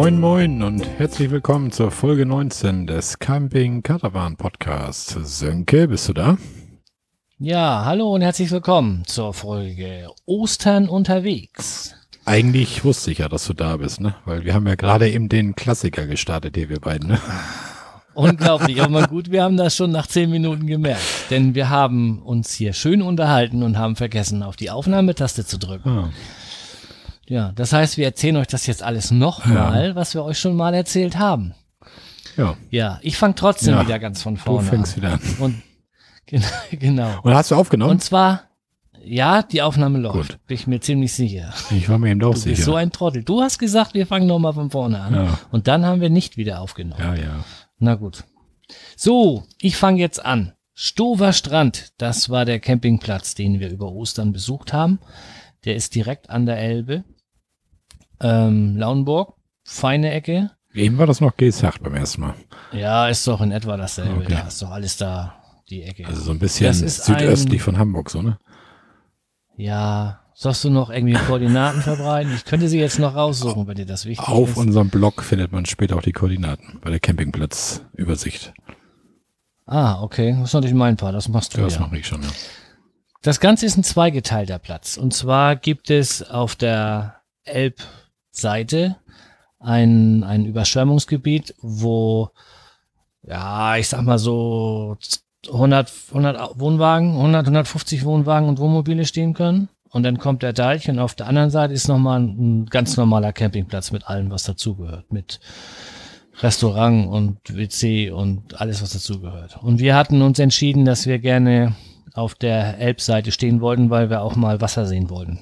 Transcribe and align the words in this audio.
Moin 0.00 0.18
Moin 0.18 0.62
und 0.62 0.82
herzlich 0.98 1.30
willkommen 1.30 1.72
zur 1.72 1.90
Folge 1.90 2.24
19 2.24 2.86
des 2.86 3.18
Camping 3.18 3.82
Caravan 3.82 4.34
Podcasts. 4.34 5.12
Sönke, 5.12 5.88
bist 5.88 6.08
du 6.08 6.14
da? 6.14 6.38
Ja, 7.38 7.84
hallo 7.84 8.14
und 8.14 8.22
herzlich 8.22 8.50
willkommen 8.50 9.02
zur 9.04 9.34
Folge 9.34 10.08
Ostern 10.24 10.88
unterwegs. 10.88 11.94
Eigentlich 12.24 12.82
wusste 12.82 13.10
ich 13.10 13.18
ja, 13.18 13.28
dass 13.28 13.46
du 13.46 13.52
da 13.52 13.76
bist, 13.76 14.00
ne? 14.00 14.14
Weil 14.24 14.46
wir 14.46 14.54
haben 14.54 14.66
ja 14.66 14.74
gerade 14.74 15.10
eben 15.10 15.28
den 15.28 15.54
Klassiker 15.54 16.06
gestartet 16.06 16.56
hier, 16.56 16.70
wir 16.70 16.80
beiden, 16.80 17.08
ne? 17.08 17.20
Unglaublich, 18.14 18.82
aber 18.82 19.06
gut, 19.06 19.30
wir 19.30 19.42
haben 19.42 19.58
das 19.58 19.76
schon 19.76 19.90
nach 19.90 20.06
zehn 20.06 20.30
Minuten 20.30 20.66
gemerkt. 20.66 21.02
Denn 21.28 21.54
wir 21.54 21.68
haben 21.68 22.22
uns 22.22 22.54
hier 22.54 22.72
schön 22.72 23.02
unterhalten 23.02 23.62
und 23.62 23.76
haben 23.76 23.96
vergessen, 23.96 24.42
auf 24.42 24.56
die 24.56 24.70
Aufnahmetaste 24.70 25.44
zu 25.44 25.58
drücken. 25.58 25.88
Ah, 25.90 26.10
Ja, 27.30 27.52
das 27.52 27.72
heißt, 27.72 27.96
wir 27.96 28.06
erzählen 28.06 28.36
euch 28.36 28.48
das 28.48 28.66
jetzt 28.66 28.82
alles 28.82 29.10
nochmal, 29.12 29.88
Ja. 29.90 29.94
was 29.94 30.14
wir 30.14 30.24
euch 30.24 30.38
schon 30.38 30.56
mal 30.56 30.74
erzählt 30.74 31.16
haben. 31.16 31.54
ja, 32.36 32.56
Ja, 32.70 32.98
ich 33.02 33.16
fange 33.16 33.36
trotzdem 33.36 33.74
Ja, 33.74 33.84
wieder 33.84 33.98
ganz 34.00 34.22
von 34.22 34.34
du 34.34 34.40
vorne 34.40 34.66
fängst 34.68 34.94
an. 34.94 35.02
wieder 35.02 35.12
an. 35.12 35.20
Und 35.38 35.62
gen- 36.26 36.42
genau. 36.72 37.20
Und 37.22 37.32
hast 37.34 37.50
du 37.52 37.54
aufgenommen? 37.54 37.92
Und 37.92 38.02
zwar, 38.02 38.42
ja, 39.04 39.42
die 39.42 39.62
Aufnahme 39.62 39.98
läuft. 39.98 40.30
Gut. 40.32 40.46
Bin 40.48 40.54
ich 40.56 40.66
mir 40.66 40.80
ziemlich 40.80 41.12
sicher. 41.12 41.54
ich 41.70 41.88
war 41.88 41.98
mir 41.98 42.10
eben 42.10 42.20
auch 42.24 42.34
Du 42.34 42.42
bist 42.42 42.62
so 42.62 42.72
sicher. 42.72 42.76
ein 42.76 42.90
Trottel. 42.92 43.22
Du 43.22 43.40
hast 43.42 43.58
gesagt, 43.58 43.94
wir 43.94 44.06
fangen 44.08 44.26
nochmal 44.26 44.52
von 44.52 44.70
vorne 44.70 45.00
an. 45.00 45.14
Ja. 45.14 45.38
Und 45.52 45.68
dann 45.68 45.86
haben 45.86 46.00
wir 46.00 46.10
nicht 46.10 46.36
wieder 46.36 46.60
aufgenommen. 46.60 47.00
Ja, 47.00 47.14
ja. 47.14 47.44
Na 47.78 47.94
gut. 47.94 48.24
So, 48.96 49.44
ich 49.60 49.76
fange 49.76 50.00
jetzt 50.00 50.24
an. 50.24 50.52
Stover 50.74 51.32
Strand, 51.32 51.92
das 51.98 52.28
war 52.30 52.44
der 52.44 52.58
Campingplatz, 52.58 53.34
den 53.34 53.60
wir 53.60 53.70
über 53.70 53.92
Ostern 53.92 54.32
besucht 54.32 54.72
haben. 54.72 54.98
Der 55.64 55.76
ist 55.76 55.94
direkt 55.94 56.28
an 56.30 56.46
der 56.46 56.58
Elbe. 56.58 57.04
Ähm, 58.20 58.76
Lauenburg, 58.76 59.34
feine 59.64 60.12
Ecke. 60.12 60.50
Eben 60.74 60.98
war 60.98 61.06
das 61.06 61.20
noch 61.20 61.36
Gesacht 61.36 61.82
beim 61.82 61.94
ersten 61.94 62.20
Mal. 62.20 62.34
Ja, 62.72 63.08
ist 63.08 63.26
doch 63.26 63.40
in 63.40 63.50
etwa 63.50 63.76
dasselbe. 63.76 64.20
Okay. 64.20 64.34
Da 64.34 64.46
ist 64.46 64.62
doch 64.62 64.70
alles 64.70 64.96
da, 64.96 65.34
die 65.68 65.82
Ecke. 65.82 66.06
Also 66.06 66.20
so 66.22 66.30
ein 66.30 66.38
bisschen 66.38 66.72
südöstlich 66.74 67.60
ein- 67.60 67.64
von 67.64 67.78
Hamburg, 67.78 68.10
so, 68.10 68.22
ne? 68.22 68.38
ja, 69.56 70.20
sollst 70.34 70.64
du 70.64 70.70
noch 70.70 70.90
irgendwie 70.90 71.14
Koordinaten 71.14 71.82
verbreiten? 71.82 72.32
Ich 72.34 72.44
könnte 72.44 72.68
sie 72.68 72.78
jetzt 72.78 72.98
noch 72.98 73.14
raussuchen, 73.14 73.66
wenn 73.66 73.74
dir 73.76 73.84
das 73.86 74.06
wichtig 74.06 74.26
Auf 74.28 74.50
ist. 74.50 74.56
unserem 74.56 74.88
Blog 74.88 75.22
findet 75.22 75.52
man 75.52 75.66
später 75.66 75.96
auch 75.96 76.02
die 76.02 76.12
Koordinaten 76.12 76.78
bei 76.82 76.90
der 76.90 77.00
Campingplatzübersicht. 77.00 78.52
Ah, 79.66 80.00
okay. 80.02 80.32
Das 80.38 80.48
ist 80.50 80.54
natürlich 80.54 80.74
mein 80.76 80.96
Part, 80.96 81.14
das 81.14 81.28
machst 81.28 81.56
du 81.56 81.60
Das 81.60 81.74
ja. 81.74 81.80
mache 81.80 81.98
ich 81.98 82.06
schon, 82.06 82.22
ja. 82.22 82.28
Das 83.22 83.38
Ganze 83.40 83.66
ist 83.66 83.76
ein 83.76 83.84
zweigeteilter 83.84 84.58
Platz. 84.58 84.96
Und 84.96 85.12
zwar 85.12 85.56
gibt 85.56 85.90
es 85.90 86.22
auf 86.22 86.56
der 86.56 87.16
Elbseite 88.30 88.96
ein, 89.58 90.24
ein 90.24 90.46
Überschwemmungsgebiet, 90.46 91.54
wo, 91.60 92.30
ja, 93.22 93.76
ich 93.76 93.88
sag 93.88 94.02
mal 94.02 94.18
so 94.18 94.96
100, 95.46 95.92
100 96.08 96.58
Wohnwagen, 96.58 97.12
100, 97.12 97.46
150 97.46 98.04
Wohnwagen 98.04 98.48
und 98.48 98.58
Wohnmobile 98.58 99.04
stehen 99.04 99.34
können. 99.34 99.68
Und 99.90 100.04
dann 100.04 100.18
kommt 100.18 100.42
der 100.42 100.52
Deich 100.52 100.88
und 100.88 101.00
auf 101.00 101.16
der 101.16 101.26
anderen 101.26 101.50
Seite 101.50 101.74
ist 101.74 101.88
nochmal 101.88 102.20
ein 102.20 102.66
ganz 102.66 102.96
normaler 102.96 103.32
Campingplatz 103.32 103.90
mit 103.90 104.06
allem, 104.06 104.30
was 104.30 104.44
dazugehört. 104.44 105.12
Mit 105.12 105.40
Restaurant 106.40 107.08
und 107.08 107.38
WC 107.48 108.10
und 108.10 108.60
alles, 108.60 108.80
was 108.82 108.92
dazugehört. 108.92 109.58
Und 109.60 109.80
wir 109.80 109.96
hatten 109.96 110.22
uns 110.22 110.38
entschieden, 110.38 110.84
dass 110.84 111.06
wir 111.06 111.18
gerne 111.18 111.74
auf 112.14 112.34
der 112.36 112.78
Elbseite 112.78 113.32
stehen 113.32 113.60
wollten, 113.60 113.90
weil 113.90 114.10
wir 114.10 114.22
auch 114.22 114.36
mal 114.36 114.60
Wasser 114.60 114.86
sehen 114.86 115.10
wollten. 115.10 115.40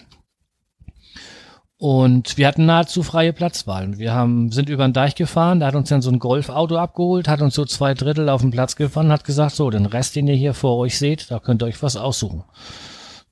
Und 1.81 2.37
wir 2.37 2.49
hatten 2.49 2.66
nahezu 2.66 3.05
freie 3.05 3.33
Platzwahl. 3.33 3.99
Wir 3.99 4.12
haben, 4.12 4.50
sind 4.50 4.69
über 4.69 4.87
den 4.87 4.93
Deich 4.93 5.15
gefahren, 5.15 5.61
da 5.61 5.66
hat 5.69 5.77
uns 5.77 5.89
dann 5.89 6.03
so 6.03 6.11
ein 6.11 6.19
Golfauto 6.19 6.77
abgeholt, 6.77 7.28
hat 7.28 7.41
uns 7.41 7.55
so 7.55 7.65
zwei 7.65 7.94
Drittel 7.94 8.28
auf 8.28 8.41
den 8.41 8.50
Platz 8.50 8.75
gefahren, 8.75 9.12
hat 9.12 9.22
gesagt, 9.22 9.55
so, 9.55 9.71
den 9.71 9.87
Rest, 9.87 10.16
den 10.16 10.27
ihr 10.27 10.34
hier 10.34 10.55
vor 10.55 10.77
euch 10.78 10.99
seht, 10.99 11.31
da 11.31 11.39
könnt 11.39 11.62
ihr 11.62 11.66
euch 11.66 11.81
was 11.81 11.97
aussuchen. 11.97 12.43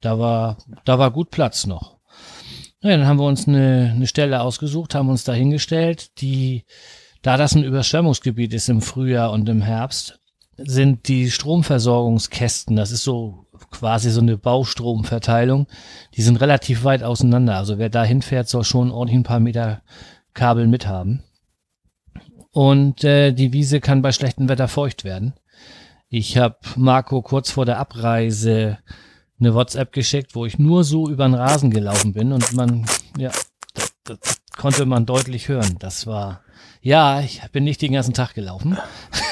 Da 0.01 0.21
war, 0.21 0.59
da 0.85 0.97
war 1.01 1.11
gut 1.11 1.33
Platz 1.33 1.67
noch. 1.67 1.97
Ja, 2.83 2.91
dann 2.91 3.07
haben 3.07 3.19
wir 3.19 3.27
uns 3.27 3.49
eine, 3.49 3.93
eine 3.97 4.07
Stelle 4.07 4.41
ausgesucht, 4.41 4.95
haben 4.95 5.11
uns 5.11 5.25
da 5.25 5.33
hingestellt, 5.33 6.21
die, 6.21 6.67
da 7.23 7.37
das 7.37 7.57
ein 7.57 7.65
Überschwemmungsgebiet 7.65 8.55
ist 8.55 8.69
im 8.69 8.81
Frühjahr 8.81 9.33
und 9.33 9.49
im 9.49 9.61
Herbst, 9.61 10.21
sind 10.57 11.09
die 11.09 11.33
Stromversorgungskästen, 11.33 12.77
das 12.77 12.93
ist 12.93 13.03
so 13.03 13.46
quasi 13.71 14.11
so 14.11 14.21
eine 14.21 14.37
Baustromverteilung, 14.37 15.67
die 16.15 16.23
sind 16.23 16.41
relativ 16.41 16.85
weit 16.85 17.03
auseinander. 17.03 17.57
Also 17.57 17.79
wer 17.79 17.89
da 17.89 18.05
hinfährt, 18.05 18.49
soll 18.49 18.65
schon 18.65 18.91
ordentlich 18.91 19.19
ein 19.19 19.25
paar 19.25 19.41
Meter 19.41 19.83
Kabel 20.35 20.67
mithaben. 20.67 21.23
Und 22.51 23.05
äh, 23.05 23.33
die 23.33 23.53
Wiese 23.53 23.81
kann 23.81 24.03
bei 24.03 24.13
schlechtem 24.13 24.49
Wetter 24.49 24.69
feucht 24.69 25.05
werden. 25.05 25.35
Ich 26.09 26.39
habe 26.39 26.57
Marco 26.77 27.21
kurz 27.21 27.51
vor 27.51 27.67
der 27.67 27.79
Abreise 27.79 28.79
eine 29.39 29.55
WhatsApp 29.55 29.93
geschickt, 29.93 30.35
wo 30.35 30.47
ich 30.47 30.59
nur 30.59 30.85
so 30.85 31.09
über 31.09 31.27
den 31.27 31.35
Rasen 31.35 31.71
gelaufen 31.71 32.13
bin 32.13 32.33
und 32.33 32.55
man, 32.55 32.87
ja, 33.19 33.31
das, 34.05 34.36
konnte 34.57 34.87
man 34.87 35.07
deutlich 35.07 35.49
hören. 35.49 35.77
Das 35.79 36.07
war, 36.07 36.41
ja, 36.81 37.21
ich 37.21 37.41
bin 37.53 37.65
nicht 37.65 37.83
den 37.83 37.93
ganzen 37.93 38.15
Tag 38.15 38.35
gelaufen. 38.35 38.77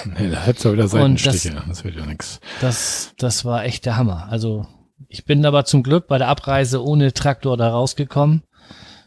Nee, 0.04 0.30
da 0.30 0.40
hättest 0.42 0.64
du 0.64 0.72
wieder 0.72 0.84
Und 1.02 1.14
das- 1.24 1.42
Seitenstiche. 1.42 1.62
Das, 1.68 1.84
wird 1.84 1.96
ja 1.96 2.06
nichts. 2.06 2.40
Das, 2.60 3.12
das 3.18 3.44
war 3.44 3.64
echt 3.64 3.86
der 3.86 3.96
Hammer. 3.96 4.28
Also 4.30 4.66
ich 5.08 5.24
bin 5.24 5.44
aber 5.46 5.64
zum 5.64 5.82
Glück 5.82 6.06
bei 6.06 6.18
der 6.18 6.28
Abreise 6.28 6.82
ohne 6.84 7.12
Traktor 7.12 7.56
da 7.56 7.70
rausgekommen. 7.70 8.42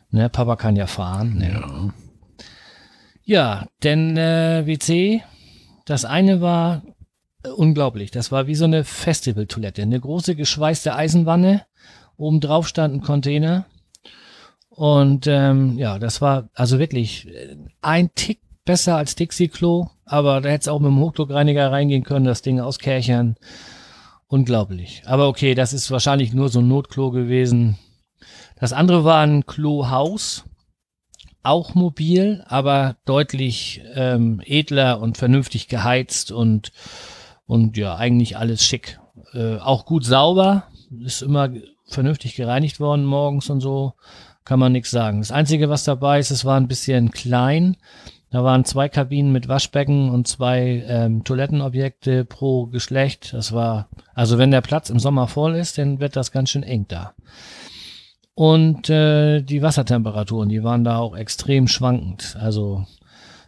Ne, 0.09 0.29
Papa 0.29 0.56
kann 0.56 0.75
ja 0.75 0.88
fahren. 0.88 1.35
Ne. 1.35 1.53
Ja. 1.53 1.94
Ja, 3.23 3.67
denn 3.83 4.16
äh, 4.16 4.66
WC, 4.66 5.22
das 5.85 6.06
eine 6.06 6.39
war 6.39 6.81
äh, 7.44 7.50
unglaublich. 7.50 8.09
Das 8.11 8.31
war 8.31 8.47
wie 8.47 8.56
so 8.56 8.63
eine 8.63 8.85
Festivaltoilette. 8.85 9.81
Eine 9.81 10.00
große 10.00 10.35
geschweißte 10.35 10.95
Eisenwanne. 10.95 11.63
Oben 12.16 12.39
drauf 12.39 12.67
stand 12.69 12.95
ein 12.95 13.01
Container. 13.01 13.66
Und 14.77 15.25
ähm, 15.25 15.75
ja, 15.79 15.97
das 15.97 16.21
war 16.21 16.49
also 16.53 16.77
wirklich 16.77 17.27
äh, 17.27 17.55
ein 17.81 18.13
Tick 18.13 18.41
besser 18.63 18.95
als 18.95 19.15
Dixie-Klo. 19.15 19.88
Aber 20.05 20.39
da 20.39 20.49
hätte 20.49 20.61
es 20.61 20.67
auch 20.67 20.79
mit 20.79 20.91
dem 20.91 20.99
Hochdruckreiniger 20.99 21.71
reingehen 21.71 22.03
können, 22.03 22.25
das 22.25 22.43
Ding 22.43 22.59
auskärchern. 22.59 23.38
Unglaublich. 24.27 25.01
Aber 25.07 25.29
okay, 25.29 25.55
das 25.55 25.73
ist 25.73 25.89
wahrscheinlich 25.89 26.31
nur 26.31 26.49
so 26.49 26.59
ein 26.59 26.67
Notklo 26.67 27.09
gewesen. 27.09 27.79
Das 28.59 28.71
andere 28.71 29.03
war 29.03 29.21
ein 29.25 29.47
Klohaus 29.47 30.45
auch 31.41 31.73
mobil, 31.73 32.44
aber 32.47 32.97
deutlich 33.05 33.81
ähm, 33.95 34.44
edler 34.45 35.01
und 35.01 35.17
vernünftig 35.17 35.69
geheizt 35.69 36.31
und 36.31 36.71
und 37.47 37.77
ja, 37.77 37.95
eigentlich 37.95 38.38
alles 38.38 38.63
schick. 38.63 38.99
Äh, 39.33 39.57
auch 39.57 39.85
gut 39.85 40.05
sauber, 40.05 40.67
ist 41.03 41.23
immer 41.23 41.49
vernünftig 41.88 42.35
gereinigt 42.35 42.79
worden 42.79 43.05
morgens 43.05 43.49
und 43.49 43.61
so, 43.61 43.94
kann 44.47 44.59
man 44.59 44.72
nichts 44.72 44.91
sagen. 44.91 45.19
Das 45.19 45.34
Einzige, 45.34 45.69
was 45.69 45.84
dabei 45.84 46.19
ist, 46.19 46.31
es 46.31 46.46
war 46.46 46.56
ein 46.58 46.69
bisschen 46.69 47.12
klein. 47.12 47.75
Da 48.30 48.46
waren 48.46 48.63
zwei 48.63 48.88
Kabinen 48.88 49.34
mit 49.34 49.50
Waschbecken 49.50 50.09
und 50.09 50.25
zwei 50.25 50.85
ähm, 50.88 51.25
Toilettenobjekte 51.25 52.24
pro 52.24 52.68
Geschlecht. 52.68 53.34
Das 53.34 53.52
war, 53.52 53.90
also 54.16 54.38
wenn 54.38 54.52
der 54.52 54.62
Platz 54.62 54.90
im 54.90 55.00
Sommer 55.00 55.28
voll 55.28 55.56
ist, 55.56 55.78
dann 55.78 56.00
wird 56.00 56.16
das 56.16 56.31
ganz 56.31 56.52
schön 56.52 56.63
eng 56.63 56.86
da. 56.88 57.13
Und 58.36 58.90
äh, 58.90 59.41
die 59.41 59.62
Wassertemperaturen, 59.62 60.47
die 60.47 60.63
waren 60.63 60.86
da 60.86 60.97
auch 60.97 61.18
extrem 61.18 61.68
schwankend. 61.68 62.38
Also 62.40 62.86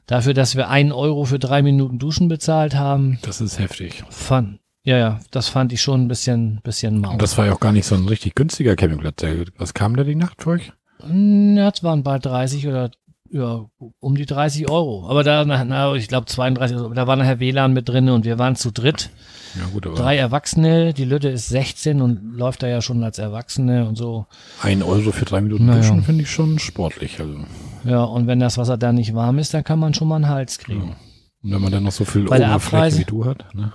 dafür, 0.06 0.34
dass 0.34 0.58
wir 0.58 0.68
einen 0.68 0.92
Euro 0.92 1.24
für 1.24 1.40
drei 1.40 1.62
Minuten 1.62 1.98
Duschen 1.98 2.28
bezahlt 2.28 2.76
haben, 2.76 3.20
Das 3.22 3.40
ist 3.40 3.58
heftig. 3.58 4.04
fand, 4.10 4.60
ja, 4.84 4.98
ja, 4.98 5.20
das 5.32 5.48
fand 5.48 5.72
ich 5.72 5.82
schon 5.82 6.02
ein 6.02 6.08
bisschen, 6.10 6.60
bisschen 6.62 7.00
mau. 7.00 7.12
Und 7.12 7.22
das 7.22 7.38
war 7.38 7.46
ja 7.46 7.54
auch 7.54 7.62
gar 7.62 7.72
nicht 7.72 7.86
so 7.86 7.96
ein 7.96 8.06
richtig 8.08 8.36
günstiger 8.36 8.76
Campingplatz. 8.76 9.24
Was 9.58 9.74
kam 9.74 9.96
da 9.96 10.04
die 10.04 10.16
Nacht 10.16 10.44
für 10.44 10.50
euch? 10.50 10.74
Ja, 11.02 11.70
es 11.70 11.84
waren 11.84 12.04
bald 12.04 12.26
30 12.26 12.68
oder 12.68 12.92
ja, 13.32 13.66
um 14.00 14.16
die 14.16 14.26
30 14.26 14.70
Euro. 14.70 15.08
Aber 15.08 15.24
da, 15.24 15.46
na, 15.46 15.94
ich 15.94 16.08
glaube 16.08 16.26
32, 16.26 16.78
Euro. 16.78 16.94
da 16.94 17.06
war 17.08 17.16
nachher 17.16 17.40
WLAN 17.40 17.74
mit 17.74 17.88
drin 17.88 18.10
und 18.10 18.26
wir 18.26 18.40
waren 18.40 18.56
zu 18.56 18.72
dritt. 18.72 19.12
Ja 19.56 19.66
gut, 19.72 19.86
aber 19.88 19.96
Drei 19.96 20.18
Erwachsene, 20.18 20.94
die 20.94 21.06
Lütte 21.06 21.30
ist 21.30 21.50
16 21.50 22.02
und 22.02 22.34
läuft 22.36 22.64
da 22.64 22.68
ja 22.68 22.82
schon 22.82 23.04
als 23.04 23.18
Erwachsene 23.20 23.88
und 23.88 23.96
so. 23.98 24.26
ein 24.62 24.82
Euro 24.84 25.12
für 25.12 25.26
drei 25.26 25.42
Minuten 25.42 25.66
Naja. 25.68 25.80
Duschen 25.82 26.04
finde 26.04 26.24
ich 26.24 26.32
schon 26.32 26.60
sportlich. 26.60 27.20
Also, 27.20 27.40
Ja, 27.84 28.04
und 28.04 28.28
wenn 28.28 28.40
das 28.40 28.58
Wasser 28.58 28.78
da 28.78 28.92
nicht 28.92 29.14
warm 29.14 29.38
ist, 29.40 29.54
dann 29.54 29.64
kann 29.64 29.80
man 29.80 29.94
schon 29.94 30.08
mal 30.08 30.18
einen 30.18 30.30
Hals 30.30 30.58
kriegen. 30.60 30.96
und 31.44 31.52
wenn 31.52 31.62
man 31.62 31.72
dann 31.72 31.84
noch 31.84 31.92
so 31.92 32.06
viel 32.06 32.26
Bei 32.26 32.38
Oberfläche 32.38 33.00
wie 33.00 33.06
du 33.06 33.26
hat, 33.26 33.46
ne? 33.56 33.74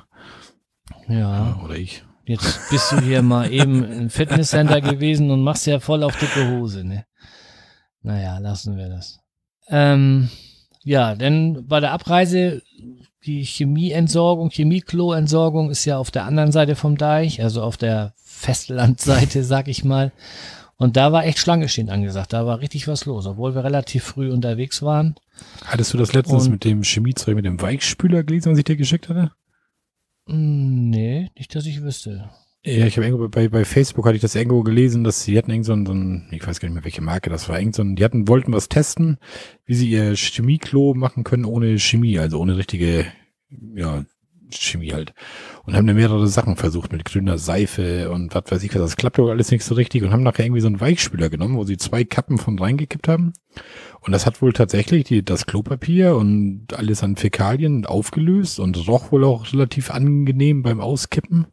Ja, 1.09 1.15
Ja, 1.19 1.61
oder 1.65 1.77
ich. 1.77 2.05
jetzt 2.25 2.71
bist 2.71 2.93
du 2.93 3.01
hier 3.01 3.23
mal 3.23 3.51
eben 3.53 3.85
im 3.93 4.11
Fitnesscenter 4.11 4.81
gewesen 4.81 5.31
und 5.31 5.43
machst 5.43 5.67
ja 5.67 5.79
voll 5.81 6.03
auf 6.03 6.17
dicke 6.19 6.51
Hose, 6.51 6.85
ne? 6.85 7.05
Naja, 8.05 8.39
lassen 8.39 8.77
wir 8.77 8.89
das. 8.89 9.19
Ähm, 9.69 10.29
ja, 10.85 11.15
denn 11.17 11.67
bei 11.67 11.81
der 11.81 11.91
Abreise, 11.93 12.63
die 13.25 13.43
Chemieentsorgung, 13.43 14.51
Chemiekloentsorgung 14.51 15.71
ist 15.71 15.85
ja 15.87 15.97
auf 15.99 16.11
der 16.13 16.25
anderen 16.27 16.53
Seite 16.53 16.77
vom 16.77 16.97
Deich, 16.99 17.43
also 17.43 17.63
auf 17.63 17.77
der 17.77 18.13
Festlandseite, 18.19 19.43
sag 19.45 19.67
ich 19.69 19.83
mal. 19.85 20.13
Und 20.77 20.97
da 20.97 21.13
war 21.13 21.25
echt 21.25 21.39
Schlange 21.39 21.69
stehen 21.69 21.89
angesagt. 21.89 22.33
Da 22.33 22.47
war 22.47 22.61
richtig 22.61 22.87
was 22.89 23.07
los, 23.07 23.27
obwohl 23.27 23.55
wir 23.55 23.65
relativ 23.65 24.05
früh 24.05 24.31
unterwegs 24.31 24.83
waren. 24.83 25.15
Hattest 25.65 25.95
du 25.95 25.99
das 25.99 26.13
letztens 26.13 26.45
Und- 26.45 26.51
mit 26.53 26.65
dem 26.65 26.83
Chemiezeug, 26.83 27.37
mit 27.37 27.45
dem 27.47 27.61
Weichspüler 27.61 28.23
gelesen, 28.23 28.53
was 28.53 28.59
ich 28.59 28.65
dir 28.65 28.77
geschickt 28.77 29.09
hatte? 29.09 29.33
Hm, 30.29 30.91
Nee, 30.91 31.31
nicht, 31.39 31.55
dass 31.55 31.65
ich 31.67 31.83
wüsste. 31.83 32.29
Ja, 32.67 32.87
ich 32.87 32.97
habe 32.97 33.07
irgendwo 33.07 33.29
bei, 33.29 33.49
bei 33.49 33.67
Facebook 33.67 34.07
hatte 34.07 34.17
ich 34.17 34.23
das 34.23 34.35
irgendwo 34.35 34.63
gelesen, 34.63 35.05
dass 35.05 35.23
sie 35.23 35.37
hatten 35.37 35.51
irgend 35.51 35.67
so 35.67 35.75
ein, 35.75 35.85
so 35.85 35.93
ein, 35.93 36.29
ich 36.31 36.47
weiß 36.47 36.61
gar 36.61 36.69
nicht 36.69 36.75
mehr, 36.75 36.85
welche 36.85 37.03
Marke 37.03 37.29
das 37.29 37.47
war, 37.51 37.59
irgend 37.59 37.75
so 37.75 37.83
ein, 37.83 37.95
die 37.95 38.03
hatten, 38.03 38.27
wollten 38.27 38.55
was 38.55 38.71
testen, 38.71 39.19
wie 39.67 39.75
sie 39.75 39.91
ihr 39.91 40.15
Chemieklo 40.17 40.95
machen 40.95 41.25
können 41.25 41.45
ohne 41.45 41.79
Chemie, 41.79 42.19
also 42.19 42.41
ohne 42.41 42.57
richtige, 42.57 43.05
ja, 43.75 44.07
Chemie 44.51 44.93
halt. 44.93 45.13
Und 45.65 45.77
haben 45.77 45.87
dann 45.87 45.97
mehrere 45.97 46.27
Sachen 46.27 46.57
versucht 46.57 46.91
mit 46.91 47.05
grüner 47.05 47.37
Seife 47.37 48.11
und 48.11 48.35
was 48.35 48.45
weiß 48.49 48.63
ich 48.63 48.75
was. 48.75 48.81
Das 48.81 48.97
klappte 48.97 49.23
wohl 49.23 49.31
alles 49.31 49.51
nicht 49.51 49.65
so 49.65 49.75
richtig 49.75 50.03
und 50.03 50.11
haben 50.11 50.23
nachher 50.23 50.47
irgendwie 50.47 50.61
so 50.61 50.69
einen 50.69 50.81
Weichspüler 50.81 51.29
genommen, 51.29 51.57
wo 51.57 51.65
sie 51.65 51.77
zwei 51.77 52.05
Kappen 52.05 52.39
von 52.39 52.59
reingekippt 52.59 53.09
haben. 53.09 53.35
Und 54.01 54.13
das 54.13 54.25
hat 54.25 54.41
wohl 54.41 54.55
tatsächlich 54.55 55.05
die, 55.05 55.23
das 55.23 55.45
Klopapier 55.45 56.17
und 56.17 56.69
alles 56.75 57.03
an 57.03 57.17
Fäkalien 57.17 57.85
aufgelöst 57.85 58.59
und 58.59 58.89
roch 58.89 59.13
wohl 59.13 59.25
auch 59.25 59.53
relativ 59.53 59.91
angenehm 59.91 60.63
beim 60.63 60.81
Auskippen. 60.81 61.47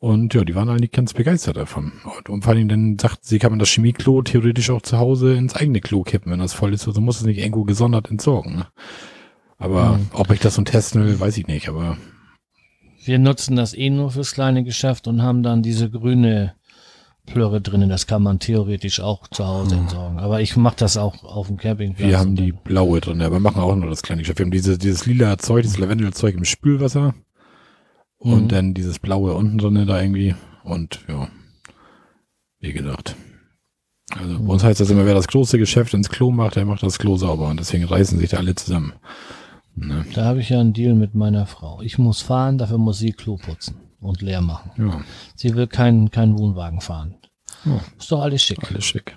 Und 0.00 0.32
ja, 0.34 0.44
die 0.44 0.54
waren 0.54 0.68
eigentlich 0.68 0.92
ganz 0.92 1.12
begeistert 1.12 1.56
davon. 1.56 1.92
Und, 2.16 2.28
und 2.28 2.44
vor 2.44 2.52
allem 2.52 2.68
dann 2.68 2.98
sagten 3.00 3.22
sie, 3.24 3.38
kann 3.40 3.50
man 3.50 3.58
das 3.58 3.68
Chemieklo 3.70 4.22
theoretisch 4.22 4.70
auch 4.70 4.82
zu 4.82 4.98
Hause 4.98 5.34
ins 5.34 5.56
eigene 5.56 5.80
Klo 5.80 6.02
kippen, 6.04 6.30
wenn 6.30 6.38
das 6.38 6.52
voll 6.52 6.72
ist. 6.72 6.86
Also 6.86 7.00
muss 7.00 7.18
es 7.20 7.26
nicht 7.26 7.38
irgendwo 7.38 7.64
gesondert 7.64 8.08
entsorgen. 8.10 8.56
Ne? 8.56 8.66
Aber 9.58 9.98
Mhm. 9.98 10.06
ob 10.12 10.30
ich 10.30 10.38
das 10.38 10.54
so 10.54 10.62
testen 10.62 11.04
will, 11.04 11.18
weiß 11.18 11.36
ich 11.38 11.48
nicht. 11.48 11.68
Aber 11.68 11.96
Wir 13.04 13.18
nutzen 13.18 13.56
das 13.56 13.74
eh 13.74 13.90
nur 13.90 14.10
fürs 14.12 14.34
kleine 14.34 14.62
Geschäft 14.62 15.08
und 15.08 15.22
haben 15.22 15.42
dann 15.42 15.62
diese 15.62 15.90
grüne 15.90 16.54
Plörre 17.26 17.60
drinnen. 17.60 17.88
Das 17.88 18.06
kann 18.06 18.22
man 18.22 18.38
theoretisch 18.38 19.00
auch 19.00 19.26
zu 19.28 19.46
Hause 19.46 19.74
entsorgen. 19.76 20.18
Aber 20.20 20.40
ich 20.40 20.56
mache 20.56 20.76
das 20.76 20.96
auch 20.96 21.24
auf 21.24 21.48
dem 21.48 21.56
Campingplatz. 21.56 22.08
wir 22.08 22.18
haben 22.20 22.36
die 22.36 22.52
blaue 22.52 23.00
drin, 23.00 23.20
aber 23.20 23.40
machen 23.40 23.60
auch 23.60 23.74
nur 23.74 23.90
das 23.90 24.02
kleine 24.02 24.22
Geschäft. 24.22 24.38
Wir 24.38 24.44
haben 24.46 24.52
diese, 24.52 24.78
dieses 24.78 25.06
lila 25.06 25.38
Zeug, 25.38 25.62
dieses 25.62 25.78
Lavendelzeug 25.78 26.36
im 26.36 26.44
Spülwasser. 26.44 27.14
Und 28.18 28.44
Mhm. 28.44 28.48
dann 28.48 28.74
dieses 28.74 28.98
blaue 28.98 29.34
unten 29.34 29.58
drin 29.58 29.86
da 29.86 30.00
irgendwie. 30.00 30.34
Und 30.64 31.00
ja, 31.08 31.28
wie 32.60 32.72
gesagt. 32.72 33.14
Also 34.10 34.38
bei 34.38 34.52
uns 34.52 34.64
heißt 34.64 34.80
das 34.80 34.90
immer, 34.90 35.04
wer 35.06 35.14
das 35.14 35.28
große 35.28 35.58
Geschäft 35.58 35.94
ins 35.94 36.08
Klo 36.08 36.30
macht, 36.30 36.56
der 36.56 36.64
macht 36.64 36.82
das 36.82 36.98
Klo 36.98 37.16
sauber. 37.16 37.48
Und 37.48 37.60
deswegen 37.60 37.84
reißen 37.84 38.18
sich 38.18 38.30
da 38.30 38.38
alle 38.38 38.54
zusammen. 38.54 38.94
Ne? 39.76 40.04
Da 40.14 40.24
habe 40.24 40.40
ich 40.40 40.48
ja 40.48 40.58
einen 40.60 40.72
Deal 40.72 40.94
mit 40.94 41.14
meiner 41.14 41.46
Frau. 41.46 41.80
Ich 41.82 41.98
muss 41.98 42.22
fahren, 42.22 42.58
dafür 42.58 42.78
muss 42.78 42.98
sie 42.98 43.12
Klo 43.12 43.36
putzen 43.36 43.76
und 44.00 44.22
leer 44.22 44.40
machen. 44.40 44.70
Ja, 44.76 45.00
Sie 45.36 45.54
will 45.54 45.66
keinen 45.68 46.10
keinen 46.10 46.36
Wohnwagen 46.38 46.80
fahren. 46.80 47.14
Ja. 47.64 47.80
Ist 47.98 48.10
doch 48.10 48.22
alles 48.22 48.42
schick. 48.42 48.58
alles 48.70 48.84
schick. 48.84 49.14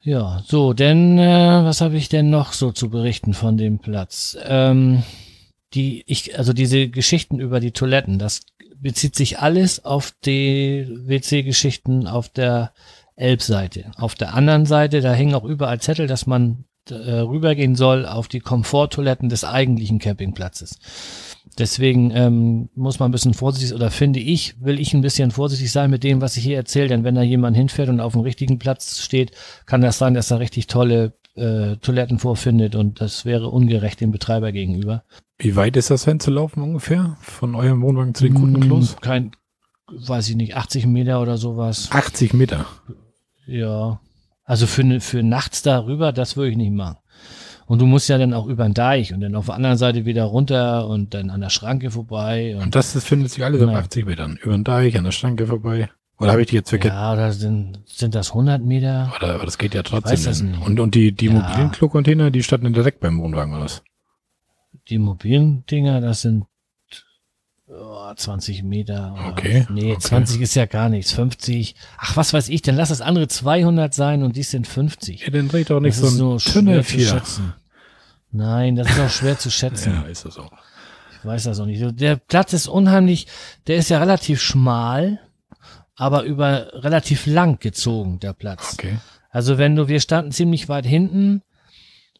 Ja, 0.00 0.42
so, 0.46 0.72
denn 0.72 1.18
äh, 1.18 1.64
was 1.64 1.80
habe 1.80 1.96
ich 1.96 2.08
denn 2.08 2.30
noch 2.30 2.52
so 2.54 2.72
zu 2.72 2.88
berichten 2.90 3.34
von 3.34 3.56
dem 3.56 3.78
Platz? 3.78 4.36
Ähm, 4.44 5.02
die, 5.74 6.04
ich, 6.06 6.38
also 6.38 6.52
diese 6.52 6.88
Geschichten 6.88 7.38
über 7.38 7.60
die 7.60 7.72
Toiletten, 7.72 8.18
das 8.18 8.42
bezieht 8.76 9.14
sich 9.14 9.38
alles 9.38 9.84
auf 9.84 10.12
die 10.24 10.86
WC-Geschichten 10.88 12.06
auf 12.06 12.28
der 12.28 12.72
Elbseite. 13.16 13.92
Auf 13.96 14.14
der 14.14 14.34
anderen 14.34 14.66
Seite, 14.66 15.00
da 15.00 15.12
hängen 15.12 15.34
auch 15.34 15.44
überall 15.44 15.80
Zettel, 15.80 16.06
dass 16.06 16.26
man 16.26 16.64
äh, 16.90 16.94
rübergehen 16.94 17.76
soll 17.76 18.06
auf 18.06 18.26
die 18.28 18.40
Komforttoiletten 18.40 19.28
des 19.28 19.44
eigentlichen 19.44 19.98
Campingplatzes. 19.98 20.78
Deswegen 21.58 22.10
ähm, 22.10 22.70
muss 22.74 22.98
man 22.98 23.10
ein 23.10 23.12
bisschen 23.12 23.34
vorsichtig, 23.34 23.74
oder 23.74 23.90
finde 23.90 24.20
ich, 24.20 24.60
will 24.60 24.80
ich 24.80 24.94
ein 24.94 25.02
bisschen 25.02 25.30
vorsichtig 25.30 25.70
sein 25.70 25.90
mit 25.90 26.02
dem, 26.02 26.20
was 26.20 26.36
ich 26.36 26.44
hier 26.44 26.56
erzähle, 26.56 26.88
denn 26.88 27.04
wenn 27.04 27.14
da 27.14 27.22
jemand 27.22 27.56
hinfährt 27.56 27.88
und 27.88 28.00
auf 28.00 28.12
dem 28.12 28.22
richtigen 28.22 28.58
Platz 28.58 29.00
steht, 29.00 29.32
kann 29.66 29.82
das 29.82 29.98
sein, 29.98 30.14
dass 30.14 30.30
er 30.30 30.40
richtig 30.40 30.66
tolle 30.66 31.12
äh, 31.34 31.76
Toiletten 31.76 32.18
vorfindet 32.18 32.74
und 32.74 33.00
das 33.00 33.24
wäre 33.24 33.48
ungerecht 33.48 34.00
dem 34.00 34.10
Betreiber 34.12 34.52
gegenüber. 34.52 35.04
Wie 35.38 35.56
weit 35.56 35.76
ist 35.76 35.90
das 35.90 36.04
denn 36.04 36.20
zu 36.20 36.30
laufen 36.30 36.62
ungefähr? 36.62 37.16
Von 37.20 37.54
eurem 37.54 37.82
Wohnwagen 37.82 38.14
zu 38.14 38.24
den 38.24 38.34
Kundenklos? 38.34 38.96
Mm, 38.96 39.00
Kein, 39.00 39.30
weiß 39.90 40.28
ich 40.28 40.36
nicht, 40.36 40.56
80 40.56 40.86
Meter 40.86 41.20
oder 41.22 41.36
sowas. 41.38 41.88
80 41.92 42.34
Meter. 42.34 42.66
Ja. 43.46 44.00
Also 44.44 44.66
für, 44.66 44.84
ne- 44.84 45.00
für 45.00 45.22
nachts 45.22 45.62
darüber, 45.62 46.12
das 46.12 46.36
würde 46.36 46.50
ich 46.50 46.56
nicht 46.56 46.72
machen. 46.72 46.96
Und 47.66 47.80
du 47.80 47.86
musst 47.86 48.08
ja 48.08 48.18
dann 48.18 48.34
auch 48.34 48.46
über 48.46 48.64
den 48.64 48.74
Deich 48.74 49.14
und 49.14 49.20
dann 49.20 49.34
auf 49.34 49.46
der 49.46 49.54
anderen 49.54 49.78
Seite 49.78 50.04
wieder 50.04 50.24
runter 50.24 50.86
und 50.88 51.14
dann 51.14 51.30
an 51.30 51.40
der 51.40 51.48
Schranke 51.48 51.90
vorbei. 51.90 52.54
Und 52.56 52.64
Und 52.64 52.74
das, 52.74 52.92
das 52.92 53.04
findet 53.04 53.30
sich 53.30 53.42
alles 53.44 53.60
auf 53.62 53.66
Nein. 53.68 53.76
80 53.76 54.04
Metern. 54.04 54.38
Über 54.42 54.52
den 54.52 54.64
Deich, 54.64 54.98
an 54.98 55.04
der 55.04 55.12
Schranke 55.12 55.46
vorbei. 55.46 55.88
Oder 56.22 56.32
habe 56.32 56.42
ich 56.42 56.48
die 56.48 56.54
jetzt 56.56 56.68
verkehrt? 56.70 56.94
ja, 56.94 57.12
oder 57.12 57.32
sind, 57.32 57.80
sind 57.86 58.14
das 58.14 58.30
100 58.30 58.62
Meter? 58.62 59.12
Aber, 59.16 59.34
aber 59.34 59.44
das 59.44 59.58
geht 59.58 59.74
ja 59.74 59.82
trotzdem. 59.82 60.12
weiß 60.12 60.22
das 60.24 60.40
nicht. 60.42 60.60
Und, 60.64 60.78
und 60.80 60.94
die, 60.94 61.12
die 61.12 61.26
Ja. 61.26 61.32
mobilen 61.32 61.70
Klo-Container, 61.72 62.30
die 62.30 62.42
standen 62.42 62.72
direkt 62.72 63.00
beim 63.00 63.20
Wohnwagen, 63.20 63.52
oder 63.54 63.64
was? 63.64 63.82
Die 64.88 64.98
mobilen 64.98 65.64
Dinger, 65.66 66.00
das 66.00 66.22
sind 66.22 66.44
oh, 67.68 68.12
20 68.14 68.62
Meter. 68.62 69.12
Oder, 69.14 69.28
Okay, 69.30 69.66
Nee, 69.70 69.92
okay. 69.92 70.00
20 70.00 70.40
ist 70.40 70.54
ja 70.54 70.66
gar 70.66 70.88
nichts. 70.88 71.12
50. 71.12 71.74
Ach, 71.98 72.16
was 72.16 72.32
weiß 72.32 72.48
ich, 72.48 72.62
dann 72.62 72.76
lass 72.76 72.88
das 72.90 73.00
andere 73.00 73.28
200 73.28 73.92
sein 73.94 74.22
und 74.22 74.36
die 74.36 74.42
sind 74.42 74.66
50. 74.66 75.22
Ja, 75.22 75.30
dann 75.30 75.48
dreht 75.48 75.70
doch 75.70 75.80
nicht 75.80 75.96
das 75.98 76.04
ist 76.12 76.16
so 76.16 76.34
ein 76.34 76.40
schwer 76.40 76.52
Tünne 76.52 76.84
zu 76.84 76.92
hier. 76.96 77.06
schätzen. 77.08 77.54
Nein, 78.30 78.76
das 78.76 78.88
ist 78.90 79.00
auch 79.00 79.10
schwer 79.10 79.38
zu 79.38 79.50
schätzen. 79.50 79.92
Ja, 79.92 80.02
ist 80.02 80.24
das 80.24 80.38
auch. 80.38 80.50
Ich 81.20 81.24
weiß 81.26 81.44
das 81.44 81.60
auch 81.60 81.66
nicht. 81.66 81.82
Der 82.00 82.16
Platz 82.16 82.52
ist 82.52 82.66
unheimlich, 82.66 83.26
der 83.66 83.76
ist 83.76 83.90
ja 83.90 83.98
relativ 83.98 84.40
schmal, 84.42 85.20
aber 85.96 86.22
über 86.24 86.68
relativ 86.82 87.26
lang 87.26 87.58
gezogen, 87.60 88.18
der 88.20 88.32
Platz. 88.32 88.74
Okay. 88.78 88.96
Also 89.30 89.58
wenn 89.58 89.76
du, 89.76 89.88
wir 89.88 90.00
standen 90.00 90.32
ziemlich 90.32 90.68
weit 90.68 90.86
hinten, 90.86 91.42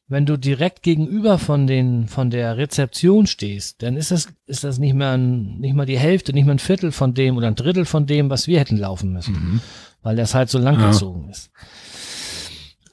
wenn 0.08 0.26
du 0.26 0.36
direkt 0.36 0.82
gegenüber 0.82 1.38
von 1.38 1.66
den, 1.66 2.06
von 2.06 2.28
der 2.30 2.56
Rezeption 2.58 3.26
stehst, 3.26 3.82
dann 3.82 3.96
ist 3.96 4.10
das, 4.10 4.28
ist 4.46 4.62
das 4.64 4.78
nicht 4.78 4.92
mehr 4.94 5.12
ein, 5.12 5.58
nicht 5.58 5.74
mal 5.74 5.86
die 5.86 5.98
Hälfte, 5.98 6.32
nicht 6.34 6.44
mal 6.44 6.52
ein 6.52 6.58
Viertel 6.58 6.92
von 6.92 7.14
dem 7.14 7.36
oder 7.36 7.46
ein 7.48 7.54
Drittel 7.54 7.84
von 7.86 8.06
dem, 8.06 8.28
was 8.28 8.46
wir 8.46 8.58
hätten 8.60 8.76
laufen 8.76 9.12
müssen, 9.12 9.32
Mhm. 9.34 9.60
weil 10.02 10.16
das 10.16 10.34
halt 10.34 10.50
so 10.50 10.58
lang 10.58 10.78
Ja. 10.80 10.88
gezogen 10.90 11.30
ist. 11.30 11.50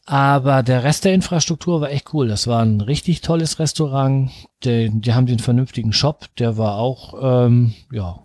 Aber 0.06 0.64
der 0.64 0.84
Rest 0.84 1.06
der 1.06 1.14
Infrastruktur 1.14 1.82
war 1.82 1.92
echt 1.92 2.14
cool. 2.14 2.28
Das 2.28 2.48
war 2.48 2.64
ein 2.64 2.82
richtig 2.82 3.22
tolles 3.22 3.60
Restaurant. 3.60 4.32
Die, 4.64 4.90
die 4.92 5.14
haben 5.14 5.28
den 5.28 5.38
vernünftigen 5.40 5.94
Shop. 5.94 6.26
Der 6.40 6.58
war 6.58 6.78
auch 6.78 7.46
ähm, 7.46 7.74
ja 7.92 8.20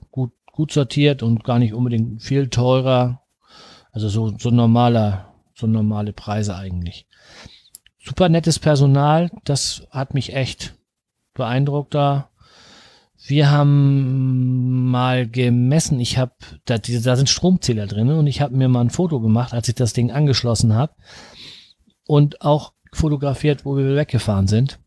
gut 0.54 0.72
sortiert 0.72 1.22
und 1.22 1.44
gar 1.44 1.58
nicht 1.58 1.74
unbedingt 1.74 2.22
viel 2.22 2.48
teurer. 2.48 3.22
Also 3.90 4.08
so 4.08 4.36
so 4.38 4.50
normaler 4.50 5.34
so 5.54 5.66
normale 5.66 6.12
Preise 6.12 6.56
eigentlich. 6.56 7.06
Super 7.98 8.28
nettes 8.28 8.58
Personal. 8.58 9.30
Das 9.44 9.86
hat 9.90 10.14
mich 10.14 10.34
echt 10.34 10.74
beeindruckt 11.34 11.94
da. 11.94 12.30
Wir 13.26 13.50
haben 13.50 14.90
mal 14.90 15.26
gemessen. 15.26 15.98
Ich 15.98 16.18
habe 16.18 16.32
da, 16.66 16.76
da 16.78 17.16
sind 17.16 17.28
Stromzähler 17.28 17.86
drin 17.86 18.10
und 18.10 18.26
ich 18.26 18.40
habe 18.40 18.54
mir 18.54 18.68
mal 18.68 18.82
ein 18.82 18.90
Foto 18.90 19.20
gemacht, 19.20 19.54
als 19.54 19.68
ich 19.68 19.74
das 19.74 19.92
Ding 19.92 20.12
angeschlossen 20.12 20.74
habe 20.74 20.94
und 22.06 22.42
auch 22.42 22.74
fotografiert, 22.92 23.64
wo 23.64 23.76
wir 23.76 23.96
weggefahren 23.96 24.46
sind. 24.46 24.78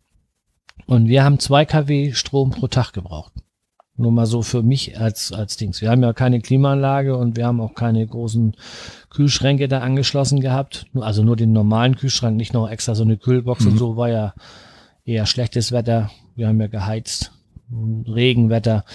Und 0.86 1.08
wir 1.08 1.24
haben 1.24 1.40
zwei 1.40 1.66
kW 1.66 2.14
Strom 2.14 2.52
pro 2.52 2.68
Tag 2.68 2.94
gebraucht. 2.94 3.34
Nur 3.98 4.12
mal 4.12 4.26
so 4.28 4.44
für 4.44 4.62
mich 4.62 5.00
als, 5.00 5.32
als 5.32 5.58
Dings. 5.58 5.82
Wir 5.82 5.90
haben 5.90 6.04
ja 6.04 6.14
keine 6.14 6.40
Klimaanlage 6.40 7.18
und 7.18 7.36
wir 7.36 7.48
haben 7.48 7.60
auch 7.60 7.74
keine 7.74 8.06
großen 8.06 8.56
Kühlschränke 9.10 9.68
da 9.68 9.80
angeschlossen 9.80 10.40
gehabt. 10.40 10.86
Also 10.96 11.24
nur 11.24 11.36
den 11.36 11.52
normalen 11.52 11.96
Kühlschrank, 11.96 12.38
nicht 12.38 12.54
noch 12.54 12.70
extra 12.70 12.94
so 12.94 13.04
eine 13.04 13.18
Kühlbox 13.18 13.66
und 13.66 13.74
Mhm. 13.74 13.78
so 13.78 13.98
war 13.98 14.10
ja 14.10 14.34
eher 15.04 15.26
schlechtes 15.26 15.72
Wetter. 15.72 16.12
Wir 16.36 16.48
haben 16.48 16.62
ja 16.62 16.68
geheizt. 16.68 17.32
Regenwetter. 17.72 18.86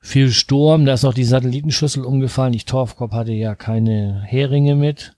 Viel 0.00 0.30
Sturm, 0.30 0.86
da 0.86 0.94
ist 0.94 1.02
noch 1.02 1.12
die 1.12 1.24
Satellitenschüssel 1.24 2.04
umgefallen. 2.04 2.54
Ich 2.54 2.64
Torfkopf 2.64 3.12
hatte 3.12 3.32
ja 3.32 3.54
keine 3.54 4.22
Heringe 4.24 4.74
mit 4.76 5.12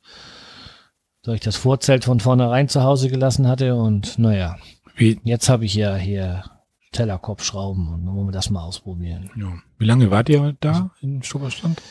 da 1.22 1.32
ich 1.32 1.40
das 1.40 1.56
Vorzelt 1.56 2.04
von 2.04 2.20
vornherein 2.20 2.68
zu 2.68 2.82
Hause 2.82 3.08
gelassen 3.08 3.46
hatte 3.46 3.76
und 3.76 4.18
naja, 4.18 4.56
Wie, 4.96 5.20
jetzt 5.24 5.48
habe 5.48 5.64
ich 5.64 5.74
ja 5.74 5.94
hier 5.94 6.44
Tellerkopfschrauben 6.92 7.88
und 7.88 8.06
dann 8.06 8.14
wollen 8.14 8.28
wir 8.28 8.32
das 8.32 8.50
mal 8.50 8.62
ausprobieren. 8.62 9.30
ja. 9.36 9.52
Wie 9.78 9.86
lange 9.86 10.10
wart 10.10 10.28
ihr 10.28 10.54
da 10.60 10.90
in 11.00 11.22
Stubberstand? 11.22 11.82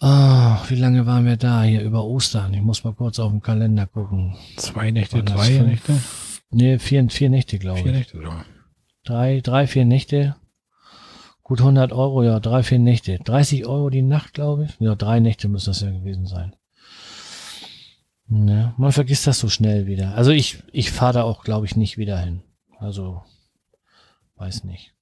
Ah, 0.00 0.58
wie 0.68 0.74
lange 0.76 1.06
waren 1.06 1.24
wir 1.24 1.36
da? 1.36 1.62
Hier 1.62 1.82
über 1.82 2.04
Ostern. 2.04 2.52
Ich 2.54 2.60
muss 2.62 2.84
mal 2.84 2.94
kurz 2.94 3.18
auf 3.18 3.30
den 3.32 3.40
Kalender 3.40 3.86
gucken. 3.86 4.36
Zwei 4.56 4.90
Nächte, 4.90 5.22
drei 5.22 5.46
fünf? 5.46 5.66
Nächte? 5.66 5.98
Nee, 6.50 6.78
vier, 6.78 7.08
vier 7.08 7.30
Nächte, 7.30 7.58
glaube 7.58 7.80
Vier 7.80 7.92
ich. 7.92 7.98
Nächte 7.98 8.16
sogar. 8.18 8.44
Drei, 9.04 9.40
drei, 9.40 9.66
vier 9.66 9.84
Nächte. 9.84 10.36
Gut 11.42 11.60
100 11.60 11.92
Euro, 11.92 12.22
ja, 12.22 12.40
drei, 12.40 12.62
vier 12.62 12.78
Nächte. 12.78 13.18
30 13.18 13.66
Euro 13.66 13.90
die 13.90 14.02
Nacht, 14.02 14.34
glaube 14.34 14.64
ich. 14.64 14.76
Ja, 14.80 14.94
drei 14.94 15.20
Nächte 15.20 15.48
müssen 15.48 15.70
das 15.70 15.80
ja 15.80 15.90
gewesen 15.90 16.26
sein. 16.26 16.54
Ja, 18.28 18.74
man 18.78 18.92
vergisst 18.92 19.26
das 19.26 19.38
so 19.38 19.48
schnell 19.48 19.86
wieder. 19.86 20.14
Also 20.14 20.30
ich, 20.30 20.62
ich 20.72 20.90
fahre 20.90 21.12
da 21.14 21.22
auch, 21.22 21.44
glaube 21.44 21.66
ich, 21.66 21.76
nicht 21.76 21.98
wieder 21.98 22.18
hin. 22.18 22.42
Also, 22.78 23.22
weiß 24.36 24.64
nicht. 24.64 24.94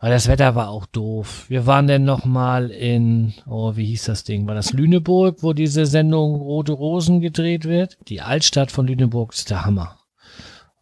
Weil 0.00 0.10
das 0.10 0.28
Wetter 0.28 0.54
war 0.54 0.68
auch 0.68 0.86
doof. 0.86 1.46
Wir 1.48 1.66
waren 1.66 1.86
dann 1.86 2.04
noch 2.04 2.24
mal 2.24 2.70
in, 2.70 3.32
oh, 3.46 3.76
wie 3.76 3.86
hieß 3.86 4.04
das 4.04 4.24
Ding? 4.24 4.46
War 4.46 4.54
das 4.54 4.72
Lüneburg, 4.72 5.42
wo 5.42 5.52
diese 5.54 5.86
Sendung 5.86 6.34
Rote 6.36 6.72
Rosen 6.72 7.20
gedreht 7.20 7.64
wird? 7.64 7.96
Die 8.08 8.20
Altstadt 8.20 8.70
von 8.70 8.86
Lüneburg 8.86 9.32
ist 9.32 9.50
der 9.50 9.64
Hammer. 9.64 9.98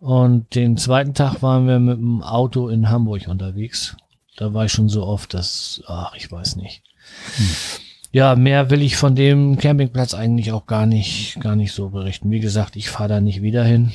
Und 0.00 0.54
den 0.54 0.76
zweiten 0.76 1.14
Tag 1.14 1.42
waren 1.42 1.66
wir 1.66 1.78
mit 1.78 1.96
dem 1.96 2.22
Auto 2.22 2.68
in 2.68 2.90
Hamburg 2.90 3.28
unterwegs. 3.28 3.96
Da 4.36 4.52
war 4.52 4.64
ich 4.64 4.72
schon 4.72 4.88
so 4.88 5.06
oft, 5.06 5.32
dass, 5.32 5.82
ach, 5.86 6.14
ich 6.16 6.30
weiß 6.30 6.56
nicht. 6.56 6.82
Hm. 7.36 7.46
Ja, 8.10 8.36
mehr 8.36 8.70
will 8.70 8.82
ich 8.82 8.96
von 8.96 9.14
dem 9.14 9.58
Campingplatz 9.58 10.14
eigentlich 10.14 10.52
auch 10.52 10.66
gar 10.66 10.86
nicht, 10.86 11.40
gar 11.40 11.56
nicht 11.56 11.72
so 11.72 11.90
berichten. 11.90 12.30
Wie 12.30 12.40
gesagt, 12.40 12.76
ich 12.76 12.90
fahre 12.90 13.08
da 13.08 13.20
nicht 13.20 13.42
wieder 13.42 13.64
hin. 13.64 13.92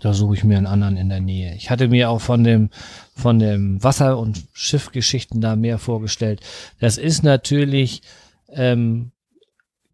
Da 0.00 0.12
suche 0.12 0.34
ich 0.34 0.44
mir 0.44 0.56
einen 0.56 0.66
anderen 0.66 0.96
in 0.96 1.08
der 1.08 1.20
Nähe. 1.20 1.54
Ich 1.54 1.70
hatte 1.70 1.88
mir 1.88 2.10
auch 2.10 2.20
von 2.20 2.44
dem, 2.44 2.70
von 3.14 3.38
dem 3.38 3.82
Wasser- 3.82 4.18
und 4.18 4.44
Schiffgeschichten 4.52 5.40
da 5.40 5.56
mehr 5.56 5.78
vorgestellt. 5.78 6.40
Das 6.80 6.98
ist 6.98 7.22
natürlich 7.22 8.02
ähm, 8.50 9.12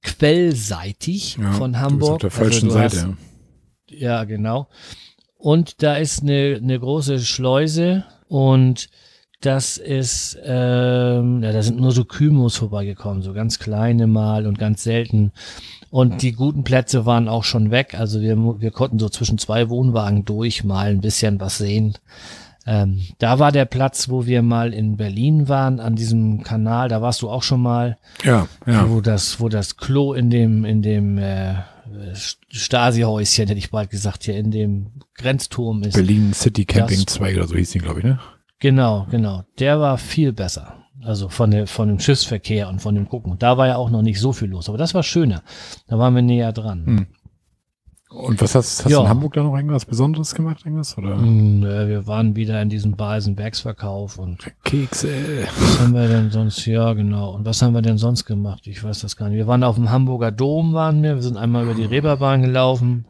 quellseitig 0.02 1.36
ja, 1.36 1.52
von 1.52 1.78
Hamburg. 1.78 2.12
auf 2.12 2.18
der 2.18 2.30
falschen 2.30 2.68
also 2.68 2.78
Seite. 2.78 3.08
Hast, 3.08 3.16
ja, 3.90 4.24
genau. 4.24 4.68
Und 5.36 5.82
da 5.82 5.96
ist 5.96 6.22
eine, 6.22 6.58
eine 6.62 6.78
große 6.78 7.20
Schleuse 7.20 8.04
und 8.28 8.88
das 9.40 9.76
ist, 9.76 10.36
ähm, 10.42 11.42
ja, 11.44 11.52
da 11.52 11.62
sind 11.62 11.78
nur 11.78 11.92
so 11.92 12.04
Kymos 12.04 12.56
vorbeigekommen, 12.56 13.22
so 13.22 13.32
ganz 13.32 13.60
kleine 13.60 14.08
mal 14.08 14.46
und 14.46 14.58
ganz 14.58 14.82
selten. 14.82 15.32
Und 15.90 16.22
die 16.22 16.32
guten 16.32 16.64
Plätze 16.64 17.06
waren 17.06 17.28
auch 17.28 17.44
schon 17.44 17.70
weg. 17.70 17.94
Also 17.98 18.20
wir, 18.20 18.36
wir 18.60 18.70
konnten 18.70 18.98
so 18.98 19.08
zwischen 19.08 19.38
zwei 19.38 19.68
Wohnwagen 19.68 20.24
durch 20.24 20.64
mal 20.64 20.90
ein 20.90 21.00
bisschen 21.00 21.40
was 21.40 21.58
sehen. 21.58 21.94
Ähm, 22.66 23.00
da 23.18 23.38
war 23.38 23.50
der 23.50 23.64
Platz, 23.64 24.10
wo 24.10 24.26
wir 24.26 24.42
mal 24.42 24.74
in 24.74 24.98
Berlin 24.98 25.48
waren, 25.48 25.80
an 25.80 25.96
diesem 25.96 26.42
Kanal. 26.42 26.90
Da 26.90 27.00
warst 27.00 27.22
du 27.22 27.30
auch 27.30 27.42
schon 27.42 27.62
mal. 27.62 27.96
Ja, 28.22 28.46
ja. 28.66 28.90
Wo 28.90 29.00
das, 29.00 29.40
wo 29.40 29.48
das 29.48 29.78
Klo 29.78 30.12
in 30.12 30.28
dem, 30.28 30.66
in 30.66 30.82
dem 30.82 31.16
äh, 31.16 31.54
Stasi-Häuschen, 32.50 33.48
hätte 33.48 33.58
ich 33.58 33.70
bald 33.70 33.88
gesagt, 33.88 34.24
hier 34.24 34.36
in 34.36 34.50
dem 34.50 34.88
Grenzturm 35.14 35.82
ist. 35.82 35.94
Berlin 35.94 36.34
City 36.34 36.66
Camping 36.66 37.06
2 37.06 37.36
oder 37.36 37.46
so 37.46 37.56
hieß 37.56 37.70
die, 37.70 37.78
glaube 37.78 38.00
ich, 38.00 38.04
ne? 38.04 38.20
Genau, 38.58 39.06
genau. 39.10 39.44
Der 39.58 39.80
war 39.80 39.96
viel 39.96 40.32
besser. 40.32 40.74
Also 41.08 41.30
von, 41.30 41.50
der, 41.50 41.66
von 41.66 41.88
dem 41.88 42.00
Schiffsverkehr 42.00 42.68
und 42.68 42.82
von 42.82 42.94
dem 42.94 43.08
Gucken. 43.08 43.32
Und 43.32 43.42
da 43.42 43.56
war 43.56 43.66
ja 43.66 43.76
auch 43.76 43.88
noch 43.88 44.02
nicht 44.02 44.20
so 44.20 44.34
viel 44.34 44.48
los. 44.48 44.68
Aber 44.68 44.76
das 44.76 44.92
war 44.92 45.02
schöner. 45.02 45.42
Da 45.86 45.98
waren 45.98 46.14
wir 46.14 46.20
näher 46.20 46.52
dran. 46.52 46.84
Hm. 46.84 47.06
Und 48.10 48.42
was 48.42 48.54
hast, 48.54 48.84
hast 48.84 48.90
ja. 48.90 48.98
du 48.98 49.04
in 49.04 49.08
Hamburg 49.08 49.32
da 49.32 49.42
noch 49.42 49.56
irgendwas 49.56 49.86
Besonderes 49.86 50.34
gemacht? 50.34 50.66
Irgendwas, 50.66 50.98
oder? 50.98 51.16
Hm, 51.16 51.62
wir 51.62 52.06
waren 52.06 52.36
wieder 52.36 52.60
in 52.60 52.68
diesem 52.68 52.94
Beisenbergsverkauf 52.94 54.18
und 54.18 54.52
Kekse. 54.64 55.08
Was 55.58 55.80
haben 55.80 55.94
wir 55.94 56.08
denn 56.08 56.30
sonst? 56.30 56.66
Ja, 56.66 56.92
genau. 56.92 57.30
Und 57.30 57.46
was 57.46 57.62
haben 57.62 57.72
wir 57.72 57.80
denn 57.80 57.96
sonst 57.96 58.26
gemacht? 58.26 58.66
Ich 58.66 58.84
weiß 58.84 59.00
das 59.00 59.16
gar 59.16 59.30
nicht. 59.30 59.38
Wir 59.38 59.46
waren 59.46 59.64
auf 59.64 59.76
dem 59.76 59.90
Hamburger 59.90 60.30
Dom, 60.30 60.74
waren 60.74 61.02
wir. 61.02 61.14
Wir 61.14 61.22
sind 61.22 61.38
einmal 61.38 61.64
über 61.64 61.74
die 61.74 61.86
Reeperbahn 61.86 62.42
gelaufen. 62.42 63.06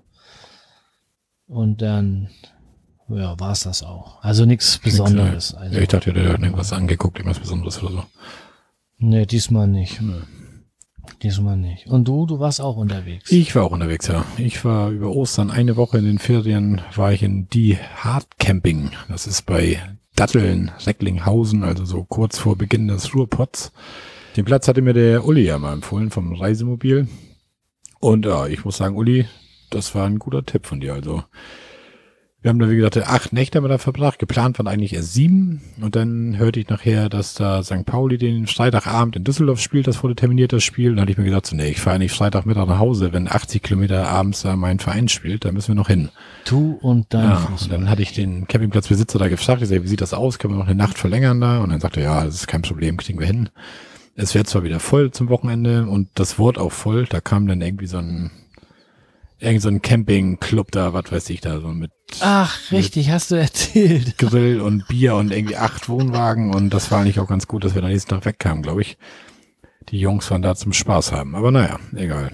Und 1.48 1.82
dann 1.82 2.28
ja, 3.08 3.38
war 3.38 3.52
es 3.52 3.60
das 3.60 3.82
auch. 3.82 4.22
Also 4.22 4.44
nichts 4.44 4.78
Besonderes. 4.78 5.54
Also. 5.54 5.74
Ja, 5.74 5.82
ich 5.82 5.88
dachte, 5.88 6.12
der 6.12 6.32
hat 6.32 6.40
irgendwas 6.40 6.72
angeguckt, 6.72 7.18
irgendwas 7.18 7.40
Besonderes 7.40 7.82
oder 7.82 7.92
so. 7.92 8.04
Nee, 8.98 9.26
diesmal 9.26 9.68
nicht. 9.68 10.00
Nee. 10.00 10.22
Diesmal 11.22 11.56
nicht. 11.56 11.86
Und 11.86 12.06
du, 12.06 12.26
du 12.26 12.38
warst 12.38 12.60
auch 12.60 12.76
unterwegs? 12.76 13.32
Ich 13.32 13.54
war 13.54 13.64
auch 13.64 13.72
unterwegs, 13.72 14.06
ja. 14.08 14.24
Ich 14.36 14.64
war 14.64 14.90
über 14.90 15.10
Ostern 15.10 15.50
eine 15.50 15.76
Woche 15.76 15.98
in 15.98 16.04
den 16.04 16.18
Ferien, 16.18 16.82
war 16.94 17.12
ich 17.12 17.22
in 17.22 17.48
die 17.48 17.76
Hard 17.76 18.38
Camping. 18.38 18.90
Das 19.08 19.26
ist 19.26 19.46
bei 19.46 19.80
Datteln, 20.14 20.70
Recklinghausen, 20.86 21.64
also 21.64 21.84
so 21.84 22.04
kurz 22.04 22.38
vor 22.38 22.56
Beginn 22.56 22.88
des 22.88 23.14
Ruhrpots. 23.14 23.72
Den 24.36 24.44
Platz 24.44 24.68
hatte 24.68 24.82
mir 24.82 24.92
der 24.92 25.24
Uli 25.24 25.42
ja 25.42 25.58
mal 25.58 25.72
empfohlen 25.72 26.10
vom 26.10 26.34
Reisemobil. 26.34 27.08
Und 28.00 28.26
ja, 28.26 28.46
ich 28.46 28.64
muss 28.64 28.76
sagen, 28.76 28.96
Uli, 28.96 29.26
das 29.70 29.94
war 29.94 30.06
ein 30.06 30.18
guter 30.18 30.44
Tipp 30.44 30.66
von 30.66 30.80
dir. 30.80 30.94
Also 30.94 31.24
wir 32.40 32.50
haben 32.50 32.60
da, 32.60 32.70
wie 32.70 32.76
gesagt, 32.76 32.96
acht 32.98 33.32
Nächte 33.32 33.58
haben 33.58 33.64
wir 33.64 33.68
da 33.68 33.78
verbracht. 33.78 34.20
Geplant 34.20 34.60
waren 34.60 34.68
eigentlich 34.68 34.94
erst 34.94 35.12
sieben. 35.12 35.60
Und 35.80 35.96
dann 35.96 36.38
hörte 36.38 36.60
ich 36.60 36.68
nachher, 36.68 37.08
dass 37.08 37.34
da 37.34 37.64
St. 37.64 37.84
Pauli 37.84 38.16
den 38.16 38.46
Freitagabend 38.46 39.16
in 39.16 39.24
Düsseldorf 39.24 39.60
spielt, 39.60 39.88
das 39.88 40.04
wurde 40.04 40.14
terminiert, 40.14 40.52
das 40.52 40.62
Spiel. 40.62 40.90
Und 40.90 40.96
dann 40.96 41.02
hatte 41.02 41.12
ich 41.12 41.18
mir 41.18 41.24
gedacht, 41.24 41.46
so, 41.46 41.56
nee, 41.56 41.70
ich 41.70 41.80
fahre 41.80 41.98
nicht 41.98 42.14
Freitagmittag 42.14 42.68
nach 42.68 42.78
Hause, 42.78 43.12
wenn 43.12 43.26
80 43.26 43.60
Kilometer 43.60 44.06
abends 44.06 44.42
da 44.42 44.54
mein 44.54 44.78
Verein 44.78 45.08
spielt, 45.08 45.44
da 45.44 45.50
müssen 45.50 45.68
wir 45.68 45.74
noch 45.74 45.88
hin. 45.88 46.10
Du 46.44 46.78
und 46.80 47.12
dein 47.12 47.24
ja, 47.24 47.48
Und 47.60 47.72
dann 47.72 47.90
hatte 47.90 48.02
ich 48.02 48.12
den 48.12 48.46
Campingplatzbesitzer 48.46 49.18
da 49.18 49.26
gefragt, 49.26 49.62
ich 49.62 49.68
sag, 49.68 49.82
wie 49.82 49.88
sieht 49.88 50.00
das 50.00 50.14
aus? 50.14 50.38
Können 50.38 50.54
wir 50.54 50.58
noch 50.58 50.68
eine 50.68 50.76
Nacht 50.76 50.96
verlängern 50.96 51.40
da? 51.40 51.58
Und 51.58 51.70
dann 51.70 51.80
sagte 51.80 52.00
er, 52.00 52.04
ja, 52.04 52.24
das 52.24 52.36
ist 52.36 52.46
kein 52.46 52.62
Problem, 52.62 52.98
kriegen 52.98 53.18
wir 53.18 53.26
hin. 53.26 53.48
Es 54.14 54.36
wird 54.36 54.48
zwar 54.48 54.62
wieder 54.62 54.78
voll 54.78 55.10
zum 55.10 55.28
Wochenende 55.28 55.86
und 55.86 56.08
das 56.14 56.38
Wort 56.38 56.56
auch 56.56 56.72
voll. 56.72 57.06
Da 57.06 57.20
kam 57.20 57.48
dann 57.48 57.62
irgendwie 57.62 57.86
so 57.86 57.98
ein 57.98 58.30
irgend 59.40 59.62
so 59.62 59.68
ein 59.68 59.82
Campingclub 59.82 60.70
da, 60.70 60.92
was 60.92 61.10
weiß 61.10 61.30
ich 61.30 61.40
da, 61.40 61.60
so 61.60 61.68
mit. 61.68 61.90
Ach, 62.20 62.72
richtig, 62.72 63.06
mit 63.06 63.14
hast 63.14 63.30
du 63.30 63.36
erzählt. 63.36 64.18
Grill 64.18 64.60
und 64.60 64.88
Bier 64.88 65.14
und 65.16 65.32
irgendwie 65.32 65.56
acht 65.56 65.88
Wohnwagen 65.88 66.54
und 66.54 66.70
das 66.70 66.90
war 66.90 67.00
eigentlich 67.00 67.20
auch 67.20 67.28
ganz 67.28 67.46
gut, 67.46 67.64
dass 67.64 67.74
wir 67.74 67.82
dann 67.82 67.90
nächsten 67.90 68.10
Tag 68.10 68.24
wegkamen, 68.24 68.62
glaube 68.62 68.82
ich. 68.82 68.98
Die 69.90 70.00
Jungs 70.00 70.30
waren 70.30 70.42
da 70.42 70.54
zum 70.54 70.72
Spaß 70.72 71.12
haben, 71.12 71.34
aber 71.34 71.50
naja, 71.50 71.78
egal. 71.94 72.32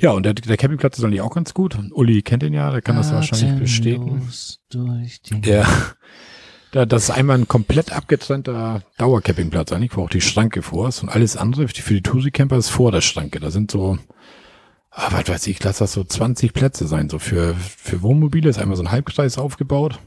Ja, 0.00 0.12
und 0.12 0.24
der, 0.24 0.34
der 0.34 0.56
Campingplatz 0.56 0.98
ist 0.98 1.04
eigentlich 1.04 1.20
auch 1.20 1.34
ganz 1.34 1.54
gut. 1.54 1.76
Uli 1.92 2.22
kennt 2.22 2.44
ihn 2.44 2.54
ja, 2.54 2.70
der 2.70 2.82
kann 2.82 2.96
das 2.96 3.12
wahrscheinlich 3.12 3.58
bestätigen. 3.58 4.22
Ja. 5.44 5.66
Da, 6.70 6.84
das 6.84 7.04
ist 7.04 7.10
einmal 7.10 7.38
ein 7.38 7.48
komplett 7.48 7.92
abgetrennter 7.92 8.82
Dauercampingplatz 8.98 9.72
eigentlich, 9.72 9.96
wo 9.96 10.04
auch 10.04 10.10
die 10.10 10.20
Schranke 10.20 10.62
vor 10.62 10.88
ist 10.88 11.02
und 11.02 11.08
alles 11.08 11.36
andere 11.36 11.66
für 11.66 11.94
die 11.94 12.02
Touri-Camper 12.02 12.58
ist 12.58 12.68
vor 12.68 12.92
der 12.92 13.00
Schranke. 13.00 13.40
Da 13.40 13.50
sind 13.50 13.70
so 13.70 13.98
ah, 14.98 15.12
was 15.12 15.28
weiß 15.28 15.46
ich, 15.46 15.62
lass 15.62 15.78
das 15.78 15.92
so 15.92 16.04
20 16.04 16.52
Plätze 16.52 16.86
sein. 16.86 17.08
So 17.08 17.18
für, 17.18 17.54
für 17.54 18.02
Wohnmobile 18.02 18.50
ist 18.50 18.58
einmal 18.58 18.76
so 18.76 18.82
ein 18.82 18.90
Halbkreis 18.90 19.38
aufgebaut. 19.38 19.98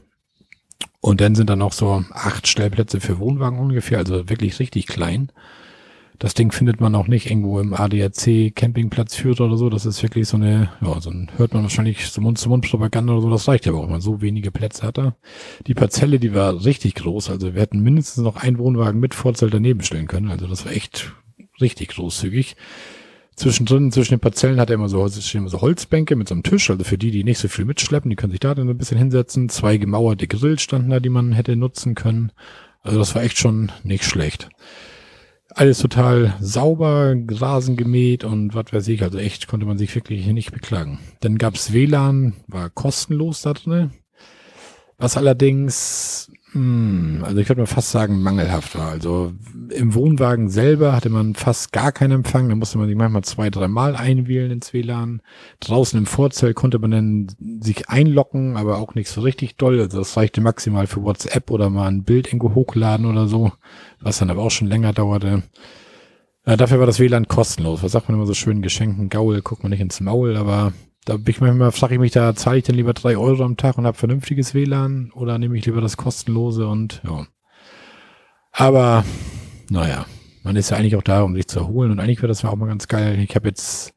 Und 1.00 1.20
dann 1.20 1.34
sind 1.34 1.50
da 1.50 1.56
noch 1.56 1.72
so 1.72 2.04
acht 2.12 2.46
Stellplätze 2.46 3.00
für 3.00 3.18
Wohnwagen 3.18 3.58
ungefähr, 3.58 3.98
also 3.98 4.28
wirklich 4.28 4.60
richtig 4.60 4.86
klein. 4.86 5.32
Das 6.18 6.34
Ding 6.34 6.52
findet 6.52 6.80
man 6.80 6.94
auch 6.94 7.08
nicht 7.08 7.28
irgendwo 7.28 7.58
im 7.58 7.74
ADAC 7.74 8.54
Campingplatz 8.54 9.16
führt 9.16 9.40
oder 9.40 9.56
so. 9.56 9.68
Das 9.70 9.86
ist 9.86 10.00
wirklich 10.04 10.28
so 10.28 10.36
eine, 10.36 10.70
ja, 10.80 11.00
so 11.00 11.10
ein, 11.10 11.32
hört 11.36 11.54
man 11.54 11.64
wahrscheinlich 11.64 12.06
so 12.06 12.20
Mund-zu-Mund-Propaganda 12.20 13.14
oder 13.14 13.22
so. 13.22 13.30
Das 13.30 13.48
reicht 13.48 13.66
aber 13.66 13.78
auch, 13.78 13.88
man 13.88 14.00
so 14.00 14.20
wenige 14.20 14.52
Plätze 14.52 14.86
hat 14.86 14.98
er. 14.98 15.16
Die 15.66 15.74
Parzelle, 15.74 16.20
die 16.20 16.34
war 16.34 16.64
richtig 16.64 16.94
groß. 16.94 17.30
Also 17.30 17.54
wir 17.54 17.60
hätten 17.60 17.80
mindestens 17.80 18.22
noch 18.22 18.36
einen 18.36 18.58
Wohnwagen 18.58 19.00
mit 19.00 19.14
Vorzelt 19.14 19.52
daneben 19.52 19.82
stellen 19.82 20.06
können. 20.06 20.30
Also 20.30 20.46
das 20.46 20.64
war 20.64 20.72
echt 20.72 21.12
richtig 21.60 21.88
großzügig. 21.88 22.54
Zwischendrin, 23.36 23.90
zwischen 23.90 24.14
den 24.14 24.20
Parzellen 24.20 24.60
hat 24.60 24.70
er 24.70 24.74
immer 24.74 24.88
so, 24.88 25.06
immer 25.06 25.48
so 25.48 25.60
Holzbänke 25.60 26.16
mit 26.16 26.28
so 26.28 26.34
einem 26.34 26.42
Tisch, 26.42 26.68
also 26.70 26.84
für 26.84 26.98
die, 26.98 27.10
die 27.10 27.24
nicht 27.24 27.38
so 27.38 27.48
viel 27.48 27.64
mitschleppen, 27.64 28.10
die 28.10 28.16
können 28.16 28.30
sich 28.30 28.40
da 28.40 28.54
dann 28.54 28.68
ein 28.68 28.76
bisschen 28.76 28.98
hinsetzen. 28.98 29.48
Zwei 29.48 29.78
gemauerte 29.78 30.26
Grills 30.28 30.62
standen 30.62 30.90
da, 30.90 31.00
die 31.00 31.08
man 31.08 31.32
hätte 31.32 31.56
nutzen 31.56 31.94
können. 31.94 32.32
Also 32.82 32.98
das 32.98 33.14
war 33.14 33.22
echt 33.22 33.38
schon 33.38 33.72
nicht 33.84 34.04
schlecht. 34.04 34.50
Alles 35.48 35.78
total 35.78 36.34
sauber, 36.40 37.14
Rasen 37.28 37.76
gemäht 37.76 38.24
und 38.24 38.54
was 38.54 38.72
weiß 38.72 38.88
ich, 38.88 39.02
also 39.02 39.18
echt 39.18 39.48
konnte 39.48 39.66
man 39.66 39.78
sich 39.78 39.94
wirklich 39.94 40.26
nicht 40.26 40.52
beklagen. 40.52 40.98
Dann 41.20 41.36
gab's 41.36 41.72
WLAN, 41.72 42.34
war 42.48 42.70
kostenlos 42.70 43.42
da 43.42 43.52
drin. 43.52 43.92
Was 44.98 45.16
allerdings 45.16 46.30
also 46.54 47.38
ich 47.38 47.48
würde 47.48 47.62
mal 47.62 47.66
fast 47.66 47.92
sagen, 47.92 48.20
mangelhaft 48.20 48.76
war. 48.76 48.90
Also 48.90 49.32
im 49.70 49.94
Wohnwagen 49.94 50.50
selber 50.50 50.92
hatte 50.92 51.08
man 51.08 51.34
fast 51.34 51.72
gar 51.72 51.92
keinen 51.92 52.12
Empfang. 52.12 52.50
Da 52.50 52.54
musste 52.54 52.76
man 52.76 52.88
sich 52.88 52.96
manchmal 52.96 53.24
zwei, 53.24 53.48
dreimal 53.48 53.96
einwählen 53.96 54.50
ins 54.50 54.74
WLAN. 54.74 55.22
Draußen 55.60 55.98
im 55.98 56.04
Vorzelt 56.04 56.54
konnte 56.54 56.78
man 56.78 56.90
dann 56.90 57.60
sich 57.60 57.88
einloggen, 57.88 58.58
aber 58.58 58.78
auch 58.78 58.94
nicht 58.94 59.08
so 59.08 59.22
richtig 59.22 59.56
doll. 59.56 59.80
Also 59.80 59.98
das 59.98 60.16
reichte 60.16 60.42
maximal 60.42 60.86
für 60.86 61.02
WhatsApp 61.02 61.50
oder 61.50 61.70
mal 61.70 61.88
ein 61.88 62.04
Bild 62.04 62.26
irgendwo 62.26 62.54
hochladen 62.54 63.06
oder 63.06 63.28
so, 63.28 63.52
was 64.00 64.18
dann 64.18 64.30
aber 64.30 64.42
auch 64.42 64.50
schon 64.50 64.68
länger 64.68 64.92
dauerte. 64.92 65.44
Äh, 66.44 66.58
dafür 66.58 66.80
war 66.80 66.86
das 66.86 67.00
WLAN 67.00 67.28
kostenlos. 67.28 67.82
Was 67.82 67.92
sagt 67.92 68.08
man 68.08 68.16
immer 68.18 68.26
so 68.26 68.34
schön, 68.34 68.60
geschenken 68.60 69.08
Gaul, 69.08 69.40
guckt 69.40 69.62
man 69.62 69.70
nicht 69.70 69.80
ins 69.80 70.00
Maul, 70.00 70.36
aber 70.36 70.74
da 71.04 71.16
bin 71.16 71.28
ich 71.28 71.40
manchmal, 71.40 71.72
frage 71.72 71.94
ich 71.94 72.00
mich, 72.00 72.12
da 72.12 72.34
zahle 72.34 72.58
ich 72.58 72.64
dann 72.64 72.76
lieber 72.76 72.94
drei 72.94 73.16
Euro 73.16 73.44
am 73.44 73.56
Tag 73.56 73.78
und 73.78 73.86
habe 73.86 73.98
vernünftiges 73.98 74.54
WLAN 74.54 75.10
oder 75.14 75.38
nehme 75.38 75.56
ich 75.58 75.66
lieber 75.66 75.80
das 75.80 75.96
kostenlose 75.96 76.66
und 76.66 77.02
ja. 77.04 77.26
Aber 78.52 79.04
naja, 79.70 80.06
man 80.42 80.56
ist 80.56 80.70
ja 80.70 80.76
eigentlich 80.76 80.96
auch 80.96 81.02
da, 81.02 81.22
um 81.22 81.34
sich 81.34 81.46
zu 81.48 81.60
erholen 81.60 81.90
und 81.90 82.00
eigentlich 82.00 82.18
wäre 82.18 82.28
das 82.28 82.44
auch 82.44 82.56
mal 82.56 82.66
ganz 82.66 82.88
geil. 82.88 83.18
Ich 83.20 83.34
habe 83.36 83.48
jetzt 83.48 83.94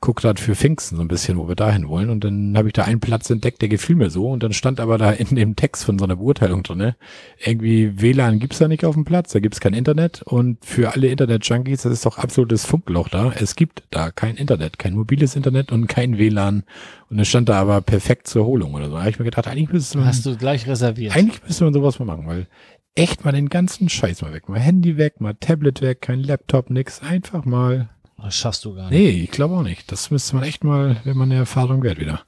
guck 0.00 0.16
grad 0.16 0.38
für 0.38 0.54
Pfingsten 0.54 0.96
so 0.96 1.02
ein 1.02 1.08
bisschen, 1.08 1.38
wo 1.38 1.48
wir 1.48 1.56
dahin 1.56 1.88
wollen 1.88 2.10
und 2.10 2.22
dann 2.22 2.56
habe 2.56 2.68
ich 2.68 2.72
da 2.72 2.84
einen 2.84 3.00
Platz 3.00 3.28
entdeckt, 3.30 3.60
der 3.62 3.68
gefiel 3.68 3.96
mir 3.96 4.10
so 4.10 4.30
und 4.30 4.42
dann 4.42 4.52
stand 4.52 4.78
aber 4.78 4.96
da 4.96 5.10
in 5.10 5.34
dem 5.34 5.56
Text 5.56 5.84
von 5.84 5.98
so 5.98 6.04
einer 6.04 6.16
Beurteilung 6.16 6.62
drin, 6.62 6.78
ne? 6.78 6.96
irgendwie 7.44 8.00
WLAN 8.00 8.38
gibt's 8.38 8.58
da 8.58 8.68
nicht 8.68 8.84
auf 8.84 8.94
dem 8.94 9.04
Platz, 9.04 9.32
da 9.32 9.40
gibt's 9.40 9.60
kein 9.60 9.74
Internet 9.74 10.22
und 10.22 10.64
für 10.64 10.94
alle 10.94 11.08
Internet-Junkies, 11.08 11.82
das 11.82 11.92
ist 11.92 12.06
doch 12.06 12.18
absolutes 12.18 12.64
Funkloch 12.64 13.08
da. 13.08 13.32
Es 13.32 13.56
gibt 13.56 13.82
da 13.90 14.10
kein 14.10 14.36
Internet, 14.36 14.78
kein 14.78 14.94
mobiles 14.94 15.34
Internet 15.34 15.72
und 15.72 15.88
kein 15.88 16.16
WLAN 16.16 16.62
und 17.10 17.16
dann 17.16 17.24
stand 17.24 17.48
da 17.48 17.60
aber 17.60 17.80
perfekt 17.80 18.28
zur 18.28 18.42
Erholung 18.42 18.74
oder 18.74 18.86
so. 18.86 18.92
Da 18.92 19.00
habe 19.00 19.10
ich 19.10 19.18
mir 19.18 19.24
gedacht, 19.24 19.48
eigentlich 19.48 19.72
müsste 19.72 19.98
man... 19.98 20.06
Hast 20.06 20.24
du 20.26 20.36
gleich 20.36 20.68
reserviert? 20.68 21.16
Eigentlich 21.16 21.42
müsste 21.44 21.64
man 21.64 21.72
sowas 21.72 21.98
mal 21.98 22.04
machen, 22.04 22.26
weil 22.26 22.46
echt 22.94 23.24
mal 23.24 23.32
den 23.32 23.48
ganzen 23.48 23.88
Scheiß 23.88 24.22
mal 24.22 24.32
weg. 24.32 24.48
Mal 24.48 24.60
Handy 24.60 24.96
weg, 24.96 25.20
mal 25.20 25.34
Tablet 25.34 25.80
weg, 25.80 26.00
kein 26.02 26.22
Laptop, 26.22 26.70
nix. 26.70 27.00
Einfach 27.02 27.44
mal. 27.44 27.90
Das 28.16 28.34
schaffst 28.34 28.64
du 28.64 28.74
gar 28.74 28.90
nicht. 28.90 28.98
Nee, 28.98 29.10
ich 29.10 29.30
glaube 29.30 29.54
auch 29.54 29.62
nicht. 29.62 29.90
Das 29.92 30.10
müsste 30.10 30.34
man 30.34 30.44
echt 30.44 30.64
mal, 30.64 31.00
wenn 31.04 31.16
man 31.16 31.30
eine 31.30 31.40
Erfahrung 31.40 31.82
wert 31.82 32.00
wieder. 32.00 32.24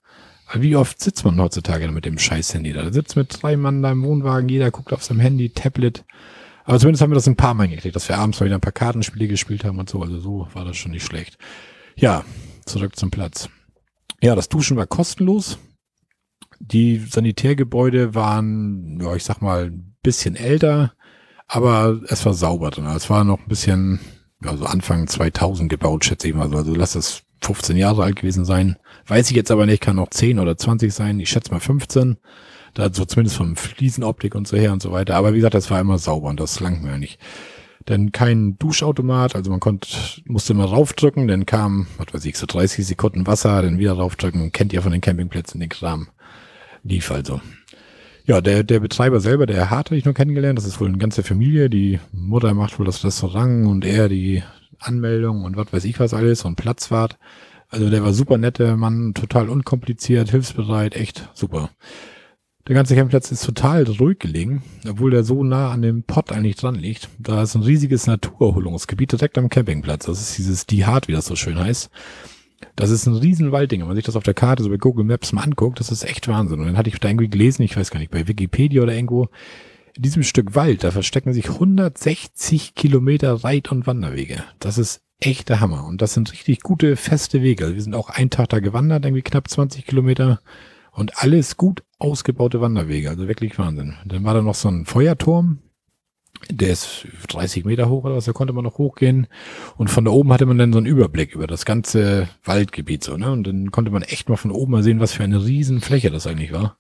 Aber 0.47 0.63
wie 0.63 0.77
oft 0.77 1.01
sitzt 1.01 1.25
man 1.25 1.41
heutzutage 1.41 1.89
mit 1.91 2.05
dem 2.05 2.19
scheiß 2.19 2.55
Handy 2.55 2.73
da? 2.73 2.83
Da 2.83 2.93
sitzt 2.93 3.17
mit 3.17 3.43
drei 3.43 3.57
Mann 3.57 3.83
da 3.83 3.93
im 3.93 4.05
Wohnwagen, 4.05 4.49
jeder 4.49 4.71
guckt 4.71 4.93
auf 4.93 5.05
seinem 5.05 5.21
Handy, 5.21 5.51
Tablet. 5.51 6.05
Aber 6.65 6.79
zumindest 6.79 7.03
haben 7.03 7.11
wir 7.11 7.17
das 7.17 7.27
ein 7.27 7.37
paar 7.37 7.55
Mal 7.55 7.65
hingekriegt, 7.67 7.97
dass 7.97 8.09
wir 8.09 8.19
abends 8.19 8.39
mal 8.39 8.47
wieder 8.47 8.57
ein 8.57 8.61
paar 8.61 8.73
Kartenspiele 8.73 9.29
gespielt 9.29 9.65
haben 9.65 9.79
und 9.79 9.89
so. 9.89 10.03
Also 10.03 10.19
so 10.21 10.49
war 10.53 10.65
das 10.65 10.77
schon 10.77 10.93
nicht 10.93 11.05
schlecht. 11.05 11.39
Ja, 11.97 12.25
zurück 12.67 12.97
zum 12.97 13.11
Platz. 13.11 13.49
Ja, 14.23 14.35
das 14.35 14.49
Duschen 14.49 14.77
war 14.77 14.87
kostenlos. 14.87 15.59
Die 16.59 16.99
Sanitärgebäude 16.99 18.15
waren, 18.15 19.01
ja, 19.01 19.15
ich 19.17 19.25
sag 19.25 19.41
mal, 19.41 19.73
bisschen 20.03 20.37
älter, 20.37 20.93
aber 21.49 22.01
es 22.09 22.25
war 22.25 22.35
sauber 22.35 22.71
drin. 22.71 22.87
Es 22.87 23.11
war 23.11 23.25
noch 23.25 23.41
ein 23.41 23.49
bisschen, 23.49 24.01
ja, 24.43 24.57
so 24.57 24.67
Anfang 24.67 25.07
2000 25.07 25.69
gebaut, 25.69 26.05
schätze 26.05 26.29
ich 26.29 26.35
mal. 26.35 26.55
Also 26.55 26.75
lass 26.75 26.95
es 26.95 27.23
15 27.43 27.77
Jahre 27.77 28.05
alt 28.05 28.17
gewesen 28.17 28.45
sein. 28.45 28.77
Weiß 29.07 29.31
ich 29.31 29.37
jetzt 29.37 29.51
aber 29.51 29.67
nicht, 29.67 29.83
kann 29.83 29.99
auch 29.99 30.11
10 30.11 30.39
oder 30.39 30.57
20 30.57 30.93
sein. 30.93 31.19
Ich 31.21 31.31
schätze 31.31 31.51
mal 31.51 31.61
15. 31.61 32.19
Da 32.75 32.93
so 32.93 33.05
zumindest 33.05 33.37
vom 33.37 33.57
Fliesenoptik 33.57 34.35
und 34.35 34.47
so 34.47 34.57
her 34.57 34.73
und 34.73 34.81
so 34.81 34.93
weiter. 34.93 35.17
Aber 35.17 35.33
wie 35.33 35.39
gesagt, 35.39 35.55
das 35.55 35.71
war 35.71 35.81
immer 35.81 35.99
sauber 35.99 36.29
und 36.29 36.39
das 36.39 36.61
langt 36.61 36.85
mir 36.85 36.99
nicht. 36.99 37.19
Denn 37.89 38.13
kein 38.13 38.59
Duschautomat, 38.59 39.35
also 39.35 39.51
man 39.51 39.59
konnte, 39.59 39.89
musste 40.27 40.53
immer 40.53 40.67
raufdrücken, 40.67 41.27
dann 41.27 41.47
kam, 41.47 41.87
was 41.97 42.15
weiß 42.15 42.25
ich, 42.27 42.37
so 42.37 42.47
30 42.47 42.87
Sekunden 42.87 43.27
Wasser, 43.27 43.63
dann 43.63 43.79
wieder 43.79 43.95
raufdrücken. 43.95 44.53
Kennt 44.53 44.73
ihr 44.73 44.83
von 44.83 44.93
den 44.93 45.01
Campingplätzen 45.01 45.59
den 45.61 45.71
Kram 45.71 46.09
lief 46.83 47.11
also. 47.11 47.41
Ja, 48.27 48.41
der, 48.41 48.63
der 48.63 48.81
Betreiber 48.81 49.21
selber, 49.21 49.47
der 49.47 49.71
Hart 49.71 49.87
hatte 49.87 49.97
ich 49.97 50.05
nur 50.05 50.15
kennengelernt. 50.15 50.59
Das 50.59 50.67
ist 50.67 50.81
wohl 50.81 50.89
eine 50.89 50.99
ganze 50.99 51.23
Familie. 51.23 51.71
Die 51.71 51.99
Mutter 52.13 52.55
macht 52.55 52.79
wohl 52.79 52.87
das 52.87 53.05
Restaurant 53.05 53.67
und 53.67 53.85
er 53.85 54.09
die 54.09 54.43
Anmeldung 54.79 55.45
und 55.45 55.57
was 55.57 55.73
weiß 55.73 55.85
ich 55.85 56.01
was 56.01 56.15
alles 56.15 56.45
und 56.45 56.57
Platzfahrt. 56.57 57.19
Also 57.69 57.89
der 57.89 58.03
war 58.03 58.13
super 58.13 58.37
netter 58.37 58.77
Mann, 58.77 59.15
total 59.15 59.49
unkompliziert, 59.49 60.31
hilfsbereit, 60.31 60.97
echt 60.97 61.29
super. 61.35 61.71
Der 62.67 62.75
ganze 62.75 62.95
Campingplatz 62.95 63.31
ist 63.31 63.45
total 63.45 63.85
ruhig 63.85 64.19
gelegen, 64.19 64.63
obwohl 64.89 65.11
der 65.11 65.25
so 65.25 65.43
nah 65.45 65.71
an 65.71 65.83
dem 65.83 66.03
Pott 66.03 66.31
eigentlich 66.31 66.57
dran 66.57 66.75
liegt. 66.75 67.09
Da 67.19 67.43
ist 67.43 67.55
ein 67.55 67.63
riesiges 67.63 68.07
Naturerholungsgebiet 68.07 69.13
direkt 69.13 69.39
am 69.39 69.49
Campingplatz. 69.49 70.07
Das 70.07 70.21
ist 70.21 70.39
dieses 70.39 70.67
Die 70.67 70.85
Hart, 70.85 71.09
wie 71.09 71.13
das 71.13 71.27
so 71.27 71.37
schön 71.37 71.59
heißt. 71.59 71.91
Das 72.77 72.91
ist 72.91 73.07
ein 73.07 73.15
riesen 73.15 73.53
Waldding. 73.53 73.81
Wenn 73.81 73.89
man 73.89 73.97
sich 73.97 74.05
das 74.05 74.17
auf 74.17 74.23
der 74.23 74.35
Karte 74.35 74.63
so 74.63 74.71
bei 74.71 74.77
Google 74.77 75.05
Maps 75.05 75.33
mal 75.33 75.43
anguckt, 75.43 75.81
das 75.81 75.91
ist 75.91 76.05
echt 76.05 76.29
Wahnsinn. 76.29 76.61
Und 76.61 76.67
dann 76.67 76.77
hatte 76.77 76.89
ich 76.89 76.99
da 76.99 77.09
irgendwie 77.09 77.29
gelesen, 77.29 77.63
ich 77.63 77.77
weiß 77.77 77.91
gar 77.91 78.01
nicht, 78.01 78.11
bei 78.11 78.29
Wikipedia 78.29 78.83
oder 78.83 78.95
irgendwo, 78.95 79.29
in 79.97 80.03
diesem 80.03 80.23
Stück 80.23 80.55
Wald, 80.55 80.85
da 80.85 80.91
verstecken 80.91 81.33
sich 81.33 81.49
160 81.49 82.75
Kilometer 82.75 83.45
Reit- 83.45 83.73
und 83.73 83.87
Wanderwege. 83.87 84.43
Das 84.59 84.79
ist 84.79 85.03
echt 85.21 85.49
der 85.49 85.61
Hammer. 85.61 85.87
Und 85.87 86.01
das 86.03 86.15
sind 86.15 86.33
richtig 86.33 86.61
gute, 86.61 86.97
feste 86.97 87.43
Wege. 87.43 87.65
Also 87.65 87.75
wir 87.75 87.83
sind 87.83 87.95
auch 87.95 88.09
einen 88.09 88.31
Tag 88.31 88.49
da 88.51 88.61
gewandert, 88.61 89.05
irgendwie 89.05 89.23
knapp 89.23 89.49
20 89.49 89.87
Kilometer. 89.87 90.41
Und 90.93 91.23
alles 91.23 91.57
gut 91.57 91.83
ausgebaute 91.99 92.61
Wanderwege. 92.61 93.11
Also 93.11 93.29
wirklich 93.29 93.59
Wahnsinn. 93.59 93.95
Dann 94.05 94.25
war 94.25 94.35
da 94.35 94.43
noch 94.43 94.55
so 94.55 94.69
ein 94.69 94.87
Feuerturm, 94.87 95.59
der 96.49 96.71
ist 96.71 97.07
30 97.29 97.65
Meter 97.65 97.89
hoch 97.89 98.05
oder 98.05 98.17
was, 98.17 98.25
da 98.25 98.33
konnte 98.33 98.53
man 98.53 98.65
noch 98.65 98.79
hochgehen. 98.79 99.27
Und 99.77 99.91
von 99.91 100.05
da 100.05 100.11
oben 100.11 100.33
hatte 100.33 100.47
man 100.47 100.59
dann 100.59 100.73
so 100.73 100.79
einen 100.79 100.87
Überblick 100.87 101.35
über 101.35 101.47
das 101.47 101.65
ganze 101.65 102.29
Waldgebiet 102.45 103.05
so, 103.05 103.17
ne? 103.17 103.31
Und 103.31 103.47
dann 103.47 103.71
konnte 103.71 103.91
man 103.91 104.03
echt 104.03 104.29
mal 104.29 104.37
von 104.37 104.51
oben 104.51 104.73
mal 104.73 104.83
sehen, 104.83 105.01
was 105.01 105.13
für 105.13 105.25
eine 105.25 105.45
riesen 105.45 105.81
Fläche 105.81 106.11
das 106.11 106.27
eigentlich 106.27 106.53
war. 106.53 106.77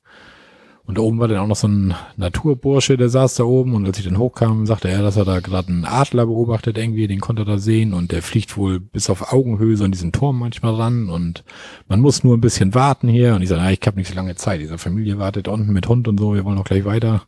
Und 0.90 0.98
da 0.98 1.02
oben 1.02 1.20
war 1.20 1.28
dann 1.28 1.38
auch 1.38 1.46
noch 1.46 1.54
so 1.54 1.68
ein 1.68 1.94
Naturbursche, 2.16 2.96
der 2.96 3.08
saß 3.08 3.36
da 3.36 3.44
oben 3.44 3.74
und 3.74 3.86
als 3.86 3.98
ich 4.00 4.04
dann 4.06 4.18
hochkam, 4.18 4.66
sagte 4.66 4.88
er, 4.88 5.02
dass 5.02 5.16
er 5.16 5.24
da 5.24 5.38
gerade 5.38 5.68
einen 5.68 5.84
Adler 5.84 6.26
beobachtet 6.26 6.78
irgendwie, 6.78 7.06
den 7.06 7.20
konnte 7.20 7.42
er 7.42 7.46
da 7.46 7.58
sehen 7.58 7.92
und 7.92 8.10
der 8.10 8.22
fliegt 8.22 8.56
wohl 8.56 8.80
bis 8.80 9.08
auf 9.08 9.32
Augenhöhe 9.32 9.76
so 9.76 9.84
an 9.84 9.92
diesen 9.92 10.10
Turm 10.10 10.40
manchmal 10.40 10.74
ran 10.74 11.08
und 11.08 11.44
man 11.86 12.00
muss 12.00 12.24
nur 12.24 12.36
ein 12.36 12.40
bisschen 12.40 12.74
warten 12.74 13.06
hier 13.06 13.36
und 13.36 13.42
ich 13.42 13.48
sage, 13.48 13.60
na, 13.62 13.70
ich 13.70 13.80
habe 13.86 13.98
nicht 13.98 14.08
so 14.08 14.16
lange 14.16 14.34
Zeit, 14.34 14.60
diese 14.60 14.78
Familie 14.78 15.18
wartet 15.18 15.46
unten 15.46 15.72
mit 15.72 15.86
Hund 15.86 16.08
und 16.08 16.18
so, 16.18 16.34
wir 16.34 16.44
wollen 16.44 16.56
noch 16.56 16.64
gleich 16.64 16.84
weiter. 16.84 17.22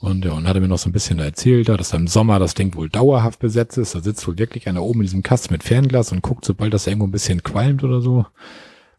Und 0.00 0.24
ja, 0.24 0.32
und 0.32 0.46
hat 0.46 0.54
er 0.54 0.60
mir 0.60 0.68
noch 0.68 0.78
so 0.78 0.88
ein 0.88 0.92
bisschen 0.92 1.18
erzählt, 1.18 1.68
dass 1.68 1.92
im 1.92 2.06
Sommer 2.08 2.38
das 2.38 2.54
Ding 2.54 2.74
wohl 2.74 2.90
dauerhaft 2.90 3.38
besetzt 3.38 3.78
ist. 3.78 3.94
Da 3.94 4.00
sitzt 4.00 4.26
wohl 4.28 4.38
wirklich 4.38 4.68
einer 4.68 4.82
oben 4.82 5.00
in 5.00 5.06
diesem 5.06 5.22
Kasten 5.22 5.54
mit 5.54 5.62
Fernglas 5.62 6.12
und 6.12 6.22
guckt, 6.22 6.44
sobald 6.44 6.74
das 6.74 6.86
irgendwo 6.86 7.06
ein 7.06 7.12
bisschen 7.12 7.42
qualmt 7.42 7.84
oder 7.84 8.00
so. 8.00 8.26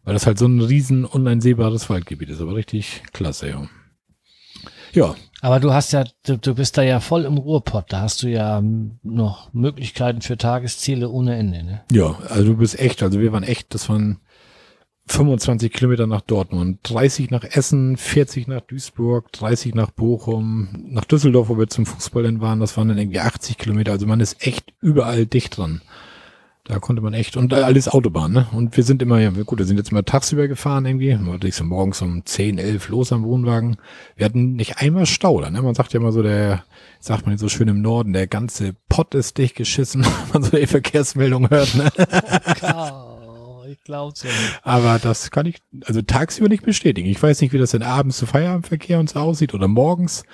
Weil 0.04 0.14
das 0.14 0.26
halt 0.26 0.38
so 0.38 0.46
ein 0.46 0.60
riesen 0.60 1.04
uneinsehbares 1.04 1.88
Waldgebiet 1.90 2.30
ist. 2.30 2.40
Aber 2.40 2.54
richtig 2.54 3.02
klasse, 3.12 3.48
ja. 3.50 3.68
Ja. 4.92 5.14
Aber 5.42 5.60
du 5.60 5.72
hast 5.72 5.92
ja, 5.92 6.04
du, 6.24 6.38
du 6.38 6.54
bist 6.54 6.78
da 6.78 6.82
ja 6.82 7.00
voll 7.00 7.24
im 7.24 7.36
Ruhrpott. 7.36 7.92
Da 7.92 8.00
hast 8.00 8.22
du 8.22 8.28
ja 8.28 8.62
noch 9.02 9.52
Möglichkeiten 9.52 10.22
für 10.22 10.38
Tagesziele 10.38 11.08
ohne 11.08 11.36
Ende, 11.36 11.62
ne? 11.62 11.82
Ja, 11.92 12.18
also 12.28 12.44
du 12.44 12.56
bist 12.56 12.78
echt, 12.80 13.02
also 13.02 13.20
wir 13.20 13.32
waren 13.32 13.42
echt, 13.42 13.74
das 13.74 13.88
waren 13.88 14.18
25 15.08 15.72
Kilometer 15.72 16.06
nach 16.06 16.20
Dortmund, 16.20 16.80
30 16.82 17.30
nach 17.30 17.44
Essen, 17.44 17.96
40 17.96 18.48
nach 18.48 18.60
Duisburg, 18.60 19.30
30 19.32 19.74
nach 19.74 19.90
Bochum, 19.92 20.68
nach 20.88 21.04
Düsseldorf, 21.04 21.48
wo 21.48 21.58
wir 21.58 21.68
zum 21.68 21.86
Fußball 21.86 22.40
waren, 22.40 22.60
das 22.60 22.76
waren 22.76 22.88
dann 22.88 22.98
irgendwie 22.98 23.20
80 23.20 23.56
Kilometer. 23.56 23.92
Also 23.92 24.06
man 24.06 24.20
ist 24.20 24.44
echt 24.44 24.72
überall 24.80 25.26
dicht 25.26 25.56
dran. 25.56 25.80
Da 26.64 26.80
konnte 26.80 27.00
man 27.00 27.14
echt, 27.14 27.36
und 27.36 27.54
alles 27.54 27.86
Autobahn, 27.86 28.32
ne? 28.32 28.46
Und 28.50 28.76
wir 28.76 28.82
sind 28.82 29.00
immer, 29.00 29.20
ja, 29.20 29.30
gut, 29.30 29.60
wir 29.60 29.66
sind 29.66 29.76
jetzt 29.76 29.92
mal 29.92 30.02
tagsüber 30.02 30.48
gefahren 30.48 30.84
irgendwie, 30.84 31.16
war 31.24 31.38
so 31.52 31.62
morgens 31.62 32.02
um 32.02 32.24
10, 32.24 32.58
11 32.58 32.88
los 32.88 33.12
am 33.12 33.22
Wohnwagen. 33.22 33.76
Wir 34.16 34.26
hatten 34.26 34.54
nicht 34.54 34.78
einmal 34.78 35.06
Stau 35.06 35.40
da, 35.40 35.48
ne? 35.48 35.62
Man 35.62 35.76
sagt 35.76 35.92
ja 35.92 36.00
immer 36.00 36.10
so, 36.10 36.24
der, 36.24 36.64
sagt 36.98 37.24
man 37.24 37.38
so 37.38 37.48
schön 37.48 37.68
im 37.68 37.82
Norden, 37.82 38.12
der 38.12 38.26
ganze 38.26 38.74
Pott 38.88 39.14
ist 39.14 39.38
dicht 39.38 39.54
geschissen, 39.54 40.04
wenn 40.32 40.42
man 40.42 40.42
so 40.42 40.56
die 40.56 40.66
Verkehrsmeldung 40.66 41.48
hört, 41.48 41.72
ne? 41.76 41.92
ich 43.68 43.82
glaube 43.82 44.14
ja 44.22 44.30
Aber 44.62 44.98
das 44.98 45.30
kann 45.30 45.46
ich, 45.46 45.56
also 45.84 46.02
tagsüber 46.02 46.48
nicht 46.48 46.64
bestätigen. 46.64 47.08
Ich 47.08 47.22
weiß 47.22 47.40
nicht, 47.40 47.52
wie 47.52 47.58
das 47.58 47.72
denn 47.72 47.82
abends 47.82 48.18
zu 48.18 48.26
Feierabendverkehr 48.26 48.98
und 48.98 49.10
so 49.10 49.20
aussieht 49.20 49.54
oder 49.54 49.68
morgens. 49.68 50.24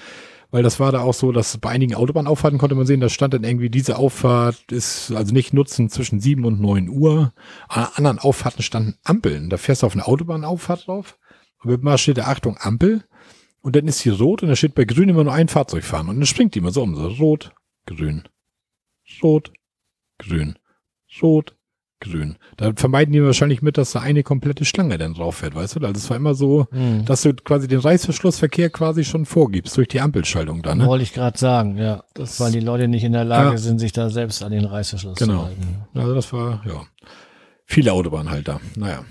Weil 0.50 0.62
das 0.62 0.78
war 0.78 0.92
da 0.92 1.00
auch 1.00 1.14
so, 1.14 1.32
dass 1.32 1.56
bei 1.56 1.70
einigen 1.70 1.94
Autobahnauffahrten 1.94 2.58
konnte 2.58 2.74
man 2.74 2.84
sehen, 2.84 3.00
da 3.00 3.08
stand 3.08 3.32
dann 3.32 3.42
irgendwie, 3.42 3.70
diese 3.70 3.96
Auffahrt 3.96 4.70
ist 4.70 5.10
also 5.10 5.32
nicht 5.32 5.54
nutzen 5.54 5.88
zwischen 5.88 6.20
sieben 6.20 6.44
und 6.44 6.60
neun 6.60 6.90
Uhr. 6.90 7.32
An 7.68 7.88
anderen 7.94 8.18
Auffahrten 8.18 8.62
standen 8.62 8.96
Ampeln. 9.02 9.48
Da 9.48 9.56
fährst 9.56 9.82
du 9.82 9.86
auf 9.86 9.94
eine 9.94 10.06
Autobahnauffahrt 10.06 10.86
drauf. 10.86 11.18
Und 11.62 11.70
mit 11.70 11.82
mal 11.82 11.96
steht 11.96 12.18
da 12.18 12.24
Achtung, 12.24 12.58
Ampel. 12.60 13.02
Und 13.62 13.76
dann 13.76 13.88
ist 13.88 14.00
sie 14.00 14.10
rot 14.10 14.42
und 14.42 14.50
da 14.50 14.56
steht 14.56 14.74
bei 14.74 14.84
grün 14.84 15.08
immer 15.08 15.24
nur 15.24 15.32
ein 15.32 15.48
Fahrzeug 15.48 15.84
fahren. 15.84 16.10
Und 16.10 16.16
dann 16.16 16.26
springt 16.26 16.54
die 16.54 16.58
immer 16.58 16.72
so 16.72 16.82
um. 16.82 16.96
So 16.96 17.06
rot, 17.06 17.54
grün, 17.86 18.24
rot, 19.22 19.52
grün, 20.18 20.58
rot, 21.22 21.56
grün. 22.02 22.36
Da 22.56 22.72
vermeiden 22.76 23.12
die 23.12 23.22
wahrscheinlich 23.22 23.62
mit, 23.62 23.78
dass 23.78 23.92
da 23.92 24.00
eine 24.00 24.22
komplette 24.22 24.64
Schlange 24.64 24.98
dann 24.98 25.14
drauf 25.14 25.36
fährt, 25.36 25.54
weißt 25.54 25.76
du? 25.76 25.80
Also 25.80 25.98
es 25.98 26.10
war 26.10 26.16
immer 26.16 26.34
so, 26.34 26.66
mhm. 26.70 27.04
dass 27.06 27.22
du 27.22 27.32
quasi 27.34 27.68
den 27.68 27.78
Reißverschlussverkehr 27.78 28.70
quasi 28.70 29.04
schon 29.04 29.24
vorgibst 29.24 29.76
durch 29.76 29.88
die 29.88 30.00
Ampelschaltung 30.00 30.62
dann. 30.62 30.78
Ne? 30.78 30.86
Wollte 30.86 31.04
ich 31.04 31.14
gerade 31.14 31.38
sagen, 31.38 31.78
ja. 31.78 32.04
Das, 32.14 32.38
weil 32.40 32.52
die 32.52 32.60
Leute 32.60 32.88
nicht 32.88 33.04
in 33.04 33.12
der 33.12 33.24
Lage 33.24 33.52
ja. 33.52 33.56
sind, 33.56 33.78
sich 33.78 33.92
da 33.92 34.10
selbst 34.10 34.42
an 34.42 34.52
den 34.52 34.64
Reißverschluss 34.64 35.18
genau. 35.18 35.40
zu 35.40 35.46
halten. 35.46 35.76
Also 35.94 36.14
das 36.14 36.32
war, 36.32 36.62
ja, 36.66 36.82
viele 37.64 37.92
Autobahnen 37.92 38.30
halt 38.30 38.48
da. 38.48 38.60
Naja. 38.76 39.04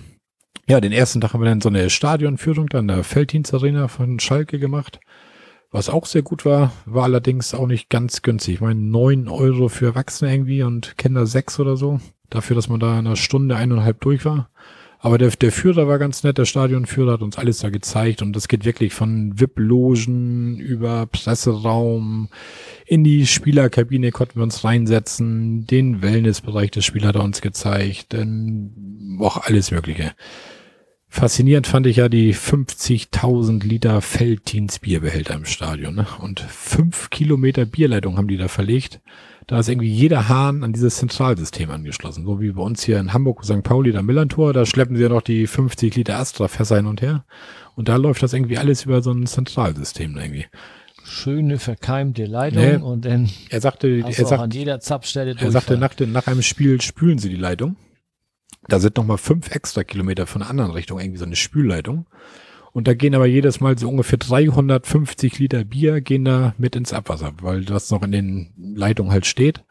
Ja, 0.68 0.80
den 0.80 0.92
ersten 0.92 1.20
Tag 1.20 1.34
haben 1.34 1.42
wir 1.42 1.50
dann 1.50 1.62
so 1.62 1.70
eine 1.70 1.90
Stadionführung 1.90 2.68
dann 2.68 2.88
der 2.88 3.04
Felddienstarena 3.04 3.88
von 3.88 4.20
Schalke 4.20 4.60
gemacht. 4.60 5.00
Was 5.72 5.90
auch 5.90 6.06
sehr 6.06 6.22
gut 6.22 6.46
war, 6.46 6.74
war 6.86 7.06
allerdings 7.06 7.54
auch 7.54 7.66
nicht 7.66 7.90
ganz 7.90 8.22
günstig. 8.22 8.56
Ich 8.56 8.62
meine, 8.62 8.80
neun 8.80 9.30
Euro 9.30 9.70
für 9.70 9.88
Erwachsene 9.88 10.32
irgendwie 10.32 10.64
und 10.64 10.98
Kinder 10.98 11.26
sechs 11.26 11.60
oder 11.60 11.78
so 11.78 12.00
dafür, 12.32 12.56
dass 12.56 12.70
man 12.70 12.80
da 12.80 12.94
in 12.94 13.06
einer 13.06 13.16
Stunde 13.16 13.56
eineinhalb 13.56 14.02
durch 14.02 14.26
war. 14.26 14.50
Aber 15.04 15.18
der, 15.18 15.30
der 15.30 15.52
Führer 15.52 15.88
war 15.88 15.98
ganz 15.98 16.24
nett, 16.24 16.38
der 16.38 16.46
Stadionführer 16.46 17.14
hat 17.14 17.22
uns 17.22 17.38
alles 17.38 17.60
da 17.60 17.70
gezeigt 17.70 18.22
und 18.22 18.36
das 18.36 18.48
geht 18.48 18.66
wirklich 18.66 18.94
von 18.94 19.40
VIP-Logen 19.40 20.60
über 20.60 21.08
Presseraum 21.08 22.30
in 22.92 23.06
die 23.06 23.26
Spielerkabine 23.26 24.12
konnten 24.12 24.36
wir 24.36 24.44
uns 24.44 24.66
reinsetzen, 24.66 25.66
den 25.66 26.02
Wellnessbereich 26.02 26.72
des 26.72 26.84
Spielers 26.84 27.08
hat 27.08 27.16
er 27.16 27.24
uns 27.24 27.42
gezeigt, 27.42 28.08
dann 28.14 29.18
auch 29.22 29.38
alles 29.38 29.72
Mögliche. 29.72 30.12
Faszinierend 31.08 31.68
fand 31.68 31.88
ich 31.88 31.98
ja 31.98 32.10
die 32.10 32.36
50.000 32.36 33.66
Liter 33.66 34.02
Feltins 34.02 34.80
Bierbehälter 34.80 35.36
im 35.36 35.46
Stadion. 35.46 35.96
Ne? 35.96 36.08
Und 36.20 36.42
fünf 36.42 37.10
Kilometer 37.10 37.66
Bierleitung 37.66 38.18
haben 38.18 38.28
die 38.28 38.38
da 38.38 38.50
verlegt. 38.50 39.02
Da 39.48 39.60
ist 39.60 39.70
irgendwie 39.70 39.90
jeder 39.92 40.30
Hahn 40.30 40.64
an 40.64 40.72
dieses 40.74 40.98
Zentralsystem 40.98 41.70
angeschlossen. 41.72 42.26
So 42.26 42.40
wie 42.40 42.52
bei 42.52 42.62
uns 42.62 42.84
hier 42.84 43.00
in 43.00 43.14
Hamburg, 43.14 43.44
St. 43.44 43.64
Pauli, 43.64 43.92
der 43.92 44.04
Millantor. 44.04 44.54
Da 44.54 44.66
schleppen 44.66 44.96
sie 44.96 45.04
ja 45.04 45.10
noch 45.10 45.22
die 45.22 45.48
50 45.48 45.96
Liter 45.96 46.18
Astra-Fässer 46.20 46.78
hin 46.78 46.86
und 46.86 47.02
her. 47.02 47.26
Und 47.76 47.90
da 47.90 47.96
läuft 47.96 48.22
das 48.24 48.34
irgendwie 48.34 48.58
alles 48.58 48.86
über 48.86 49.02
so 49.02 49.12
ein 49.12 49.26
Zentralsystem 49.26 50.18
irgendwie. 50.18 50.46
Schöne 51.04 51.58
verkeimte 51.58 52.26
Leitung 52.26 52.62
Nee. 52.64 52.76
und 52.76 53.06
dann 53.06 53.30
Er 53.50 53.60
sagte, 53.60 53.88
er 54.06 54.14
sagt, 54.14 54.42
an 54.42 54.52
jeder 54.52 54.80
Zapfstelle 54.80 55.36
Er 55.38 55.52
sagte, 55.52 55.78
nach, 55.78 55.94
nach 56.00 56.28
einem 56.28 56.44
Spiel 56.44 56.80
spülen 56.82 57.18
sie 57.18 57.30
die 57.30 57.36
Leitung. 57.36 57.76
Da 58.68 58.80
sind 58.80 58.98
nochmal 58.98 59.18
fünf 59.18 59.50
extra 59.50 59.84
Kilometer 59.84 60.28
von 60.28 60.42
der 60.42 60.50
anderen 60.50 60.72
Richtung 60.72 61.00
irgendwie 61.00 61.18
so 61.18 61.26
eine 61.26 61.36
Spülleitung. 61.36 62.06
Und 62.74 62.88
da 62.88 62.94
gehen 62.94 63.16
aber 63.16 63.26
jedes 63.26 63.60
Mal 63.60 63.78
so 63.78 63.90
ungefähr 63.90 64.18
350 64.18 65.40
Liter 65.40 65.64
Bier 65.66 66.00
gehen 66.02 66.24
da 66.26 66.54
mit 66.58 66.76
ins 66.76 66.94
Abwasser, 66.94 67.34
weil 67.42 67.66
das 67.66 67.92
noch 67.92 68.02
in 68.04 68.12
den 68.12 68.54
Leitungen 68.76 69.12
halt 69.12 69.26
steht. 69.26 69.64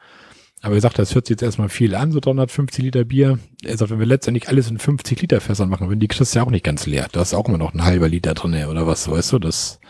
Aber 0.62 0.74
er 0.74 0.82
sagt, 0.82 0.98
das 0.98 1.14
hört 1.14 1.26
sich 1.26 1.34
jetzt 1.34 1.42
erstmal 1.42 1.70
viel 1.70 1.94
an, 1.94 2.12
so 2.12 2.20
350 2.20 2.84
Liter 2.84 3.04
Bier. 3.06 3.38
Er 3.64 3.78
sagt, 3.78 3.90
wenn 3.90 3.98
wir 3.98 4.04
letztendlich 4.04 4.48
alles 4.50 4.70
in 4.70 4.78
50 4.78 5.22
Liter 5.22 5.40
Fässern 5.40 5.70
machen, 5.70 5.88
wenn 5.88 6.00
die 6.00 6.08
kriegst 6.08 6.34
du 6.34 6.38
ja 6.38 6.44
auch 6.44 6.50
nicht 6.50 6.64
ganz 6.64 6.84
leer. 6.84 7.08
Da 7.12 7.22
ist 7.22 7.32
auch 7.32 7.48
immer 7.48 7.56
noch 7.56 7.72
ein 7.72 7.84
halber 7.84 8.08
Liter 8.10 8.34
drin 8.34 8.54
oder 8.66 8.86
was, 8.86 9.10
weißt 9.10 9.32
du, 9.32 9.38
das, 9.38 9.80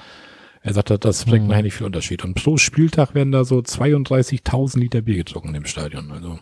er 0.62 0.72
sagt, 0.72 0.90
das- 1.04 1.24
bringt 1.24 1.48
nachher 1.48 1.62
nicht 1.64 1.74
viel 1.74 1.86
Unterschied. 1.86 2.22
Und 2.24 2.34
pro 2.34 2.56
Spieltag 2.58 3.16
werden 3.16 3.32
da 3.32 3.42
so 3.44 3.58
32.000 3.58 4.78
Liter 4.78 5.02
Bier 5.02 5.16
getrunken 5.16 5.56
im 5.56 5.64
Stadion. 5.64 6.12
Also, 6.12 6.38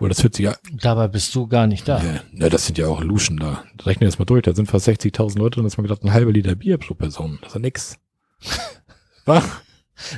wohl, 0.00 0.08
das 0.08 0.22
hört 0.22 0.34
sich 0.34 0.44
ja, 0.44 0.54
Dabei 0.80 1.08
bist 1.08 1.34
du 1.34 1.46
gar 1.46 1.66
nicht 1.66 1.86
da. 1.88 2.02
ja, 2.02 2.20
na, 2.32 2.48
das 2.48 2.66
sind 2.66 2.78
ja 2.78 2.86
auch 2.86 3.02
Luschen 3.02 3.36
da. 3.38 3.64
Rechne 3.82 4.06
das 4.06 4.18
mal 4.18 4.24
durch, 4.24 4.42
da 4.42 4.54
sind 4.54 4.66
fast 4.66 4.88
60.000 4.88 5.38
Leute 5.38 5.60
und 5.60 5.64
das 5.64 5.76
mal 5.76 5.82
gedacht, 5.82 6.02
ein 6.04 6.12
halber 6.12 6.32
Liter 6.32 6.54
Bier 6.54 6.78
pro 6.78 6.94
Person. 6.94 7.38
Das 7.40 7.50
ist 7.50 7.54
ja 7.54 7.60
nix. 7.60 7.96
Was? 9.24 9.44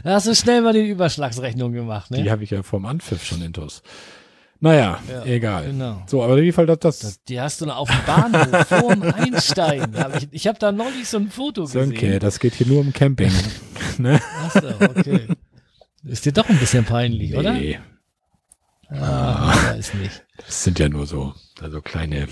Da 0.04 0.14
hast 0.14 0.26
du 0.26 0.34
schnell 0.34 0.60
mal 0.62 0.72
die 0.72 0.88
Überschlagsrechnung 0.88 1.72
gemacht, 1.72 2.10
ne? 2.10 2.22
Die 2.22 2.30
habe 2.30 2.44
ich 2.44 2.50
ja 2.50 2.62
vom 2.62 2.84
Anpfiff 2.84 3.24
schon 3.24 3.42
intus. 3.42 3.82
Naja, 4.62 4.98
Ja, 5.08 5.24
egal. 5.24 5.66
Genau. 5.68 6.02
So, 6.06 6.22
aber 6.22 6.34
auf 6.34 6.38
jeden 6.38 6.52
Fall, 6.52 6.66
das, 6.66 6.78
das, 6.98 7.22
die 7.24 7.40
hast 7.40 7.62
du 7.62 7.66
noch 7.66 7.78
auf 7.78 7.88
dem 7.88 8.04
Bahnhof 8.04 8.66
vorm 8.68 9.02
Einsteigen. 9.02 9.96
Hab 9.98 10.14
ich 10.16 10.28
ich 10.30 10.46
habe 10.46 10.58
da 10.58 10.70
neulich 10.70 11.08
so 11.08 11.16
ein 11.16 11.30
Foto 11.30 11.62
gesehen. 11.62 12.20
das 12.20 12.38
geht 12.38 12.54
hier 12.54 12.66
nur 12.66 12.80
um 12.80 12.92
Camping. 12.92 13.32
ne? 13.98 14.20
Achso, 14.44 14.68
okay. 14.80 15.28
Ist 16.04 16.26
dir 16.26 16.32
doch 16.32 16.48
ein 16.48 16.58
bisschen 16.58 16.84
peinlich, 16.84 17.34
oder? 17.34 17.54
Nee, 17.54 17.78
Ah, 18.90 19.54
weiß 19.72 19.94
nicht. 19.94 20.24
das 20.44 20.64
sind 20.64 20.78
ja 20.78 20.88
nur 20.88 21.06
so, 21.06 21.34
also 21.60 21.80
kleine, 21.80 22.26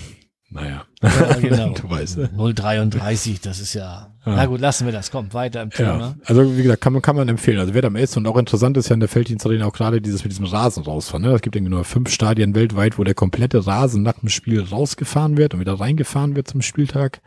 naja. 0.49 0.83
Ja, 1.01 1.33
genau. 1.41 1.73
du 1.73 1.89
weißt. 1.89 2.17
ne? 2.17 2.29
033, 2.53 3.39
das 3.41 3.59
ist 3.59 3.73
ja. 3.75 4.13
Ja. 4.25 4.35
Na 4.35 4.45
gut, 4.47 4.59
lassen 4.59 4.85
wir 4.85 4.91
das. 4.91 5.11
Kommt 5.11 5.33
weiter 5.33 5.61
im 5.61 5.69
Ja, 5.69 5.93
Thema. 5.93 6.15
also 6.25 6.57
wie 6.57 6.63
gesagt, 6.63 6.81
kann 6.81 6.93
man, 6.93 7.01
kann 7.01 7.15
man 7.15 7.29
empfehlen. 7.29 7.59
Also 7.59 7.73
wer 7.73 7.83
am 7.85 7.95
ist 7.95 8.17
und 8.17 8.27
auch 8.27 8.35
interessant 8.37 8.75
ist 8.77 8.89
ja 8.89 8.95
in 8.95 8.99
der 8.99 9.09
Felddienstarena 9.09 9.65
auch 9.65 9.73
gerade 9.73 10.01
dieses 10.01 10.23
mit 10.23 10.31
diesem 10.31 10.45
Rasen 10.45 10.83
rausfahren. 10.83 11.23
Ne? 11.23 11.31
Es 11.33 11.41
gibt 11.41 11.55
irgendwie 11.55 11.73
nur 11.73 11.83
fünf 11.85 12.09
Stadien 12.11 12.55
weltweit, 12.55 12.97
wo 12.97 13.03
der 13.03 13.13
komplette 13.13 13.65
Rasen 13.65 14.03
nach 14.03 14.19
dem 14.19 14.29
Spiel 14.29 14.61
rausgefahren 14.61 15.37
wird 15.37 15.53
und 15.53 15.59
wieder 15.61 15.79
reingefahren 15.79 16.35
wird 16.35 16.47
zum 16.49 16.61
Spieltag. 16.61 17.21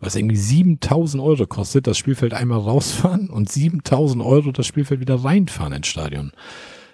Was 0.00 0.16
irgendwie 0.16 0.36
7000 0.36 1.22
Euro 1.22 1.46
kostet, 1.46 1.86
das 1.86 1.98
Spielfeld 1.98 2.32
einmal 2.34 2.58
rausfahren 2.58 3.28
und 3.28 3.48
7000 3.50 4.24
Euro 4.24 4.50
das 4.50 4.66
Spielfeld 4.66 5.00
wieder 5.00 5.22
reinfahren 5.22 5.72
ins 5.74 5.86
Stadion. 5.86 6.32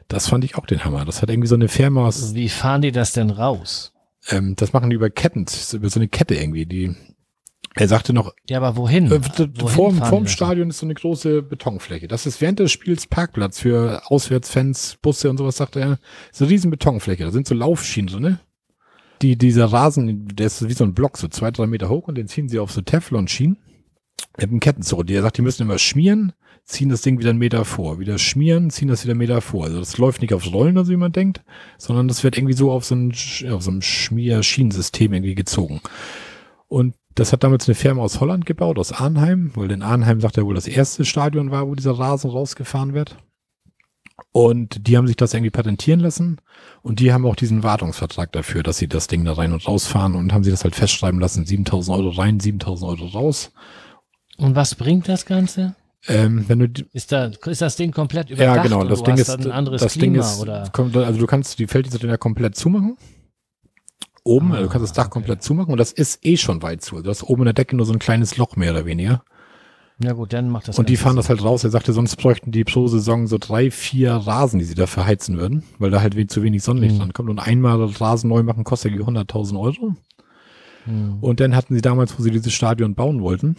Das 0.08 0.28
fand 0.28 0.44
ich 0.44 0.56
auch 0.56 0.66
den 0.66 0.84
Hammer. 0.84 1.04
Das 1.04 1.20
hat 1.22 1.28
irgendwie 1.30 1.48
so 1.48 1.54
eine 1.54 1.68
Firma 1.68 2.06
aus, 2.06 2.34
Wie 2.34 2.48
fahren 2.48 2.82
die 2.82 2.92
das 2.92 3.12
denn 3.12 3.30
raus? 3.30 3.92
ähm, 4.30 4.54
das 4.56 4.72
machen 4.72 4.90
die 4.90 4.96
über 4.96 5.10
Ketten, 5.10 5.46
über 5.72 5.88
so 5.90 6.00
eine 6.00 6.08
Kette 6.08 6.34
irgendwie, 6.34 6.66
die, 6.66 6.94
er 7.74 7.88
sagte 7.88 8.12
noch, 8.12 8.34
Ja, 8.48 8.58
aber 8.58 8.76
wohin? 8.76 9.06
äh, 9.06 9.20
wohin 9.22 9.54
vorm, 9.68 9.96
vorm? 10.02 10.26
Stadion 10.26 10.70
ist 10.70 10.78
so 10.78 10.86
eine 10.86 10.94
große 10.94 11.42
Betonfläche. 11.42 12.08
Das 12.08 12.26
ist 12.26 12.40
während 12.40 12.58
des 12.58 12.72
Spiels 12.72 13.06
Parkplatz 13.06 13.60
für 13.60 14.02
Auswärtsfans, 14.06 14.98
Busse 15.00 15.30
und 15.30 15.36
sowas, 15.36 15.56
sagte 15.58 15.80
er. 15.80 15.98
ist 16.32 16.40
eine 16.42 16.50
riesen 16.50 16.70
Betonfläche. 16.70 17.24
Da 17.24 17.30
sind 17.30 17.46
so 17.46 17.54
Laufschienen 17.54 18.08
drin. 18.08 18.22
Ne? 18.22 18.40
Die, 19.22 19.36
dieser 19.36 19.66
Rasen, 19.66 20.26
der 20.28 20.46
ist 20.46 20.66
wie 20.68 20.72
so 20.72 20.84
ein 20.84 20.94
Block, 20.94 21.18
so 21.18 21.28
zwei, 21.28 21.50
drei 21.50 21.66
Meter 21.66 21.88
hoch 21.88 22.08
und 22.08 22.16
den 22.16 22.28
ziehen 22.28 22.48
sie 22.48 22.58
auf 22.58 22.70
so 22.72 22.80
Teflon-Schienen 22.80 23.58
mit 24.38 24.50
einem 24.50 24.60
Kettenzug. 24.60 25.06
Die, 25.06 25.14
er 25.14 25.22
sagt, 25.22 25.38
die 25.38 25.42
müssen 25.42 25.62
immer 25.62 25.78
schmieren, 25.78 26.32
ziehen 26.68 26.90
das 26.90 27.00
Ding 27.00 27.18
wieder 27.18 27.31
einen 27.31 27.38
Meter 27.38 27.64
vor. 27.64 27.98
Wieder 27.98 28.18
schmieren, 28.18 28.70
ziehen 28.70 28.88
das 28.88 29.02
wieder 29.02 29.12
einen 29.12 29.18
Meter 29.18 29.40
vor. 29.40 29.64
Also 29.64 29.78
das 29.78 29.96
läuft 29.96 30.20
nicht 30.20 30.35
aufs 30.35 30.52
Rollen, 30.52 30.76
also 30.76 30.92
wie 30.92 30.96
man 30.96 31.12
denkt, 31.12 31.42
sondern 31.78 32.09
das 32.09 32.22
wird 32.22 32.37
irgendwie 32.37 32.54
so 32.54 32.70
auf 32.70 32.85
so 32.85 32.94
ein, 32.94 33.12
auf 33.50 33.62
so 33.62 33.70
einem 33.70 33.81
Schmier-Schienensystem 33.81 35.12
irgendwie 35.12 35.35
gezogen. 35.35 35.81
Und 36.68 36.94
das 37.14 37.33
hat 37.33 37.42
damals 37.42 37.66
eine 37.66 37.74
Firma 37.74 38.02
aus 38.02 38.20
Holland 38.20 38.44
gebaut, 38.44 38.78
aus 38.78 38.92
Arnheim, 38.92 39.50
weil 39.54 39.70
in 39.72 39.83
Arnheim 39.83 40.20
sagt 40.20 40.37
er 40.37 40.44
wohl 40.44 40.54
das 40.54 40.68
erste 40.68 41.07
Stadion 41.07 41.50
war, 41.50 41.66
wo 41.66 41.74
dieser 41.74 41.98
Rasen 41.98 42.31
rausgefahren 42.31 42.92
wird. 42.92 43.16
Und 44.33 44.87
die 44.87 44.96
haben 44.96 45.07
sich 45.07 45.16
das 45.16 45.33
irgendwie 45.33 45.50
patentieren 45.50 46.00
lassen 46.00 46.38
und 46.83 47.00
die 47.00 47.12
haben 47.12 47.24
auch 47.24 47.37
diesen 47.37 47.62
Wartungsvertrag 47.62 48.31
dafür, 48.33 48.62
dass 48.62 48.76
sie 48.76 48.88
das 48.88 49.07
Ding 49.07 49.24
da 49.24 49.33
rein 49.33 49.52
und 49.52 49.66
rausfahren 49.66 50.14
und 50.14 50.35
haben 50.35 50.44
sie 50.44 50.50
das 50.50 50.64
halt 50.64 50.76
festschreiben 50.76 51.18
lassen, 51.18 51.46
7000 51.46 51.96
Euro 51.96 52.11
rein, 52.11 52.38
7000 52.38 52.90
Euro 52.90 53.07
raus. 53.07 53.52
Und 54.37 54.54
was 54.54 54.74
bringt 54.74 55.09
das 55.09 55.24
Ganze? 55.24 55.74
Ähm, 56.06 56.44
wenn 56.48 56.58
du, 56.61 56.66
Ist, 56.92 57.11
da, 57.12 57.26
ist 57.46 57.61
das 57.61 57.76
Ding 57.76 57.90
komplett 57.92 58.30
überdacht? 58.30 58.56
ja 58.56 58.62
genau, 58.62 58.84
das 58.84 59.02
Ding 59.02 59.16
ist, 59.16 59.28
ein 59.30 59.50
anderes 59.50 59.82
das 59.82 59.92
Klima 59.94 60.04
Ding 60.12 60.20
ist, 60.20 60.40
oder? 60.40 60.70
also 61.06 61.18
du 61.18 61.26
kannst 61.26 61.58
die 61.58 61.66
Felddienste 61.66 62.06
ja 62.06 62.16
komplett 62.16 62.54
zumachen. 62.56 62.96
Oben, 64.24 64.52
Ah, 64.52 64.56
also 64.56 64.66
du 64.66 64.72
kannst 64.72 64.84
das 64.84 64.92
Dach 64.92 65.06
okay. 65.06 65.12
komplett 65.14 65.42
zumachen 65.42 65.72
und 65.72 65.78
das 65.78 65.90
ist 65.92 66.24
eh 66.24 66.37
schon 66.37 66.62
weit 66.62 66.82
zu. 66.82 66.96
Also 66.96 67.04
du 67.04 67.11
hast 67.11 67.22
oben 67.24 67.42
in 67.42 67.46
der 67.46 67.54
Decke 67.54 67.76
nur 67.76 67.87
so 67.87 67.92
ein 67.92 67.98
kleines 67.98 68.37
Loch 68.37 68.56
mehr 68.56 68.72
oder 68.72 68.84
weniger. 68.87 69.22
Ja 70.00 70.12
gut, 70.12 70.32
dann 70.32 70.48
macht 70.50 70.68
das. 70.68 70.78
Und 70.78 70.88
die 70.88 70.96
fahren 70.96 71.16
das 71.16 71.28
halt 71.28 71.42
raus. 71.42 71.64
Er 71.64 71.70
sagte, 71.70 71.92
sonst 71.92 72.14
bräuchten 72.16 72.52
die 72.52 72.62
pro 72.62 72.87
Saison 72.87 73.26
so 73.26 73.37
drei, 73.38 73.70
vier 73.72 74.12
Rasen, 74.12 74.61
die 74.61 74.64
sie 74.64 74.76
da 74.76 74.87
verheizen 74.87 75.38
würden, 75.38 75.64
weil 75.80 75.90
da 75.90 76.00
halt 76.00 76.30
zu 76.30 76.42
wenig 76.44 76.62
Sonnenlicht 76.62 76.94
Mhm. 76.94 76.98
dran 76.98 77.12
kommt. 77.14 77.30
Und 77.30 77.40
einmal 77.40 77.82
Rasen 77.82 78.28
neu 78.28 78.44
machen 78.44 78.62
kostet 78.62 78.92
irgendwie 78.92 79.06
100.000 79.11 79.58
Euro. 79.58 79.96
Hm. 80.84 81.18
Und 81.20 81.40
dann 81.40 81.56
hatten 81.56 81.74
sie 81.74 81.80
damals, 81.80 82.16
wo 82.16 82.22
sie 82.22 82.30
dieses 82.30 82.52
Stadion 82.52 82.94
bauen 82.94 83.20
wollten, 83.22 83.56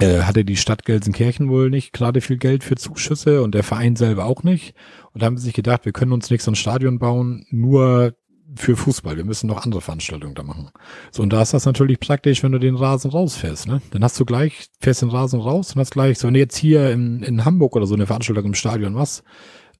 hatte 0.00 0.44
die 0.44 0.56
Stadt 0.56 0.84
Gelsenkirchen 0.84 1.48
wohl 1.48 1.70
nicht 1.70 1.92
gerade 1.92 2.20
viel 2.20 2.38
Geld 2.38 2.64
für 2.64 2.76
Zuschüsse 2.76 3.42
und 3.42 3.54
der 3.54 3.62
Verein 3.62 3.96
selber 3.96 4.24
auch 4.24 4.42
nicht. 4.42 4.74
Und 5.12 5.22
da 5.22 5.26
haben 5.26 5.36
sie 5.36 5.44
sich 5.44 5.54
gedacht, 5.54 5.84
wir 5.84 5.92
können 5.92 6.12
uns 6.12 6.30
nicht 6.30 6.42
so 6.42 6.50
ein 6.50 6.56
Stadion 6.56 6.98
bauen, 6.98 7.46
nur 7.50 8.14
für 8.56 8.76
Fußball. 8.76 9.16
Wir 9.16 9.24
müssen 9.24 9.46
noch 9.46 9.64
andere 9.64 9.80
Veranstaltungen 9.80 10.34
da 10.34 10.42
machen. 10.42 10.70
So, 11.10 11.22
und 11.22 11.32
da 11.32 11.42
ist 11.42 11.54
das 11.54 11.64
natürlich 11.64 12.00
praktisch, 12.00 12.42
wenn 12.42 12.52
du 12.52 12.58
den 12.58 12.76
Rasen 12.76 13.10
rausfährst, 13.10 13.66
ne? 13.66 13.80
Dann 13.90 14.04
hast 14.04 14.18
du 14.20 14.24
gleich, 14.24 14.66
fährst 14.80 15.02
den 15.02 15.10
Rasen 15.10 15.40
raus 15.40 15.74
und 15.74 15.80
hast 15.80 15.92
gleich, 15.92 16.18
so 16.18 16.26
wenn 16.26 16.34
du 16.34 16.40
jetzt 16.40 16.56
hier 16.56 16.90
in, 16.90 17.22
in 17.22 17.44
Hamburg 17.44 17.76
oder 17.76 17.86
so 17.86 17.94
eine 17.94 18.06
Veranstaltung 18.06 18.46
im 18.46 18.54
Stadion 18.54 18.92
machst, 18.92 19.24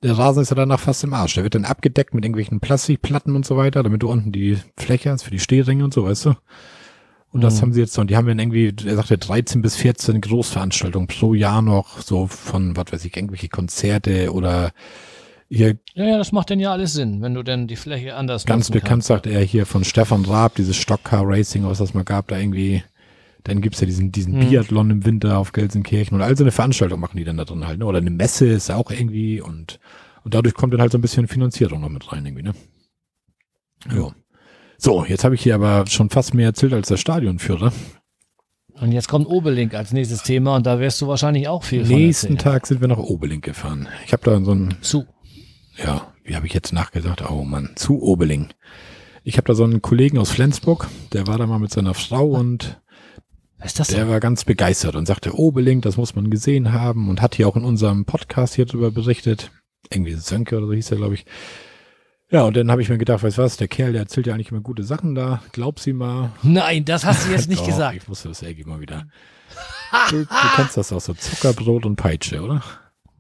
der 0.03 0.19
Rasen 0.19 0.43
ist 0.43 0.51
ja 0.51 0.57
danach 0.57 0.81
fast 0.81 1.05
im 1.05 1.15
Arsch. 1.15 1.35
Der 1.35 1.45
wird 1.45 1.55
dann 1.55 1.65
abgedeckt 1.65 2.15
mit 2.15 2.25
irgendwelchen 2.25 2.61
Plastikplatten 2.61 3.37
und 3.37 3.47
so 3.47 3.57
weiter, 3.57 3.83
damit 3.83 4.03
du 4.03 4.11
unten 4.11 4.33
die 4.33 4.59
Fläche 4.77 5.11
hast 5.11 5.23
für 5.23 5.31
die 5.31 5.39
Stehringe 5.39 5.85
und 5.85 5.95
so, 5.95 6.05
weißt 6.05 6.27
du? 6.27 6.35
Und 7.33 7.41
das 7.43 7.57
Mhm. 7.57 7.61
haben 7.63 7.73
sie 7.73 7.81
jetzt 7.81 7.95
so, 7.95 8.01
und 8.03 8.11
die 8.11 8.17
haben 8.17 8.27
dann 8.27 8.39
irgendwie, 8.39 8.75
er 8.87 8.95
sagte 8.97 9.17
13 9.19 9.63
bis 9.63 9.75
14 9.77 10.21
Großveranstaltungen 10.21 11.09
pro 11.09 11.35
Jahr 11.35 11.63
noch, 11.63 12.01
so 12.01 12.27
von, 12.27 12.77
was 12.77 12.93
weiß 12.93 13.05
ich, 13.07 13.17
irgendwelche 13.17 13.49
Konzerte 13.49 14.33
oder 14.33 14.73
hier 15.49 15.79
Ja, 15.95 16.05
ja, 16.05 16.19
das 16.19 16.33
macht 16.33 16.51
denn 16.51 16.61
ja 16.61 16.73
alles 16.73 16.93
Sinn, 16.93 17.23
wenn 17.23 17.35
du 17.35 17.43
denn 17.43 17.67
die 17.69 17.77
Fläche 17.77 18.17
anders 18.17 18.45
ganz 18.45 18.71
bekannt 18.71 19.05
sagt 19.05 19.27
er 19.27 19.41
hier 19.41 19.65
von 19.67 19.85
Stefan 19.85 20.25
Raab, 20.27 20.55
dieses 20.57 20.77
Stockcar 20.77 21.23
Racing, 21.27 21.65
was 21.65 21.79
das 21.79 21.95
mal 21.95 22.05
gab, 22.05 22.29
da 22.29 22.39
irgendwie, 22.39 22.83
dann 23.45 23.61
gibt's 23.63 23.81
ja 23.81 23.87
diesen, 23.87 24.13
diesen 24.13 24.35
Mhm. 24.35 24.41
Biathlon 24.41 24.91
im 24.91 25.05
Winter 25.07 25.39
auf 25.39 25.53
Gelsenkirchen 25.53 26.15
und 26.15 26.23
all 26.23 26.37
so 26.37 26.45
eine 26.45 26.53
Veranstaltung 26.53 27.01
machen 27.01 27.17
die 27.17 27.25
dann 27.25 27.37
da 27.39 27.45
drin 27.45 27.67
halt, 27.67 27.79
ne? 27.79 27.87
Oder 27.87 27.99
eine 27.99 28.11
Messe 28.11 28.47
ist 28.47 28.71
auch 28.71 28.91
irgendwie 28.91 29.41
und, 29.41 29.79
und 30.25 30.35
dadurch 30.35 30.55
kommt 30.55 30.75
dann 30.75 30.81
halt 30.83 30.93
so 30.93 30.99
ein 30.99 31.03
bisschen 31.03 31.29
Finanzierung 31.29 31.81
noch 31.81 31.89
mit 31.89 32.13
rein 32.13 32.25
irgendwie, 32.27 32.45
ne? 32.45 32.53
Ja. 33.91 34.13
So, 34.85 35.05
jetzt 35.05 35.23
habe 35.23 35.37
ich 35.37 35.43
hier 35.43 35.55
aber 35.55 35.87
schon 35.87 36.11
fast 36.11 36.35
mehr 36.35 36.47
erzählt 36.47 36.73
als 36.73 36.89
der 36.89 36.97
Stadionführer. 36.97 37.73
Und 38.81 38.91
jetzt 38.91 39.07
kommt 39.09 39.29
Obelink 39.29 39.75
als 39.75 39.93
nächstes 39.93 40.25
Thema 40.25 40.57
und 40.57 40.67
da 40.67 40.81
wirst 40.81 41.01
du 41.01 41.07
wahrscheinlich 41.07 41.47
auch 41.47 41.63
viel 41.63 41.85
Nächsten. 41.85 42.37
Tag 42.37 42.67
sind 42.67 42.81
wir 42.81 42.89
nach 42.89 42.99
Obeling 42.99 43.43
gefahren. 43.43 43.87
Ich 44.05 44.13
habe 44.13 44.25
da 44.25 44.41
so 44.45 44.51
ein, 44.53 44.75
Zu. 44.81 45.07
ja, 45.77 46.13
wie 46.25 46.35
habe 46.35 46.49
ich 46.49 46.53
jetzt 46.53 46.73
nachgesagt? 46.73 47.23
Oh 47.31 47.45
Mann, 47.45 47.71
zu 47.77 48.03
Obeling. 48.03 48.49
Ich 49.23 49.37
habe 49.37 49.47
da 49.47 49.55
so 49.55 49.63
einen 49.63 49.83
Kollegen 49.83 50.19
aus 50.19 50.33
Flensburg, 50.33 50.89
der 51.13 51.29
war 51.29 51.39
da 51.39 51.47
mal 51.47 51.61
mit 51.61 51.73
seiner 51.73 51.95
Frau 51.95 52.31
und 52.31 52.81
Was 53.59 53.67
ist 53.69 53.79
das 53.79 53.89
der 53.89 54.01
denn? 54.01 54.09
war 54.09 54.19
ganz 54.19 54.45
begeistert 54.45 54.97
und 54.97 55.07
sagte, 55.07 55.39
Obeling, 55.39 55.81
das 55.81 55.97
muss 55.97 56.17
man 56.17 56.29
gesehen 56.29 56.73
haben 56.73 57.09
und 57.09 57.23
hat 57.23 57.37
hier 57.37 57.47
auch 57.47 57.55
in 57.57 57.63
unserem 57.65 58.05
Podcast 58.05 58.57
hier 58.57 58.67
drüber 58.67 58.91
berichtet. 58.91 59.53
Irgendwie 59.93 60.15
Sönke 60.15 60.57
oder 60.59 60.67
so 60.67 60.73
hieß 60.73 60.91
er, 60.91 60.97
glaube 60.97 61.15
ich. 61.15 61.25
Ja, 62.33 62.45
und 62.45 62.57
dann 62.57 62.71
habe 62.71 62.81
ich 62.81 62.89
mir 62.89 62.97
gedacht, 62.97 63.23
weißt 63.23 63.37
du 63.37 63.43
was, 63.43 63.59
der 63.59 63.69
Kerl, 63.69 63.93
der 63.93 64.01
erzählt 64.03 64.27
ja 64.27 64.33
eigentlich 64.33 64.51
immer 64.51 64.63
gute 64.63 64.85
Sachen 64.85 65.15
da. 65.15 65.43
Glaub 65.53 65.79
sie 65.79 65.93
mal. 65.93 66.33
Nein, 66.43 66.87
das 66.87 67.05
hast 67.05 67.27
du 67.27 67.31
jetzt 67.31 67.47
nicht 67.49 67.61
Doch, 67.61 67.67
gesagt. 67.67 67.99
Ich 67.99 68.09
wusste 68.09 68.29
das 68.29 68.41
irgendwie 68.41 68.65
mal 68.65 68.81
wieder. 68.81 69.07
Du, 70.09 70.21
du 70.25 70.27
kennst 70.57 70.79
das 70.79 70.91
auch 70.95 71.01
so, 71.03 71.13
Zuckerbrot 71.13 71.85
und 71.85 71.97
Peitsche, 71.97 72.41
oder? 72.41 72.63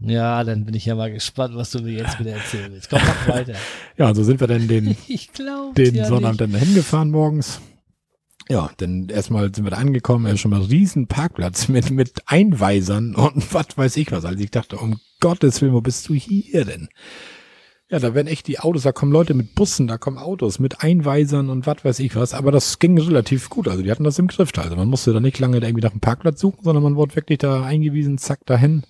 Ja, 0.01 0.43
dann 0.45 0.65
bin 0.65 0.75
ich 0.75 0.87
ja 0.87 0.95
mal 0.95 1.13
gespannt, 1.13 1.55
was 1.55 1.71
du 1.71 1.83
mir 1.83 1.93
jetzt 1.93 2.19
wieder 2.19 2.33
erzählen 2.33 2.73
willst. 2.73 2.89
Komm, 2.89 3.03
mach 3.05 3.29
weiter. 3.29 3.55
Ja, 3.99 4.09
und 4.09 4.15
so 4.15 4.25
sind 4.25 4.41
wir 4.41 4.47
dann 4.47 4.67
den, 4.67 4.97
den 5.77 5.95
ja 5.95 6.07
Sonnabend 6.07 6.41
nicht. 6.41 6.55
dann 6.55 6.61
hingefahren 6.61 7.11
morgens. 7.11 7.61
Ja, 8.49 8.71
denn 8.81 9.11
erstmal 9.11 9.55
sind 9.55 9.65
wir 9.65 9.71
da 9.71 9.77
angekommen, 9.77 10.25
er 10.25 10.33
ist 10.33 10.41
schon 10.41 10.51
mal 10.51 10.61
ein 10.61 10.67
riesen 10.67 11.07
Parkplatz 11.07 11.69
mit, 11.69 11.91
mit 11.91 12.23
Einweisern 12.27 13.15
und 13.15 13.53
was 13.53 13.77
weiß 13.77 13.97
ich 13.99 14.11
was. 14.11 14.25
Also 14.25 14.43
ich 14.43 14.51
dachte, 14.51 14.79
um 14.79 14.99
Gottes 15.21 15.61
Willen, 15.61 15.75
wo 15.75 15.83
bist 15.83 16.09
du 16.09 16.15
hier 16.15 16.65
denn? 16.65 16.89
Ja, 17.93 17.99
da 17.99 18.15
werden 18.15 18.27
echt 18.27 18.47
die 18.47 18.59
Autos, 18.59 18.85
da 18.85 18.93
kommen 18.93 19.13
Leute 19.13 19.35
mit 19.35 19.55
Bussen, 19.55 19.87
da 19.87 19.99
kommen 19.99 20.17
Autos 20.17 20.59
mit 20.59 20.83
Einweisern 20.83 21.51
und 21.51 21.67
was 21.67 21.85
weiß 21.85 21.99
ich 21.99 22.17
was. 22.17 22.33
Aber 22.33 22.51
das 22.51 22.79
ging 22.79 22.99
relativ 22.99 23.51
gut. 23.51 23.69
Also 23.69 23.83
die 23.83 23.91
hatten 23.91 24.03
das 24.03 24.19
im 24.19 24.29
Griff. 24.29 24.51
Also 24.57 24.77
man 24.77 24.89
musste 24.89 25.13
da 25.13 25.21
nicht 25.21 25.39
lange 25.39 25.59
irgendwie 25.59 25.83
nach 25.83 25.91
einem 25.91 26.01
Parkplatz 26.01 26.41
suchen, 26.41 26.65
sondern 26.65 26.83
man 26.83 26.97
wurde 26.97 27.15
wirklich 27.17 27.41
da 27.41 27.63
eingewiesen, 27.63 28.17
zack, 28.17 28.47
dahin. 28.47 28.85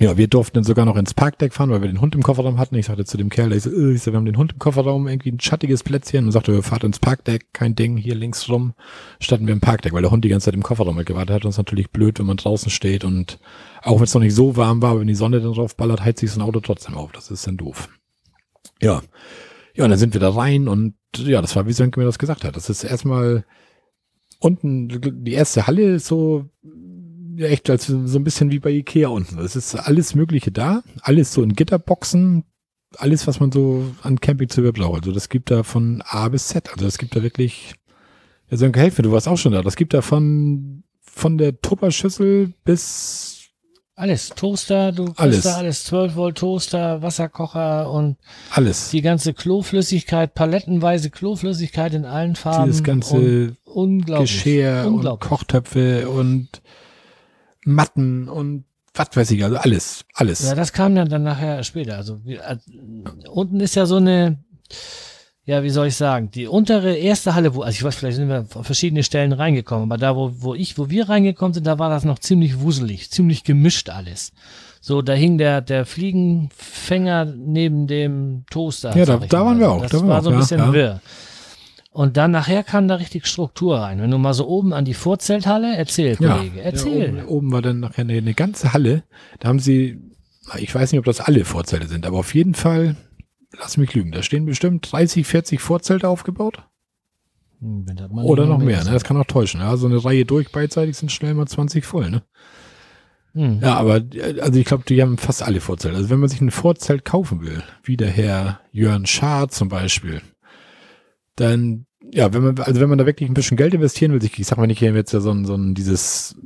Ja, 0.00 0.16
wir 0.16 0.28
durften 0.28 0.54
dann 0.54 0.64
sogar 0.64 0.86
noch 0.86 0.96
ins 0.96 1.12
Parkdeck 1.12 1.52
fahren, 1.52 1.70
weil 1.70 1.82
wir 1.82 1.88
den 1.88 2.00
Hund 2.00 2.14
im 2.14 2.22
Kofferraum 2.22 2.58
hatten. 2.58 2.76
Ich 2.76 2.86
sagte 2.86 3.04
zu 3.04 3.16
dem 3.16 3.30
Kerl, 3.30 3.52
ich 3.52 3.64
so, 3.64 3.70
äh, 3.70 3.94
ich 3.94 4.02
so, 4.02 4.12
wir 4.12 4.16
haben 4.16 4.26
den 4.26 4.36
Hund 4.36 4.52
im 4.52 4.60
Kofferraum, 4.60 5.08
irgendwie 5.08 5.32
ein 5.32 5.40
schattiges 5.40 5.82
Plätzchen 5.82 6.24
und 6.24 6.30
sagte, 6.30 6.52
wir 6.52 6.62
fahren 6.62 6.86
ins 6.86 7.00
Parkdeck, 7.00 7.52
kein 7.52 7.74
Ding, 7.74 7.96
hier 7.96 8.14
links 8.14 8.48
rum, 8.48 8.74
standen 9.18 9.48
wir 9.48 9.54
im 9.54 9.60
Parkdeck, 9.60 9.92
weil 9.92 10.02
der 10.02 10.12
Hund 10.12 10.24
die 10.24 10.28
ganze 10.28 10.46
Zeit 10.46 10.54
im 10.54 10.62
Kofferraum 10.62 10.94
mitgewartet 10.94 11.34
hat. 11.34 11.44
Und 11.44 11.48
es 11.48 11.54
ist 11.54 11.58
natürlich 11.58 11.90
blöd, 11.90 12.20
wenn 12.20 12.26
man 12.26 12.36
draußen 12.36 12.70
steht 12.70 13.04
und 13.04 13.40
auch 13.82 13.96
wenn 13.96 14.04
es 14.04 14.14
noch 14.14 14.22
nicht 14.22 14.36
so 14.36 14.56
warm 14.56 14.82
war, 14.82 15.00
wenn 15.00 15.08
die 15.08 15.16
Sonne 15.16 15.40
dann 15.40 15.52
drauf 15.52 15.76
ballert, 15.76 16.04
heizt 16.04 16.20
sich 16.20 16.30
so 16.30 16.40
ein 16.40 16.46
Auto 16.46 16.60
trotzdem 16.60 16.94
auf. 16.94 17.10
Das 17.10 17.32
ist 17.32 17.46
dann 17.48 17.56
doof. 17.56 17.88
Ja. 18.80 19.02
Ja, 19.74 19.84
und 19.84 19.90
dann 19.90 19.98
sind 19.98 20.14
wir 20.14 20.20
da 20.20 20.30
rein 20.30 20.68
und 20.68 20.94
ja, 21.16 21.40
das 21.40 21.56
war, 21.56 21.66
wie 21.66 21.72
Sönke 21.72 21.98
mir 21.98 22.06
das 22.06 22.18
gesagt 22.18 22.44
hat. 22.44 22.56
Das 22.56 22.70
ist 22.70 22.84
erstmal 22.84 23.44
unten, 24.38 24.88
die 25.24 25.32
erste 25.32 25.66
Halle 25.66 25.94
ist 25.94 26.06
so 26.06 26.48
echt 27.38 27.70
als 27.70 27.86
so 27.86 28.18
ein 28.18 28.24
bisschen 28.24 28.50
wie 28.50 28.58
bei 28.58 28.70
Ikea 28.70 29.08
unten. 29.08 29.38
Es 29.38 29.56
ist 29.56 29.74
alles 29.74 30.14
Mögliche 30.14 30.50
da, 30.50 30.82
alles 31.02 31.32
so 31.32 31.42
in 31.42 31.54
Gitterboxen, 31.54 32.44
alles, 32.96 33.26
was 33.26 33.40
man 33.40 33.52
so 33.52 33.84
an 34.02 34.20
Campingzubehör 34.20 34.72
braucht. 34.72 35.02
Also 35.02 35.12
das 35.12 35.28
gibt 35.28 35.50
da 35.50 35.62
von 35.62 36.02
A 36.06 36.28
bis 36.28 36.48
Z. 36.48 36.70
Also 36.72 36.84
das 36.84 36.98
gibt 36.98 37.14
da 37.14 37.22
wirklich, 37.22 37.74
ja, 38.50 38.56
Sönke, 38.56 38.80
helfe, 38.80 39.02
du 39.02 39.12
warst 39.12 39.28
auch 39.28 39.38
schon 39.38 39.52
da. 39.52 39.62
Das 39.62 39.76
gibt 39.76 39.94
da 39.94 40.02
von, 40.02 40.84
von 41.00 41.38
der 41.38 41.60
Tupperschüssel 41.60 42.52
bis 42.64 43.38
alles, 43.98 44.28
Toaster, 44.28 44.92
du 44.92 45.12
Alles. 45.16 45.42
da 45.42 45.56
alles, 45.56 45.82
12 45.86 46.14
Volt 46.14 46.38
Toaster, 46.38 47.02
Wasserkocher 47.02 47.90
und 47.90 48.16
alles. 48.52 48.90
die 48.90 49.02
ganze 49.02 49.34
Kloflüssigkeit, 49.34 50.36
palettenweise 50.36 51.10
Kloflüssigkeit 51.10 51.94
in 51.94 52.04
allen 52.04 52.36
Farben. 52.36 52.66
Dieses 52.66 52.84
ganze 52.84 53.16
und 53.16 53.56
unglaublich. 53.64 54.30
Geschirr 54.30 54.84
und 54.86 54.94
unglaublich. 54.94 55.28
Kochtöpfe 55.28 56.08
und 56.08 56.62
Matten 57.64 58.28
und 58.28 58.64
was 58.94 59.08
weiß 59.14 59.30
ich, 59.32 59.44
also 59.44 59.56
alles, 59.58 60.04
alles. 60.14 60.42
Ja, 60.44 60.54
das 60.54 60.72
kam 60.72 60.94
dann, 60.94 61.08
dann 61.08 61.22
nachher 61.22 61.62
später. 61.62 61.96
Also 61.96 62.24
wir, 62.24 62.40
äh, 62.42 62.56
unten 63.28 63.60
ist 63.60 63.76
ja 63.76 63.86
so 63.86 63.96
eine, 63.96 64.38
ja, 65.44 65.62
wie 65.62 65.70
soll 65.70 65.86
ich 65.86 65.94
sagen, 65.96 66.30
die 66.32 66.46
untere 66.48 66.94
erste 66.96 67.34
Halle, 67.34 67.54
wo, 67.54 67.62
also 67.62 67.76
ich 67.76 67.84
weiß, 67.84 67.94
vielleicht 67.94 68.16
sind 68.16 68.28
wir 68.28 68.46
auf 68.54 68.66
verschiedene 68.66 69.02
Stellen 69.04 69.32
reingekommen, 69.32 69.84
aber 69.90 69.98
da, 69.98 70.16
wo, 70.16 70.32
wo 70.38 70.54
ich, 70.54 70.78
wo 70.78 70.90
wir 70.90 71.08
reingekommen 71.08 71.54
sind, 71.54 71.66
da 71.66 71.78
war 71.78 71.90
das 71.90 72.04
noch 72.04 72.18
ziemlich 72.18 72.60
wuselig, 72.60 73.10
ziemlich 73.10 73.44
gemischt 73.44 73.88
alles. 73.88 74.32
So, 74.80 75.00
da 75.02 75.12
hing 75.12 75.38
der, 75.38 75.60
der 75.60 75.86
Fliegenfänger 75.86 77.24
neben 77.24 77.86
dem 77.86 78.44
Toaster. 78.50 78.96
Ja, 78.96 79.04
da- 79.04 79.18
da 79.18 79.44
waren 79.44 79.58
wir 79.58 79.70
auch, 79.70 79.82
Das 79.82 79.90
da 79.92 79.98
waren 79.98 80.06
wir 80.06 80.10
war 80.10 80.18
auch, 80.20 80.24
so 80.24 80.30
ein 80.30 80.38
bisschen 80.38 80.58
ja. 80.60 80.72
wirr. 80.72 81.00
Und 81.98 82.16
dann 82.16 82.30
nachher 82.30 82.62
kam 82.62 82.86
da 82.86 82.94
richtig 82.94 83.26
Struktur 83.26 83.80
rein. 83.80 84.00
Wenn 84.00 84.12
du 84.12 84.18
mal 84.18 84.32
so 84.32 84.46
oben 84.46 84.72
an 84.72 84.84
die 84.84 84.94
Vorzelthalle, 84.94 85.76
erzähl, 85.76 86.14
Kollege, 86.14 86.62
erzähl. 86.62 87.16
Ja, 87.16 87.24
oben, 87.24 87.28
oben 87.28 87.52
war 87.52 87.60
dann 87.60 87.80
nachher 87.80 88.02
eine, 88.02 88.12
eine 88.12 88.34
ganze 88.34 88.72
Halle. 88.72 89.02
Da 89.40 89.48
haben 89.48 89.58
sie, 89.58 89.98
ich 90.58 90.72
weiß 90.72 90.92
nicht, 90.92 91.00
ob 91.00 91.06
das 91.06 91.18
alle 91.18 91.44
Vorzelte 91.44 91.88
sind, 91.88 92.06
aber 92.06 92.18
auf 92.18 92.36
jeden 92.36 92.54
Fall, 92.54 92.94
lass 93.58 93.78
mich 93.78 93.94
lügen, 93.94 94.12
da 94.12 94.22
stehen 94.22 94.46
bestimmt 94.46 94.92
30, 94.92 95.26
40 95.26 95.60
Vorzelte 95.60 96.08
aufgebaut. 96.08 96.62
Hm, 97.58 97.84
Oder 98.22 98.46
noch 98.46 98.58
mehr, 98.58 98.84
ne? 98.84 98.92
Das 98.92 99.02
kann 99.02 99.16
auch 99.16 99.26
täuschen. 99.26 99.60
Ja, 99.60 99.76
so 99.76 99.88
eine 99.88 100.04
Reihe 100.04 100.24
durch 100.24 100.52
beidseitig 100.52 100.96
sind 100.96 101.10
schnell 101.10 101.34
mal 101.34 101.48
20 101.48 101.84
voll, 101.84 102.10
ne? 102.10 102.22
Hm. 103.32 103.58
Ja, 103.60 103.74
aber 103.74 104.02
also 104.40 104.60
ich 104.60 104.66
glaube, 104.66 104.84
die 104.88 105.02
haben 105.02 105.18
fast 105.18 105.42
alle 105.42 105.60
Vorzelte. 105.60 105.96
Also 105.96 106.10
wenn 106.10 106.20
man 106.20 106.28
sich 106.28 106.40
ein 106.40 106.52
Vorzelt 106.52 107.04
kaufen 107.04 107.40
will, 107.40 107.64
wie 107.82 107.96
der 107.96 108.10
Herr 108.10 108.60
Jörn 108.70 109.04
Schaar 109.04 109.48
zum 109.48 109.68
Beispiel, 109.68 110.22
dann 111.34 111.86
ja, 112.12 112.32
wenn 112.32 112.42
man 112.42 112.58
also 112.60 112.80
wenn 112.80 112.88
man 112.88 112.98
da 112.98 113.06
wirklich 113.06 113.28
ein 113.28 113.34
bisschen 113.34 113.56
Geld 113.56 113.74
investieren 113.74 114.12
will, 114.12 114.22
ich, 114.24 114.38
ich 114.38 114.46
sag 114.46 114.58
mal 114.58 114.66
nicht, 114.66 114.78
hier 114.78 114.92
jetzt 114.92 115.12
ja 115.12 115.20
so 115.20 115.30
ein, 115.30 115.44
so 115.44 115.54
ein 115.54 115.74
dieses 115.74 116.36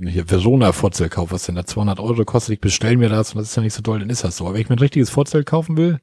hier 0.00 0.30
Verona 0.30 0.72
Vorzelt 0.72 1.10
kaufen, 1.10 1.32
was 1.32 1.44
denn 1.44 1.54
da 1.56 1.64
200 1.66 1.98
Euro 2.00 2.24
kostet, 2.24 2.54
ich 2.54 2.60
bestell 2.60 2.96
mir 2.96 3.08
das 3.08 3.34
und 3.34 3.38
das 3.38 3.48
ist 3.48 3.56
ja 3.56 3.62
nicht 3.62 3.74
so 3.74 3.82
toll, 3.82 3.98
dann 4.00 4.10
ist 4.10 4.24
das 4.24 4.36
so. 4.36 4.44
Aber 4.44 4.54
wenn 4.54 4.60
ich 4.60 4.68
mir 4.68 4.76
ein 4.76 4.80
richtiges 4.80 5.10
Vorzelt 5.10 5.46
kaufen 5.46 5.76
will, 5.76 5.98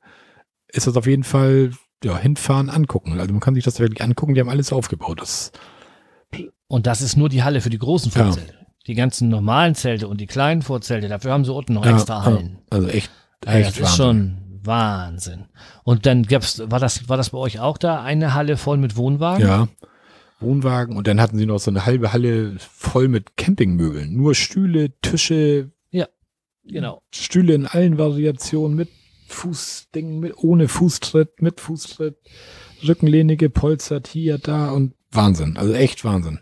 ist 0.68 0.88
das 0.88 0.98
auf 0.98 1.08
jeden 1.08 1.24
Fall 1.24 1.72
ja 2.04 2.18
hinfahren, 2.18 2.70
angucken. 2.70 3.20
Also 3.20 3.32
man 3.32 3.40
kann 3.40 3.56
sich 3.56 3.64
das 3.64 3.80
wirklich 3.80 4.04
angucken, 4.04 4.34
die 4.34 4.42
haben 4.42 4.50
alles 4.50 4.74
aufgebaut. 4.74 5.22
Das 5.22 5.52
Und 6.68 6.88
das 6.88 7.02
ist 7.02 7.16
nur 7.16 7.30
die 7.30 7.44
Halle 7.44 7.62
für 7.62 7.70
die 7.70 7.80
großen 7.80 8.12
Ja. 8.14 8.26
Vorzelte. 8.26 8.54
Die 8.88 8.94
ganzen 8.96 9.30
normalen 9.30 9.74
Zelte 9.74 10.08
und 10.08 10.22
die 10.22 10.28
kleinen 10.28 10.62
Vorzelte, 10.62 11.08
dafür 11.08 11.32
haben 11.32 11.44
sie 11.44 11.54
unten 11.54 11.74
noch 11.74 11.86
ja, 11.86 11.94
extra 11.94 12.24
Hallen. 12.24 12.60
Also 12.70 12.88
echt, 12.88 13.10
Ja, 13.44 13.54
echt 13.54 13.80
das 13.80 13.90
ist 13.90 13.96
schon 13.96 14.38
Wahnsinn. 14.66 15.46
Und 15.84 16.06
dann 16.06 16.24
gab's, 16.24 16.62
war 16.66 16.80
das, 16.80 17.08
war 17.10 17.18
das 17.18 17.32
bei 17.32 17.38
euch 17.38 17.60
auch 17.60 17.78
da 17.78 18.02
eine 18.02 18.34
Halle 18.34 18.58
voll 18.58 18.78
mit 18.78 18.96
Wohnwagen? 18.98 19.46
Ja. 19.46 19.68
Wohnwagen 20.40 20.98
und 20.98 21.08
dann 21.08 21.22
hatten 21.22 21.38
sie 21.38 21.46
noch 21.46 21.60
so 21.60 21.72
eine 21.72 21.86
halbe 21.86 22.12
Halle 22.12 22.58
voll 22.60 23.08
mit 23.08 23.38
Campingmöbeln. 23.38 24.14
Nur 24.14 24.36
Stühle, 24.36 24.92
Tische, 25.02 25.72
Genau. 26.68 27.02
Stühle 27.12 27.54
in 27.54 27.66
allen 27.68 27.98
Variationen 27.98 28.76
mit 28.76 28.90
Fußdingen, 29.28 30.20
mit 30.20 30.38
ohne 30.38 30.68
Fußtritt, 30.68 31.42
mit 31.42 31.60
Fußtritt, 31.60 32.18
Rückenlehne 32.88 33.38
gepolstert, 33.38 34.08
hier, 34.08 34.38
da 34.38 34.72
und 34.72 34.94
Wahnsinn. 35.12 35.58
Also 35.58 35.74
echt 35.74 36.04
Wahnsinn. 36.04 36.40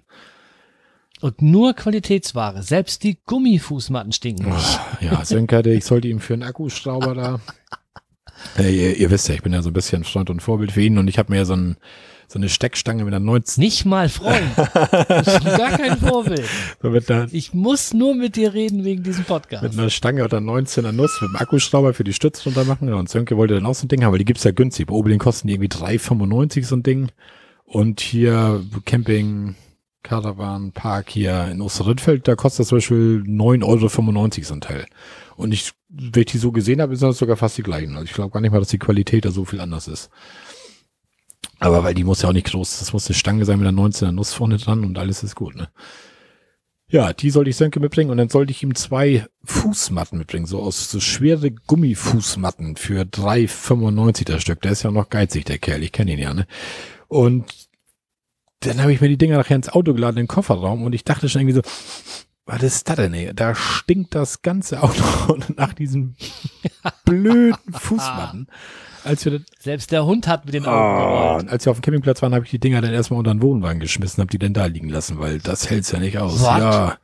Und 1.22 1.42
nur 1.42 1.74
Qualitätsware. 1.74 2.64
Selbst 2.64 3.04
die 3.04 3.18
Gummifußmatten 3.26 4.12
stinken 4.12 4.50
nicht. 4.54 4.80
Ja, 5.00 5.22
hatte, 5.22 5.70
ich 5.74 5.86
sollte 5.86 6.10
ihm 6.10 6.20
für 6.20 6.34
einen 6.34 6.44
Akkuschrauber 6.44 7.16
da. 7.16 7.40
Äh, 8.58 8.72
ihr, 8.76 8.98
ihr 8.98 9.10
wisst 9.12 9.28
ja, 9.30 9.36
ich 9.36 9.42
bin 9.44 9.54
ja 9.54 9.62
so 9.62 9.70
ein 9.70 9.74
bisschen 9.74 10.04
Freund 10.04 10.30
und 10.30 10.42
Vorbild 10.42 10.72
für 10.72 10.82
ihn 10.82 10.98
und 10.98 11.08
ich 11.08 11.18
habe 11.18 11.32
mir 11.32 11.40
ja 11.40 11.46
so, 11.46 11.56
ein, 11.56 11.78
so 12.28 12.38
eine 12.40 12.50
Steckstange 12.50 13.04
mit 13.04 13.14
einer 13.14 13.24
19 13.24 13.64
Nicht 13.64 13.86
mal 13.86 14.10
Freund. 14.10 14.44
Gar 14.56 15.78
kein 15.78 15.98
Vorbild. 15.98 16.44
so 16.82 16.90
einer, 16.90 17.28
Ich 17.32 17.54
muss 17.54 17.94
nur 17.94 18.16
mit 18.16 18.36
dir 18.36 18.54
reden 18.54 18.84
wegen 18.84 19.04
diesem 19.04 19.24
Podcast. 19.26 19.64
mit 19.64 19.74
einer 19.74 19.90
Stange 19.90 20.24
oder 20.24 20.38
19er 20.40 20.92
Nuss 20.92 21.20
mit 21.22 21.32
dem 21.32 21.36
Akkuschrauber 21.38 21.94
für 21.94 22.04
die 22.04 22.14
Stütze 22.14 22.44
drunter 22.44 22.66
machen. 22.66 22.88
Ja, 22.88 22.96
und 22.96 23.10
Sönke 23.10 23.38
wollte 23.38 23.56
dann 23.56 23.66
auch 23.66 23.76
so 23.76 23.86
ein 23.86 23.90
Ding 23.90 24.04
haben, 24.04 24.12
weil 24.12 24.20
die 24.20 24.26
gibt's 24.26 24.44
ja 24.44 24.52
günstig. 24.52 24.88
Bei 24.88 24.94
Oberlin 24.94 25.20
kosten 25.20 25.48
die 25.48 25.54
irgendwie 25.56 25.70
3,95 25.70 26.66
so 26.66 26.76
ein 26.76 26.84
Ding. 26.84 27.10
Und 27.66 28.02
hier 28.02 28.64
Camping, 28.86 29.56
Caravan, 30.04 30.74
Park 30.74 31.10
hier 31.10 31.48
in 31.50 31.62
Osterrittfeld, 31.62 32.28
da 32.28 32.36
kostet 32.36 32.62
das 32.62 32.68
zum 32.68 32.78
Beispiel 32.78 33.24
9,95 33.26 33.64
Euro 33.64 34.44
so 34.44 34.54
ein 34.54 34.62
Teil. 34.62 34.86
Und 35.36 35.54
ich, 35.54 35.72
wenn 35.90 36.22
ich 36.22 36.32
die 36.32 36.38
so 36.38 36.52
gesehen 36.52 36.82
habe, 36.82 36.94
ist 36.94 37.04
das 37.04 37.18
sogar 37.18 37.38
fast 37.38 37.58
die 37.58 37.64
gleichen. 37.64 37.94
Also 37.94 38.06
ich 38.06 38.14
glaube 38.14 38.32
gar 38.32 38.42
nicht 38.42 38.52
mal, 38.52 38.60
dass 38.60 38.70
die 38.70 38.80
Qualität 38.80 39.26
da 39.26 39.32
so 39.32 39.46
viel 39.46 39.62
anders 39.62 39.88
ist. 39.88 40.10
Aber 41.60 41.84
weil 41.84 41.94
die 41.94 42.04
muss 42.04 42.22
ja 42.22 42.30
auch 42.30 42.34
nicht 42.34 42.48
groß, 42.48 42.80
das 42.80 42.94
muss 42.94 43.08
eine 43.08 43.16
Stange 43.16 43.46
sein 43.46 43.60
mit 43.60 43.68
einer 43.68 43.78
19er 43.78 44.12
Nuss 44.12 44.34
vorne 44.34 44.58
dran 44.58 44.84
und 44.84 44.98
alles 44.98 45.24
ist 45.24 45.36
gut, 45.36 45.56
ne? 45.56 45.70
Ja, 46.90 47.14
die 47.14 47.32
sollte 47.32 47.50
ich 47.50 47.56
Sönke 47.56 47.80
mitbringen 47.80 48.12
und 48.12 48.18
dann 48.18 48.30
sollte 48.30 48.52
ich 48.52 48.62
ihm 48.62 48.76
zwei 48.76 49.26
Fußmatten 49.46 50.18
mitbringen, 50.18 50.46
so 50.46 50.62
aus 50.62 50.92
so 50.92 51.00
schwere 51.00 51.50
Gummifußmatten 51.50 52.76
für 52.76 53.02
3,95 53.02 54.26
das 54.26 54.42
Stück. 54.42 54.62
Der 54.62 54.74
ist 54.74 54.84
ja 54.84 54.92
noch 54.92 55.10
geizig, 55.10 55.46
der 55.46 55.58
Kerl, 55.58 55.82
ich 55.82 55.92
kenne 55.92 56.14
ihn 56.14 56.20
ja, 56.20 56.34
ne? 56.34 56.46
Und 57.08 57.46
dann 58.60 58.82
habe 58.82 58.94
ich 58.94 59.02
mir 59.02 59.10
die 59.10 59.18
Dinger 59.18 59.38
nachher 59.38 59.56
ins 59.56 59.70
Auto 59.70 59.94
geladen, 59.94 60.18
in 60.18 60.26
den 60.26 60.28
Kofferraum 60.28 60.84
und 60.84 60.94
ich 60.94 61.04
dachte 61.04 61.30
schon 61.30 61.42
irgendwie 61.42 61.56
so, 61.56 61.62
was 62.46 62.62
ist 62.64 62.90
das 62.90 62.96
denn, 62.98 63.14
ey? 63.14 63.32
Da 63.34 63.56
stinkt 63.56 64.16
das 64.16 64.42
ganze 64.42 64.82
Auto 64.84 65.38
nach 65.56 65.74
diesen 65.74 66.16
blöden 67.06 67.56
Fußmatten. 67.72 68.48
Als 69.06 69.26
wir, 69.26 69.42
Selbst 69.60 69.92
der 69.92 70.06
Hund 70.06 70.28
hat 70.28 70.46
mit 70.46 70.54
den 70.54 70.66
Augen 70.66 71.04
oh, 71.04 71.38
gerollt. 71.38 71.50
als 71.50 71.66
wir 71.66 71.72
auf 71.72 71.78
dem 71.80 71.84
Campingplatz 71.84 72.22
waren, 72.22 72.34
habe 72.34 72.46
ich 72.46 72.52
die 72.52 72.60
Dinger 72.60 72.82
dann 72.82 72.94
erstmal 72.94 73.18
unter 73.20 73.34
den 73.34 73.42
Wohnwagen 73.42 73.80
geschmissen, 73.82 74.22
habe 74.22 74.32
die 74.32 74.40
dann 74.40 74.54
da 74.54 74.66
liegen 74.66 74.90
lassen, 74.90 75.20
weil 75.20 75.40
das 75.40 75.70
hält's 75.70 75.92
ja 75.92 76.00
nicht 76.00 76.18
aus. 76.20 76.40
What? 76.40 76.60
Ja, 76.60 76.98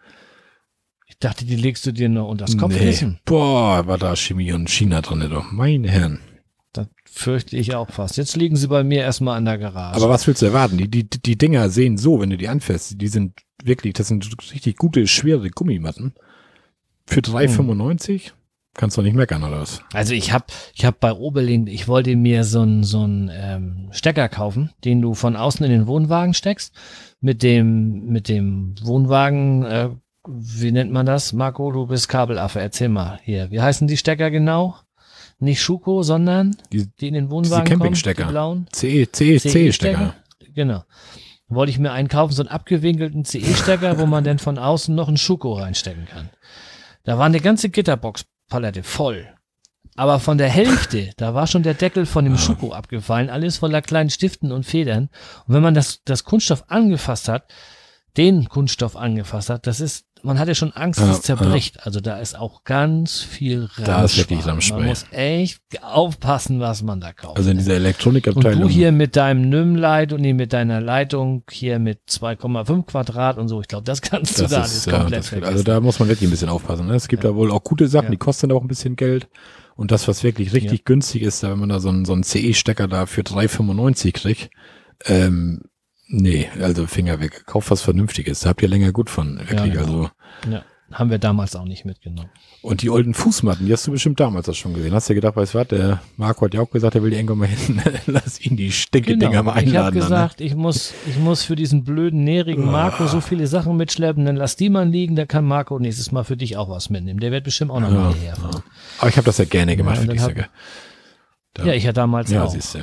Ich 1.08 1.18
dachte, 1.20 1.46
die 1.46 1.58
legst 1.58 1.86
du 1.86 1.92
dir 1.92 2.08
nur 2.08 2.28
unter 2.28 2.46
das 2.46 2.58
Kopfkissen. 2.58 3.20
Boah, 3.26 3.86
war 3.88 3.98
da 3.98 4.16
Chemie 4.16 4.54
und 4.54 4.70
China 4.70 5.02
drin, 5.02 5.28
doch. 5.30 5.52
Meine 5.52 5.90
Herren. 5.90 6.20
Das 6.72 6.88
fürchte 7.06 7.58
ich 7.58 7.76
auch 7.76 7.90
fast. 7.90 8.16
Jetzt 8.16 8.38
liegen 8.38 8.56
sie 8.56 8.68
bei 8.68 8.84
mir 8.84 9.02
erstmal 9.02 9.38
an 9.38 9.46
der 9.46 9.58
Garage. 9.58 9.98
Aber 9.98 10.10
was 10.10 10.26
willst 10.28 10.42
du 10.42 10.46
erwarten? 10.46 10.78
Die, 10.78 10.90
die, 10.90 11.10
die 11.10 11.38
Dinger 11.38 11.70
sehen 11.70 11.98
so, 11.98 12.22
wenn 12.22 12.30
du 12.30 12.38
die 12.38 12.48
anfährst, 12.48 13.02
die 13.02 13.08
sind 13.08 13.34
wirklich, 13.64 13.94
das 13.94 14.08
sind 14.08 14.28
richtig 14.54 14.78
gute, 14.78 15.08
schwere 15.08 15.50
Gummimatten. 15.50 16.14
Für 17.06 17.22
3,95 17.22 18.32
kannst 18.76 18.98
du 18.98 19.02
nicht 19.02 19.16
meckern, 19.16 19.44
oder 19.44 19.62
was? 19.62 19.82
Also 19.94 20.14
ich 20.14 20.32
habe 20.32 20.46
ich 20.74 20.86
hab 20.86 21.00
bei 21.00 21.12
Oberlin, 21.12 21.68
ich 21.68 21.88
wollte 21.88 22.16
mir 22.16 22.44
so 22.44 22.62
einen 22.62 22.84
so 22.84 23.02
einen, 23.04 23.30
ähm, 23.34 23.90
Stecker 23.92 24.30
kaufen, 24.30 24.70
den 24.86 25.02
du 25.02 25.14
von 25.16 25.36
außen 25.36 25.66
in 25.66 25.72
den 25.72 25.88
Wohnwagen 25.88 26.34
steckst. 26.34 26.74
Mit 27.22 27.44
dem, 27.44 28.06
mit 28.06 28.30
dem 28.30 28.76
Wohnwagen, 28.82 29.64
äh, 29.66 29.90
wie 30.28 30.72
nennt 30.72 30.92
man 30.92 31.06
das? 31.06 31.34
Marco, 31.34 31.72
du 31.72 31.88
bist 31.88 32.08
Kabelaffe, 32.08 32.60
erzähl 32.62 32.90
mal 32.90 33.20
hier. 33.24 33.50
Wie 33.52 33.60
heißen 33.62 33.88
die 33.88 33.98
Stecker 33.98 34.30
genau? 34.32 34.76
Nicht 35.40 35.62
Schuko, 35.62 36.04
sondern 36.04 36.56
Die- 36.72 36.88
die 37.00 37.08
in 37.08 37.14
den 37.16 37.30
Wohnwagen 37.32 37.66
Campingstecker. 37.66 38.24
kommen, 38.24 38.30
die 38.30 38.34
blauen. 38.34 38.68
CE, 38.74 39.08
CE, 39.12 39.40
CE-Stecker. 39.40 40.14
Genau. 40.54 40.84
Wollte 41.50 41.72
ich 41.72 41.80
mir 41.80 41.92
einen 41.92 42.08
kaufen, 42.08 42.34
so 42.34 42.44
einen 42.44 42.50
abgewinkelten 42.50 43.26
CE-Stecker, 43.26 44.00
wo 44.00 44.06
man 44.06 44.24
dann 44.24 44.40
von 44.40 44.58
außen 44.58 44.94
noch 44.94 45.08
einen 45.08 45.18
Schuko 45.18 45.54
reinstecken 45.54 46.06
kann. 46.06 46.30
Da 47.04 47.18
war 47.18 47.26
eine 47.26 47.40
ganze 47.40 47.70
Gitterbox-Palette 47.70 48.84
voll. 48.84 49.28
Aber 49.96 50.20
von 50.20 50.38
der 50.38 50.50
Hälfte, 50.50 51.10
da 51.18 51.34
war 51.34 51.48
schon 51.48 51.64
der 51.64 51.74
Deckel 51.74 52.06
von 52.06 52.24
dem 52.24 52.38
Schuko 52.38 52.72
abgefallen, 52.72 53.30
alles 53.30 53.58
voller 53.58 53.82
kleinen 53.82 54.10
Stiften 54.10 54.52
und 54.52 54.66
Federn. 54.66 55.10
Und 55.46 55.56
wenn 55.56 55.64
man 55.64 55.74
das, 55.74 56.04
das 56.06 56.24
Kunststoff 56.24 56.64
angefasst 56.70 57.28
hat, 57.28 57.52
den 58.16 58.48
Kunststoff 58.48 58.96
angefasst 58.96 59.50
hat, 59.50 59.68
das 59.68 59.82
ist 59.82 60.06
man 60.24 60.40
hatte 60.40 60.56
schon 60.56 60.72
Angst, 60.74 61.00
dass 61.00 61.10
es 61.10 61.22
zerbricht. 61.22 61.78
Ja. 61.78 61.84
Also 61.84 62.00
da 62.00 62.18
ist 62.18 62.38
auch 62.38 62.64
ganz 62.64 63.22
viel 63.22 63.62
Ramschwein. 63.62 63.86
Da 63.86 64.04
ist 64.04 64.18
wirklich 64.18 64.46
Ramschwein. 64.46 64.80
Man 64.80 64.88
muss 64.90 65.06
echt 65.12 65.62
aufpassen, 65.82 66.60
was 66.60 66.82
man 66.82 67.00
da 67.00 67.14
kauft. 67.14 67.38
Also 67.38 67.52
in 67.52 67.58
dieser 67.58 67.76
Elektronikabteilung. 67.76 68.62
Und 68.62 68.68
du 68.68 68.74
hier 68.74 68.92
mit 68.92 69.16
deinem 69.16 69.50
NIM-Leit 69.50 70.14
und 70.14 70.22
mit 70.22 70.54
deiner 70.54 70.82
Leitung 70.82 71.44
hier 71.50 71.80
mit 71.80 72.00
2,5 72.10 72.86
Quadrat 72.86 73.38
und 73.38 73.48
so, 73.48 73.62
ich 73.62 73.68
glaube, 73.68 73.84
das 73.86 74.02
kannst 74.02 74.40
das 74.40 74.50
du 74.50 74.56
da 74.56 74.64
ist, 74.64 74.88
alles 74.88 75.00
komplett 75.00 75.32
ja, 75.32 75.48
Also 75.48 75.64
da 75.64 75.80
muss 75.80 76.00
man 76.00 76.10
wirklich 76.10 76.28
ein 76.28 76.32
bisschen 76.32 76.50
aufpassen. 76.50 76.88
Ne? 76.88 76.96
Es 76.96 77.08
gibt 77.08 77.24
ja. 77.24 77.32
da 77.32 77.36
wohl 77.36 77.52
auch 77.52 77.64
gute 77.64 77.88
Sachen, 77.88 78.12
die 78.12 78.18
kosten 78.18 78.52
auch 78.52 78.62
ein 78.62 78.68
bisschen 78.68 78.96
Geld. 78.96 79.28
Und 79.76 79.92
das, 79.92 80.10
was 80.10 80.24
wirklich 80.24 80.52
richtig 80.52 80.84
günstig 80.84 81.22
ist, 81.22 81.42
wenn 81.44 81.58
man 81.58 81.70
da 81.70 81.80
so 81.80 81.88
einen, 81.88 82.04
so 82.04 82.12
einen 82.12 82.24
CE-Stecker 82.24 82.90
da 82.90 83.06
für 83.06 83.22
3,95 83.22 84.12
kriegt, 84.12 84.50
ähm, 85.06 85.62
Nee, 86.12 86.50
also 86.60 86.88
Finger 86.88 87.20
weg. 87.20 87.46
Kauf 87.46 87.70
was 87.70 87.84
Vernünftiges. 87.84 88.42
Da 88.42 88.50
habt 88.50 88.62
ihr 88.64 88.68
länger 88.68 88.92
gut 88.92 89.12
von. 89.12 89.38
Wirklich, 89.38 89.60
ja, 89.60 89.66
genau. 89.66 89.80
also. 89.82 90.10
Ja, 90.50 90.64
haben 90.92 91.12
wir 91.12 91.20
damals 91.20 91.56
auch 91.56 91.66
nicht 91.66 91.86
mitgenommen. 91.86 92.32
Und 92.64 92.82
die 92.82 92.90
alten 92.90 93.14
Fußmatten, 93.14 93.68
die 93.68 93.74
hast 93.74 93.86
du 93.86 93.92
bestimmt 93.92 94.20
damals 94.20 94.50
auch 94.50 94.56
schon 94.56 94.74
gesehen. 94.74 94.92
Hast 94.92 95.08
du 95.08 95.14
gedacht, 95.14 95.36
weißt 95.36 95.54
du 95.54 95.60
was, 95.60 95.68
der 95.68 96.02
Marco 96.18 96.46
hat 96.46 96.56
ja 96.56 96.62
auch 96.62 96.72
gesagt, 96.72 96.96
er 96.96 97.04
will 97.04 97.12
die 97.12 97.18
irgendwann 97.18 97.38
mal 97.38 97.48
hin. 97.48 97.80
Lass 98.08 98.42
ihn 98.42 98.58
die 98.58 98.72
stinke 98.72 99.14
genau. 99.14 99.28
Dinger 99.30 99.44
mal 99.44 99.52
einladen. 99.54 99.70
Ich 99.70 99.78
habe 99.78 99.92
gesagt, 99.92 100.40
dann, 100.40 100.46
ne? 100.46 100.52
ich 100.52 100.58
muss, 100.58 100.94
ich 101.08 101.18
muss 101.20 101.44
für 101.44 101.56
diesen 101.56 101.84
blöden, 101.84 102.24
nährigen 102.24 102.68
oh. 102.68 102.72
Marco 102.72 103.06
so 103.06 103.22
viele 103.22 103.46
Sachen 103.46 103.78
mitschleppen, 103.78 104.26
dann 104.26 104.36
lass 104.36 104.56
die 104.56 104.70
mal 104.70 104.90
liegen, 104.90 105.16
da 105.16 105.28
kann 105.28 105.46
Marco 105.46 105.78
nächstes 105.78 106.12
Mal 106.12 106.24
für 106.24 106.38
dich 106.38 106.58
auch 106.58 106.70
was 106.70 106.90
mitnehmen. 106.90 107.20
Der 107.20 107.32
wird 107.32 107.44
bestimmt 107.44 107.70
auch 107.70 107.82
noch 107.82 107.92
ja, 107.92 108.00
mal 108.00 108.14
hierher 108.16 108.38
ja. 108.42 108.50
Aber 108.98 109.10
ich 109.10 109.16
habe 109.16 109.26
das 109.26 109.38
ja 109.38 109.46
gerne 109.46 109.78
gemacht 109.78 109.98
ja, 109.98 110.02
für 110.02 110.08
dich, 110.08 110.22
hab, 110.22 111.66
Ja, 111.66 111.74
ich 111.74 111.84
ja 111.84 111.94
damals 111.94 112.32
ja, 112.32 112.46
auch. 112.46 112.50
Siehst 112.50 112.74
du. 112.76 112.80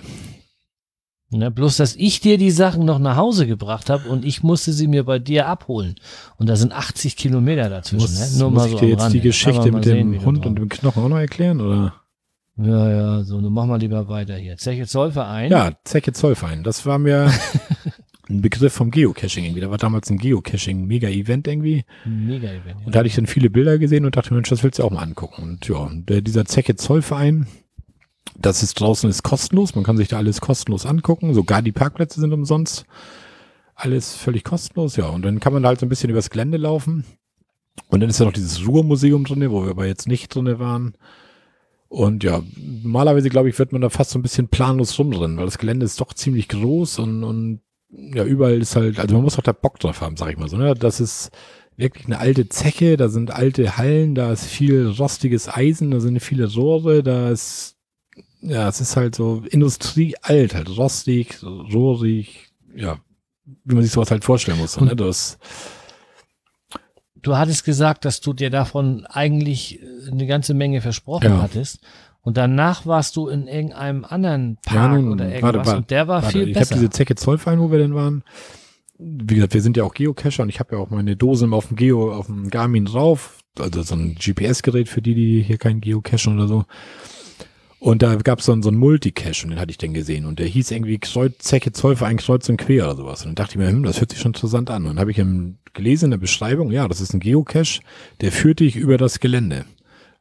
Ne, 1.31 1.51
bloß, 1.51 1.77
dass 1.79 1.97
ich 1.97 2.21
dir 2.21 2.39
die 2.39 2.53
Sachen 2.53 2.85
noch 2.85 3.01
nach 3.01 3.17
Hause 3.17 3.49
gebracht 3.49 3.91
habe 3.91 4.09
und 4.09 4.25
ich 4.25 4.45
musste 4.45 4.73
sie 4.73 4.87
mir 4.87 5.03
bei 5.03 5.19
dir 5.19 5.49
abholen. 5.49 5.97
Und 6.37 6.49
da 6.49 6.55
sind 6.55 6.73
80 6.73 7.17
Kilometer 7.17 7.69
dazwischen. 7.69 8.03
Muss, 8.03 8.35
ne? 8.35 8.39
Nur 8.39 8.51
muss 8.53 8.63
mal 8.63 8.69
so 8.69 8.75
ich 8.75 8.81
dir 8.81 8.89
jetzt 8.91 9.01
Rande. 9.01 9.19
die 9.19 9.23
Geschichte 9.23 9.73
mit 9.73 9.85
dem 9.85 10.25
Hund 10.25 10.47
und 10.47 10.57
dem 10.57 10.69
Knochen 10.69 11.03
auch 11.03 11.09
noch 11.09 11.19
erklären, 11.19 11.61
oder? 11.61 11.95
Ja, 12.59 12.91
ja, 12.91 13.23
so, 13.25 13.41
nun 13.41 13.53
mach 13.53 13.67
mal 13.67 13.81
lieber 13.81 14.09
weiter 14.09 14.37
hier. 14.37 14.57
Zeche 14.57 14.87
Zollverein. 14.87 15.51
Ja, 15.51 15.73
Zeche 15.85 16.13
Zollverein. 16.13 16.63
Das 16.63 16.87
war 16.87 16.99
mir 16.99 17.31
ein 18.31 18.41
Begriff 18.41 18.73
vom 18.73 18.93
Geocaching 18.93 19.45
irgendwie. 19.45 19.61
Da 19.61 19.71
war 19.71 19.79
damals 19.79 20.09
ein 20.11 20.19
Geocaching-Mega-Event 20.19 21.49
irgendwie. 21.49 21.85
Mega-Event, 22.05 22.81
ja. 22.81 22.87
Und 22.87 22.95
da 22.95 23.01
hatte 23.01 23.09
ich 23.09 23.17
dann 23.17 23.27
viele 23.27 23.51
Bilder 23.51 23.79
gesehen 23.79 24.07
und 24.07 24.17
dachte, 24.17 24.33
Mensch, 24.33 24.49
das 24.49 24.63
willst 24.63 24.79
du 24.79 24.85
auch 24.85 24.91
mal 24.91 25.03
angucken. 25.03 25.43
Und 25.43 25.69
ja, 25.69 25.91
der, 25.93 26.23
dieser 26.23 26.47
Zeche 26.47 26.77
Zollverein, 26.77 27.47
das 28.35 28.63
ist 28.63 28.81
draußen 28.81 29.09
ist 29.09 29.23
kostenlos. 29.23 29.75
Man 29.75 29.85
kann 29.85 29.97
sich 29.97 30.09
da 30.09 30.19
alles 30.19 30.41
kostenlos 30.41 30.87
angucken. 30.87 31.35
Sogar 31.35 31.63
die 31.63 31.73
Parkplätze 31.73 32.21
sind 32.21 32.33
umsonst. 32.33 32.85
Alles 33.75 34.15
völlig 34.15 34.45
kostenlos, 34.45 34.97
ja. 34.97 35.09
Und 35.09 35.23
dann 35.23 35.41
kann 35.41 35.53
man 35.53 35.67
halt 35.67 35.81
so 35.81 35.87
ein 35.87 35.89
bisschen 35.89 36.11
übers 36.11 36.31
Gelände 36.31 36.59
laufen. 36.59 37.05
Und 37.89 38.01
dann 38.01 38.11
ist 38.11 38.19
ja 38.19 38.27
noch 38.27 38.33
dieses 38.33 38.67
Ruhrmuseum 38.67 39.25
drin, 39.25 39.51
wo 39.51 39.65
wir 39.65 39.71
aber 39.71 39.87
jetzt 39.87 40.09
nicht 40.09 40.35
drin 40.35 40.59
waren. 40.59 40.97
Und 41.89 42.25
ja, 42.25 42.43
normalerweise, 42.57 43.29
glaube 43.29 43.49
ich, 43.49 43.59
wird 43.59 43.73
man 43.73 43.81
da 43.81 43.91
fast 43.91 44.11
so 44.11 44.19
ein 44.19 44.23
bisschen 44.23 44.49
planlos 44.49 44.99
rumrennen, 44.99 45.37
weil 45.37 45.45
das 45.45 45.59
Gelände 45.59 45.87
ist 45.87 46.01
doch 46.01 46.13
ziemlich 46.13 46.49
groß 46.49 46.99
und, 46.99 47.23
und 47.23 47.61
ja, 47.91 48.25
überall 48.25 48.61
ist 48.61 48.75
halt, 48.75 48.99
also 48.99 49.15
man 49.15 49.23
muss 49.23 49.39
auch 49.39 49.43
da 49.43 49.53
Bock 49.53 49.79
drauf 49.79 50.01
haben, 50.01 50.17
sag 50.17 50.31
ich 50.31 50.37
mal 50.37 50.49
so, 50.49 50.57
ne? 50.57 50.75
Das 50.75 50.99
ist 51.01 51.31
wirklich 51.77 52.07
eine 52.07 52.19
alte 52.19 52.49
Zeche, 52.49 52.97
da 52.97 53.09
sind 53.09 53.31
alte 53.31 53.77
Hallen, 53.77 54.15
da 54.17 54.33
ist 54.33 54.47
viel 54.47 54.89
rostiges 54.89 55.49
Eisen, 55.49 55.93
da 55.93 56.01
sind 56.01 56.19
viele 56.21 56.53
Rohre, 56.53 57.03
da 57.03 57.31
ist 57.31 57.76
ja, 58.47 58.69
es 58.69 58.81
ist 58.81 58.97
halt 58.97 59.15
so 59.15 59.43
Industrie 59.51 60.15
alt, 60.23 60.55
halt 60.55 60.77
rostig, 60.77 61.43
rohrig, 61.43 62.49
ja, 62.75 62.99
wie 63.65 63.75
man 63.75 63.83
sich 63.83 63.93
sowas 63.93 64.11
halt 64.11 64.25
vorstellen 64.25 64.59
muss. 64.59 64.81
Ne? 64.81 64.95
Das, 64.95 65.39
du 67.17 67.37
hattest 67.37 67.65
gesagt, 67.65 68.05
dass 68.05 68.21
du 68.21 68.33
dir 68.33 68.51
davon 68.51 69.05
eigentlich 69.07 69.81
eine 70.11 70.27
ganze 70.27 70.55
Menge 70.55 70.81
versprochen 70.81 71.31
ja. 71.31 71.43
hattest. 71.43 71.81
Und 72.23 72.37
danach 72.37 72.87
warst 72.87 73.15
du 73.15 73.29
in 73.29 73.47
irgendeinem 73.47 74.05
anderen 74.05 74.59
Park 74.65 74.93
ja, 74.93 74.99
nun, 74.99 75.13
oder 75.13 75.27
irgendwas 75.27 75.43
warte, 75.43 75.59
warte, 75.59 75.77
und 75.77 75.91
der 75.93 76.09
war 76.09 76.23
warte, 76.23 76.39
viel 76.39 76.49
ich 76.49 76.55
besser. 76.55 76.63
Ich 76.63 76.71
habe 76.73 76.81
diese 76.81 76.91
Zecke 76.91 77.15
Zollverein, 77.15 77.61
wo 77.61 77.71
wir 77.71 77.79
denn 77.79 77.95
waren. 77.95 78.25
Wie 78.99 79.37
gesagt, 79.37 79.55
wir 79.55 79.63
sind 79.63 79.77
ja 79.77 79.85
auch 79.85 79.95
Geocacher 79.95 80.43
und 80.43 80.49
ich 80.49 80.59
habe 80.59 80.75
ja 80.75 80.83
auch 80.83 80.91
meine 80.91 81.17
Dose 81.17 81.47
auf 81.53 81.69
dem 81.69 81.77
Geo, 81.77 82.13
auf 82.13 82.27
dem 82.27 82.51
Garmin 82.51 82.87
drauf. 82.87 83.39
Also 83.61 83.83
so 83.83 83.95
ein 83.95 84.17
GPS-Gerät 84.17 84.89
für 84.89 85.03
die, 85.03 85.15
die 85.15 85.43
hier 85.43 85.59
kein 85.59 85.81
Geocachen 85.81 86.35
oder 86.35 86.49
so. 86.49 86.65
Und 87.79 88.03
da 88.03 88.17
gab 88.17 88.39
es 88.39 88.47
so, 88.47 88.61
so 88.63 88.69
einen 88.69 88.79
Multicache 88.79 89.45
und 89.45 89.51
den 89.51 89.61
hatte 89.61 89.71
ich 89.71 89.79
dann 89.79 89.93
gesehen. 89.93 90.25
Und 90.25 90.39
der 90.39 90.47
hieß 90.47 90.71
irgendwie 90.71 90.99
Kreuz, 90.99 91.39
Zecke 91.39 91.73
Zollverein 91.73 92.17
Kreuz 92.17 92.49
und 92.49 92.57
Quer 92.57 92.87
oder 92.87 92.97
sowas. 92.97 93.23
Und 93.23 93.29
dann 93.29 93.35
dachte 93.35 93.53
ich 93.53 93.59
mir, 93.59 93.69
hm, 93.69 93.83
das 93.83 94.01
hört 94.01 94.11
sich 94.11 94.21
schon 94.21 94.31
interessant 94.31 94.71
an. 94.71 94.83
Und 94.83 94.91
dann 94.91 95.01
habe 95.01 95.11
ich 95.11 95.21
gelesen 95.75 96.07
in 96.07 96.11
der 96.13 96.19
Beschreibung, 96.19 96.73
ja, 96.73 96.89
das 96.89 97.01
ist 97.01 97.13
ein 97.13 97.21
Geocache, 97.21 97.81
der 98.23 98.33
führt 98.33 98.61
dich 98.61 98.77
über 98.77 98.97
das 98.97 99.21
Gelände. 99.21 99.67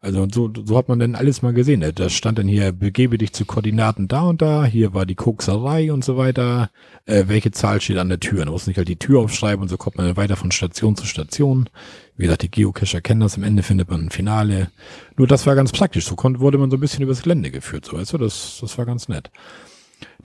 Also 0.02 0.28
so, 0.32 0.52
so 0.54 0.78
hat 0.78 0.88
man 0.88 1.00
dann 1.00 1.16
alles 1.16 1.42
mal 1.42 1.54
gesehen. 1.54 1.84
Da 1.96 2.10
stand 2.10 2.38
dann 2.38 2.48
hier, 2.48 2.72
begebe 2.72 3.18
dich 3.18 3.34
zu 3.34 3.46
Koordinaten 3.46 4.08
da 4.08 4.22
und 4.24 4.42
da, 4.42 4.66
hier 4.66 4.94
war 4.94 5.06
die 5.06 5.16
Kokserei 5.16 5.92
und 5.92 6.04
so 6.04 6.18
weiter. 6.18 6.70
Äh, 7.06 7.24
welche 7.28 7.52
Zahl 7.52 7.82
steht 7.82 7.98
an 7.98 8.10
der 8.10 8.20
Tür? 8.20 8.46
Da 8.46 8.52
muss 8.52 8.68
nicht 8.68 8.78
halt 8.78 8.88
die 8.88 8.98
Tür 8.98 9.22
aufschreiben 9.22 9.62
und 9.64 9.70
so 9.70 9.78
kommt 9.78 9.98
man 9.98 10.06
dann 10.06 10.18
weiter 10.18 10.36
von 10.36 10.52
Station 10.52 10.96
zu 10.96 11.06
Station. 11.06 11.70
Wie 12.18 12.24
gesagt, 12.24 12.44
die 12.44 12.52
Geocacher 12.52 13.02
kennen 13.02 13.22
das, 13.22 13.36
am 13.36 13.44
Ende 13.44 13.64
findet 13.64 13.90
man 13.90 14.06
ein 14.06 14.12
Finale. 14.12 14.70
Nur 15.18 15.28
das 15.28 15.48
war 15.48 15.56
ganz 15.56 15.72
praktisch. 15.72 16.06
So 16.06 16.16
konnte, 16.16 16.40
wurde 16.40 16.58
man 16.58 16.70
so 16.70 16.78
ein 16.78 16.82
bisschen 16.82 17.04
übers 17.04 17.24
Gelände 17.24 17.52
geführt, 17.52 17.86
so 17.86 17.98
weißt 17.98 18.14
du, 18.14 18.18
das, 18.18 18.60
das 18.62 18.78
war 18.78 18.86
ganz 18.86 19.08
nett. 19.08 19.32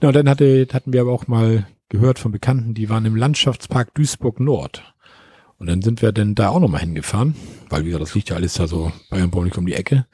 Ja, 0.01 0.09
und 0.09 0.15
dann 0.15 0.29
hatte, 0.29 0.67
hatten 0.73 0.93
wir 0.93 1.01
aber 1.01 1.11
auch 1.11 1.27
mal 1.27 1.67
gehört 1.89 2.19
von 2.19 2.31
Bekannten, 2.31 2.73
die 2.73 2.89
waren 2.89 3.05
im 3.05 3.15
Landschaftspark 3.15 3.93
Duisburg 3.93 4.39
Nord. 4.39 4.93
Und 5.61 5.67
dann 5.67 5.83
sind 5.83 6.01
wir 6.01 6.11
dann 6.11 6.33
da 6.33 6.49
auch 6.49 6.59
nochmal 6.59 6.81
hingefahren, 6.81 7.35
weil 7.69 7.85
wieder 7.85 7.99
das 7.99 8.15
liegt 8.15 8.31
ja 8.31 8.35
alles 8.35 8.55
da 8.55 8.65
so 8.65 8.91
Bayern 9.11 9.29
nicht 9.43 9.59
um 9.59 9.67
die 9.67 9.75
Ecke. 9.75 10.07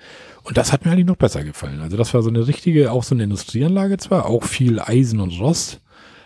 Und 0.44 0.58
das 0.58 0.74
hat 0.74 0.84
mir 0.84 0.92
eigentlich 0.92 1.06
noch 1.06 1.16
besser 1.16 1.46
gefallen. 1.46 1.80
Also 1.80 1.96
das 1.96 2.14
war 2.14 2.22
so 2.22 2.28
eine 2.28 2.48
richtige, 2.48 2.92
auch 2.92 3.04
so 3.04 3.16
eine 3.16 3.24
Industrieanlage 3.24 3.96
zwar, 3.96 4.26
auch 4.26 4.44
viel 4.44 4.82
Eisen 4.82 5.22
und 5.22 5.40
Rost. 5.40 5.80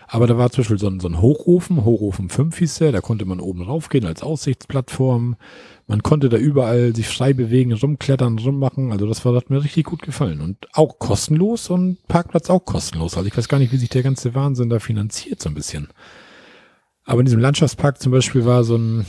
Aber 0.08 0.26
da 0.26 0.38
war 0.38 0.50
zum 0.50 0.62
Beispiel 0.62 0.78
so 0.80 0.88
ein, 0.88 0.98
so 0.98 1.06
ein 1.06 1.22
Hochofen, 1.22 1.84
Hochofen 1.84 2.30
5 2.30 2.58
hieß 2.58 2.78
der, 2.78 2.90
da 2.90 3.00
konnte 3.00 3.24
man 3.24 3.38
oben 3.38 3.62
raufgehen 3.62 4.06
als 4.06 4.24
Aussichtsplattform. 4.24 5.36
Man 5.86 6.02
konnte 6.02 6.28
da 6.28 6.36
überall 6.36 6.92
sich 6.92 7.06
frei 7.06 7.32
bewegen, 7.32 7.72
rumklettern, 7.72 8.40
rummachen. 8.40 8.90
Also 8.90 9.06
das 9.06 9.24
war, 9.24 9.32
das 9.32 9.44
hat 9.44 9.50
mir 9.50 9.62
richtig 9.62 9.84
gut 9.84 10.02
gefallen. 10.02 10.40
Und 10.40 10.66
auch 10.72 10.98
kostenlos 10.98 11.70
und 11.70 11.98
Parkplatz 12.08 12.50
auch 12.50 12.64
kostenlos. 12.64 13.16
Also 13.16 13.28
ich 13.28 13.36
weiß 13.36 13.46
gar 13.46 13.58
nicht, 13.58 13.72
wie 13.72 13.78
sich 13.78 13.88
der 13.88 14.02
ganze 14.02 14.34
Wahnsinn 14.34 14.68
da 14.68 14.80
finanziert 14.80 15.40
so 15.40 15.48
ein 15.48 15.54
bisschen. 15.54 15.90
Aber 17.04 17.20
in 17.20 17.26
diesem 17.26 17.40
Landschaftspark 17.40 18.00
zum 18.00 18.12
Beispiel 18.12 18.44
war 18.44 18.64
so 18.64 18.76
ein, 18.76 19.06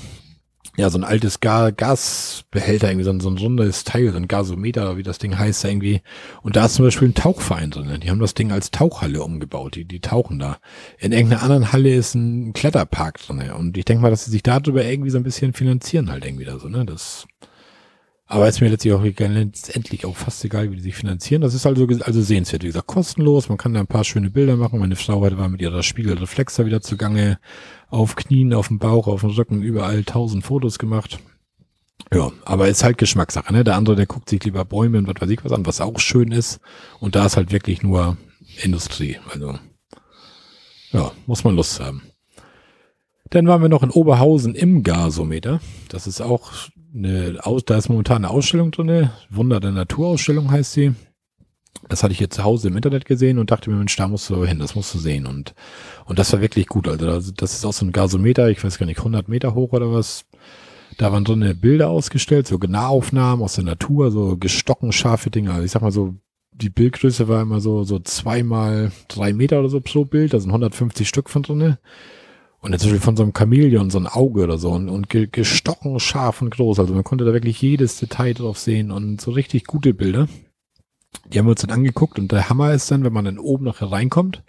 ja, 0.76 0.90
so 0.90 0.98
ein 0.98 1.04
altes 1.04 1.40
Ga 1.40 1.70
Gasbehälter, 1.70 2.90
irgendwie 2.90 3.04
so 3.04 3.12
ein, 3.12 3.20
so 3.20 3.30
ein 3.30 3.38
rundes 3.38 3.84
Teil, 3.84 4.12
so 4.12 4.18
ein 4.18 4.28
Gasometer, 4.28 4.98
wie 4.98 5.04
das 5.04 5.20
Ding 5.20 5.38
heißt, 5.38 5.64
irgendwie. 5.66 6.02
Und 6.42 6.56
da 6.56 6.66
ist 6.66 6.76
zum 6.76 6.86
Beispiel 6.86 7.10
ein 7.10 7.14
Tauchverein 7.14 7.70
drin. 7.70 8.00
Die 8.02 8.10
haben 8.10 8.20
das 8.20 8.34
Ding 8.34 8.52
als 8.52 8.72
Tauchhalle 8.72 9.22
umgebaut. 9.22 9.76
Die, 9.76 9.86
die 9.86 10.00
tauchen 10.00 10.40
da. 10.40 10.58
In 10.98 11.12
irgendeiner 11.12 11.44
anderen 11.44 11.72
Halle 11.72 11.94
ist 11.94 12.16
ein 12.16 12.54
Kletterpark 12.54 13.20
drin. 13.20 13.52
Und 13.52 13.78
ich 13.78 13.86
denke 13.86 14.02
mal, 14.02 14.10
dass 14.10 14.26
sie 14.26 14.32
sich 14.32 14.44
darüber 14.44 14.84
irgendwie 14.84 15.12
so 15.12 15.18
ein 15.18 15.24
bisschen 15.24 15.54
finanzieren 15.54 16.10
halt 16.10 16.26
irgendwie 16.26 16.46
da 16.46 16.58
so, 16.58 16.70
ne? 16.70 16.86
Das, 16.86 17.28
aber 18.34 18.50
ist 18.50 18.62
mir 18.62 18.70
letztlich 18.70 18.94
auch 18.94 19.04
letztendlich 19.04 20.08
auch 20.08 20.16
fast 20.16 20.44
egal, 20.44 20.72
wie 20.72 20.76
die 20.76 20.82
sich 20.82 20.96
finanzieren. 20.96 21.44
Das 21.44 21.54
ist 21.54 21.68
also, 21.68 21.86
also 21.86 22.22
sehenswert. 22.24 22.64
Wie 22.64 22.68
gesagt, 22.68 22.88
kostenlos. 22.88 23.48
Man 23.48 23.60
kann 23.60 23.76
da 23.76 23.80
ein 23.80 23.86
paar 23.86 24.04
schöne 24.04 24.32
Bilder 24.32 24.56
machen. 24.56 24.80
Meine 24.80 24.96
Frau 24.96 25.20
heute 25.20 25.38
war 25.38 25.50
mit 25.50 25.62
ihrer 25.62 25.84
Spiegelreflexer 25.84 26.66
wieder 26.66 26.82
zugange. 26.82 27.38
Auf 27.90 28.16
Knien, 28.16 28.56
auf 28.56 28.70
dem 28.70 28.80
Bauch, 28.80 29.06
auf 29.06 29.22
dem 29.22 29.30
Rücken, 29.30 29.62
überall 29.62 30.04
tausend 30.04 30.44
Fotos 30.44 30.80
gemacht. 30.80 31.20
Ja, 32.12 32.32
aber 32.44 32.70
ist 32.70 32.84
halt 32.84 32.98
Geschmackssache, 32.98 33.54
ne? 33.54 33.64
Der 33.64 33.76
andere, 33.76 33.96
der 33.96 34.08
guckt 34.08 34.28
sich 34.28 34.44
lieber 34.44 34.66
Bäume 34.66 34.98
und 34.98 35.08
was 35.08 35.22
weiß 35.22 35.30
ich 35.30 35.46
was 35.46 35.52
an, 35.52 35.68
was 35.68 35.80
auch 35.80 36.00
schön 36.00 36.32
ist. 36.32 36.60
Und 37.00 37.14
da 37.14 37.28
ist 37.28 37.38
halt 37.38 37.52
wirklich 37.52 37.84
nur 37.84 38.18
Industrie. 38.64 39.20
Also, 39.32 39.60
ja, 40.92 41.12
muss 41.28 41.44
man 41.44 41.56
Lust 41.56 41.80
haben. 41.80 42.02
Dann 43.30 43.46
waren 43.46 43.62
wir 43.62 43.70
noch 43.70 43.84
in 43.84 43.92
Oberhausen 43.92 44.56
im 44.56 44.82
Gasometer. 44.82 45.62
Das 45.90 46.08
ist 46.08 46.20
auch 46.20 46.52
eine, 46.94 47.40
da 47.66 47.78
ist 47.78 47.90
momentan 47.90 48.18
eine 48.18 48.30
Ausstellung 48.30 48.72
drin, 48.72 49.10
Wunder 49.30 49.60
der 49.60 49.72
Naturausstellung 49.72 50.52
heißt 50.52 50.74
sie. 50.74 50.94
Das 51.90 52.04
hatte 52.04 52.14
ich 52.14 52.20
jetzt 52.20 52.36
zu 52.36 52.44
Hause 52.44 52.70
im 52.70 52.78
Internet 52.78 53.06
gesehen 53.06 53.40
und 53.40 53.52
dachte 53.52 53.70
mir, 53.70 53.76
Mensch, 53.76 53.96
da 53.96 54.08
musst 54.08 54.30
du 54.30 54.46
hin, 54.46 54.60
das 54.60 54.76
musst 54.76 54.94
du 54.94 55.00
sehen. 55.00 55.26
Und, 55.26 55.54
und 56.06 56.18
das 56.18 56.32
war 56.32 56.40
wirklich 56.40 56.68
gut. 56.68 56.88
Also 56.88 57.32
das 57.32 57.54
ist 57.54 57.66
auch 57.66 57.74
so 57.74 57.86
ein 57.86 57.92
Gasometer, 57.92 58.50
ich 58.50 58.64
weiß 58.64 58.78
gar 58.78 58.86
nicht, 58.86 59.00
100 59.00 59.28
Meter 59.28 59.54
hoch 59.54 59.74
oder 59.74 59.92
was. 59.92 60.26
Da 60.98 61.12
waren 61.12 61.26
drin 61.26 61.60
Bilder 61.60 61.90
ausgestellt, 61.90 62.48
so 62.48 62.60
Genahaufnahmen 62.60 63.44
aus 63.44 63.56
der 63.56 63.64
Natur, 63.64 64.12
so 64.12 64.38
gestocken 64.38 64.92
scharfe 64.92 65.32
Dinge. 65.32 65.52
Also 65.52 65.64
ich 65.64 65.72
sag 65.72 65.82
mal 65.82 65.92
so, 65.92 66.16
die 66.52 66.70
Bildgröße 66.70 67.28
war 67.28 67.42
immer 67.42 67.60
so, 67.60 67.84
so 67.84 68.00
zweimal 68.00 68.92
drei 69.08 69.34
Meter 69.34 69.60
oder 69.60 69.70
so 69.70 69.82
pro 69.82 70.06
Bild, 70.06 70.34
da 70.34 70.40
sind 70.40 70.52
150 70.52 71.10
Stück 71.10 71.30
von 71.30 71.42
drinne. 71.42 71.80
Und 72.64 72.72
Beispiel 72.72 73.00
von 73.02 73.18
so 73.18 73.24
einem 73.24 73.34
Chamäleon 73.38 73.90
so 73.90 74.00
ein 74.00 74.08
Auge 74.08 74.42
oder 74.42 74.58
so 74.58 74.72
und, 74.72 74.88
und 74.88 75.10
gestochen 75.10 76.00
scharf 76.00 76.42
und 76.42 76.50
groß. 76.50 76.80
Also 76.80 76.94
man 76.94 77.04
konnte 77.04 77.26
da 77.26 77.34
wirklich 77.34 77.62
jedes 77.62 78.00
Detail 78.00 78.34
drauf 78.34 78.58
sehen 78.58 78.90
und 78.90 79.20
so 79.20 79.32
richtig 79.32 79.66
gute 79.66 79.94
Bilder. 79.94 80.30
Die 81.28 81.38
haben 81.38 81.46
wir 81.46 81.52
uns 81.52 81.62
dann 81.62 81.72
angeguckt 81.72 82.18
und 82.18 82.32
der 82.32 82.50
Hammer 82.50 82.74
ist 82.74 82.90
dann, 82.90 83.04
wenn 83.04 83.12
man 83.12 83.26
dann 83.26 83.38
oben 83.38 83.66
noch 83.66 83.82
hereinkommt, 83.82 84.44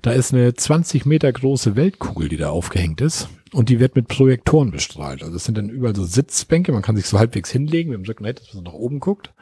da 0.00 0.12
ist 0.12 0.32
eine 0.32 0.54
20 0.54 1.06
Meter 1.06 1.32
große 1.32 1.74
Weltkugel, 1.74 2.28
die 2.28 2.36
da 2.36 2.50
aufgehängt 2.50 3.00
ist 3.00 3.28
und 3.52 3.68
die 3.68 3.80
wird 3.80 3.96
mit 3.96 4.06
Projektoren 4.06 4.70
bestrahlt. 4.70 5.24
Also 5.24 5.34
es 5.34 5.44
sind 5.44 5.58
dann 5.58 5.70
überall 5.70 5.96
so 5.96 6.04
Sitzbänke, 6.04 6.70
man 6.70 6.82
kann 6.82 6.94
sich 6.94 7.06
so 7.06 7.18
halbwegs 7.18 7.50
hinlegen 7.50 7.90
mit 7.90 7.98
dem 7.98 8.06
Rücken, 8.06 8.24
dass 8.24 8.54
man 8.54 8.62
nach 8.62 8.74
oben 8.74 9.00
guckt. 9.00 9.34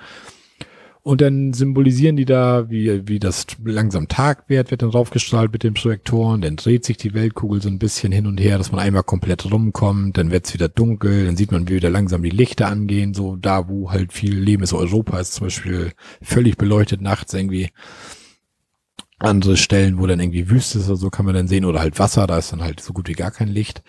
Und 1.04 1.20
dann 1.20 1.52
symbolisieren 1.52 2.14
die 2.14 2.24
da, 2.24 2.70
wie, 2.70 3.08
wie 3.08 3.18
das 3.18 3.46
langsam 3.64 4.06
Tag 4.06 4.48
wird, 4.48 4.70
wird 4.70 4.82
dann 4.82 4.92
draufgestrahlt 4.92 5.52
mit 5.52 5.64
den 5.64 5.74
Projektoren. 5.74 6.42
Dann 6.42 6.54
dreht 6.54 6.84
sich 6.84 6.96
die 6.96 7.12
Weltkugel 7.12 7.60
so 7.60 7.68
ein 7.68 7.80
bisschen 7.80 8.12
hin 8.12 8.28
und 8.28 8.38
her, 8.38 8.56
dass 8.56 8.70
man 8.70 8.80
einmal 8.80 9.02
komplett 9.02 9.50
rumkommt. 9.50 10.16
Dann 10.16 10.30
wird's 10.30 10.54
wieder 10.54 10.68
dunkel. 10.68 11.26
Dann 11.26 11.36
sieht 11.36 11.50
man, 11.50 11.68
wie 11.68 11.74
wieder 11.74 11.90
langsam 11.90 12.22
die 12.22 12.30
Lichter 12.30 12.68
angehen. 12.68 13.14
So 13.14 13.34
da, 13.34 13.68
wo 13.68 13.90
halt 13.90 14.12
viel 14.12 14.38
Leben 14.38 14.62
ist. 14.62 14.72
Europa 14.74 15.18
ist 15.18 15.34
zum 15.34 15.46
Beispiel 15.48 15.90
völlig 16.22 16.56
beleuchtet 16.56 17.00
nachts 17.00 17.34
irgendwie. 17.34 17.70
Andere 19.18 19.56
Stellen, 19.56 19.98
wo 19.98 20.06
dann 20.06 20.20
irgendwie 20.20 20.50
Wüste 20.50 20.78
ist 20.78 20.86
oder 20.86 20.96
so, 20.96 21.10
kann 21.10 21.26
man 21.26 21.34
dann 21.34 21.48
sehen. 21.48 21.64
Oder 21.64 21.80
halt 21.80 21.98
Wasser, 21.98 22.28
da 22.28 22.38
ist 22.38 22.52
dann 22.52 22.62
halt 22.62 22.78
so 22.78 22.92
gut 22.92 23.08
wie 23.08 23.14
gar 23.14 23.32
kein 23.32 23.48
Licht. 23.48 23.82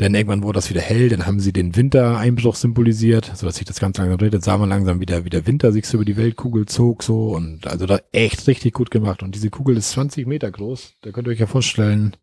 Dann 0.00 0.14
irgendwann 0.14 0.42
wurde 0.42 0.56
das 0.56 0.70
wieder 0.70 0.80
hell, 0.80 1.10
dann 1.10 1.26
haben 1.26 1.40
sie 1.40 1.52
den 1.52 1.76
Wintereinbruch 1.76 2.54
symbolisiert, 2.54 3.30
so 3.34 3.44
dass 3.44 3.56
sich 3.56 3.66
das 3.66 3.80
ganz 3.80 3.98
langsam 3.98 4.16
dreht. 4.16 4.32
Jetzt 4.32 4.46
sah 4.46 4.56
man 4.56 4.70
langsam 4.70 4.98
wieder, 4.98 5.26
wie 5.26 5.28
der 5.28 5.46
Winter 5.46 5.72
sich 5.72 5.86
so 5.86 5.98
über 5.98 6.06
die 6.06 6.16
Weltkugel 6.16 6.64
zog, 6.64 7.02
so. 7.02 7.36
Und 7.36 7.66
also 7.66 7.84
da 7.84 8.00
echt 8.10 8.46
richtig 8.46 8.72
gut 8.72 8.90
gemacht. 8.90 9.22
Und 9.22 9.34
diese 9.34 9.50
Kugel 9.50 9.76
ist 9.76 9.90
20 9.90 10.26
Meter 10.26 10.50
groß. 10.50 10.94
Da 11.02 11.10
könnt 11.10 11.28
ihr 11.28 11.32
euch 11.32 11.38
ja 11.38 11.46
vorstellen, 11.46 12.16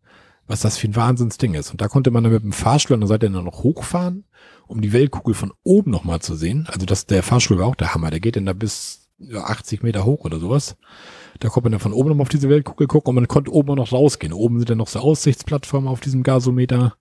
was 0.48 0.58
das 0.58 0.76
für 0.76 0.88
ein 0.88 0.96
Wahnsinnsding 0.96 1.54
ist. 1.54 1.70
Und 1.70 1.80
da 1.80 1.86
konnte 1.86 2.10
man 2.10 2.24
dann 2.24 2.32
mit 2.32 2.42
dem 2.42 2.52
Fahrstuhl 2.52 2.94
an 2.94 3.00
der 3.00 3.06
Seite 3.06 3.30
dann 3.30 3.44
noch 3.44 3.62
hochfahren, 3.62 4.24
um 4.66 4.80
die 4.80 4.92
Weltkugel 4.92 5.34
von 5.34 5.52
oben 5.62 5.92
nochmal 5.92 6.18
zu 6.18 6.34
sehen. 6.34 6.66
Also 6.72 6.84
das, 6.84 7.06
der 7.06 7.22
Fahrstuhl 7.22 7.60
war 7.60 7.66
auch 7.68 7.76
der 7.76 7.94
Hammer. 7.94 8.10
Der 8.10 8.18
geht 8.18 8.34
dann 8.34 8.46
da 8.46 8.54
bis 8.54 9.08
ja, 9.18 9.44
80 9.44 9.84
Meter 9.84 10.04
hoch 10.04 10.24
oder 10.24 10.40
sowas. 10.40 10.76
Da 11.38 11.48
konnte 11.48 11.66
man 11.66 11.72
dann 11.74 11.80
von 11.80 11.92
oben 11.92 12.08
nochmal 12.08 12.22
auf 12.22 12.28
diese 12.28 12.48
Weltkugel 12.48 12.88
gucken 12.88 13.10
und 13.10 13.14
man 13.14 13.28
konnte 13.28 13.52
oben 13.52 13.70
auch 13.70 13.76
noch 13.76 13.92
rausgehen. 13.92 14.32
Oben 14.32 14.58
sind 14.58 14.68
dann 14.68 14.78
noch 14.78 14.88
so 14.88 14.98
Aussichtsplattformen 14.98 15.88
auf 15.88 16.00
diesem 16.00 16.24
Gasometer. 16.24 16.96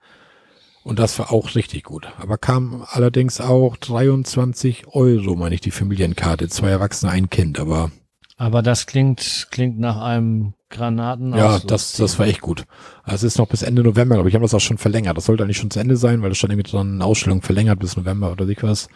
Und 0.88 1.00
das 1.00 1.20
war 1.20 1.34
auch 1.34 1.54
richtig 1.54 1.84
gut. 1.84 2.08
Aber 2.18 2.38
kam 2.38 2.86
allerdings 2.88 3.42
auch 3.42 3.76
23 3.76 4.88
Euro, 4.88 5.36
meine 5.36 5.54
ich, 5.54 5.60
die 5.60 5.72
Familienkarte. 5.72 6.48
Zwei 6.48 6.70
Erwachsene, 6.70 7.12
ein 7.12 7.30
Kind, 7.30 7.60
aber. 7.60 7.92
Aber 8.38 8.62
das 8.62 8.86
klingt, 8.86 9.50
klingt 9.52 9.78
nach 9.80 10.02
einem 10.02 10.54
Granaten. 10.70 11.36
Ja, 11.36 11.60
das, 11.60 11.92
das 11.94 12.18
war 12.20 12.28
echt 12.28 12.40
gut. 12.40 12.64
Also 13.04 13.28
es 13.28 13.34
ist 13.34 13.38
noch 13.38 13.50
bis 13.50 13.64
Ende 13.64 13.84
November, 13.84 14.16
glaube 14.16 14.30
ich. 14.30 14.36
haben 14.36 14.44
das 14.44 14.54
auch 14.54 14.62
schon 14.62 14.78
verlängert. 14.78 15.18
Das 15.18 15.26
sollte 15.26 15.44
eigentlich 15.44 15.58
schon 15.58 15.72
zu 15.72 15.82
Ende 15.82 15.98
sein, 15.98 16.22
weil 16.22 16.30
das 16.30 16.38
stand 16.38 16.54
irgendwie 16.54 16.72
dran, 16.72 16.94
eine 16.94 17.04
Ausstellung 17.04 17.42
verlängert 17.42 17.80
bis 17.80 17.98
November 17.98 18.32
oder 18.32 18.46
sich 18.46 18.64
was. 18.64 18.88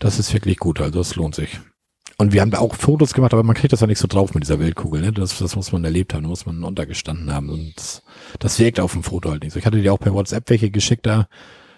Das 0.00 0.18
ist 0.18 0.34
wirklich 0.34 0.56
gut, 0.56 0.80
also 0.80 0.98
das 0.98 1.14
lohnt 1.14 1.36
sich. 1.36 1.60
Und 2.20 2.34
wir 2.34 2.42
haben 2.42 2.50
da 2.50 2.58
auch 2.58 2.74
Fotos 2.74 3.14
gemacht, 3.14 3.32
aber 3.32 3.42
man 3.44 3.56
kriegt 3.56 3.72
das 3.72 3.80
ja 3.80 3.86
nicht 3.86 3.98
so 3.98 4.06
drauf 4.06 4.34
mit 4.34 4.42
dieser 4.42 4.60
Weltkugel. 4.60 5.00
Ne? 5.00 5.10
Das, 5.10 5.38
das 5.38 5.56
muss 5.56 5.72
man 5.72 5.82
erlebt 5.84 6.12
haben, 6.12 6.24
da 6.24 6.28
muss 6.28 6.44
man 6.44 6.62
untergestanden 6.64 7.32
haben. 7.32 7.48
Und 7.48 7.72
das, 7.78 8.02
das 8.38 8.58
wirkt 8.58 8.78
auf 8.78 8.92
dem 8.92 9.02
Foto 9.02 9.30
halt 9.30 9.42
nicht 9.42 9.54
so. 9.54 9.58
Ich 9.58 9.64
hatte 9.64 9.80
dir 9.80 9.90
auch 9.90 9.98
per 9.98 10.12
WhatsApp 10.12 10.50
welche 10.50 10.70
geschickt 10.70 11.06
da, 11.06 11.28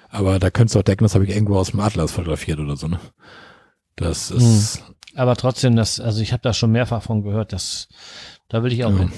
aber 0.09 0.41
da 0.41 0.51
könntest 0.51 0.75
du 0.75 0.81
auch 0.81 0.83
denken, 0.83 1.05
das 1.05 1.15
habe 1.15 1.25
ich 1.25 1.31
irgendwo 1.31 1.57
aus 1.59 1.71
dem 1.71 1.79
Atlas 1.79 2.11
fotografiert 2.11 2.59
oder 2.59 2.77
so. 2.77 2.89
Ne? 2.89 2.99
Das 3.95 4.33
ist. 4.33 4.79
Hm. 4.79 4.95
Aber 5.15 5.37
trotzdem, 5.37 5.77
das, 5.77 6.01
also 6.01 6.21
ich 6.21 6.33
habe 6.33 6.43
da 6.43 6.53
schon 6.53 6.73
mehrfach 6.73 7.05
von 7.05 7.23
gehört, 7.23 7.53
dass 7.53 7.87
da 8.49 8.65
will 8.65 8.73
ich 8.73 8.85
auch 8.85 8.91
ja. 8.91 8.99
hin. 8.99 9.13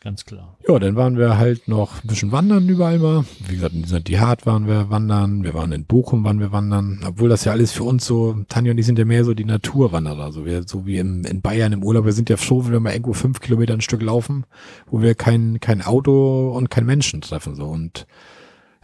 Ganz 0.00 0.24
klar. 0.24 0.56
Ja, 0.68 0.78
dann 0.78 0.94
waren 0.94 1.18
wir 1.18 1.38
halt 1.38 1.66
noch 1.66 2.04
ein 2.04 2.06
bisschen 2.06 2.30
wandern 2.30 2.68
überall 2.68 3.00
mal. 3.00 3.24
Wie 3.48 3.56
gesagt, 3.56 3.74
in 3.74 3.82
dieser 3.82 3.98
Dihad 3.98 4.46
waren 4.46 4.68
wir 4.68 4.90
wandern. 4.90 5.42
Wir 5.42 5.54
waren 5.54 5.72
in 5.72 5.86
Bochum, 5.86 6.22
waren 6.22 6.38
wir 6.38 6.52
wandern. 6.52 7.00
Obwohl 7.04 7.28
das 7.28 7.44
ja 7.44 7.50
alles 7.50 7.72
für 7.72 7.82
uns 7.82 8.06
so, 8.06 8.44
Tanja 8.48 8.70
und 8.70 8.78
ich 8.78 8.86
sind 8.86 8.98
ja 8.98 9.04
mehr 9.04 9.24
so 9.24 9.34
die 9.34 9.44
Naturwanderer. 9.44 10.30
So, 10.30 10.46
wir, 10.46 10.62
so 10.68 10.86
wie 10.86 10.98
im, 10.98 11.24
in 11.24 11.40
Bayern 11.40 11.72
im 11.72 11.82
Urlaub. 11.82 12.04
Wir 12.04 12.12
sind 12.12 12.30
ja 12.30 12.36
froh, 12.36 12.64
wenn 12.64 12.72
wir 12.72 12.80
mal 12.80 12.92
irgendwo 12.92 13.12
fünf 13.12 13.40
Kilometer 13.40 13.74
ein 13.74 13.80
Stück 13.80 14.00
laufen, 14.00 14.44
wo 14.86 15.02
wir 15.02 15.16
kein, 15.16 15.58
kein 15.58 15.82
Auto 15.82 16.52
und 16.56 16.70
kein 16.70 16.86
Menschen 16.86 17.20
treffen. 17.20 17.56
So. 17.56 17.64
Und 17.64 18.06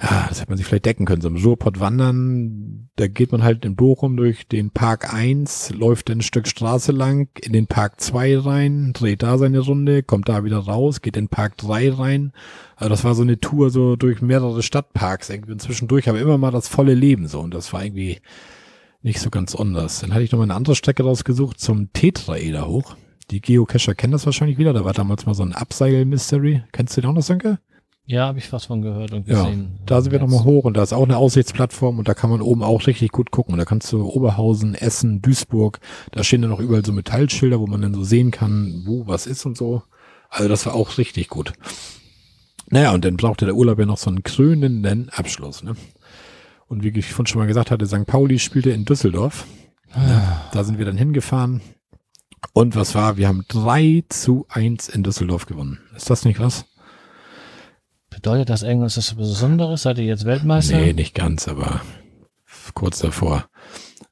ja, 0.02 0.26
das 0.28 0.40
hätte 0.40 0.50
man 0.50 0.58
sich 0.58 0.66
vielleicht 0.66 0.86
decken 0.86 1.06
können. 1.06 1.22
So 1.22 1.28
im 1.28 1.36
Ruhrpott 1.36 1.78
wandern, 1.78 2.88
da 2.96 3.06
geht 3.06 3.30
man 3.30 3.44
halt 3.44 3.64
in 3.64 3.76
Bochum 3.76 4.16
durch 4.16 4.48
den 4.48 4.70
Park 4.70 5.14
1, 5.14 5.70
läuft 5.70 6.10
ein 6.10 6.20
Stück 6.20 6.48
Straße 6.48 6.90
lang, 6.90 7.28
in 7.40 7.52
den 7.52 7.68
Park 7.68 8.00
2 8.00 8.38
rein, 8.38 8.92
dreht 8.92 9.22
da 9.22 9.38
seine 9.38 9.60
Runde, 9.60 10.02
kommt 10.02 10.28
da 10.28 10.42
wieder 10.44 10.58
raus, 10.58 11.00
geht 11.00 11.16
in 11.16 11.28
Park 11.28 11.56
3 11.58 11.92
rein. 11.92 12.32
Also 12.76 12.88
das 12.90 13.04
war 13.04 13.14
so 13.14 13.22
eine 13.22 13.38
Tour 13.38 13.70
so 13.70 13.94
durch 13.94 14.20
mehrere 14.20 14.64
Stadtparks 14.64 15.30
irgendwie 15.30 15.56
zwischendurch, 15.58 16.08
aber 16.08 16.20
immer 16.20 16.38
mal 16.38 16.50
das 16.50 16.66
volle 16.66 16.94
Leben 16.94 17.28
so 17.28 17.40
und 17.40 17.54
das 17.54 17.72
war 17.72 17.84
irgendwie 17.84 18.18
nicht 19.02 19.20
so 19.20 19.30
ganz 19.30 19.54
anders. 19.54 20.00
Dann 20.00 20.12
hatte 20.12 20.24
ich 20.24 20.32
noch 20.32 20.38
mal 20.38 20.44
eine 20.44 20.54
andere 20.54 20.74
Strecke 20.74 21.04
rausgesucht 21.04 21.60
zum 21.60 21.92
Tetraeder 21.92 22.66
hoch. 22.66 22.96
Die 23.30 23.40
Geocacher 23.40 23.94
kennen 23.94 24.12
das 24.12 24.26
wahrscheinlich 24.26 24.58
wieder, 24.58 24.72
da 24.72 24.84
war 24.84 24.92
damals 24.92 25.24
mal 25.24 25.34
so 25.34 25.44
ein 25.44 25.52
Abseil-Mystery. 25.52 26.64
Kennst 26.72 26.96
du 26.96 27.00
den 27.00 27.10
auch 27.10 27.14
noch, 27.14 27.22
Sönke? 27.22 27.58
Ja, 28.06 28.26
habe 28.26 28.38
ich 28.38 28.48
fast 28.48 28.66
von 28.66 28.82
gehört 28.82 29.12
und 29.12 29.26
gesehen. 29.26 29.78
Ja, 29.78 29.82
da 29.86 30.00
sind 30.02 30.12
wir 30.12 30.20
nochmal 30.20 30.44
hoch 30.44 30.64
und 30.64 30.76
da 30.76 30.82
ist 30.82 30.92
auch 30.92 31.04
eine 31.04 31.16
Aussichtsplattform 31.16 31.98
und 31.98 32.06
da 32.06 32.12
kann 32.12 32.28
man 32.28 32.42
oben 32.42 32.62
auch 32.62 32.86
richtig 32.86 33.12
gut 33.12 33.30
gucken. 33.30 33.54
Und 33.54 33.58
da 33.58 33.64
kannst 33.64 33.90
du 33.92 34.04
Oberhausen, 34.04 34.74
Essen, 34.74 35.22
Duisburg, 35.22 35.80
da 36.12 36.22
stehen 36.22 36.42
dann 36.42 36.50
noch 36.50 36.60
überall 36.60 36.84
so 36.84 36.92
Metallschilder, 36.92 37.60
wo 37.60 37.66
man 37.66 37.80
dann 37.80 37.94
so 37.94 38.04
sehen 38.04 38.30
kann, 38.30 38.82
wo 38.84 39.06
was 39.06 39.26
ist 39.26 39.46
und 39.46 39.56
so. 39.56 39.82
Also 40.28 40.48
das 40.48 40.66
war 40.66 40.74
auch 40.74 40.98
richtig 40.98 41.28
gut. 41.28 41.54
Naja, 42.68 42.92
und 42.92 43.04
dann 43.04 43.16
brauchte 43.16 43.46
der 43.46 43.54
Urlaub 43.54 43.78
ja 43.78 43.86
noch 43.86 43.98
so 43.98 44.10
einen 44.10 44.22
krönenden 44.22 45.08
Abschluss. 45.10 45.62
Ne? 45.62 45.74
Und 46.66 46.82
wie 46.82 46.88
ich 46.88 47.10
schon 47.10 47.26
mal 47.36 47.46
gesagt 47.46 47.70
hatte, 47.70 47.86
St. 47.86 48.06
Pauli 48.06 48.38
spielte 48.38 48.70
in 48.70 48.84
Düsseldorf. 48.84 49.46
Ah. 49.92 50.50
Da 50.52 50.64
sind 50.64 50.78
wir 50.78 50.84
dann 50.84 50.96
hingefahren. 50.96 51.62
Und 52.52 52.76
was 52.76 52.94
war? 52.94 53.16
Wir 53.16 53.28
haben 53.28 53.44
drei 53.48 54.04
zu 54.08 54.44
eins 54.48 54.88
in 54.88 55.02
Düsseldorf 55.02 55.46
gewonnen. 55.46 55.80
Ist 55.96 56.10
das 56.10 56.24
nicht 56.24 56.40
was? 56.40 56.66
Bedeutet 58.14 58.50
das 58.50 58.62
irgendwas 58.62 58.94
das 58.94 59.14
Besonderes? 59.14 59.82
Seid 59.82 59.98
ihr 59.98 60.04
jetzt 60.04 60.24
Weltmeister? 60.24 60.76
Nee, 60.76 60.92
nicht 60.92 61.14
ganz, 61.14 61.48
aber 61.48 61.80
kurz 62.74 63.00
davor. 63.00 63.46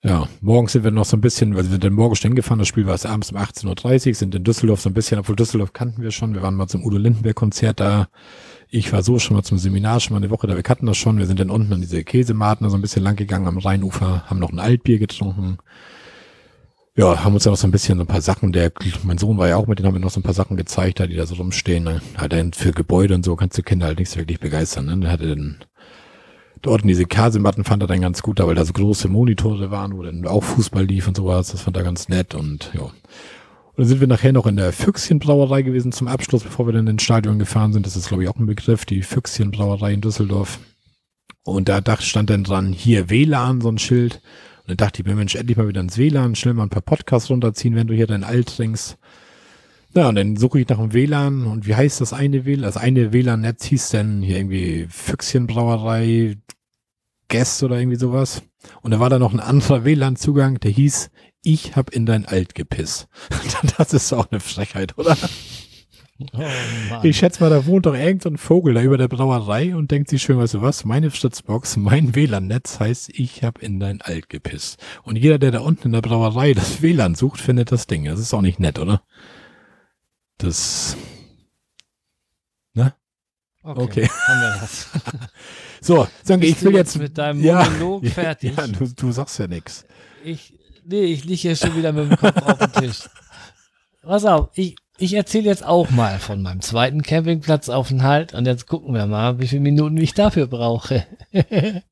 Ja, 0.04 0.28
morgens 0.40 0.72
sind 0.72 0.82
wir 0.82 0.90
noch 0.90 1.04
so 1.04 1.16
ein 1.16 1.20
bisschen, 1.20 1.54
weil 1.54 1.62
wir 1.62 1.70
sind 1.70 1.84
dann 1.84 1.92
morgen 1.92 2.16
schon 2.16 2.30
hingefahren, 2.30 2.58
das 2.58 2.66
Spiel 2.66 2.86
war 2.86 2.94
es 2.94 3.06
abends 3.06 3.30
um 3.30 3.38
18.30 3.38 4.08
Uhr, 4.08 4.14
sind 4.14 4.34
in 4.34 4.42
Düsseldorf 4.42 4.80
so 4.80 4.90
ein 4.90 4.94
bisschen, 4.94 5.20
obwohl 5.20 5.36
Düsseldorf 5.36 5.72
kannten 5.72 6.02
wir 6.02 6.10
schon, 6.10 6.34
wir 6.34 6.42
waren 6.42 6.56
mal 6.56 6.66
zum 6.66 6.84
Udo 6.84 6.98
Lindenberg 6.98 7.36
Konzert 7.36 7.78
da, 7.78 8.08
ich 8.68 8.92
war 8.92 9.04
so 9.04 9.20
schon 9.20 9.36
mal 9.36 9.44
zum 9.44 9.58
Seminar, 9.58 10.00
schon 10.00 10.14
mal 10.14 10.18
eine 10.20 10.30
Woche 10.30 10.48
da, 10.48 10.56
wir 10.56 10.64
kannten 10.64 10.86
das 10.86 10.96
schon, 10.96 11.18
wir 11.18 11.26
sind 11.26 11.38
dann 11.38 11.50
unten 11.50 11.72
an 11.72 11.80
diese 11.80 12.02
Käsematen 12.02 12.68
so 12.68 12.76
ein 12.76 12.82
bisschen 12.82 13.04
lang 13.04 13.14
gegangen 13.14 13.46
am 13.46 13.58
Rheinufer, 13.58 14.24
haben 14.26 14.40
noch 14.40 14.50
ein 14.50 14.58
Altbier 14.58 14.98
getrunken, 14.98 15.58
ja, 16.94 17.24
haben 17.24 17.34
uns 17.34 17.44
ja 17.44 17.50
noch 17.50 17.58
so 17.58 17.66
ein 17.66 17.70
bisschen 17.70 17.96
so 17.96 18.04
ein 18.04 18.08
paar 18.08 18.20
Sachen, 18.20 18.52
der, 18.52 18.70
mein 19.02 19.18
Sohn 19.18 19.38
war 19.38 19.48
ja 19.48 19.56
auch 19.56 19.66
mit 19.66 19.78
denen 19.78 19.86
haben 19.86 19.94
wir 19.94 20.00
noch 20.00 20.10
so 20.10 20.20
ein 20.20 20.24
paar 20.24 20.34
Sachen 20.34 20.56
gezeigt, 20.56 20.98
die 20.98 21.16
da 21.16 21.26
so 21.26 21.36
rumstehen. 21.36 21.84
Ne? 21.84 22.02
Hat 22.16 22.32
er 22.32 22.46
für 22.54 22.72
Gebäude 22.72 23.14
und 23.14 23.24
so 23.24 23.34
kannst 23.34 23.56
du 23.56 23.62
Kinder 23.62 23.86
halt 23.86 23.98
nicht 23.98 24.10
so 24.10 24.18
wirklich 24.18 24.40
begeistern. 24.40 24.86
Ne? 24.86 24.98
Der 24.98 25.10
hatte 25.10 25.28
dann 25.28 25.64
dort 26.62 26.82
in 26.82 26.88
diese 26.88 27.06
Kasematten 27.06 27.64
fand 27.64 27.82
er 27.82 27.86
dann 27.88 28.00
ganz 28.00 28.22
gut, 28.22 28.40
weil 28.40 28.54
da 28.54 28.64
so 28.64 28.72
große 28.72 29.08
Monitore 29.08 29.70
waren, 29.70 29.96
wo 29.96 30.02
dann 30.02 30.26
auch 30.26 30.44
Fußball 30.44 30.84
lief 30.84 31.08
und 31.08 31.16
sowas. 31.16 31.50
Das 31.50 31.62
fand 31.62 31.76
er 31.76 31.82
ganz 31.82 32.08
nett 32.08 32.34
und 32.34 32.70
ja. 32.74 32.82
Und 32.82 33.78
dann 33.78 33.86
sind 33.86 34.00
wir 34.00 34.06
nachher 34.06 34.32
noch 34.32 34.46
in 34.46 34.56
der 34.56 34.70
Füchschenbrauerei 34.72 35.62
gewesen 35.62 35.92
zum 35.92 36.06
Abschluss, 36.06 36.42
bevor 36.42 36.66
wir 36.66 36.74
dann 36.74 36.86
ins 36.86 37.02
Stadion 37.02 37.38
gefahren 37.38 37.72
sind. 37.72 37.86
Das 37.86 37.96
ist, 37.96 38.08
glaube 38.08 38.22
ich, 38.22 38.28
auch 38.28 38.36
ein 38.36 38.44
Begriff, 38.44 38.84
die 38.84 39.00
Füchschenbrauerei 39.00 39.94
in 39.94 40.02
Düsseldorf. 40.02 40.60
Und 41.42 41.70
da 41.70 41.82
stand 41.98 42.28
dann 42.28 42.44
dran, 42.44 42.72
hier 42.72 43.08
WLAN, 43.08 43.62
so 43.62 43.70
ein 43.70 43.78
Schild. 43.78 44.20
Und 44.62 44.70
dann 44.70 44.76
dachte 44.76 45.02
ich 45.02 45.06
mir, 45.06 45.14
Mensch, 45.14 45.34
endlich 45.34 45.56
mal 45.56 45.68
wieder 45.68 45.80
ins 45.80 45.98
WLAN, 45.98 46.34
schnell 46.34 46.54
mal 46.54 46.64
ein 46.64 46.70
paar 46.70 46.82
Podcasts 46.82 47.30
runterziehen, 47.30 47.74
wenn 47.74 47.88
du 47.88 47.94
hier 47.94 48.06
dein 48.06 48.24
Alt 48.24 48.56
trinkst. 48.56 48.96
Ja, 49.94 50.08
und 50.08 50.14
dann 50.14 50.36
suche 50.36 50.60
ich 50.60 50.68
nach 50.68 50.78
dem 50.78 50.92
WLAN 50.92 51.44
und 51.44 51.66
wie 51.66 51.74
heißt 51.74 52.00
das 52.00 52.12
eine 52.12 52.44
WLAN? 52.44 52.62
Das 52.62 52.76
eine 52.76 53.12
WLAN-Netz 53.12 53.64
hieß 53.64 53.90
dann 53.90 54.22
hier 54.22 54.36
irgendwie 54.38 54.86
Füchschenbrauerei, 54.88 56.38
Guest 57.28 57.62
oder 57.62 57.78
irgendwie 57.78 57.98
sowas. 57.98 58.42
Und 58.82 58.92
da 58.92 59.00
war 59.00 59.10
da 59.10 59.18
noch 59.18 59.32
ein 59.32 59.40
anderer 59.40 59.84
WLAN-Zugang, 59.84 60.60
der 60.60 60.70
hieß, 60.70 61.10
ich 61.42 61.76
hab 61.76 61.90
in 61.90 62.06
dein 62.06 62.24
Alt 62.24 62.54
gepisst. 62.54 63.08
das 63.78 63.92
ist 63.92 64.12
auch 64.12 64.30
eine 64.30 64.40
Frechheit, 64.40 64.96
oder? 64.96 65.16
Oh, 66.32 67.00
ich 67.02 67.18
schätze 67.18 67.42
mal, 67.42 67.50
da 67.50 67.66
wohnt 67.66 67.86
doch 67.86 67.94
irgendein 67.94 68.36
Vogel 68.36 68.74
da 68.74 68.82
über 68.82 68.98
der 68.98 69.08
Brauerei 69.08 69.74
und 69.74 69.90
denkt 69.90 70.08
sich 70.08 70.22
schön, 70.22 70.38
weißt 70.38 70.54
du 70.54 70.62
was, 70.62 70.84
meine 70.84 71.10
Fritzbox, 71.10 71.76
mein 71.76 72.14
WLAN-Netz 72.14 72.80
heißt, 72.80 73.10
ich 73.10 73.44
habe 73.44 73.60
in 73.60 73.80
dein 73.80 74.00
Alt 74.00 74.28
gepisst. 74.28 74.82
Und 75.02 75.16
jeder, 75.16 75.38
der 75.38 75.50
da 75.50 75.60
unten 75.60 75.88
in 75.88 75.92
der 75.92 76.02
Brauerei 76.02 76.54
das 76.54 76.82
WLAN 76.82 77.14
sucht, 77.14 77.40
findet 77.40 77.72
das 77.72 77.86
Ding. 77.86 78.04
Das 78.04 78.20
ist 78.20 78.34
auch 78.34 78.42
nicht 78.42 78.60
nett, 78.60 78.78
oder? 78.78 79.02
Das. 80.38 80.96
Ne? 82.74 82.94
Okay. 83.62 83.82
okay. 83.82 84.08
Haben 84.08 84.40
wir 84.40 84.60
das. 84.60 84.88
so, 85.80 86.08
sagen 86.22 86.42
ich 86.42 86.62
will 86.62 86.74
jetzt 86.74 86.98
mit 86.98 87.16
deinem 87.16 87.40
Monolog 87.40 88.04
ja, 88.04 88.10
fertig. 88.10 88.56
Ja, 88.56 88.66
du, 88.66 88.86
du 88.88 89.12
sagst 89.12 89.38
ja 89.38 89.46
nichts. 89.46 89.84
Ich, 90.24 90.58
nee, 90.84 91.04
ich 91.04 91.24
liege 91.24 91.40
hier 91.40 91.56
schon 91.56 91.76
wieder 91.76 91.92
mit 91.92 92.10
dem 92.10 92.16
Kopf 92.16 92.42
auf 92.42 92.58
dem 92.58 92.72
Tisch. 92.72 93.08
Pass 94.02 94.24
auf, 94.24 94.50
ich, 94.54 94.76
ich 95.02 95.14
erzähle 95.14 95.46
jetzt 95.46 95.66
auch 95.66 95.90
mal 95.90 96.20
von 96.20 96.40
meinem 96.42 96.60
zweiten 96.60 97.02
Campingplatzaufenthalt 97.02 98.34
und 98.34 98.46
jetzt 98.46 98.68
gucken 98.68 98.94
wir 98.94 99.06
mal, 99.06 99.40
wie 99.40 99.48
viele 99.48 99.60
Minuten 99.60 99.96
ich 99.96 100.14
dafür 100.14 100.46
brauche. 100.46 101.04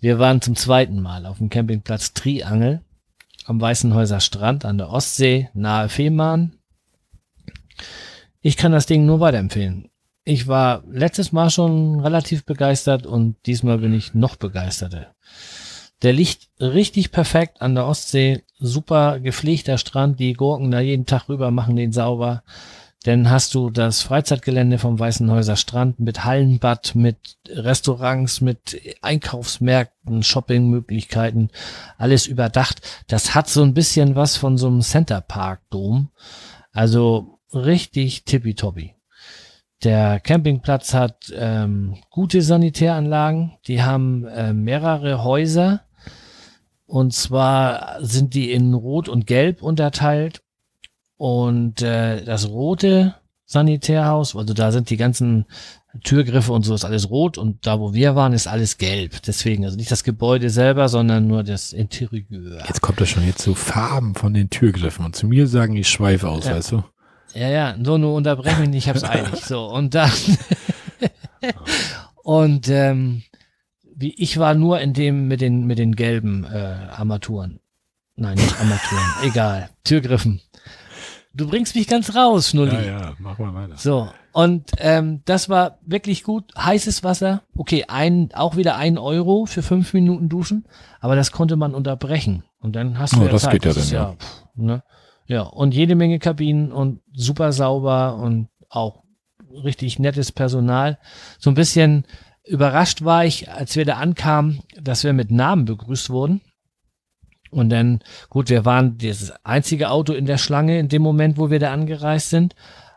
wir 0.00 0.18
waren 0.18 0.42
zum 0.42 0.56
zweiten 0.56 1.00
Mal 1.00 1.24
auf 1.24 1.38
dem 1.38 1.50
Campingplatz 1.50 2.14
Triangel 2.14 2.82
am 3.44 3.60
Weißenhäuser 3.60 4.18
Strand 4.18 4.64
an 4.64 4.76
der 4.76 4.90
Ostsee 4.90 5.50
nahe 5.54 5.88
Fehmarn. 5.88 6.58
Ich 8.40 8.56
kann 8.56 8.72
das 8.72 8.86
Ding 8.86 9.06
nur 9.06 9.20
weiterempfehlen. 9.20 9.88
Ich 10.24 10.48
war 10.48 10.82
letztes 10.90 11.30
Mal 11.30 11.50
schon 11.50 12.00
relativ 12.00 12.44
begeistert 12.44 13.06
und 13.06 13.36
diesmal 13.46 13.78
bin 13.78 13.94
ich 13.94 14.14
noch 14.14 14.34
begeisterter. 14.34 15.14
Der 16.02 16.12
liegt 16.12 16.48
richtig 16.58 17.12
perfekt 17.12 17.62
an 17.62 17.76
der 17.76 17.86
Ostsee, 17.86 18.42
super 18.58 19.20
gepflegter 19.20 19.78
Strand, 19.78 20.18
die 20.20 20.32
Gurken 20.32 20.70
da 20.70 20.80
jeden 20.80 21.06
Tag 21.06 21.28
rüber 21.28 21.50
machen 21.50 21.76
den 21.76 21.92
sauber. 21.92 22.42
Dann 23.04 23.30
hast 23.30 23.54
du 23.54 23.70
das 23.70 24.02
Freizeitgelände 24.02 24.78
vom 24.78 24.98
Weißenhäuser 24.98 25.54
Strand 25.54 26.00
mit 26.00 26.24
Hallenbad, 26.24 26.96
mit 26.96 27.38
Restaurants, 27.48 28.40
mit 28.40 28.80
Einkaufsmärkten, 29.00 30.24
Shoppingmöglichkeiten, 30.24 31.50
alles 31.98 32.26
überdacht. 32.26 32.80
Das 33.06 33.34
hat 33.36 33.48
so 33.48 33.62
ein 33.62 33.74
bisschen 33.74 34.16
was 34.16 34.36
von 34.36 34.58
so 34.58 34.66
einem 34.66 34.80
Center 34.80 35.20
Park 35.20 35.60
Dom. 35.70 36.08
Also 36.72 37.38
richtig 37.54 38.24
tippitoppi. 38.24 38.96
Der 39.84 40.18
Campingplatz 40.18 40.92
hat 40.94 41.32
ähm, 41.36 41.96
gute 42.10 42.42
Sanitäranlagen. 42.42 43.52
Die 43.68 43.82
haben 43.82 44.26
äh, 44.26 44.52
mehrere 44.52 45.22
Häuser. 45.22 45.82
Und 46.86 47.12
zwar 47.12 47.98
sind 48.00 48.34
die 48.34 48.52
in 48.52 48.72
Rot 48.74 49.08
und 49.08 49.26
Gelb 49.26 49.62
unterteilt. 49.62 50.42
Und 51.16 51.82
äh, 51.82 52.24
das 52.24 52.48
rote 52.48 53.14
Sanitärhaus, 53.46 54.36
also 54.36 54.54
da 54.54 54.70
sind 54.72 54.90
die 54.90 54.96
ganzen 54.96 55.46
Türgriffe 56.04 56.52
und 56.52 56.64
so 56.64 56.74
ist 56.74 56.84
alles 56.84 57.08
rot 57.10 57.38
und 57.38 57.66
da, 57.66 57.80
wo 57.80 57.94
wir 57.94 58.14
waren, 58.14 58.32
ist 58.32 58.46
alles 58.46 58.76
gelb. 58.76 59.22
Deswegen, 59.22 59.64
also 59.64 59.76
nicht 59.76 59.90
das 59.90 60.04
Gebäude 60.04 60.50
selber, 60.50 60.88
sondern 60.88 61.26
nur 61.26 61.42
das 61.42 61.72
Interieur. 61.72 62.62
Jetzt 62.66 62.82
kommt 62.82 63.00
das 63.00 63.08
schon 63.08 63.26
jetzt 63.26 63.40
zu 63.40 63.54
Farben 63.54 64.14
von 64.14 64.34
den 64.34 64.50
Türgriffen 64.50 65.06
und 65.06 65.16
zu 65.16 65.26
mir 65.26 65.46
sagen 65.46 65.74
die 65.74 65.84
Schweife 65.84 66.28
aus, 66.28 66.46
ja. 66.46 66.56
weißt 66.56 66.72
du? 66.72 66.84
Ja, 67.34 67.48
ja, 67.48 67.76
so 67.82 67.98
nur 67.98 68.14
unterbreche 68.14 68.60
mich 68.60 68.68
nicht, 68.68 68.84
ich 68.84 68.88
hab's 68.88 69.04
eilig. 69.04 69.44
So, 69.44 69.66
und 69.66 69.94
dann 69.94 70.10
und 72.22 72.68
ähm, 72.68 73.22
wie 73.96 74.14
ich 74.16 74.38
war 74.38 74.54
nur 74.54 74.80
in 74.80 74.92
dem 74.92 75.26
mit 75.26 75.40
den 75.40 75.66
mit 75.66 75.78
den 75.78 75.96
gelben 75.96 76.44
äh, 76.44 76.56
Armaturen. 76.56 77.60
Nein, 78.14 78.36
nicht 78.36 78.58
Armaturen, 78.60 79.04
egal. 79.24 79.70
Türgriffen. 79.84 80.40
Du 81.34 81.48
bringst 81.48 81.74
mich 81.74 81.86
ganz 81.86 82.14
raus, 82.14 82.50
Schnulli. 82.50 82.74
Ja, 82.74 82.82
ja, 82.82 83.14
mach 83.18 83.38
mal 83.38 83.52
weiter. 83.52 83.76
So, 83.76 84.08
und 84.32 84.72
ähm, 84.78 85.20
das 85.26 85.50
war 85.50 85.78
wirklich 85.84 86.22
gut. 86.22 86.50
Heißes 86.56 87.04
Wasser, 87.04 87.42
okay, 87.54 87.84
ein, 87.88 88.30
auch 88.32 88.56
wieder 88.56 88.76
ein 88.76 88.96
Euro 88.96 89.44
für 89.44 89.62
fünf 89.62 89.92
Minuten 89.92 90.30
duschen, 90.30 90.66
aber 91.00 91.14
das 91.14 91.32
konnte 91.32 91.56
man 91.56 91.74
unterbrechen. 91.74 92.44
Und 92.58 92.74
dann 92.74 92.98
hast 92.98 93.16
du 93.16 93.20
oh, 93.20 93.24
ja 93.24 93.30
das 93.30 93.42
Zeit. 93.42 93.52
geht 93.52 93.64
ja 93.66 93.72
das 93.74 93.90
dann, 93.90 93.94
ja. 93.94 94.12
Pff, 94.12 94.44
ne? 94.54 94.82
Ja, 95.26 95.42
und 95.42 95.74
jede 95.74 95.94
Menge 95.94 96.18
Kabinen 96.18 96.72
und 96.72 97.00
super 97.12 97.52
sauber 97.52 98.16
und 98.16 98.48
auch 98.70 99.02
richtig 99.64 99.98
nettes 99.98 100.32
Personal. 100.32 100.98
So 101.38 101.50
ein 101.50 101.54
bisschen 101.54 102.06
überrascht 102.46 103.04
war 103.04 103.24
ich, 103.24 103.50
als 103.50 103.76
wir 103.76 103.84
da 103.84 103.94
ankamen, 103.94 104.60
dass 104.80 105.04
wir 105.04 105.12
mit 105.12 105.30
Namen 105.30 105.64
begrüßt 105.64 106.10
wurden. 106.10 106.40
Und 107.50 107.70
dann, 107.70 108.00
gut, 108.28 108.50
wir 108.50 108.64
waren 108.64 108.98
das 108.98 109.32
einzige 109.44 109.90
Auto 109.90 110.12
in 110.12 110.26
der 110.26 110.38
Schlange 110.38 110.78
in 110.78 110.88
dem 110.88 111.02
Moment, 111.02 111.38
wo 111.38 111.50
wir 111.50 111.58
da 111.58 111.72
angereist 111.72 112.30
sind. 112.30 112.54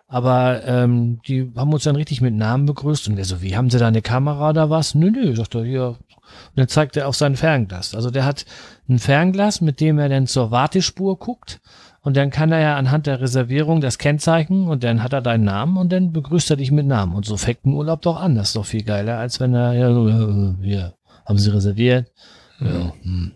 Aber 0.07 0.65
ähm, 0.65 1.21
die 1.27 1.51
haben 1.55 1.71
uns 1.71 1.83
dann 1.83 1.95
richtig 1.95 2.19
mit 2.19 2.33
Namen 2.33 2.65
begrüßt. 2.65 3.07
Und 3.07 3.15
der 3.15 3.25
so, 3.25 3.41
wie, 3.41 3.55
haben 3.55 3.69
sie 3.69 3.77
da 3.77 3.87
eine 3.87 4.01
Kamera 4.01 4.49
oder 4.49 4.69
was? 4.69 4.95
Nö, 4.95 5.11
nö, 5.11 5.35
sagt 5.35 5.53
er, 5.53 5.63
hier. 5.63 5.87
Und 5.89 5.97
dann 6.55 6.67
zeigt 6.67 6.97
er 6.97 7.07
auf 7.07 7.15
sein 7.15 7.35
Fernglas. 7.35 7.93
Also 7.93 8.09
der 8.09 8.25
hat 8.25 8.45
ein 8.87 8.99
Fernglas, 8.99 9.61
mit 9.61 9.79
dem 9.79 9.99
er 9.99 10.09
dann 10.09 10.25
zur 10.25 10.51
Wartespur 10.51 11.19
guckt 11.19 11.61
und 12.01 12.15
dann 12.15 12.29
kann 12.29 12.51
er 12.51 12.59
ja 12.59 12.77
anhand 12.77 13.07
der 13.07 13.19
Reservierung 13.19 13.81
das 13.81 13.97
Kennzeichen 13.97 14.67
und 14.67 14.83
dann 14.83 15.03
hat 15.03 15.13
er 15.13 15.21
deinen 15.21 15.43
Namen 15.43 15.77
und 15.77 15.91
dann 15.91 16.13
begrüßt 16.13 16.49
er 16.51 16.57
dich 16.57 16.71
mit 16.71 16.85
Namen. 16.85 17.13
Und 17.13 17.25
so 17.25 17.35
fängt 17.35 17.65
ein 17.65 17.73
Urlaub 17.73 18.01
doch 18.01 18.19
an. 18.19 18.35
Das 18.35 18.49
ist 18.49 18.55
doch 18.55 18.65
viel 18.65 18.83
geiler, 18.83 19.17
als 19.17 19.39
wenn 19.39 19.53
er, 19.53 19.73
ja, 19.73 19.93
so, 19.93 20.55
hier, 20.61 20.93
haben 21.25 21.37
Sie 21.37 21.53
reserviert? 21.53 22.11
Ja. 22.59 22.93
Hm. 23.03 23.31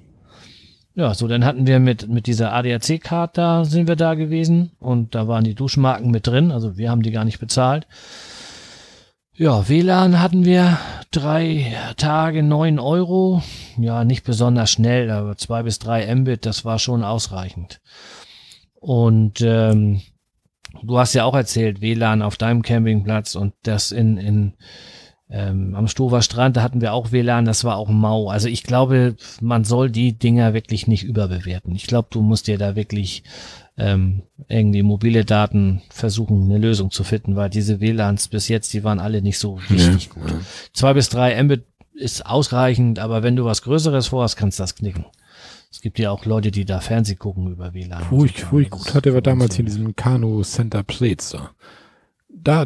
Ja, 0.95 1.13
so, 1.15 1.27
dann 1.27 1.43
hatten 1.43 1.65
wir 1.65 1.79
mit, 1.79 2.07
mit 2.07 2.27
dieser 2.27 2.53
ADAC-Card 2.53 3.37
da, 3.37 3.65
sind 3.65 3.87
wir 3.87 3.95
da 3.95 4.13
gewesen 4.13 4.71
und 4.79 5.15
da 5.15 5.27
waren 5.27 5.43
die 5.43 5.55
Duschmarken 5.55 6.11
mit 6.11 6.27
drin, 6.27 6.51
also 6.51 6.77
wir 6.77 6.91
haben 6.91 7.01
die 7.01 7.11
gar 7.11 7.25
nicht 7.25 7.39
bezahlt. 7.39 7.87
Ja, 9.35 9.67
WLAN 9.67 10.21
hatten 10.21 10.45
wir 10.45 10.77
drei 11.09 11.75
Tage, 11.97 12.43
neun 12.43 12.77
Euro. 12.77 13.41
Ja, 13.77 14.03
nicht 14.03 14.23
besonders 14.23 14.69
schnell, 14.69 15.09
aber 15.09 15.35
zwei 15.37 15.63
bis 15.63 15.79
drei 15.79 16.13
Mbit, 16.13 16.45
das 16.45 16.65
war 16.65 16.77
schon 16.77 17.03
ausreichend. 17.03 17.81
Und 18.83 19.39
ähm, 19.39 20.01
du 20.83 20.99
hast 20.99 21.13
ja 21.13 21.23
auch 21.23 21.35
erzählt, 21.35 21.79
WLAN 21.79 22.21
auf 22.21 22.35
deinem 22.35 22.63
Campingplatz 22.63 23.35
und 23.35 23.53
das 23.63 23.93
in, 23.93 24.17
in 24.17 24.53
ähm, 25.29 25.73
am 25.73 25.87
Stover 25.87 26.21
Strand, 26.21 26.57
da 26.57 26.63
hatten 26.63 26.81
wir 26.81 26.91
auch 26.91 27.13
WLAN, 27.13 27.45
das 27.45 27.63
war 27.63 27.77
auch 27.77 27.87
mau. 27.87 28.29
Also 28.29 28.49
ich 28.49 28.63
glaube, 28.63 29.15
man 29.39 29.63
soll 29.63 29.89
die 29.89 30.19
Dinger 30.19 30.53
wirklich 30.53 30.85
nicht 30.85 31.05
überbewerten. 31.05 31.73
Ich 31.73 31.87
glaube, 31.87 32.09
du 32.11 32.21
musst 32.21 32.47
dir 32.47 32.57
da 32.57 32.75
wirklich 32.75 33.23
ähm, 33.77 34.23
irgendwie 34.49 34.83
mobile 34.83 35.23
Daten 35.23 35.81
versuchen, 35.89 36.43
eine 36.43 36.57
Lösung 36.57 36.91
zu 36.91 37.05
finden, 37.05 37.37
weil 37.37 37.49
diese 37.49 37.79
WLANs 37.79 38.27
bis 38.27 38.49
jetzt, 38.49 38.73
die 38.73 38.83
waren 38.83 38.99
alle 38.99 39.21
nicht 39.21 39.39
so 39.39 39.53
richtig 39.69 40.07
ja, 40.07 40.13
gut. 40.13 40.29
Ja. 40.29 40.39
Zwei 40.73 40.93
bis 40.93 41.07
drei 41.07 41.41
Mbit 41.41 41.63
ist 41.93 42.25
ausreichend, 42.25 42.99
aber 42.99 43.23
wenn 43.23 43.37
du 43.37 43.45
was 43.45 43.61
Größeres 43.61 44.07
vorhast, 44.07 44.35
kannst 44.35 44.59
du 44.59 44.63
das 44.63 44.75
knicken. 44.75 45.05
Es 45.73 45.81
gibt 45.81 45.97
ja 45.97 46.11
auch 46.11 46.25
Leute, 46.25 46.51
die 46.51 46.65
da 46.65 46.79
Fernseh 46.81 47.15
gucken 47.15 47.51
über 47.51 47.73
WLAN. 47.73 48.03
Furcht, 48.03 48.41
furcht 48.41 48.69
gut 48.69 48.93
hatte 48.93 49.11
wir 49.15 49.21
damals 49.21 49.55
hier 49.55 49.61
in 49.61 49.65
diesem 49.65 49.95
Kano 49.95 50.43
Center 50.43 50.83
Plates 50.83 51.31
da. 51.31 51.49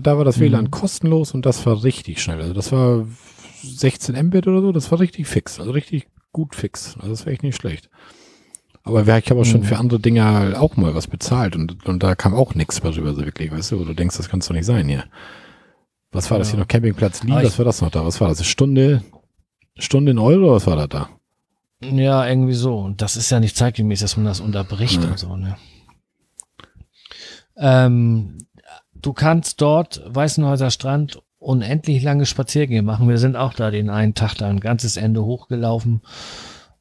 Da, 0.01 0.17
war 0.17 0.25
das 0.25 0.41
WLAN 0.41 0.65
mhm. 0.65 0.71
kostenlos 0.71 1.33
und 1.33 1.45
das 1.45 1.65
war 1.65 1.85
richtig 1.85 2.21
schnell. 2.21 2.41
Also 2.41 2.53
das 2.53 2.73
war 2.73 3.07
16 3.63 4.13
Mbit 4.25 4.47
oder 4.47 4.59
so, 4.59 4.73
das 4.73 4.91
war 4.91 4.99
richtig 4.99 5.25
fix. 5.27 5.57
Also 5.57 5.71
richtig 5.71 6.09
gut 6.33 6.53
fix. 6.53 6.97
Also 6.97 7.11
das 7.11 7.25
war 7.25 7.31
echt 7.31 7.43
nicht 7.43 7.55
schlecht. 7.55 7.89
Aber 8.83 9.03
ich 9.03 9.29
habe 9.29 9.39
auch 9.39 9.45
schon 9.45 9.61
mhm. 9.61 9.65
für 9.65 9.77
andere 9.77 10.01
Dinge 10.01 10.59
auch 10.59 10.75
mal 10.75 10.93
was 10.93 11.07
bezahlt 11.07 11.55
und, 11.55 11.85
und 11.85 12.03
da 12.03 12.13
kam 12.15 12.33
auch 12.33 12.55
nichts 12.55 12.83
mehr 12.83 12.93
rüber, 12.93 13.13
so 13.13 13.23
wirklich, 13.23 13.53
weißt 13.53 13.71
du, 13.71 13.79
wo 13.79 13.85
du 13.85 13.93
denkst, 13.93 14.17
das 14.17 14.27
kannst 14.27 14.49
doch 14.49 14.53
nicht 14.53 14.65
sein 14.65 14.85
hier. 14.89 15.05
Was 16.11 16.29
war 16.29 16.37
ja. 16.37 16.39
das 16.39 16.49
hier 16.49 16.59
noch? 16.59 16.67
Campingplatz 16.67 17.23
Lee, 17.23 17.31
was 17.31 17.57
war 17.57 17.65
das 17.65 17.81
noch 17.81 17.89
da? 17.89 18.05
Was 18.05 18.19
war 18.19 18.27
das? 18.27 18.45
Stunde, 18.45 19.01
Stunde 19.79 20.11
in 20.11 20.19
Euro 20.19 20.51
was 20.51 20.67
war 20.67 20.75
das 20.75 20.89
da? 20.89 21.09
Ja, 21.81 22.27
irgendwie 22.27 22.53
so. 22.53 22.79
Und 22.79 23.01
das 23.01 23.15
ist 23.17 23.29
ja 23.29 23.39
nicht 23.39 23.55
zeitgemäß, 23.55 23.99
dass 23.99 24.17
man 24.17 24.25
das 24.25 24.39
unterbricht 24.39 25.03
ja. 25.03 25.09
und 25.09 25.19
so, 25.19 25.35
ne? 25.35 25.57
Ähm, 27.57 28.37
du 28.93 29.13
kannst 29.13 29.61
dort 29.61 30.01
Weißenhäuser 30.05 30.71
Strand 30.71 31.21
unendlich 31.39 32.03
lange 32.03 32.25
Spaziergänge 32.25 32.81
machen. 32.81 33.09
Wir 33.09 33.17
sind 33.17 33.35
auch 33.35 33.53
da 33.53 33.71
den 33.71 33.89
einen 33.89 34.13
Tag 34.13 34.35
da 34.35 34.47
ein 34.47 34.59
ganzes 34.59 34.97
Ende 34.97 35.23
hochgelaufen 35.23 36.01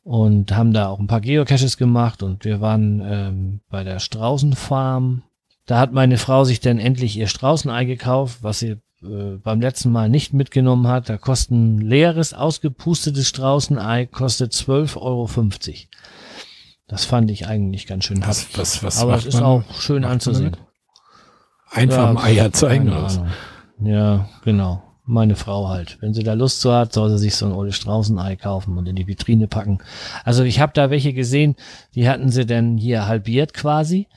und 0.03 0.53
haben 0.55 0.72
da 0.72 0.88
auch 0.88 0.99
ein 0.99 1.07
paar 1.07 1.20
Geocaches 1.20 1.76
gemacht 1.76 2.22
und 2.22 2.44
wir 2.44 2.61
waren 2.61 3.03
ähm, 3.05 3.61
bei 3.68 3.84
der 3.84 3.99
Straußenfarm. 3.99 5.22
Da 5.66 5.78
hat 5.78 5.92
meine 5.92 6.16
Frau 6.16 6.44
sich 6.44 6.61
dann 6.61 6.78
endlich 6.78 7.16
ihr 7.16 7.26
Straußenei 7.26 7.84
gekauft, 7.84 8.38
was 8.42 8.61
sie 8.61 8.76
äh, 9.07 9.39
beim 9.39 9.61
letzten 9.61 9.91
Mal 9.93 10.09
nicht 10.09 10.33
mitgenommen 10.33 10.89
hat. 10.89 11.09
Da 11.09 11.17
kostet 11.17 11.53
ein 11.53 11.79
leeres, 11.79 12.35
ausgepustetes 12.35 13.29
Straußenei 13.29 14.07
kostet 14.07 14.53
12,50 14.53 14.97
Euro. 15.01 15.29
Das 16.89 17.05
fand 17.05 17.31
ich 17.31 17.47
eigentlich 17.47 17.87
ganz 17.87 18.05
schön 18.05 18.23
was, 18.25 18.57
was, 18.57 18.83
was 18.83 18.99
Aber 18.99 19.17
es 19.17 19.27
ist 19.27 19.43
auch 19.43 19.63
schön 19.79 20.05
anzusehen. 20.05 20.57
Einfach 21.71 22.15
ja, 22.15 22.23
Eier 22.23 22.53
zeigen 22.53 22.89
oder 22.89 23.29
Ja, 23.81 24.29
genau. 24.45 24.83
Meine 25.05 25.37
Frau 25.37 25.69
halt. 25.69 25.99
Wenn 26.01 26.15
sie 26.15 26.25
da 26.25 26.33
Lust 26.33 26.61
zu 26.61 26.73
hat, 26.73 26.93
soll 26.93 27.11
sie 27.11 27.19
sich 27.19 27.37
so 27.37 27.47
ein 27.47 27.53
Ole 27.53 27.73
Straußenei 27.73 28.37
kaufen 28.37 28.77
und 28.77 28.89
in 28.89 28.97
die 28.97 29.07
Vitrine 29.07 29.47
packen. 29.47 29.79
Also 30.25 30.43
ich 30.43 30.59
habe 30.59 30.73
da 30.75 30.91
welche 30.91 31.13
gesehen, 31.13 31.55
die 31.95 32.09
hatten 32.09 32.31
sie 32.31 32.45
denn 32.45 32.77
hier 32.77 33.07
halbiert 33.07 33.55
quasi. 33.55 34.09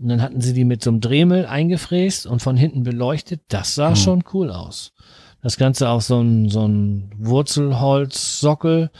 Und 0.00 0.08
dann 0.08 0.22
hatten 0.22 0.40
sie 0.40 0.54
die 0.54 0.64
mit 0.64 0.82
so 0.82 0.90
einem 0.90 1.00
Dremel 1.00 1.44
eingefräst 1.44 2.26
und 2.26 2.40
von 2.40 2.56
hinten 2.56 2.82
beleuchtet. 2.82 3.42
Das 3.48 3.74
sah 3.74 3.90
hm. 3.90 3.96
schon 3.96 4.24
cool 4.32 4.50
aus. 4.50 4.92
Das 5.42 5.56
Ganze 5.56 5.88
auf 5.88 6.02
so 6.02 6.20
ein, 6.20 6.48
so 6.48 6.66
ein 6.66 7.10
Wurzelholzsockel. 7.18 8.90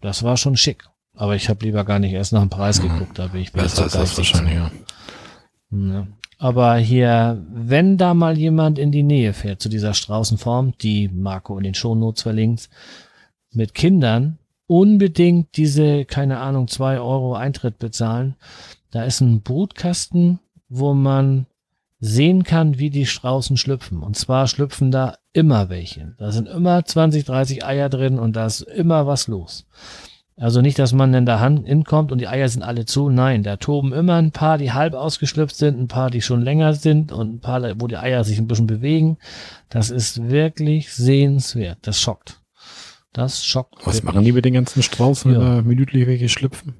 Das 0.00 0.22
war 0.22 0.36
schon 0.36 0.56
schick. 0.56 0.84
Aber 1.14 1.36
ich 1.36 1.48
habe 1.48 1.64
lieber 1.64 1.84
gar 1.84 1.98
nicht 1.98 2.12
erst 2.12 2.32
nach 2.32 2.40
dem 2.40 2.50
Preis 2.50 2.82
hm. 2.82 2.88
geguckt. 2.88 3.18
Da 3.18 3.26
bin 3.28 3.42
ich 3.42 3.52
besser 3.52 3.84
als 3.84 3.92
das 3.92 4.16
wahrscheinlich, 4.16 4.54
ja. 4.54 4.70
ja. 5.70 6.06
Aber 6.38 6.76
hier, 6.76 7.42
wenn 7.50 7.96
da 7.96 8.14
mal 8.14 8.36
jemand 8.36 8.78
in 8.78 8.92
die 8.92 9.02
Nähe 9.02 9.32
fährt 9.32 9.60
zu 9.60 9.68
dieser 9.68 9.94
Straußenform, 9.94 10.74
die 10.78 11.08
Marco 11.08 11.56
in 11.56 11.64
den 11.64 11.74
Shownotes 11.74 12.22
verlinkt, 12.22 12.68
mit 13.52 13.74
Kindern 13.74 14.38
unbedingt 14.66 15.56
diese, 15.56 16.04
keine 16.04 16.38
Ahnung, 16.38 16.68
zwei 16.68 16.98
Euro 16.98 17.34
Eintritt 17.34 17.78
bezahlen. 17.78 18.36
Da 18.90 19.04
ist 19.04 19.20
ein 19.20 19.42
Brutkasten, 19.42 20.40
wo 20.68 20.94
man 20.94 21.46
sehen 21.98 22.44
kann, 22.44 22.78
wie 22.78 22.90
die 22.90 23.06
Straußen 23.06 23.56
schlüpfen. 23.56 24.02
Und 24.02 24.16
zwar 24.16 24.46
schlüpfen 24.46 24.90
da 24.90 25.16
immer 25.32 25.68
welche. 25.68 26.14
Da 26.18 26.30
sind 26.30 26.48
immer 26.48 26.84
20, 26.84 27.24
30 27.24 27.64
Eier 27.64 27.88
drin 27.88 28.18
und 28.18 28.36
da 28.36 28.46
ist 28.46 28.60
immer 28.60 29.06
was 29.06 29.28
los. 29.28 29.66
Also 30.38 30.60
nicht, 30.60 30.78
dass 30.78 30.92
man 30.92 31.14
in 31.14 31.24
der 31.24 31.40
Hand 31.40 31.66
hinkommt 31.66 32.12
und 32.12 32.20
die 32.20 32.28
Eier 32.28 32.48
sind 32.50 32.62
alle 32.62 32.84
zu. 32.84 33.08
Nein, 33.08 33.42
da 33.42 33.56
toben 33.56 33.94
immer 33.94 34.16
ein 34.16 34.32
paar, 34.32 34.58
die 34.58 34.72
halb 34.72 34.92
ausgeschlüpft 34.92 35.56
sind, 35.56 35.80
ein 35.80 35.88
paar, 35.88 36.10
die 36.10 36.20
schon 36.20 36.42
länger 36.42 36.74
sind 36.74 37.10
und 37.10 37.36
ein 37.36 37.40
paar, 37.40 37.62
wo 37.80 37.86
die 37.86 37.96
Eier 37.96 38.22
sich 38.22 38.38
ein 38.38 38.46
bisschen 38.46 38.66
bewegen. 38.66 39.16
Das 39.70 39.88
ist 39.90 40.28
wirklich 40.28 40.92
sehenswert. 40.92 41.78
Das 41.82 41.98
schockt. 41.98 42.42
Das 43.14 43.46
schockt. 43.46 43.78
Was 43.86 43.94
wirklich. 43.94 44.04
machen 44.04 44.24
die 44.24 44.32
mit 44.32 44.44
den 44.44 44.52
ganzen 44.52 44.82
Straußen, 44.82 45.32
ja. 45.32 45.40
wenn 45.40 45.46
da 45.46 45.62
minütlich 45.62 46.06
welche 46.06 46.28
schlüpfen? 46.28 46.74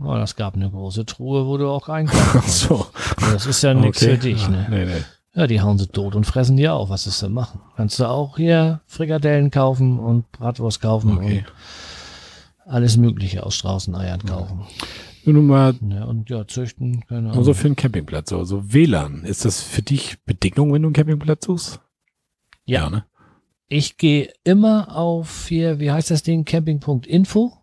Oh, 0.00 0.14
das 0.14 0.36
gab 0.36 0.54
eine 0.54 0.70
große 0.70 1.06
Truhe, 1.06 1.46
wo 1.46 1.56
du 1.56 1.68
auch 1.68 1.88
reinkaufen 1.88 2.40
Ach 2.42 2.48
so. 2.48 2.86
Das 3.20 3.46
ist 3.46 3.62
ja 3.62 3.74
nichts 3.74 4.02
okay. 4.02 4.12
für 4.12 4.18
dich, 4.18 4.48
ne? 4.48 4.66
Nee, 4.70 4.84
nee. 4.84 5.04
Ja, 5.34 5.46
die 5.46 5.60
hauen 5.60 5.78
sie 5.78 5.86
tot 5.86 6.14
und 6.16 6.24
fressen 6.24 6.56
die 6.56 6.68
auch. 6.68 6.90
Was 6.90 7.06
ist 7.06 7.22
denn 7.22 7.32
machen? 7.32 7.60
Kannst 7.76 8.00
du 8.00 8.06
auch 8.06 8.36
hier 8.36 8.80
Frikadellen 8.86 9.50
kaufen 9.50 9.98
und 9.98 10.30
Bratwurst 10.32 10.80
kaufen 10.80 11.18
okay. 11.18 11.44
und 12.66 12.72
alles 12.72 12.96
Mögliche 12.96 13.44
aus 13.44 13.54
Straußeneiern 13.54 14.24
kaufen. 14.24 14.66
Ja. 15.24 15.32
Nur 15.32 15.42
mal. 15.42 15.74
Ja, 15.88 16.04
und 16.04 16.30
ja, 16.30 16.46
züchten, 16.46 17.04
keine 17.06 17.28
Ahnung. 17.28 17.38
Also 17.38 17.54
für 17.54 17.66
einen 17.66 17.76
Campingplatz, 17.76 18.32
also 18.32 18.72
WLAN. 18.72 19.24
Ist 19.24 19.44
das 19.44 19.60
für 19.60 19.82
dich 19.82 20.18
Bedingung, 20.24 20.72
wenn 20.72 20.82
du 20.82 20.88
einen 20.88 20.94
Campingplatz 20.94 21.44
suchst? 21.44 21.80
Ja. 22.64 22.84
ja 22.84 22.90
ne? 22.90 23.04
Ich 23.68 23.98
gehe 23.98 24.32
immer 24.44 24.96
auf 24.96 25.46
hier, 25.48 25.78
wie 25.78 25.90
heißt 25.90 26.10
das 26.10 26.22
Ding? 26.22 26.46
Camping.info 26.46 27.57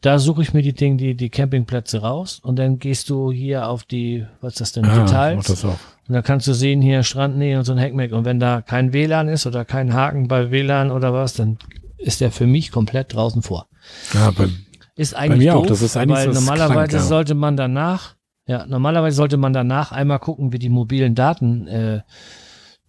da 0.00 0.18
suche 0.18 0.42
ich 0.42 0.54
mir 0.54 0.62
die 0.62 0.72
Dinge, 0.72 0.96
die, 0.96 1.14
die 1.14 1.28
Campingplätze 1.28 2.00
raus 2.00 2.40
und 2.42 2.58
dann 2.58 2.78
gehst 2.78 3.10
du 3.10 3.30
hier 3.30 3.68
auf 3.68 3.84
die, 3.84 4.26
was 4.40 4.54
ist 4.54 4.60
das 4.60 4.72
denn, 4.72 4.84
ah, 4.86 5.04
Details. 5.04 5.46
Das 5.46 5.64
auch. 5.64 5.78
Und 6.08 6.14
da 6.14 6.22
kannst 6.22 6.46
du 6.46 6.54
sehen, 6.54 6.80
hier 6.80 7.02
Strandnähe 7.02 7.58
und 7.58 7.64
so 7.64 7.72
ein 7.72 7.78
Heckmeck. 7.78 8.12
Und 8.12 8.24
wenn 8.24 8.40
da 8.40 8.62
kein 8.62 8.92
WLAN 8.92 9.28
ist 9.28 9.46
oder 9.46 9.64
kein 9.64 9.92
Haken 9.92 10.26
bei 10.26 10.50
WLAN 10.50 10.90
oder 10.90 11.12
was, 11.12 11.34
dann 11.34 11.58
ist 11.98 12.20
der 12.20 12.32
für 12.32 12.46
mich 12.46 12.72
komplett 12.72 13.14
draußen 13.14 13.42
vor. 13.42 13.68
Ja, 14.14 14.30
bei, 14.30 14.48
ist 14.96 15.14
eigentlich 15.14 15.30
bei 15.30 15.44
mir 15.44 15.52
doof, 15.52 15.62
auch. 15.62 15.66
Das 15.66 15.82
ist 15.82 15.96
eigentlich 15.96 16.18
weil 16.18 16.32
normalerweise 16.32 16.74
krank, 16.74 16.92
ja. 16.92 17.00
sollte 17.00 17.34
man 17.34 17.56
danach, 17.56 18.16
ja, 18.46 18.66
normalerweise 18.66 19.16
sollte 19.16 19.36
man 19.36 19.52
danach 19.52 19.92
einmal 19.92 20.18
gucken, 20.18 20.52
wie 20.52 20.58
die 20.58 20.68
mobilen 20.68 21.14
Daten 21.14 21.68
äh, 21.68 22.00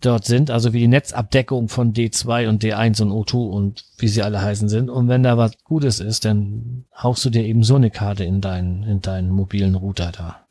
dort 0.02 0.26
sind, 0.26 0.52
also 0.52 0.74
wie 0.74 0.80
die 0.80 0.88
Netzabdeckung 0.88 1.70
von 1.70 1.93
D2 1.93 2.49
und 2.49 2.64
D1 2.64 3.02
und 3.02 3.12
O2 3.12 3.49
und 3.49 3.86
wie 3.97 4.08
sie 4.08 4.24
alle 4.24 4.41
heißen 4.41 4.70
sind. 4.70 4.89
Und 4.89 5.08
wenn 5.08 5.24
da 5.24 5.38
was 5.38 5.58
Gutes 5.64 5.99
ist, 5.99 6.26
dann 6.26 6.86
haust 6.95 7.24
du 7.26 7.30
dir 7.30 7.43
eben 7.43 7.64
so 7.64 7.76
eine 7.76 7.91
Karte 7.91 8.24
in 8.24 8.41
deinen, 8.41 8.84
in 8.84 9.02
deinen 9.02 9.30
mobilen 9.30 9.76
Router 9.76 10.12
da, 10.12 10.47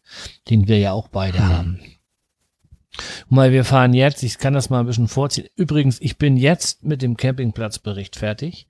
den 0.49 0.69
wir 0.69 0.79
ja 0.79 0.93
auch 0.93 1.09
beide 1.09 1.39
hm. 1.39 1.49
haben. 1.49 1.81
Mal, 3.29 3.53
wir 3.53 3.65
fahren 3.65 3.95
jetzt, 3.95 4.23
ich 4.23 4.39
kann 4.39 4.53
das 4.53 4.69
mal 4.69 4.81
ein 4.81 4.87
bisschen 4.87 5.09
vorziehen. 5.09 5.47
Übrigens, 5.55 6.01
ich 6.01 6.19
bin 6.19 6.37
jetzt 6.37 6.85
mit 6.85 7.03
dem 7.03 7.17
Campingplatzbericht 7.17 8.17
fertig. 8.17 8.67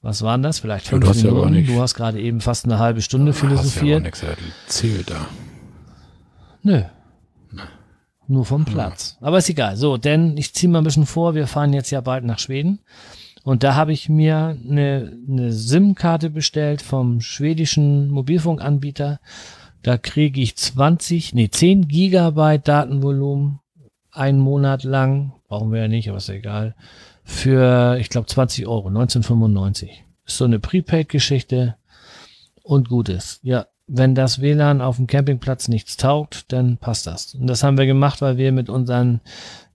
Was 0.00 0.22
waren 0.22 0.42
das? 0.42 0.58
Vielleicht 0.58 0.86
fünf 0.86 1.04
ja, 1.06 1.12
du 1.12 1.34
Minuten. 1.34 1.54
Ja 1.54 1.74
du 1.74 1.80
hast 1.80 1.94
gerade 1.94 2.20
eben 2.20 2.40
fast 2.40 2.64
eine 2.64 2.78
halbe 2.78 3.02
Stunde 3.02 3.32
philosophiert. 3.32 4.04
Hast 4.06 4.22
ja 4.22 4.28
erzählt 4.64 5.10
da. 5.10 5.26
Nö, 6.62 6.82
nur 8.28 8.44
vom 8.44 8.64
Platz. 8.64 9.16
Ja. 9.20 9.26
Aber 9.26 9.38
ist 9.38 9.48
egal. 9.48 9.76
So, 9.76 9.96
denn 9.96 10.36
ich 10.36 10.54
ziehe 10.54 10.70
mal 10.70 10.78
ein 10.78 10.84
bisschen 10.84 11.06
vor, 11.06 11.34
wir 11.34 11.46
fahren 11.46 11.72
jetzt 11.72 11.90
ja 11.90 12.00
bald 12.00 12.24
nach 12.24 12.38
Schweden. 12.38 12.80
Und 13.42 13.62
da 13.62 13.74
habe 13.74 13.92
ich 13.92 14.08
mir 14.08 14.58
eine, 14.68 15.16
eine 15.28 15.52
SIM-Karte 15.52 16.30
bestellt 16.30 16.82
vom 16.82 17.20
schwedischen 17.20 18.10
Mobilfunkanbieter. 18.10 19.20
Da 19.82 19.96
kriege 19.96 20.40
ich 20.40 20.56
20, 20.56 21.34
nee, 21.34 21.48
10 21.48 21.88
Gigabyte 21.88 22.68
Datenvolumen 22.68 23.60
einen 24.12 24.40
Monat 24.40 24.84
lang. 24.84 25.32
Brauchen 25.48 25.72
wir 25.72 25.80
ja 25.82 25.88
nicht, 25.88 26.08
aber 26.08 26.18
ist 26.18 26.28
egal. 26.28 26.74
Für, 27.24 27.96
ich 27.98 28.10
glaube, 28.10 28.26
20 28.26 28.66
Euro, 28.66 28.88
1995. 28.88 30.04
Ist 30.26 30.36
so 30.36 30.44
eine 30.44 30.58
Prepaid-Geschichte 30.58 31.76
und 32.62 32.88
gut 32.88 33.08
ist. 33.08 33.40
Ja, 33.42 33.66
wenn 33.88 34.14
das 34.14 34.40
WLAN 34.40 34.82
auf 34.82 34.96
dem 34.96 35.06
Campingplatz 35.06 35.68
nichts 35.68 35.96
taugt, 35.96 36.52
dann 36.52 36.76
passt 36.76 37.06
das. 37.06 37.34
Und 37.34 37.46
das 37.46 37.62
haben 37.62 37.78
wir 37.78 37.86
gemacht, 37.86 38.20
weil 38.20 38.36
wir 38.36 38.52
mit 38.52 38.68
unseren 38.68 39.20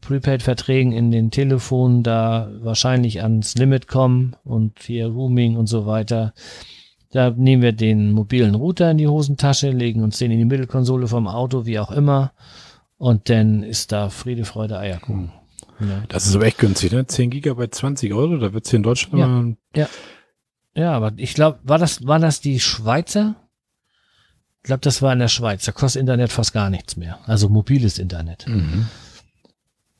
Prepaid-Verträgen 0.01 0.91
in 0.91 1.11
den 1.11 1.31
Telefonen 1.31 2.03
da 2.03 2.49
wahrscheinlich 2.61 3.23
ans 3.23 3.55
Limit 3.55 3.87
kommen 3.87 4.35
und 4.43 4.79
hier 4.83 5.07
Rooming 5.07 5.57
und 5.57 5.67
so 5.67 5.87
weiter. 5.87 6.33
Da 7.11 7.31
nehmen 7.31 7.61
wir 7.61 7.73
den 7.73 8.11
mobilen 8.11 8.55
Router 8.55 8.91
in 8.91 8.97
die 8.97 9.07
Hosentasche, 9.07 9.71
legen 9.71 10.03
uns 10.03 10.19
den 10.19 10.31
in 10.31 10.39
die 10.39 10.45
Mittelkonsole 10.45 11.07
vom 11.07 11.27
Auto, 11.27 11.65
wie 11.65 11.79
auch 11.79 11.91
immer. 11.91 12.33
Und 12.97 13.29
dann 13.29 13.63
ist 13.63 13.91
da 13.91 14.09
Friede, 14.09 14.45
Freude, 14.45 14.77
Eierkuchen. 14.77 15.31
Ja. 15.79 16.03
Das 16.07 16.27
ist 16.27 16.35
aber 16.35 16.45
echt 16.45 16.59
günstig, 16.59 16.91
ne? 16.91 17.05
10 17.05 17.31
Gigabyte, 17.31 17.73
20 17.73 18.13
Euro, 18.13 18.37
da 18.37 18.53
wird's 18.53 18.69
hier 18.69 18.77
in 18.77 18.83
Deutschland 18.83 19.57
ja. 19.75 19.83
ja. 19.83 19.89
Ja, 20.75 20.93
aber 20.93 21.11
ich 21.17 21.35
glaube, 21.35 21.59
war 21.63 21.77
das, 21.77 22.05
war 22.05 22.19
das 22.19 22.41
die 22.41 22.59
Schweizer 22.59 23.35
ich 24.63 24.67
glaube, 24.67 24.79
das 24.79 25.01
war 25.01 25.11
in 25.11 25.19
der 25.19 25.27
Schweiz. 25.27 25.65
Da 25.65 25.73
kostet 25.73 25.99
Internet 25.99 26.31
fast 26.31 26.53
gar 26.53 26.69
nichts 26.69 26.95
mehr. 26.95 27.19
Also 27.25 27.49
mobiles 27.49 27.99
Internet. 27.99 28.47
Mhm. 28.47 28.87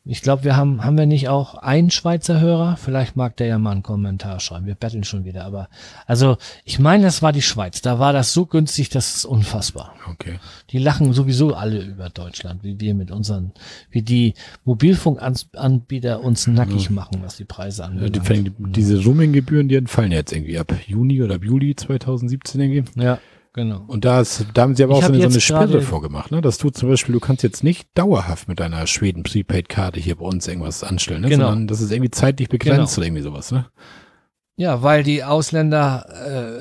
Ich 0.05 0.21
glaube, 0.21 0.45
wir 0.45 0.55
haben, 0.55 0.85
haben 0.85 0.97
wir 0.97 1.05
nicht 1.05 1.27
auch 1.27 1.55
einen 1.55 1.91
Schweizer 1.91 2.39
Hörer? 2.39 2.77
Vielleicht 2.77 3.17
mag 3.17 3.35
der 3.35 3.47
ja 3.47 3.57
mal 3.57 3.71
einen 3.71 3.83
Kommentar 3.83 4.39
schreiben. 4.39 4.65
Wir 4.65 4.75
betteln 4.75 5.03
schon 5.03 5.25
wieder. 5.25 5.43
Aber, 5.43 5.67
also, 6.07 6.37
ich 6.63 6.79
meine, 6.79 7.03
das 7.03 7.21
war 7.21 7.33
die 7.33 7.41
Schweiz. 7.41 7.81
Da 7.81 7.99
war 7.99 8.13
das 8.13 8.31
so 8.31 8.45
günstig, 8.45 8.87
das 8.87 9.17
ist 9.17 9.25
unfassbar. 9.25 9.95
Okay. 10.09 10.39
Die 10.69 10.77
lachen 10.77 11.11
sowieso 11.11 11.53
alle 11.55 11.81
über 11.81 12.09
Deutschland, 12.09 12.63
wie 12.63 12.79
wir 12.79 12.95
mit 12.95 13.11
unseren, 13.11 13.51
wie 13.91 14.01
die 14.01 14.33
Mobilfunkanbieter 14.63 16.21
uns 16.21 16.47
nackig 16.47 16.89
machen, 16.89 17.19
was 17.21 17.35
die 17.35 17.45
Preise 17.45 17.83
angeht. 17.83 18.15
Ja, 18.15 18.33
die, 18.33 18.51
diese 18.57 19.03
Roaming-Gebühren, 19.03 19.67
die 19.67 19.75
entfallen 19.75 20.13
jetzt 20.13 20.31
irgendwie 20.31 20.57
ab 20.57 20.73
Juni 20.87 21.21
oder 21.21 21.35
ab 21.35 21.43
Juli 21.43 21.75
2017 21.75 22.61
irgendwie. 22.61 23.01
Ja. 23.01 23.19
Genau. 23.53 23.83
Und 23.85 24.03
da, 24.03 24.21
ist, 24.21 24.47
da 24.55 24.63
haben 24.63 24.75
sie 24.75 24.83
aber 24.83 24.93
ich 24.93 25.03
auch 25.03 25.07
so 25.07 25.13
eine, 25.13 25.21
so 25.21 25.27
eine 25.29 25.39
Sperre 25.39 25.81
vorgemacht, 25.81 26.31
ne? 26.31 26.41
Dass 26.41 26.57
du 26.57 26.71
zum 26.71 26.89
Beispiel, 26.89 27.13
du 27.13 27.19
kannst 27.19 27.43
jetzt 27.43 27.63
nicht 27.63 27.87
dauerhaft 27.93 28.47
mit 28.47 28.59
deiner 28.59 28.87
Schweden 28.87 29.21
Prepaid-Karte 29.21 29.99
hier 29.99 30.15
bei 30.15 30.25
uns 30.25 30.47
irgendwas 30.47 30.83
anstellen, 30.83 31.21
ne? 31.21 31.29
Genau. 31.29 31.49
Sondern 31.49 31.67
das 31.67 31.79
ist 31.79 31.91
irgendwie 31.91 32.09
zeitlich 32.09 32.49
begrenzt 32.49 32.95
genau. 32.95 32.97
oder 32.97 33.05
irgendwie 33.05 33.21
sowas, 33.21 33.51
ne? 33.51 33.67
Ja, 34.55 34.81
weil 34.83 35.03
die 35.03 35.23
Ausländer, 35.23 36.05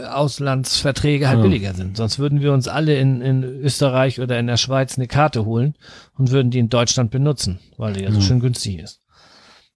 äh, 0.02 0.06
Auslandsverträge 0.06 1.28
halt 1.28 1.38
ja. 1.38 1.42
billiger 1.42 1.74
sind. 1.74 1.96
Sonst 1.96 2.18
würden 2.18 2.40
wir 2.40 2.52
uns 2.52 2.68
alle 2.68 2.98
in, 2.98 3.20
in 3.20 3.42
Österreich 3.42 4.20
oder 4.20 4.38
in 4.38 4.46
der 4.46 4.56
Schweiz 4.56 4.96
eine 4.96 5.08
Karte 5.08 5.44
holen 5.44 5.74
und 6.16 6.30
würden 6.30 6.50
die 6.50 6.58
in 6.58 6.70
Deutschland 6.70 7.10
benutzen, 7.10 7.58
weil 7.76 7.94
die 7.94 8.04
ja 8.04 8.12
so 8.12 8.20
schön 8.20 8.40
günstig 8.40 8.78
ist. 8.78 9.02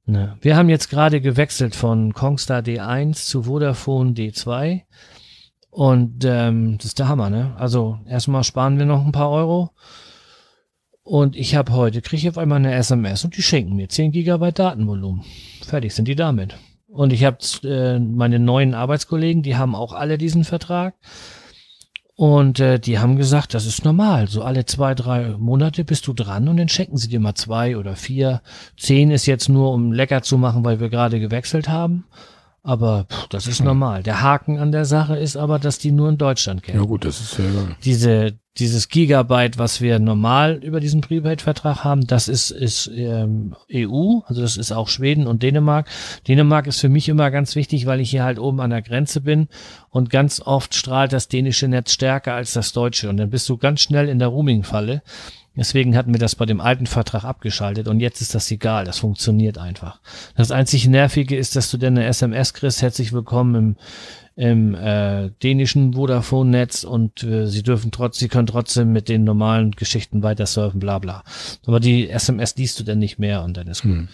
Ne. 0.06 0.38
Wir 0.40 0.56
haben 0.56 0.68
jetzt 0.68 0.88
gerade 0.88 1.20
gewechselt 1.20 1.74
von 1.74 2.14
Kongstar 2.14 2.60
D1 2.60 3.26
zu 3.26 3.42
Vodafone 3.42 4.12
D2 4.12 4.82
und 5.76 6.24
ähm, 6.24 6.78
das 6.78 6.86
ist 6.86 6.98
der 6.98 7.08
Hammer, 7.08 7.28
ne? 7.28 7.54
Also 7.58 7.98
erstmal 8.08 8.44
sparen 8.44 8.78
wir 8.78 8.86
noch 8.86 9.04
ein 9.04 9.12
paar 9.12 9.30
Euro. 9.30 9.72
Und 11.02 11.36
ich 11.36 11.54
habe 11.54 11.74
heute, 11.74 12.00
kriege 12.00 12.22
ich 12.22 12.28
auf 12.30 12.38
einmal 12.38 12.60
eine 12.60 12.72
SMS 12.72 13.26
und 13.26 13.36
die 13.36 13.42
schenken 13.42 13.76
mir 13.76 13.90
10 13.90 14.10
Gigabyte 14.10 14.58
Datenvolumen. 14.58 15.22
Fertig 15.66 15.94
sind 15.94 16.08
die 16.08 16.14
damit. 16.14 16.56
Und 16.88 17.12
ich 17.12 17.24
habe 17.24 17.36
äh, 17.62 17.98
meine 17.98 18.38
neuen 18.38 18.72
Arbeitskollegen, 18.72 19.42
die 19.42 19.56
haben 19.56 19.74
auch 19.74 19.92
alle 19.92 20.16
diesen 20.16 20.44
Vertrag. 20.44 20.94
Und 22.14 22.58
äh, 22.58 22.80
die 22.80 22.98
haben 22.98 23.16
gesagt, 23.16 23.52
das 23.52 23.66
ist 23.66 23.84
normal. 23.84 24.28
So 24.28 24.40
alle 24.40 24.64
zwei, 24.64 24.94
drei 24.94 25.36
Monate 25.36 25.84
bist 25.84 26.06
du 26.06 26.14
dran 26.14 26.48
und 26.48 26.56
dann 26.56 26.70
schenken 26.70 26.96
sie 26.96 27.08
dir 27.08 27.20
mal 27.20 27.34
zwei 27.34 27.76
oder 27.76 27.96
vier. 27.96 28.40
Zehn 28.78 29.10
ist 29.10 29.26
jetzt 29.26 29.50
nur, 29.50 29.72
um 29.74 29.92
lecker 29.92 30.22
zu 30.22 30.38
machen, 30.38 30.64
weil 30.64 30.80
wir 30.80 30.88
gerade 30.88 31.20
gewechselt 31.20 31.68
haben. 31.68 32.06
Aber 32.66 33.06
pff, 33.08 33.28
das 33.28 33.46
ist 33.46 33.62
normal. 33.62 34.02
Der 34.02 34.22
Haken 34.22 34.58
an 34.58 34.72
der 34.72 34.84
Sache 34.84 35.16
ist 35.16 35.36
aber, 35.36 35.60
dass 35.60 35.78
die 35.78 35.92
nur 35.92 36.08
in 36.08 36.18
Deutschland 36.18 36.64
kennen. 36.64 36.80
Ja 36.80 36.84
gut, 36.84 37.04
das 37.04 37.20
ist 37.20 37.38
ja 37.38 37.44
egal. 37.44 37.76
Diese, 37.84 38.32
dieses 38.58 38.88
Gigabyte, 38.88 39.56
was 39.56 39.80
wir 39.80 40.00
normal 40.00 40.54
über 40.64 40.80
diesen 40.80 41.00
Prepaid-Vertrag 41.00 41.84
haben, 41.84 42.08
das 42.08 42.26
ist, 42.26 42.50
ist 42.50 42.90
ähm, 42.92 43.54
EU, 43.72 44.18
also 44.26 44.40
das 44.42 44.56
ist 44.56 44.72
auch 44.72 44.88
Schweden 44.88 45.28
und 45.28 45.44
Dänemark. 45.44 45.88
Dänemark 46.26 46.66
ist 46.66 46.80
für 46.80 46.88
mich 46.88 47.08
immer 47.08 47.30
ganz 47.30 47.54
wichtig, 47.54 47.86
weil 47.86 48.00
ich 48.00 48.10
hier 48.10 48.24
halt 48.24 48.40
oben 48.40 48.60
an 48.60 48.70
der 48.70 48.82
Grenze 48.82 49.20
bin 49.20 49.46
und 49.88 50.10
ganz 50.10 50.40
oft 50.40 50.74
strahlt 50.74 51.12
das 51.12 51.28
dänische 51.28 51.68
Netz 51.68 51.92
stärker 51.92 52.34
als 52.34 52.52
das 52.52 52.72
deutsche 52.72 53.08
und 53.08 53.18
dann 53.18 53.30
bist 53.30 53.48
du 53.48 53.58
ganz 53.58 53.80
schnell 53.80 54.08
in 54.08 54.18
der 54.18 54.28
Roaming-Falle. 54.28 55.02
Deswegen 55.56 55.96
hatten 55.96 56.12
wir 56.12 56.18
das 56.18 56.34
bei 56.34 56.46
dem 56.46 56.60
alten 56.60 56.86
Vertrag 56.86 57.24
abgeschaltet 57.24 57.88
und 57.88 58.00
jetzt 58.00 58.20
ist 58.20 58.34
das 58.34 58.50
egal, 58.50 58.84
das 58.84 58.98
funktioniert 58.98 59.58
einfach. 59.58 60.00
Das 60.36 60.50
einzig 60.50 60.86
Nervige 60.86 61.36
ist, 61.36 61.56
dass 61.56 61.70
du 61.70 61.78
dann 61.78 61.96
eine 61.96 62.06
SMS 62.06 62.52
kriegst, 62.52 62.82
herzlich 62.82 63.12
willkommen 63.12 63.54
im, 63.54 63.76
im 64.36 64.74
äh, 64.74 65.30
dänischen 65.42 65.94
Vodafone-Netz 65.94 66.84
und 66.84 67.22
äh, 67.22 67.46
sie 67.46 67.62
dürfen 67.62 67.90
trotz, 67.90 68.18
sie 68.18 68.28
können 68.28 68.46
trotzdem 68.46 68.92
mit 68.92 69.08
den 69.08 69.24
normalen 69.24 69.70
Geschichten 69.70 70.22
weiter 70.22 70.44
surfen, 70.44 70.78
bla 70.78 70.98
bla. 70.98 71.24
Aber 71.66 71.80
die 71.80 72.10
SMS 72.10 72.54
liest 72.56 72.78
du 72.78 72.84
dann 72.84 72.98
nicht 72.98 73.18
mehr 73.18 73.42
und 73.42 73.56
dann 73.56 73.68
ist 73.68 73.82
gut. 73.82 73.92
Hm. 73.92 74.08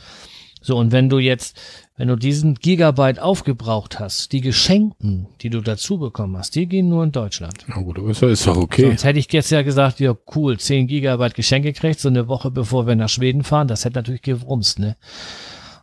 So, 0.62 0.76
und 0.78 0.92
wenn 0.92 1.08
du 1.08 1.18
jetzt, 1.18 1.60
wenn 1.96 2.08
du 2.08 2.16
diesen 2.16 2.54
Gigabyte 2.54 3.18
aufgebraucht 3.18 3.98
hast, 3.98 4.32
die 4.32 4.40
Geschenken, 4.40 5.26
die 5.40 5.50
du 5.50 5.60
dazu 5.60 5.98
bekommen 5.98 6.36
hast, 6.36 6.54
die 6.54 6.66
gehen 6.66 6.88
nur 6.88 7.02
in 7.04 7.12
Deutschland. 7.12 7.64
Na 7.66 7.80
gut, 7.82 7.98
ist, 7.98 8.22
ist 8.22 8.46
doch 8.46 8.56
okay. 8.56 8.86
Sonst 8.86 9.04
hätte 9.04 9.18
ich 9.18 9.30
jetzt 9.32 9.50
ja 9.50 9.62
gesagt, 9.62 9.98
ja 10.00 10.14
cool, 10.36 10.58
10 10.58 10.86
Gigabyte 10.86 11.34
Geschenke 11.34 11.72
gekriegt, 11.72 11.98
so 12.00 12.08
eine 12.08 12.28
Woche 12.28 12.50
bevor 12.50 12.86
wir 12.86 12.94
nach 12.94 13.08
Schweden 13.08 13.42
fahren, 13.44 13.66
das 13.68 13.84
hätte 13.84 13.98
natürlich 13.98 14.22
gewumst, 14.22 14.78
ne? 14.78 14.96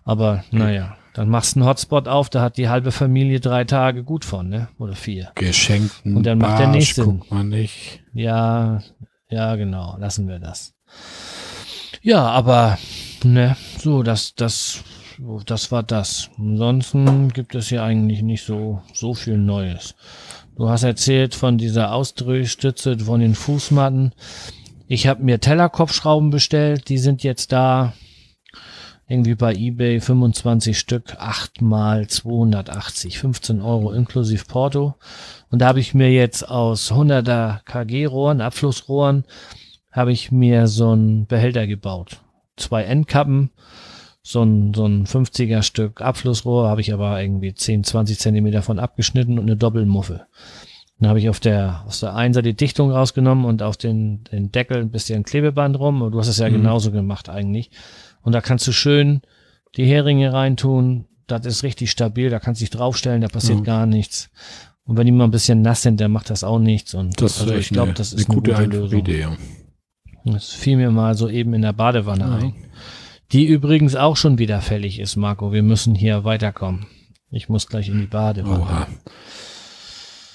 Aber 0.06 0.44
naja, 0.52 0.96
dann 1.14 1.30
machst 1.30 1.56
du 1.56 1.60
einen 1.60 1.70
Hotspot 1.70 2.08
auf, 2.08 2.30
da 2.30 2.42
hat 2.42 2.58
die 2.58 2.70
halbe 2.70 2.92
Familie 2.92 3.42
drei 3.42 3.66
Tage 3.66 4.04
gut 4.04 4.24
von, 4.24 4.48
ne? 4.48 4.70
Oder 4.80 4.96
vier. 4.96 5.32
Geschenkten 5.36 6.16
Und 6.16 6.26
dann 6.26 6.38
macht 6.38 6.60
der 6.60 6.66
Barsch 6.66 6.76
nächste. 6.76 7.04
guckt 7.04 7.30
man 7.30 7.50
nicht. 7.50 8.02
Ja, 8.14 8.82
ja, 9.30 9.56
genau, 9.56 9.98
lassen 10.00 10.28
wir 10.28 10.40
das. 10.40 10.74
Ja, 12.02 12.26
aber 12.28 12.78
ne, 13.24 13.56
so, 13.78 14.04
das, 14.04 14.36
das, 14.36 14.84
das 15.46 15.72
war 15.72 15.84
das. 15.84 16.30
Ansonsten 16.38 17.30
gibt 17.30 17.56
es 17.56 17.70
hier 17.70 17.84
eigentlich 17.84 18.22
nicht 18.22 18.46
so, 18.46 18.82
so 18.94 19.14
viel 19.14 19.38
Neues. 19.38 19.96
Du 20.56 20.70
hast 20.70 20.84
erzählt 20.84 21.36
von 21.36 21.58
dieser 21.58 21.94
Ausdrehstütze, 21.94 23.00
von 23.00 23.22
den 23.22 23.36
Fußmatten. 23.36 24.14
Ich 24.88 25.08
habe 25.08 25.24
mir 25.24 25.40
Tellerkopfschrauben 25.40 26.32
bestellt, 26.32 26.90
die 26.90 26.98
sind 26.98 27.24
jetzt 27.24 27.52
da. 27.52 27.94
Irgendwie 29.08 29.36
bei 29.36 29.56
eBay 29.56 30.02
25 30.02 30.78
Stück, 30.78 31.16
8 31.18 31.62
mal 31.62 32.08
280, 32.08 33.18
15 33.18 33.62
Euro 33.62 33.92
inklusive 33.92 34.46
Porto. 34.46 34.96
Und 35.50 35.60
da 35.60 35.68
habe 35.68 35.80
ich 35.80 35.96
mir 35.96 36.12
jetzt 36.12 36.48
aus 36.48 36.92
100er 36.92 37.64
KG-Rohren, 37.66 38.42
Abflussrohren, 38.42 39.24
habe 39.92 40.12
ich 40.12 40.32
mir 40.32 40.68
so 40.68 40.92
einen 40.92 41.26
Behälter 41.26 41.66
gebaut. 41.66 42.22
Zwei 42.60 42.84
Endkappen, 42.84 43.50
so 44.22 44.44
ein, 44.44 44.74
so 44.74 44.86
ein 44.86 45.06
50er 45.06 45.64
Stück 45.64 46.02
Abflussrohr, 46.02 46.68
habe 46.70 46.82
ich 46.82 46.94
aber 46.94 47.22
irgendwie 47.22 47.54
10, 47.54 47.84
20 47.84 48.20
Zentimeter 48.20 48.62
von 48.62 48.78
abgeschnitten 48.80 49.40
und 49.40 49.46
eine 49.46 49.58
Doppelmuffe. 49.58 50.26
Dann 51.00 51.08
habe 51.10 51.20
ich 51.20 51.30
auf 51.30 51.40
der, 51.40 51.84
aus 51.88 52.02
der 52.02 52.14
Einser 52.16 52.42
die 52.42 52.56
Dichtung 52.56 52.92
rausgenommen 52.92 53.46
und 53.46 53.64
auf 53.64 53.78
den, 53.78 54.26
den 54.26 54.52
Deckel 54.52 54.78
ein 54.78 54.92
bisschen 54.92 55.24
Klebeband 55.24 55.80
rum. 55.80 56.02
Und 56.02 56.12
du 56.12 56.20
hast 56.20 56.28
es 56.28 56.40
ja 56.40 56.50
Mhm. 56.50 56.54
genauso 56.56 56.92
gemacht 56.92 57.30
eigentlich. 57.30 57.72
Und 58.22 58.34
da 58.34 58.42
kannst 58.42 58.68
du 58.68 58.74
schön 58.74 59.22
die 59.78 59.86
Heringe 59.86 60.34
reintun. 60.34 61.06
Das 61.28 61.46
ist 61.46 61.64
richtig 61.64 61.90
stabil. 61.92 62.30
Da 62.30 62.40
kannst 62.40 62.60
du 62.60 62.64
dich 62.64 62.72
draufstellen, 62.72 63.22
da 63.22 63.30
passiert 63.30 63.60
Ja. 63.60 63.64
gar 63.64 63.86
nichts. 63.86 64.30
Und 64.84 64.98
wenn 64.98 65.06
die 65.06 65.14
mal 65.14 65.24
ein 65.24 65.32
bisschen 65.32 65.62
nass 65.62 65.84
sind, 65.84 66.02
dann 66.02 66.12
macht 66.12 66.30
das 66.32 66.44
auch 66.44 66.60
nichts. 66.60 66.94
Und 66.94 67.22
Das 67.22 67.40
also 67.40 67.54
ist 67.54 67.60
ich 67.62 67.70
glaube, 67.70 67.90
eine, 67.90 67.94
das 67.94 68.12
eine 68.12 68.22
ist 68.22 68.30
eine 68.30 68.36
gute, 68.36 68.52
gute, 68.52 68.62
einfache 68.64 68.82
Lösung. 68.82 69.00
Idee. 69.00 69.20
Ja. 69.22 69.38
Das 70.26 70.52
fiel 70.52 70.78
mir 70.78 70.92
mal 70.92 71.16
so 71.16 71.30
eben 71.30 71.54
in 71.54 71.62
der 71.62 71.74
Badewanne 71.74 72.24
Ja. 72.26 72.36
ein. 72.36 72.54
Die 73.32 73.46
übrigens 73.46 73.96
auch 73.96 74.18
schon 74.18 74.38
wieder 74.40 74.60
fällig 74.62 75.00
ist, 75.00 75.16
Marco. 75.16 75.52
Wir 75.52 75.64
müssen 75.64 75.94
hier 75.96 76.24
weiterkommen. 76.24 76.88
Ich 77.32 77.48
muss 77.48 77.68
gleich 77.68 77.88
in 77.90 78.00
die 78.00 78.08
Badewanne. 78.08 78.62
Oha. 78.62 78.88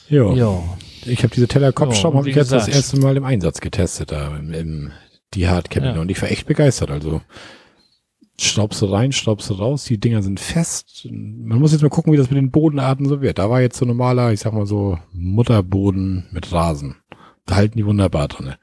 Ja. 0.09 0.33
Jo. 0.33 0.65
Ich 1.07 1.19
habe 1.23 1.35
diese 1.35 1.49
Tellerkopfschrauben 1.49 2.19
habe 2.19 2.27
wie 2.27 2.31
ich 2.31 2.37
jetzt 2.37 2.53
das 2.53 2.69
erste 2.69 2.99
Mal 2.99 3.17
im 3.17 3.25
Einsatz 3.25 3.61
getestet 3.61 4.13
da 4.13 4.37
im, 4.37 4.53
im 4.53 4.93
die 5.35 5.49
Hard 5.49 5.71
Cabinet 5.71 5.97
Ja. 5.97 6.01
und 6.03 6.11
ich 6.11 6.21
war 6.23 6.31
echt 6.31 6.47
begeistert. 6.47 6.91
Also 6.91 7.21
schraubst 8.41 8.81
du 8.83 8.87
rein, 8.87 9.13
schraubst 9.13 9.51
du 9.51 9.55
raus, 9.55 9.85
die 9.85 9.99
Dinger 9.99 10.23
sind 10.23 10.41
fest. 10.41 11.09
Man 11.11 11.59
muss 11.59 11.73
jetzt 11.73 11.83
mal 11.83 11.89
gucken, 11.89 12.13
wie 12.13 12.17
das 12.17 12.31
mit 12.31 12.37
den 12.37 12.51
Bodenarten 12.51 13.09
so 13.09 13.21
wird. 13.21 13.39
Da 13.39 13.51
war 13.51 13.61
jetzt 13.61 13.77
so 13.77 13.85
normaler, 13.85 14.33
ich 14.33 14.41
sag 14.41 14.53
mal 14.53 14.67
so 14.67 14.99
Mutterboden 15.13 16.27
mit 16.31 16.53
Rasen. 16.53 16.97
Halten 17.51 17.77
die 17.77 17.87
wunderbar 17.87 18.29
drinne. 18.29 18.57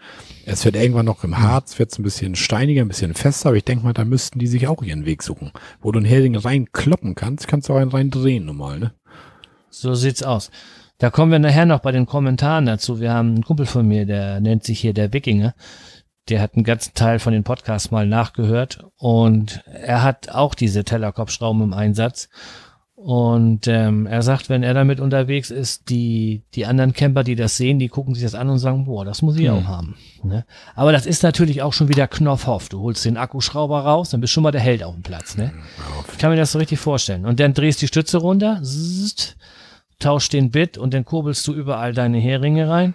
Es 0.46 0.66
wird 0.66 0.76
irgendwann 0.76 1.06
noch 1.06 1.24
im 1.24 1.38
Harz, 1.38 1.78
wird 1.78 1.98
ein 1.98 2.04
bisschen 2.04 2.36
steiniger, 2.36 2.82
ein 2.82 2.88
bisschen 2.88 3.14
fester, 3.14 3.50
aber 3.50 3.58
ich 3.58 3.64
denke 3.64 3.84
mal, 3.84 3.94
da 3.94 4.06
müssten 4.06 4.40
die 4.40 4.48
sich 4.48 4.68
auch 4.68 4.82
ihren 4.82 5.06
Weg 5.06 5.22
suchen. 5.22 5.52
Wo 5.82 5.92
du 5.92 6.00
einen 6.00 6.08
Hering 6.08 6.36
reinkloppen 6.36 7.14
kannst, 7.14 7.48
kannst 7.48 7.70
du 7.70 7.74
auch 7.74 7.78
einen 7.78 7.92
rein 7.92 8.10
drehen 8.10 8.46
normal, 8.46 8.80
ne? 8.80 8.94
So 9.70 9.94
sieht's 9.94 10.24
aus. 10.24 10.52
Da 10.98 11.10
kommen 11.10 11.32
wir 11.32 11.40
nachher 11.40 11.66
noch 11.66 11.80
bei 11.80 11.92
den 11.92 12.06
Kommentaren 12.06 12.66
dazu. 12.66 13.00
Wir 13.00 13.14
haben 13.14 13.30
einen 13.30 13.44
Kumpel 13.44 13.66
von 13.66 13.88
mir, 13.88 14.06
der 14.06 14.40
nennt 14.40 14.64
sich 14.64 14.80
hier 14.80 14.94
der 14.94 15.14
Wikinger. 15.14 15.56
Der 16.30 16.42
hat 16.42 16.56
einen 16.56 16.64
ganzen 16.64 16.94
Teil 16.94 17.20
von 17.20 17.34
den 17.34 17.44
Podcasts 17.44 17.90
mal 17.90 18.06
nachgehört 18.06 18.86
und 18.98 19.64
er 19.66 20.04
hat 20.04 20.30
auch 20.30 20.54
diese 20.54 20.84
Tellerkopfschrauben 20.84 21.64
im 21.64 21.74
Einsatz. 21.74 22.30
Und 23.04 23.68
ähm, 23.68 24.06
er 24.06 24.22
sagt, 24.22 24.50
wenn 24.50 24.62
er 24.62 24.76
damit 24.76 25.00
unterwegs 25.00 25.50
ist, 25.50 25.90
die, 25.90 26.44
die 26.54 26.68
anderen 26.68 26.94
Camper, 26.94 27.24
die 27.24 27.36
das 27.36 27.58
sehen, 27.58 27.80
die 27.80 27.88
gucken 27.88 28.14
sich 28.14 28.24
das 28.24 28.36
an 28.36 28.48
und 28.50 28.60
sagen, 28.60 28.86
boah, 28.86 29.04
das 29.04 29.24
muss 29.24 29.38
ich 29.38 29.48
Hm. 29.48 29.56
auch 29.56 29.64
haben. 29.66 29.96
Ne? 30.24 30.46
Aber 30.76 30.92
das 30.92 31.08
ist 31.08 31.24
natürlich 31.24 31.64
auch 31.64 31.74
schon 31.74 31.90
wieder 31.90 32.08
Knopfhoff. 32.08 32.70
Du 32.70 32.80
holst 32.82 33.04
den 33.04 33.18
Akkuschrauber 33.18 33.80
raus, 33.80 34.12
dann 34.12 34.22
bist 34.22 34.34
schon 34.34 34.44
mal 34.44 34.52
der 34.52 34.62
Held 34.62 34.84
auf 34.84 34.94
dem 34.94 35.02
Platz. 35.02 35.36
Ne? 35.36 35.52
Ich 36.12 36.20
kann 36.20 36.30
mir 36.30 36.38
das 36.38 36.52
so 36.52 36.60
richtig 36.60 36.80
vorstellen. 36.80 37.26
Und 37.26 37.40
dann 37.40 37.56
drehst 37.56 37.82
die 37.82 37.88
Stütze 37.88 38.20
runter, 38.20 38.60
zzzt, 38.62 39.36
tauschst 39.98 40.34
den 40.34 40.52
Bit 40.52 40.78
und 40.78 40.94
dann 40.94 41.04
kurbelst 41.04 41.48
du 41.48 41.54
überall 41.56 41.94
deine 41.94 42.20
Heringe 42.20 42.70
rein. 42.70 42.94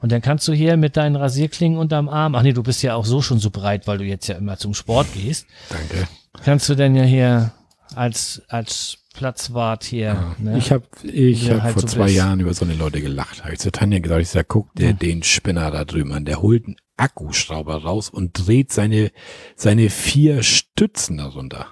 Und 0.00 0.12
dann 0.12 0.22
kannst 0.22 0.48
du 0.48 0.52
hier 0.54 0.78
mit 0.78 0.96
deinen 0.96 1.16
Rasierklingen 1.16 1.78
unterm 1.78 2.08
Arm, 2.08 2.34
ach 2.36 2.42
nee, 2.42 2.52
du 2.54 2.62
bist 2.62 2.82
ja 2.82 2.94
auch 2.94 3.04
so 3.04 3.20
schon 3.20 3.38
so 3.38 3.50
breit, 3.50 3.86
weil 3.86 3.98
du 3.98 4.04
jetzt 4.04 4.28
ja 4.28 4.36
immer 4.36 4.56
zum 4.56 4.72
Sport 4.72 5.08
gehst, 5.14 5.46
Danke. 5.68 6.06
kannst 6.42 6.68
du 6.68 6.74
dann 6.74 6.94
ja 6.94 7.02
hier 7.02 7.52
als, 7.94 8.42
als 8.48 8.98
Platzwart 9.16 9.84
hier, 9.84 10.34
ne? 10.38 10.58
Ich 10.58 10.70
habe 10.72 10.84
ich 11.02 11.50
hab 11.50 11.62
halt 11.62 11.72
vor 11.74 11.82
so 11.82 11.88
zwei 11.88 12.04
bist. 12.04 12.16
Jahren 12.16 12.40
über 12.40 12.52
so 12.54 12.64
eine 12.64 12.74
Leute 12.74 13.00
gelacht. 13.00 13.42
Habe 13.44 13.54
ich 13.54 13.58
zu 13.60 13.72
Tanja 13.72 13.98
gesagt, 13.98 14.22
ich 14.22 14.28
sag, 14.28 14.48
guck 14.48 14.74
dir 14.74 14.88
Ja. 14.88 14.92
den 14.92 15.22
Spinner 15.22 15.70
da 15.70 15.84
drüben 15.84 16.12
an. 16.12 16.24
Der 16.24 16.42
holt 16.42 16.66
einen 16.66 16.76
Akkuschrauber 16.96 17.82
raus 17.82 18.08
und 18.10 18.32
dreht 18.46 18.72
seine, 18.72 19.10
seine 19.54 19.90
vier 19.90 20.42
Stützen 20.42 21.18
darunter. 21.18 21.66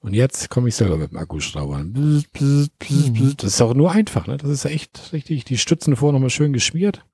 Und 0.00 0.14
jetzt 0.14 0.48
komme 0.48 0.68
ich 0.68 0.76
selber 0.76 0.96
mit 0.96 1.10
dem 1.10 1.18
Akkuschrauber. 1.18 1.82
Bzz, 1.84 2.24
bzz, 2.32 2.68
bzz, 2.78 2.90
Mhm. 3.08 3.12
bzz. 3.14 3.36
Das 3.36 3.52
ist 3.54 3.60
auch 3.62 3.74
nur 3.74 3.90
einfach, 3.92 4.26
ne? 4.26 4.36
Das 4.36 4.48
ist 4.50 4.64
echt 4.64 5.12
richtig. 5.12 5.44
Die 5.44 5.58
Stützen 5.58 5.96
vorher 5.96 6.12
nochmal 6.12 6.30
schön 6.30 6.52
geschmiert. 6.52 7.04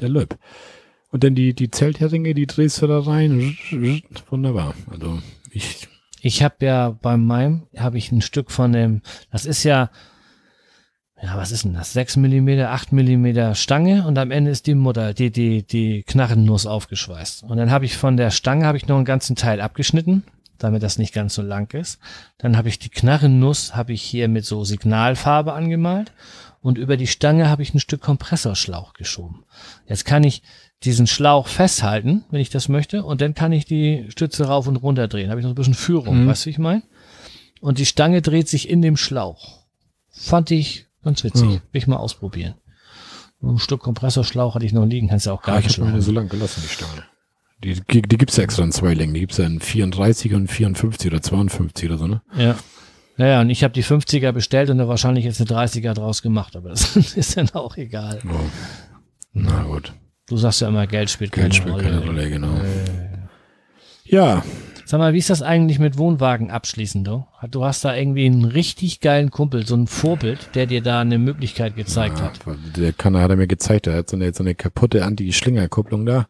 Der 0.00 0.08
Löb. 0.08 0.38
Und 1.10 1.24
dann 1.24 1.34
die, 1.34 1.54
die 1.54 1.70
Zeltheringe, 1.70 2.34
die 2.34 2.46
drehst 2.46 2.82
du 2.82 2.86
da 2.86 3.00
rein. 3.00 3.56
Wunderbar. 4.30 4.74
Also 4.90 5.18
ich, 5.50 5.88
Ich 6.26 6.42
habe 6.42 6.66
ja 6.66 6.90
bei 6.90 7.16
meinem, 7.16 7.68
habe 7.76 7.98
ich 7.98 8.10
ein 8.10 8.20
Stück 8.20 8.50
von 8.50 8.72
dem, 8.72 9.00
das 9.30 9.46
ist 9.46 9.62
ja, 9.62 9.90
ja, 11.22 11.36
was 11.36 11.52
ist 11.52 11.62
denn 11.62 11.74
das? 11.74 11.92
6 11.92 12.16
Millimeter, 12.16 12.72
8 12.72 12.90
Millimeter 12.92 13.54
Stange 13.54 14.04
und 14.04 14.18
am 14.18 14.32
Ende 14.32 14.50
ist 14.50 14.66
die 14.66 14.74
Mutter, 14.74 15.14
die, 15.14 15.30
die, 15.30 15.62
die 15.62 16.02
Knarrennuss 16.02 16.66
aufgeschweißt. 16.66 17.44
Und 17.44 17.58
dann 17.58 17.70
habe 17.70 17.84
ich 17.84 17.96
von 17.96 18.16
der 18.16 18.32
Stange, 18.32 18.66
habe 18.66 18.76
ich 18.76 18.88
noch 18.88 18.96
einen 18.96 19.04
ganzen 19.04 19.36
Teil 19.36 19.60
abgeschnitten, 19.60 20.24
damit 20.58 20.82
das 20.82 20.98
nicht 20.98 21.14
ganz 21.14 21.32
so 21.32 21.42
lang 21.42 21.72
ist. 21.74 22.00
Dann 22.38 22.56
habe 22.56 22.70
ich 22.70 22.80
die 22.80 22.90
Knarrennuss, 22.90 23.76
habe 23.76 23.92
ich 23.92 24.02
hier 24.02 24.26
mit 24.26 24.44
so 24.44 24.64
Signalfarbe 24.64 25.52
angemalt 25.52 26.12
und 26.60 26.76
über 26.76 26.96
die 26.96 27.06
Stange 27.06 27.48
habe 27.48 27.62
ich 27.62 27.72
ein 27.72 27.78
Stück 27.78 28.00
Kompressorschlauch 28.00 28.94
geschoben. 28.94 29.44
Jetzt 29.86 30.04
kann 30.04 30.24
ich 30.24 30.42
diesen 30.84 31.06
Schlauch 31.06 31.48
festhalten, 31.48 32.24
wenn 32.30 32.40
ich 32.40 32.50
das 32.50 32.68
möchte, 32.68 33.02
und 33.04 33.20
dann 33.20 33.34
kann 33.34 33.52
ich 33.52 33.64
die 33.64 34.04
Stütze 34.08 34.44
rauf 34.46 34.66
und 34.66 34.76
runter 34.76 35.08
drehen. 35.08 35.30
Habe 35.30 35.40
ich 35.40 35.44
noch 35.44 35.52
ein 35.52 35.56
bisschen 35.56 35.74
Führung, 35.74 36.24
Mhm. 36.24 36.28
weißt 36.28 36.46
du, 36.46 36.50
ich 36.50 36.58
meine? 36.58 36.82
Und 37.60 37.78
die 37.78 37.86
Stange 37.86 38.20
dreht 38.22 38.48
sich 38.48 38.68
in 38.68 38.82
dem 38.82 38.96
Schlauch. 38.96 39.64
Fand 40.10 40.50
ich 40.50 40.86
ganz 41.02 41.24
witzig. 41.24 41.44
Mhm. 41.44 41.52
Will 41.52 41.60
ich 41.72 41.86
mal 41.86 41.96
ausprobieren. 41.96 42.54
Ein 43.42 43.58
Stück 43.58 43.80
Kompressorschlauch 43.80 44.54
hatte 44.54 44.64
ich 44.66 44.72
noch 44.72 44.86
liegen, 44.86 45.08
kannst 45.08 45.26
du 45.26 45.30
auch 45.30 45.42
gar 45.42 45.58
ich 45.58 45.66
nicht 45.66 45.78
habe 45.78 45.88
meine 45.90 46.02
so 46.02 46.12
lang 46.12 46.28
gelassen, 46.28 46.62
die 46.64 46.68
Stange. 46.72 47.04
Die, 47.64 47.80
die, 47.90 48.02
die 48.02 48.18
gibt's 48.18 48.36
ja 48.36 48.44
extra 48.44 48.62
in 48.64 48.72
zwei 48.72 48.92
Längen. 48.94 49.14
Die 49.14 49.20
gibt's 49.20 49.38
ja 49.38 49.46
in 49.46 49.60
34 49.60 50.34
und 50.34 50.48
54 50.48 51.10
oder 51.10 51.22
52 51.22 51.88
oder 51.88 51.98
so, 51.98 52.06
ne? 52.06 52.22
Ja. 52.36 52.56
Naja, 53.18 53.40
und 53.40 53.48
ich 53.48 53.64
habe 53.64 53.72
die 53.72 53.82
50er 53.84 54.32
bestellt 54.32 54.68
und 54.68 54.76
da 54.76 54.88
wahrscheinlich 54.88 55.24
jetzt 55.24 55.40
eine 55.40 55.48
30er 55.48 55.94
draus 55.94 56.20
gemacht, 56.20 56.54
aber 56.54 56.68
das 56.70 56.96
ist 57.16 57.36
dann 57.38 57.48
auch 57.54 57.76
egal. 57.78 58.20
Oh. 58.28 58.34
Na 59.32 59.62
gut. 59.62 59.92
Du 60.28 60.36
sagst 60.36 60.60
ja 60.60 60.68
immer, 60.68 60.86
Geld 60.86 61.10
spielt 61.10 61.32
keine 61.32 61.48
Geld 61.48 61.54
spielt 61.54 61.74
Rolle. 61.74 61.84
keine 61.84 62.04
Rolle, 62.04 62.30
genau. 62.30 62.60
Ja, 64.04 64.42
Sag 64.88 64.98
mal, 64.98 65.14
wie 65.14 65.18
ist 65.18 65.30
das 65.30 65.42
eigentlich 65.42 65.80
mit 65.80 65.98
Wohnwagen 65.98 66.52
abschließen, 66.52 67.02
du? 67.02 67.26
Du 67.50 67.64
hast 67.64 67.84
da 67.84 67.96
irgendwie 67.96 68.24
einen 68.24 68.44
richtig 68.44 69.00
geilen 69.00 69.32
Kumpel, 69.32 69.66
so 69.66 69.74
ein 69.74 69.88
Vorbild, 69.88 70.54
der 70.54 70.66
dir 70.66 70.80
da 70.80 71.00
eine 71.00 71.18
Möglichkeit 71.18 71.74
gezeigt 71.74 72.22
hat. 72.22 72.38
Ja, 72.46 72.54
Der 72.76 72.92
kann, 72.92 73.16
hat 73.16 73.28
er 73.28 73.34
mir 73.36 73.48
gezeigt, 73.48 73.88
er 73.88 73.96
hat 73.96 74.08
so 74.08 74.16
eine, 74.16 74.32
so 74.32 74.44
eine 74.44 74.54
kaputte 74.54 75.04
Anti-Schlingerkupplung 75.04 76.06
da 76.06 76.28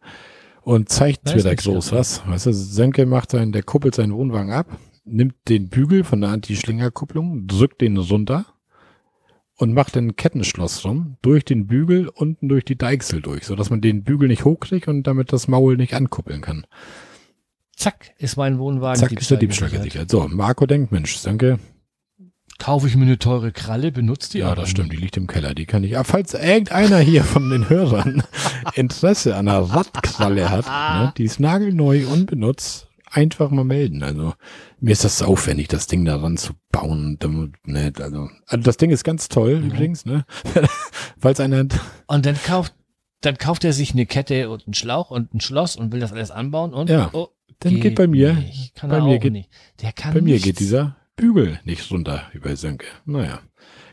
und 0.63 0.89
zeigt 0.89 1.25
mir 1.25 1.43
da 1.43 1.53
groß 1.53 1.91
was. 1.91 2.23
Weißt 2.27 2.47
du, 2.47 2.51
Senke 2.51 3.05
macht 3.05 3.29
sein, 3.29 3.51
der 3.51 3.61
kuppelt 3.61 3.93
seinen 3.93 4.15
Wohnwagen 4.15 4.51
ab, 4.51 4.65
nimmt 5.05 5.35
den 5.49 5.69
Bügel 5.69 6.03
von 6.03 6.21
der 6.21 6.31
Anti-Schlingerkupplung, 6.31 7.45
drückt 7.45 7.81
den 7.81 7.95
runter 7.97 8.45
und 9.57 9.73
macht 9.73 9.97
ein 9.97 10.15
Kettenschloss 10.15 10.85
rum, 10.85 11.17
durch 11.21 11.43
den 11.43 11.67
Bügel 11.67 12.07
unten 12.07 12.47
durch 12.47 12.63
die 12.63 12.77
Deichsel 12.77 13.21
durch, 13.21 13.45
sodass 13.45 13.69
man 13.69 13.81
den 13.81 14.03
Bügel 14.03 14.27
nicht 14.27 14.45
hochkriegt 14.45 14.87
und 14.87 15.03
damit 15.03 15.33
das 15.33 15.47
Maul 15.47 15.77
nicht 15.77 15.93
ankuppeln 15.93 16.41
kann. 16.41 16.65
Zack, 17.75 18.13
ist 18.17 18.37
mein 18.37 18.59
Wohnwagen 18.59 18.99
Zack, 18.99 19.11
ist 19.13 19.29
der 19.29 19.37
Diebstahl 19.37 19.69
gesichert. 19.69 20.09
So, 20.09 20.27
Marco 20.27 20.65
denkt, 20.65 20.91
Mensch, 20.91 21.17
Senke, 21.17 21.59
Kaufe 22.59 22.87
ich 22.87 22.95
mir 22.95 23.05
eine 23.05 23.19
teure 23.19 23.51
Kralle, 23.51 23.91
benutzt 23.91 24.33
die 24.33 24.39
Ja, 24.39 24.55
das 24.55 24.69
stimmt, 24.69 24.91
die 24.91 24.97
liegt 24.97 25.15
im 25.15 25.27
Keller. 25.27 25.53
Die 25.53 25.67
kann 25.67 25.83
ich. 25.83 25.95
Aber 25.95 26.05
falls 26.05 26.33
irgendeiner 26.33 26.97
hier 26.97 27.23
von 27.23 27.49
den 27.51 27.69
Hörern 27.69 28.23
Interesse 28.73 29.35
an 29.35 29.47
einer 29.47 29.59
Radkralle 29.59 30.49
hat, 30.49 30.65
ne, 30.65 31.13
die 31.17 31.25
ist 31.25 31.39
nagelneu, 31.39 32.07
unbenutzt, 32.07 32.86
einfach 33.11 33.49
mal 33.49 33.63
melden. 33.63 34.03
Also 34.03 34.33
mir 34.79 34.91
ist 34.91 35.03
das 35.03 35.21
aufwendig, 35.21 35.67
das 35.67 35.87
Ding 35.87 36.05
daran 36.05 36.37
zu 36.37 36.53
bauen. 36.71 37.17
Ne, 37.65 37.93
also, 37.99 38.29
also 38.45 38.63
das 38.63 38.77
Ding 38.77 38.91
ist 38.91 39.03
ganz 39.03 39.29
toll 39.29 39.59
mhm. 39.59 39.69
übrigens, 39.69 40.05
ne? 40.05 40.25
Falls 41.19 41.39
einer. 41.39 41.67
Und 42.07 42.25
dann 42.25 42.37
kauft, 42.43 42.73
dann 43.21 43.37
kauft 43.37 43.63
er 43.63 43.73
sich 43.73 43.93
eine 43.93 44.05
Kette 44.05 44.49
und 44.49 44.67
einen 44.67 44.73
Schlauch 44.73 45.11
und 45.11 45.33
ein 45.33 45.41
Schloss 45.41 45.75
und 45.75 45.91
will 45.91 45.99
das 45.99 46.11
alles 46.11 46.31
anbauen 46.31 46.73
und 46.73 46.89
ja. 46.89 47.09
oh, 47.13 47.29
dann 47.59 47.73
geht, 47.73 47.81
geht 47.81 47.95
bei 47.95 48.07
mir. 48.07 48.33
Nicht. 48.33 48.75
Kann 48.75 48.89
bei 48.89 49.01
mir 49.01 49.19
geht, 49.19 49.33
nicht. 49.33 49.49
Der 49.81 49.91
kann 49.91 50.13
bei 50.13 50.21
mir 50.21 50.33
nichts. 50.33 50.45
geht 50.45 50.59
dieser 50.59 50.97
Bügel 51.15 51.59
nicht 51.63 51.89
runter 51.91 52.23
über 52.33 52.55
Sönke. 52.55 52.85
Naja. 53.05 53.41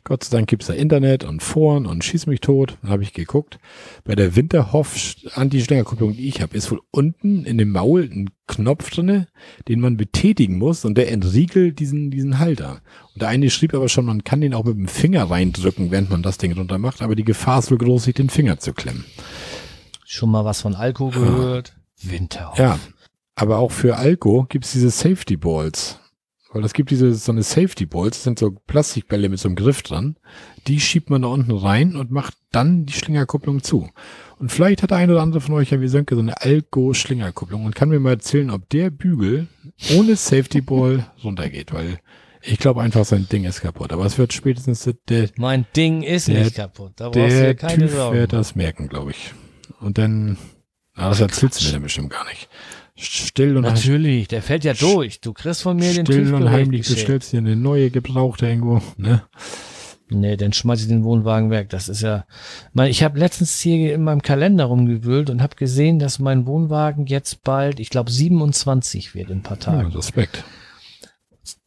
Gott 0.06 0.22
sei 0.22 0.36
Dank 0.36 0.48
gibt's 0.48 0.66
da 0.66 0.74
Internet 0.74 1.24
und 1.24 1.42
Foren 1.42 1.86
und 1.86 2.04
schieß 2.04 2.26
mich 2.26 2.40
tot. 2.40 2.76
Dann 2.82 2.90
habe 2.90 3.02
ich 3.02 3.14
geguckt. 3.14 3.58
Bei 4.04 4.14
der 4.14 4.36
Winterhoff 4.36 5.16
Anti-Schlingerkupplung, 5.34 6.14
die 6.14 6.28
ich 6.28 6.42
habe, 6.42 6.54
ist 6.54 6.70
wohl 6.70 6.82
unten 6.90 7.46
in 7.46 7.56
dem 7.56 7.70
Maul 7.70 8.02
ein 8.02 8.28
Knopf 8.46 8.90
drinne, 8.90 9.28
den 9.66 9.80
man 9.80 9.96
betätigen 9.96 10.58
muss 10.58 10.84
und 10.84 10.98
der 10.98 11.10
entriegelt 11.10 11.78
diesen, 11.78 12.10
diesen 12.10 12.38
Halter. 12.38 12.82
Und 13.14 13.22
der 13.22 13.28
eine 13.28 13.48
schrieb 13.48 13.72
aber 13.72 13.88
schon, 13.88 14.04
man 14.04 14.24
kann 14.24 14.42
den 14.42 14.52
auch 14.52 14.64
mit 14.64 14.76
dem 14.76 14.88
Finger 14.88 15.30
reindrücken, 15.30 15.90
während 15.90 16.10
man 16.10 16.22
das 16.22 16.36
Ding 16.36 16.52
runter 16.52 16.76
macht, 16.76 17.00
aber 17.00 17.14
die 17.14 17.24
Gefahr 17.24 17.60
ist 17.60 17.70
wohl 17.70 17.78
groß, 17.78 18.04
sich 18.04 18.14
den 18.14 18.28
Finger 18.28 18.58
zu 18.58 18.74
klemmen. 18.74 19.06
Schon 20.04 20.30
mal 20.30 20.44
was 20.44 20.60
von 20.60 20.74
Alko 20.74 21.08
gehört? 21.08 21.74
Winterhoff. 22.02 22.58
Ja. 22.58 22.78
Aber 23.36 23.58
auch 23.58 23.72
für 23.72 23.96
Alko 23.96 24.44
gibt's 24.48 24.72
diese 24.72 24.90
Safety 24.90 25.38
Balls. 25.38 25.98
Weil 26.54 26.64
es 26.64 26.72
gibt 26.72 26.90
diese, 26.90 27.12
so 27.14 27.32
eine 27.32 27.42
Safety 27.42 27.84
Balls, 27.84 28.16
das 28.18 28.22
sind 28.24 28.38
so 28.38 28.52
Plastikbälle 28.52 29.28
mit 29.28 29.38
so 29.40 29.48
einem 29.48 29.56
Griff 29.56 29.82
dran. 29.82 30.16
Die 30.68 30.80
schiebt 30.80 31.10
man 31.10 31.22
da 31.22 31.28
unten 31.28 31.50
rein 31.50 31.96
und 31.96 32.10
macht 32.10 32.34
dann 32.52 32.86
die 32.86 32.92
Schlingerkupplung 32.92 33.62
zu. 33.62 33.90
Und 34.38 34.50
vielleicht 34.52 34.82
hat 34.82 34.90
der 34.90 34.98
eine 34.98 35.12
oder 35.12 35.22
andere 35.22 35.40
von 35.40 35.54
euch 35.54 35.70
ja 35.70 35.80
wie 35.80 35.88
Sönke 35.88 36.14
so 36.14 36.20
eine 36.20 36.40
Alko-Schlingerkupplung 36.40 37.64
und 37.64 37.74
kann 37.74 37.88
mir 37.88 38.00
mal 38.00 38.10
erzählen, 38.10 38.50
ob 38.50 38.68
der 38.70 38.90
Bügel 38.90 39.48
ohne 39.96 40.16
Safety 40.16 40.60
Ball 40.60 41.06
runtergeht, 41.24 41.72
weil 41.72 41.98
ich 42.42 42.58
glaube 42.58 42.82
einfach, 42.82 43.04
sein 43.04 43.26
Ding 43.30 43.44
ist 43.44 43.62
kaputt. 43.62 43.92
Aber 43.92 44.04
es 44.04 44.18
wird 44.18 44.32
spätestens 44.32 44.88
der, 45.08 45.30
Mein 45.36 45.66
Ding 45.74 46.02
ist 46.02 46.28
der- 46.28 46.44
nicht 46.44 46.56
kaputt. 46.56 46.92
Da 46.96 47.08
brauchst 47.08 47.16
du 47.36 47.40
der 47.40 47.54
keine 47.54 47.86
Typ 47.86 47.90
Sorgen. 47.96 48.16
wird 48.18 48.32
das 48.32 48.54
merken, 48.54 48.88
glaube 48.88 49.12
ich. 49.12 49.32
Und 49.80 49.96
dann, 49.98 50.36
na, 50.94 51.08
das 51.08 51.20
erzählst 51.20 51.60
du 51.62 51.66
mir 51.66 51.72
dann 51.72 51.82
bestimmt 51.82 52.10
gar 52.10 52.24
nicht. 52.26 52.48
Still 52.96 53.56
und 53.56 53.62
Natürlich, 53.64 54.28
der 54.28 54.40
fällt 54.40 54.64
ja 54.64 54.72
durch. 54.72 55.20
Du 55.20 55.32
kriegst 55.32 55.62
von 55.62 55.76
mir 55.76 55.92
den 55.92 56.06
Still 56.06 56.32
und 56.32 56.50
heimlich 56.50 56.82
geschickt. 56.82 57.00
bestellst 57.00 57.32
dir 57.32 57.38
eine 57.38 57.56
neue 57.56 57.90
gebrauchte 57.90 58.46
irgendwo, 58.46 58.80
ne? 58.96 59.22
Nee, 60.10 60.36
dann 60.36 60.52
schmeiß 60.52 60.82
ich 60.82 60.88
den 60.88 61.02
Wohnwagen 61.02 61.50
weg. 61.50 61.70
Das 61.70 61.88
ist 61.88 62.02
ja. 62.02 62.26
Ich 62.86 63.02
habe 63.02 63.18
letztens 63.18 63.58
hier 63.58 63.94
in 63.94 64.04
meinem 64.04 64.22
Kalender 64.22 64.66
rumgewühlt 64.66 65.30
und 65.30 65.42
habe 65.42 65.56
gesehen, 65.56 65.98
dass 65.98 66.18
mein 66.18 66.46
Wohnwagen 66.46 67.06
jetzt 67.06 67.42
bald, 67.42 67.80
ich 67.80 67.90
glaube, 67.90 68.10
27 68.10 69.14
wird 69.14 69.30
in 69.30 69.38
ein 69.38 69.42
paar 69.42 69.56
Ja, 69.56 69.62
Tagen. 69.64 69.92
Respekt. 69.92 70.44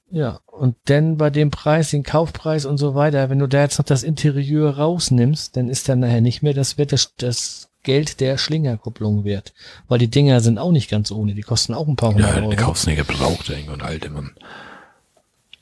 Ja, 0.10 0.40
und 0.46 0.76
dann 0.86 1.18
bei 1.18 1.30
dem 1.30 1.52
Preis, 1.52 1.90
den 1.92 2.04
Kaufpreis 2.04 2.66
und 2.66 2.78
so 2.78 2.96
weiter, 2.96 3.30
wenn 3.30 3.40
du 3.40 3.48
da 3.48 3.64
jetzt 3.64 3.78
noch 3.80 3.86
das 3.86 4.04
Interieur 4.04 4.78
rausnimmst, 4.78 5.58
dann 5.58 5.68
ist 5.68 5.90
dann 5.90 6.00
nachher 6.00 6.22
nicht 6.22 6.42
mehr, 6.44 6.54
das 6.54 6.78
wird 6.78 6.94
das, 6.94 7.14
das 7.18 7.70
Geld 7.88 8.20
der 8.20 8.38
Schlingerkupplung 8.38 9.24
wert. 9.24 9.54
Weil 9.88 9.98
die 10.00 10.10
Dinger 10.10 10.42
sind 10.42 10.60
auch 10.60 10.74
nicht 10.74 10.90
ganz 10.90 11.10
ohne, 11.10 11.34
die 11.34 11.42
kosten 11.42 11.74
auch 11.74 11.88
ein 11.88 11.96
paar 11.96 12.14
hundert 12.14 12.36
Ja, 12.36 12.42
Euro. 12.42 12.50
du 12.52 12.58
kaufst 12.58 12.86
eine 12.86 12.98
gebrauchte 12.98 13.54
irgendwo 13.54 13.72
und 13.72 13.82
alte 13.82 14.10
Mann. 14.10 14.32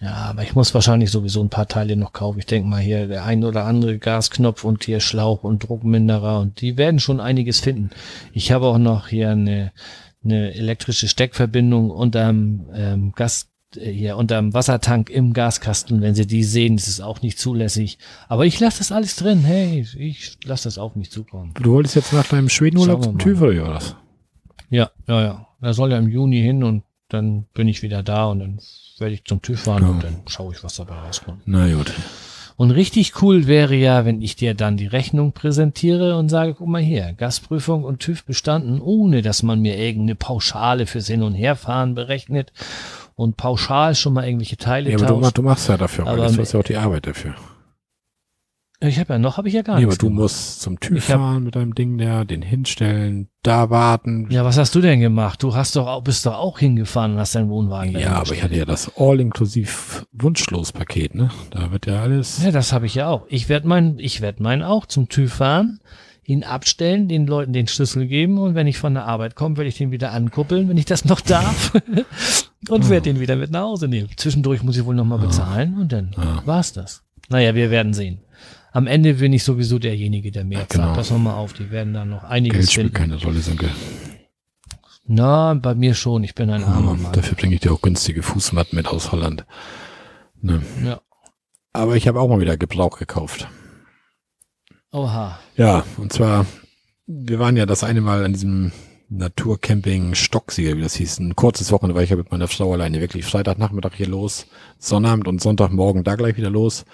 Ja, 0.01 0.13
aber 0.31 0.41
ich 0.41 0.55
muss 0.55 0.73
wahrscheinlich 0.73 1.11
sowieso 1.11 1.43
ein 1.43 1.49
paar 1.51 1.67
Teile 1.67 1.95
noch 1.95 2.13
kaufen. 2.13 2.39
Ich 2.39 2.47
denke 2.47 2.67
mal 2.67 2.81
hier 2.81 3.07
der 3.07 3.25
ein 3.25 3.43
oder 3.43 3.65
andere 3.65 3.99
Gasknopf 3.99 4.63
und 4.63 4.83
hier 4.83 5.01
Schlauch 5.01 5.43
und 5.43 5.59
Druckminderer 5.69 6.39
und 6.39 6.61
die 6.61 6.77
werden 6.77 6.99
schon 6.99 7.19
einiges 7.19 7.59
finden. 7.59 7.91
Ich 8.33 8.51
habe 8.51 8.65
auch 8.65 8.79
noch 8.79 9.07
hier 9.07 9.29
eine, 9.29 9.71
eine 10.23 10.55
elektrische 10.55 11.07
Steckverbindung 11.07 11.91
unterm 11.91 12.65
ähm, 12.73 13.11
Gas 13.15 13.49
hier 13.81 14.17
unterm 14.17 14.53
Wassertank 14.53 15.09
im 15.09 15.33
Gaskasten. 15.33 16.01
Wenn 16.01 16.15
Sie 16.15 16.25
die 16.27 16.43
sehen, 16.43 16.75
ist 16.75 16.87
es 16.87 17.01
auch 17.01 17.21
nicht 17.21 17.39
zulässig. 17.39 17.97
Aber 18.27 18.45
ich 18.45 18.59
lasse 18.59 18.79
das 18.79 18.91
alles 18.91 19.15
drin. 19.15 19.43
Hey, 19.43 19.85
ich 19.97 20.37
lasse 20.43 20.65
das 20.65 20.77
auf 20.77 20.95
mich 20.95 21.11
zukommen. 21.11 21.53
Du 21.61 21.73
wolltest 21.73 21.95
jetzt 21.95 22.13
nach 22.13 22.27
deinem 22.27 22.49
Schwedenurlaub 22.49 23.03
zum 23.03 23.17
wir 23.17 23.23
TÜV 23.23 23.41
oder 23.41 23.67
was? 23.75 23.95
Ja, 24.69 24.89
ja, 25.07 25.21
ja. 25.21 25.47
Er 25.61 25.73
soll 25.73 25.91
ja 25.91 25.97
im 25.97 26.07
Juni 26.09 26.41
hin 26.41 26.63
und 26.63 26.83
dann 27.09 27.45
bin 27.53 27.67
ich 27.67 27.81
wieder 27.81 28.03
da 28.03 28.25
und 28.25 28.39
dann 28.39 28.59
werde 28.97 29.13
ich 29.13 29.23
zum 29.25 29.41
TÜV 29.41 29.59
fahren 29.61 29.83
Ja. 29.83 29.89
und 29.89 30.03
dann 30.03 30.15
schaue 30.27 30.53
ich, 30.53 30.63
was 30.63 30.75
dabei 30.75 30.95
rauskommt. 30.95 31.41
Na 31.45 31.71
gut. 31.73 31.93
Und 32.57 32.71
richtig 32.71 33.21
cool 33.21 33.47
wäre 33.47 33.75
ja, 33.75 34.05
wenn 34.05 34.21
ich 34.21 34.37
dir 34.37 34.53
dann 34.53 34.77
die 34.77 34.87
Rechnung 34.87 35.33
präsentiere 35.33 36.17
und 36.17 36.29
sage, 36.29 36.53
guck 36.53 36.67
mal 36.67 36.81
hier, 36.81 37.11
Gasprüfung 37.11 37.83
und 37.83 37.99
TÜV 37.99 38.23
bestanden, 38.23 38.79
ohne 38.79 39.21
dass 39.21 39.43
man 39.43 39.59
mir 39.59 39.77
irgendeine 39.77 40.15
Pauschale 40.15 40.85
fürs 40.85 41.07
Hin- 41.07 41.21
und 41.23 41.33
Herfahren 41.33 41.95
berechnet 41.95 42.53
und 43.15 43.37
pauschal 43.37 43.95
schon 43.95 44.13
mal 44.13 44.25
irgendwelche 44.25 44.57
Teile 44.57 44.89
Ja, 44.91 44.97
aber 44.97 45.05
du, 45.05 45.13
tauscht. 45.13 45.21
machst, 45.23 45.37
du 45.37 45.41
machst 45.41 45.69
ja 45.69 45.77
dafür, 45.77 46.03
Aber 46.07 46.23
aber 46.23 46.27
du 46.31 46.41
hast 46.41 46.53
ja 46.53 46.59
auch 46.59 46.63
die 46.63 46.77
Arbeit 46.77 47.07
dafür. 47.07 47.33
Ich 48.81 48.99
habe 48.99 49.13
ja 49.13 49.19
noch, 49.19 49.37
habe 49.37 49.47
ich 49.47 49.53
ja 49.53 49.61
gar 49.61 49.75
Nee, 49.77 49.83
aber 49.83 49.91
nichts. 49.91 49.99
du 49.99 50.07
gemacht. 50.07 50.21
musst 50.23 50.61
zum 50.61 50.79
TÜV 50.81 51.05
fahren 51.05 51.45
mit 51.45 51.55
deinem 51.55 51.73
Ding 51.73 51.97
da, 51.97 52.25
den 52.25 52.41
hinstellen, 52.41 53.29
da 53.41 53.69
warten. 53.69 54.27
Ja, 54.29 54.43
was 54.43 54.57
hast 54.57 54.75
du 54.75 54.81
denn 54.81 54.99
gemacht? 54.99 55.41
Du 55.41 55.55
hast 55.55 55.77
doch 55.77 55.87
auch, 55.87 56.03
bist 56.03 56.25
doch 56.25 56.35
auch 56.37 56.59
hingefahren 56.59 57.13
und 57.13 57.19
hast 57.19 57.33
deinen 57.35 57.49
Wohnwagen 57.49 57.97
Ja, 57.97 58.15
aber 58.17 58.33
ich 58.33 58.43
hatte 58.43 58.53
ja 58.55 58.65
das 58.65 58.91
All-Inklusiv 58.97 60.05
Wunschlos-Paket, 60.11 61.15
ne? 61.15 61.31
Da 61.51 61.71
wird 61.71 61.85
ja 61.85 62.01
alles. 62.01 62.43
Ja, 62.43 62.51
das 62.51 62.73
habe 62.73 62.85
ich 62.85 62.95
ja 62.95 63.07
auch. 63.07 63.23
Ich 63.29 63.47
werde 63.47 63.65
meinen, 63.67 63.97
ich 63.97 64.19
werde 64.19 64.43
meinen 64.43 64.61
auch 64.61 64.85
zum 64.85 65.07
TÜV 65.07 65.33
fahren, 65.35 65.79
ihn 66.25 66.43
abstellen, 66.43 67.07
den 67.07 67.27
Leuten 67.27 67.53
den 67.53 67.67
Schlüssel 67.67 68.07
geben 68.07 68.37
und 68.39 68.55
wenn 68.55 68.67
ich 68.67 68.77
von 68.77 68.93
der 68.95 69.05
Arbeit 69.05 69.35
komme, 69.35 69.57
werde 69.57 69.69
ich 69.69 69.77
den 69.77 69.91
wieder 69.91 70.11
ankuppeln, 70.11 70.67
wenn 70.69 70.77
ich 70.77 70.85
das 70.85 71.05
noch 71.05 71.21
darf 71.21 71.73
und 72.69 72.89
werde 72.89 73.11
den 73.13 73.19
wieder 73.19 73.35
mit 73.35 73.51
nach 73.51 73.61
Hause 73.61 73.87
nehmen. 73.87 74.09
Zwischendurch 74.17 74.63
muss 74.63 74.75
ich 74.77 74.85
wohl 74.85 74.95
noch 74.95 75.05
mal 75.05 75.19
bezahlen 75.19 75.77
und 75.79 75.91
dann 75.91 76.15
war's 76.45 76.73
das. 76.73 77.03
Naja, 77.29 77.53
wir 77.55 77.69
werden 77.71 77.93
sehen. 77.93 78.19
Am 78.71 78.87
Ende 78.87 79.13
bin 79.15 79.31
ich 79.33 79.43
sowieso 79.43 79.79
derjenige, 79.79 80.31
der 80.31 80.43
mehr 80.43 80.65
Genau. 80.67 80.85
zahlt. 80.85 80.95
Pass 80.97 81.11
noch 81.11 81.17
mal 81.19 81.35
auf, 81.35 81.53
die 81.53 81.71
werden 81.71 81.93
da 81.93 82.03
noch 82.05 82.21
Geld 82.21 82.31
einiges 82.31 82.71
spielt 82.71 82.87
finden. 82.95 83.11
keine 83.11 83.23
Rolle, 83.23 83.39
Sönke. 83.39 83.69
Na, 85.07 85.53
bei 85.53 85.75
mir 85.75 85.93
schon. 85.93 86.23
Ich 86.23 86.33
bin 86.35 86.49
ein 86.49 86.63
armer 86.63 86.95
Mann. 86.95 87.13
dafür 87.13 87.37
bringe 87.37 87.55
ich 87.55 87.61
dir 87.61 87.71
auch 87.71 87.81
günstige 87.81 88.23
Fußmatten 88.23 88.75
mit 88.75 88.87
aus 88.87 89.11
Holland. 89.11 89.45
Ne? 90.41 90.61
Ja. 90.83 91.01
Aber 91.73 91.95
ich 91.95 92.07
habe 92.07 92.19
auch 92.19 92.27
mal 92.27 92.39
wieder 92.39 92.57
Gebrauch 92.57 92.97
gekauft. 92.97 93.47
Oha. 94.95 95.37
Ja, 95.57 95.83
und 95.97 96.13
zwar, 96.13 96.45
wir 97.05 97.37
waren 97.37 97.57
ja 97.57 97.65
das 97.65 97.83
eine 97.83 97.99
Mal 97.99 98.23
an 98.23 98.31
diesem 98.31 98.71
Naturcamping 99.09 100.15
Stocksieger, 100.15 100.77
wie 100.77 100.81
das 100.81 100.95
hieß. 100.95 101.19
Ein 101.19 101.35
kurzes 101.35 101.73
Wochenende 101.73 101.95
war 101.95 102.03
ich 102.03 102.11
ja 102.11 102.15
mit 102.15 102.31
meiner 102.31 102.47
Frau 102.47 102.71
alleine 102.71 103.01
wirklich 103.01 103.25
Freitagnachmittag 103.25 103.91
hier 103.93 104.07
los, 104.07 104.47
Sonnabend 104.79 105.27
und 105.27 105.41
Sonntagmorgen 105.41 106.05
da 106.05 106.15
gleich 106.15 106.37
wieder 106.37 106.49
los. 106.49 106.85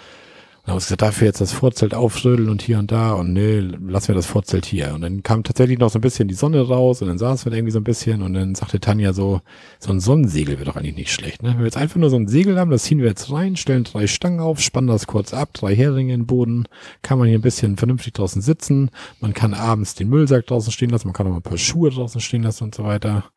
Und 0.62 0.68
dann 0.68 0.74
haben 0.74 0.82
wir 0.82 0.86
gesagt, 0.86 1.02
dafür 1.02 1.26
jetzt 1.26 1.42
das 1.42 1.54
Vorzelt 1.54 1.96
aufrödeln 1.96 2.48
und 2.48 2.62
hier 2.62 2.78
und 2.78 2.92
da 2.92 3.14
und 3.14 3.34
nee, 3.34 3.60
lassen 3.60 4.10
wir 4.10 4.16
das 4.16 4.28
Vorzelt 4.28 4.64
hier. 4.64 4.94
Und 4.94 5.02
dann 5.02 5.24
kam 5.24 5.44
tatsächlich 5.44 5.80
noch 5.80 5.90
so 5.90 5.98
ein 5.98 6.04
bisschen 6.04 6.28
die 6.28 6.36
Sonne 6.36 6.62
raus 6.62 7.02
und 7.02 7.08
dann 7.08 7.18
saßen 7.18 7.52
wir 7.52 7.58
irgendwie 7.58 7.72
so 7.72 7.80
ein 7.80 7.84
bisschen 7.84 8.22
und 8.22 8.36
dann 8.36 8.54
sagte 8.54 8.80
Tanja 8.80 9.12
so, 9.12 9.42
so 9.80 9.92
ein 9.92 10.00
Sonnensegel 10.00 10.60
wäre 10.60 10.66
doch 10.66 10.76
eigentlich 10.76 10.96
nicht 10.96 11.12
schlecht, 11.12 11.42
ne? 11.42 11.50
Wenn 11.50 11.58
wir 11.60 11.66
jetzt 11.66 11.78
einfach 11.78 11.96
nur 11.96 12.12
so 12.12 12.16
ein 12.16 12.28
Segel 12.28 12.60
haben, 12.60 12.70
das 12.70 12.84
ziehen 12.84 13.00
wir 13.00 13.08
jetzt 13.08 13.32
rein, 13.32 13.56
stellen 13.56 13.86
drei 13.86 14.06
Stangen 14.06 14.40
auf, 14.40 14.60
spannen 14.60 14.88
das 14.88 15.08
kurz 15.08 15.34
ab, 15.34 15.50
drei 15.54 15.76
Heringe 15.76 16.14
in 16.14 16.22
den 16.22 16.28
Boden, 16.28 16.68
kann 17.02 17.18
man 17.18 17.28
hier 17.28 17.40
ein 17.40 17.42
bisschen 17.42 17.76
vernünftig 17.78 18.14
draußen 18.14 18.44
sitzen, 18.44 18.92
man 19.20 19.34
kann 19.34 19.56
abends 19.56 19.96
den 19.96 20.10
Müllsack 20.10 20.46
draußen 20.46 20.72
stehen 20.72 20.92
lassen, 20.92 21.08
man 21.08 21.14
kann 21.14 21.26
auch 21.26 21.32
mal 21.32 21.38
ein 21.38 21.42
paar 21.42 21.58
Schuhe 21.58 21.90
draußen 21.90 22.22
stehen 22.22 22.44
lassen 22.44 22.66
und 22.66 22.76
so 22.76 22.84
weiter. 22.84 23.32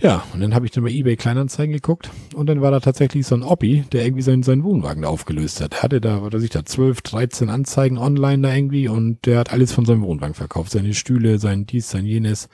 Ja, 0.00 0.22
und 0.32 0.40
dann 0.40 0.54
habe 0.54 0.64
ich 0.64 0.70
dann 0.70 0.84
bei 0.84 0.90
eBay 0.90 1.16
Kleinanzeigen 1.16 1.72
geguckt 1.72 2.10
und 2.32 2.46
dann 2.46 2.60
war 2.60 2.70
da 2.70 2.78
tatsächlich 2.78 3.26
so 3.26 3.34
ein 3.34 3.42
Oppi, 3.42 3.82
der 3.90 4.04
irgendwie 4.04 4.22
seinen, 4.22 4.44
seinen 4.44 4.62
Wohnwagen 4.62 5.02
da 5.02 5.08
aufgelöst 5.08 5.60
hat. 5.60 5.74
Er 5.74 5.82
hatte 5.82 6.00
da, 6.00 6.22
was 6.22 6.32
weiß 6.34 6.42
ich, 6.44 6.50
da 6.50 6.64
12, 6.64 7.02
13 7.02 7.50
Anzeigen 7.50 7.98
online 7.98 8.46
da 8.46 8.54
irgendwie 8.54 8.86
und 8.86 9.26
der 9.26 9.40
hat 9.40 9.52
alles 9.52 9.72
von 9.72 9.84
seinem 9.84 10.02
Wohnwagen 10.02 10.34
verkauft. 10.34 10.70
Seine 10.70 10.94
Stühle, 10.94 11.40
sein 11.40 11.66
dies, 11.66 11.90
sein 11.90 12.06
jenes. 12.06 12.48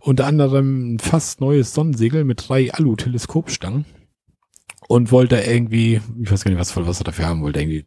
Unter 0.00 0.26
anderem 0.26 0.94
ein 0.94 0.98
fast 0.98 1.42
neues 1.42 1.74
Sonnensegel 1.74 2.24
mit 2.24 2.48
drei 2.48 2.72
Alu-Teleskopstangen 2.72 3.84
und 4.88 5.12
wollte 5.12 5.36
irgendwie, 5.36 6.00
ich 6.22 6.32
weiß 6.32 6.44
gar 6.44 6.50
nicht, 6.50 6.60
was, 6.60 6.74
was 6.78 7.00
er 7.00 7.04
dafür 7.04 7.26
haben 7.26 7.42
wollte, 7.42 7.60
irgendwie 7.60 7.84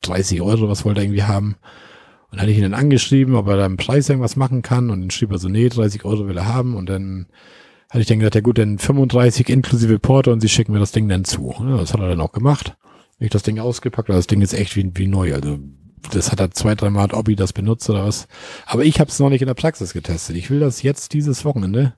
30 0.00 0.42
Euro, 0.42 0.68
was 0.68 0.84
wollte 0.84 1.00
er 1.00 1.04
irgendwie 1.04 1.22
haben. 1.22 1.54
Und 2.32 2.40
hatte 2.40 2.50
ich 2.50 2.56
ihn 2.56 2.64
dann 2.64 2.74
angeschrieben, 2.74 3.36
ob 3.36 3.46
er 3.46 3.58
da 3.58 3.66
im 3.66 3.76
Preis 3.76 4.08
irgendwas 4.08 4.34
machen 4.34 4.62
kann 4.62 4.90
und 4.90 5.00
dann 5.00 5.10
schrieb 5.10 5.30
er 5.30 5.38
so, 5.38 5.48
nee, 5.48 5.68
30 5.68 6.04
Euro 6.04 6.26
will 6.26 6.38
er 6.38 6.52
haben 6.52 6.74
und 6.74 6.88
dann 6.88 7.26
hatte 7.92 8.00
ich 8.00 8.06
dann 8.06 8.20
gedacht, 8.20 8.36
ja 8.36 8.40
gut, 8.40 8.56
dann 8.56 8.78
35 8.78 9.50
inklusive 9.50 9.98
Porto 9.98 10.32
und 10.32 10.40
sie 10.40 10.48
schicken 10.48 10.72
mir 10.72 10.78
das 10.78 10.92
Ding 10.92 11.10
dann 11.10 11.26
zu. 11.26 11.54
Ja, 11.60 11.76
das 11.76 11.92
hat 11.92 12.00
er 12.00 12.08
dann 12.08 12.22
auch 12.22 12.32
gemacht. 12.32 12.74
Ich 13.18 13.28
das 13.28 13.42
Ding 13.42 13.58
ausgepackt, 13.58 14.08
aber 14.08 14.16
das 14.16 14.26
Ding 14.26 14.40
ist 14.40 14.54
echt 14.54 14.76
wie, 14.76 14.90
wie 14.94 15.06
neu. 15.06 15.34
Also 15.34 15.58
das 16.10 16.32
hat 16.32 16.40
er 16.40 16.50
zwei, 16.52 16.74
drei 16.74 16.88
Mal 16.88 17.02
hat 17.02 17.12
Obby 17.12 17.36
das 17.36 17.52
benutzt 17.52 17.90
oder 17.90 18.06
was. 18.06 18.28
Aber 18.64 18.82
ich 18.86 18.98
habe 18.98 19.10
es 19.10 19.18
noch 19.18 19.28
nicht 19.28 19.42
in 19.42 19.46
der 19.46 19.52
Praxis 19.52 19.92
getestet. 19.92 20.36
Ich 20.36 20.48
will 20.48 20.58
das 20.58 20.82
jetzt 20.82 21.12
dieses 21.12 21.44
Wochenende. 21.44 21.92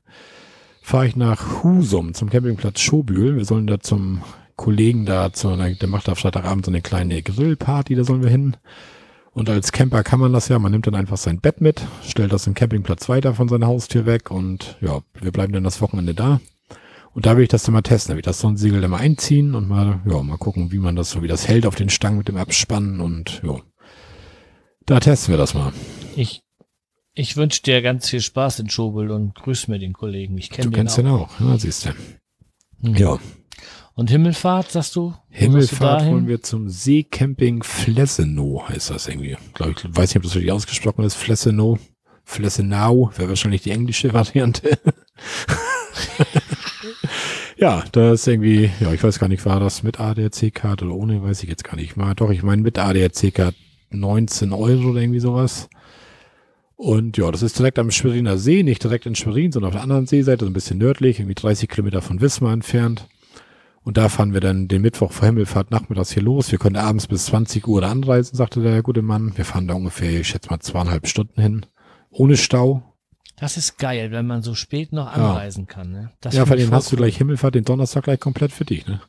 Fahre 0.82 1.06
ich 1.06 1.14
nach 1.14 1.62
Husum 1.62 2.12
zum 2.12 2.28
Campingplatz 2.28 2.80
Schobühl. 2.80 3.36
Wir 3.36 3.44
sollen 3.44 3.68
da 3.68 3.78
zum 3.78 4.22
Kollegen 4.56 5.06
da, 5.06 5.32
zu, 5.32 5.56
der 5.56 5.88
macht 5.88 6.08
da 6.08 6.16
Freitagabend 6.16 6.64
so 6.64 6.72
eine 6.72 6.82
kleine 6.82 7.22
Grillparty, 7.22 7.94
da 7.94 8.02
sollen 8.02 8.22
wir 8.22 8.30
hin. 8.30 8.56
Und 9.34 9.50
als 9.50 9.72
Camper 9.72 10.04
kann 10.04 10.20
man 10.20 10.32
das 10.32 10.48
ja, 10.48 10.58
man 10.60 10.70
nimmt 10.70 10.86
dann 10.86 10.94
einfach 10.94 11.16
sein 11.16 11.40
Bett 11.40 11.60
mit, 11.60 11.82
stellt 12.06 12.32
das 12.32 12.46
im 12.46 12.54
Campingplatz 12.54 13.08
weiter 13.08 13.34
von 13.34 13.48
seiner 13.48 13.66
Haustür 13.66 14.06
weg 14.06 14.30
und 14.30 14.76
ja, 14.80 15.02
wir 15.20 15.32
bleiben 15.32 15.52
dann 15.52 15.64
das 15.64 15.80
Wochenende 15.80 16.14
da. 16.14 16.40
Und 17.14 17.26
da 17.26 17.36
will 17.36 17.44
ich 17.44 17.48
das 17.48 17.62
dann 17.64 17.74
mal 17.74 17.82
testen. 17.82 18.10
Da 18.10 18.14
will 18.14 18.20
ich 18.20 18.24
das 18.26 18.40
Sonnensegel 18.40 18.80
dann 18.80 18.90
mal 18.90 19.00
einziehen 19.00 19.54
und 19.54 19.68
mal, 19.68 20.00
ja, 20.04 20.22
mal 20.22 20.36
gucken, 20.36 20.72
wie 20.72 20.78
man 20.78 20.96
das 20.96 21.10
so, 21.10 21.22
wie 21.22 21.28
das 21.28 21.46
hält 21.48 21.66
auf 21.66 21.74
den 21.74 21.88
Stangen 21.90 22.18
mit 22.18 22.28
dem 22.28 22.36
Abspannen 22.36 23.00
und 23.00 23.40
ja. 23.44 23.60
Da 24.86 25.00
testen 25.00 25.32
wir 25.32 25.38
das 25.38 25.54
mal. 25.54 25.72
Ich, 26.16 26.42
ich 27.14 27.36
wünsche 27.36 27.62
dir 27.62 27.82
ganz 27.82 28.08
viel 28.08 28.20
Spaß 28.20 28.60
in 28.60 28.68
Schobel 28.70 29.10
und 29.10 29.34
grüß 29.34 29.68
mir 29.68 29.78
den 29.78 29.92
Kollegen. 29.92 30.36
Ich 30.38 30.50
kenne 30.50 30.64
Du 30.64 30.70
den 30.70 30.76
kennst 30.76 30.94
auch. 30.98 31.02
den 31.02 31.08
auch, 31.08 31.40
ja, 31.40 31.58
siehst 31.58 31.86
du. 31.86 31.90
Hm. 32.82 32.96
Ja. 32.96 33.18
Und 33.96 34.10
Himmelfahrt, 34.10 34.72
sagst 34.72 34.96
du? 34.96 35.10
Du 35.10 35.16
Himmelfahrt 35.30 36.00
dahin? 36.00 36.14
wollen 36.14 36.28
wir 36.28 36.42
zum 36.42 36.68
Seecamping 36.68 37.62
Flessenow, 37.62 38.68
heißt 38.68 38.90
das 38.90 39.06
irgendwie. 39.06 39.36
Glaube 39.54 39.72
ich, 39.76 39.84
weiß 39.84 40.10
nicht, 40.10 40.16
ob 40.16 40.22
das 40.24 40.34
wirklich 40.34 40.52
ausgesprochen 40.52 41.04
ist. 41.04 41.14
Flessenow. 41.14 41.78
Flessenau 42.24 43.12
wäre 43.16 43.28
wahrscheinlich 43.28 43.62
die 43.62 43.70
englische 43.70 44.12
Variante. 44.12 44.78
ja, 47.56 47.84
das 47.92 48.20
ist 48.20 48.26
irgendwie, 48.26 48.70
ja, 48.80 48.92
ich 48.92 49.02
weiß 49.02 49.18
gar 49.18 49.28
nicht, 49.28 49.44
war 49.44 49.60
das 49.60 49.82
mit 49.82 50.00
ADAC-Karte 50.00 50.86
oder 50.86 50.94
ohne, 50.94 51.22
weiß 51.22 51.42
ich 51.42 51.50
jetzt 51.50 51.64
gar 51.64 51.76
nicht. 51.76 51.96
Mal, 51.96 52.14
doch, 52.14 52.30
ich 52.30 52.42
meine 52.42 52.62
mit 52.62 52.78
ADAC-Karte 52.78 53.56
19 53.90 54.52
Euro 54.52 54.90
oder 54.90 55.02
irgendwie 55.02 55.20
sowas. 55.20 55.68
Und 56.76 57.16
ja, 57.16 57.30
das 57.30 57.42
ist 57.42 57.58
direkt 57.58 57.78
am 57.78 57.90
Schweriner 57.90 58.38
See, 58.38 58.62
nicht 58.62 58.82
direkt 58.82 59.06
in 59.06 59.14
Schwerin, 59.14 59.52
sondern 59.52 59.68
auf 59.68 59.74
der 59.74 59.82
anderen 59.82 60.06
Seeseite, 60.06 60.44
so 60.44 60.50
ein 60.50 60.54
bisschen 60.54 60.78
nördlich, 60.78 61.20
irgendwie 61.20 61.36
30 61.36 61.68
Kilometer 61.68 62.02
von 62.02 62.20
Wismar 62.20 62.52
entfernt. 62.52 63.06
Und 63.84 63.98
da 63.98 64.08
fahren 64.08 64.32
wir 64.32 64.40
dann 64.40 64.66
den 64.66 64.80
Mittwoch 64.82 65.12
vor 65.12 65.26
Himmelfahrt 65.26 65.70
nachmittags 65.70 66.10
hier 66.12 66.22
los. 66.22 66.50
Wir 66.50 66.58
können 66.58 66.76
abends 66.76 67.06
bis 67.06 67.26
20 67.26 67.68
Uhr 67.68 67.82
anreisen, 67.82 68.34
sagte 68.34 68.62
der 68.62 68.82
gute 68.82 69.02
Mann. 69.02 69.36
Wir 69.36 69.44
fahren 69.44 69.68
da 69.68 69.74
ungefähr, 69.74 70.20
ich 70.20 70.28
schätze 70.28 70.48
mal, 70.50 70.58
zweieinhalb 70.60 71.06
Stunden 71.06 71.40
hin. 71.40 71.66
Ohne 72.10 72.36
Stau. 72.38 72.82
Das 73.36 73.56
ist 73.58 73.78
geil, 73.78 74.10
wenn 74.10 74.26
man 74.26 74.42
so 74.42 74.54
spät 74.54 74.92
noch 74.92 75.06
Ja. 75.06 75.12
anreisen 75.32 75.66
kann. 75.66 75.90
Ne? 75.90 76.10
Das 76.22 76.34
ja, 76.34 76.46
vor 76.46 76.56
allem 76.56 76.70
hast 76.72 76.90
du 76.90 76.94
cool. 76.96 77.02
gleich 77.02 77.18
Himmelfahrt 77.18 77.54
den 77.56 77.64
Donnerstag 77.64 78.04
gleich 78.04 78.20
komplett 78.20 78.52
für 78.52 78.64
dich, 78.64 78.86
ne? 78.86 79.02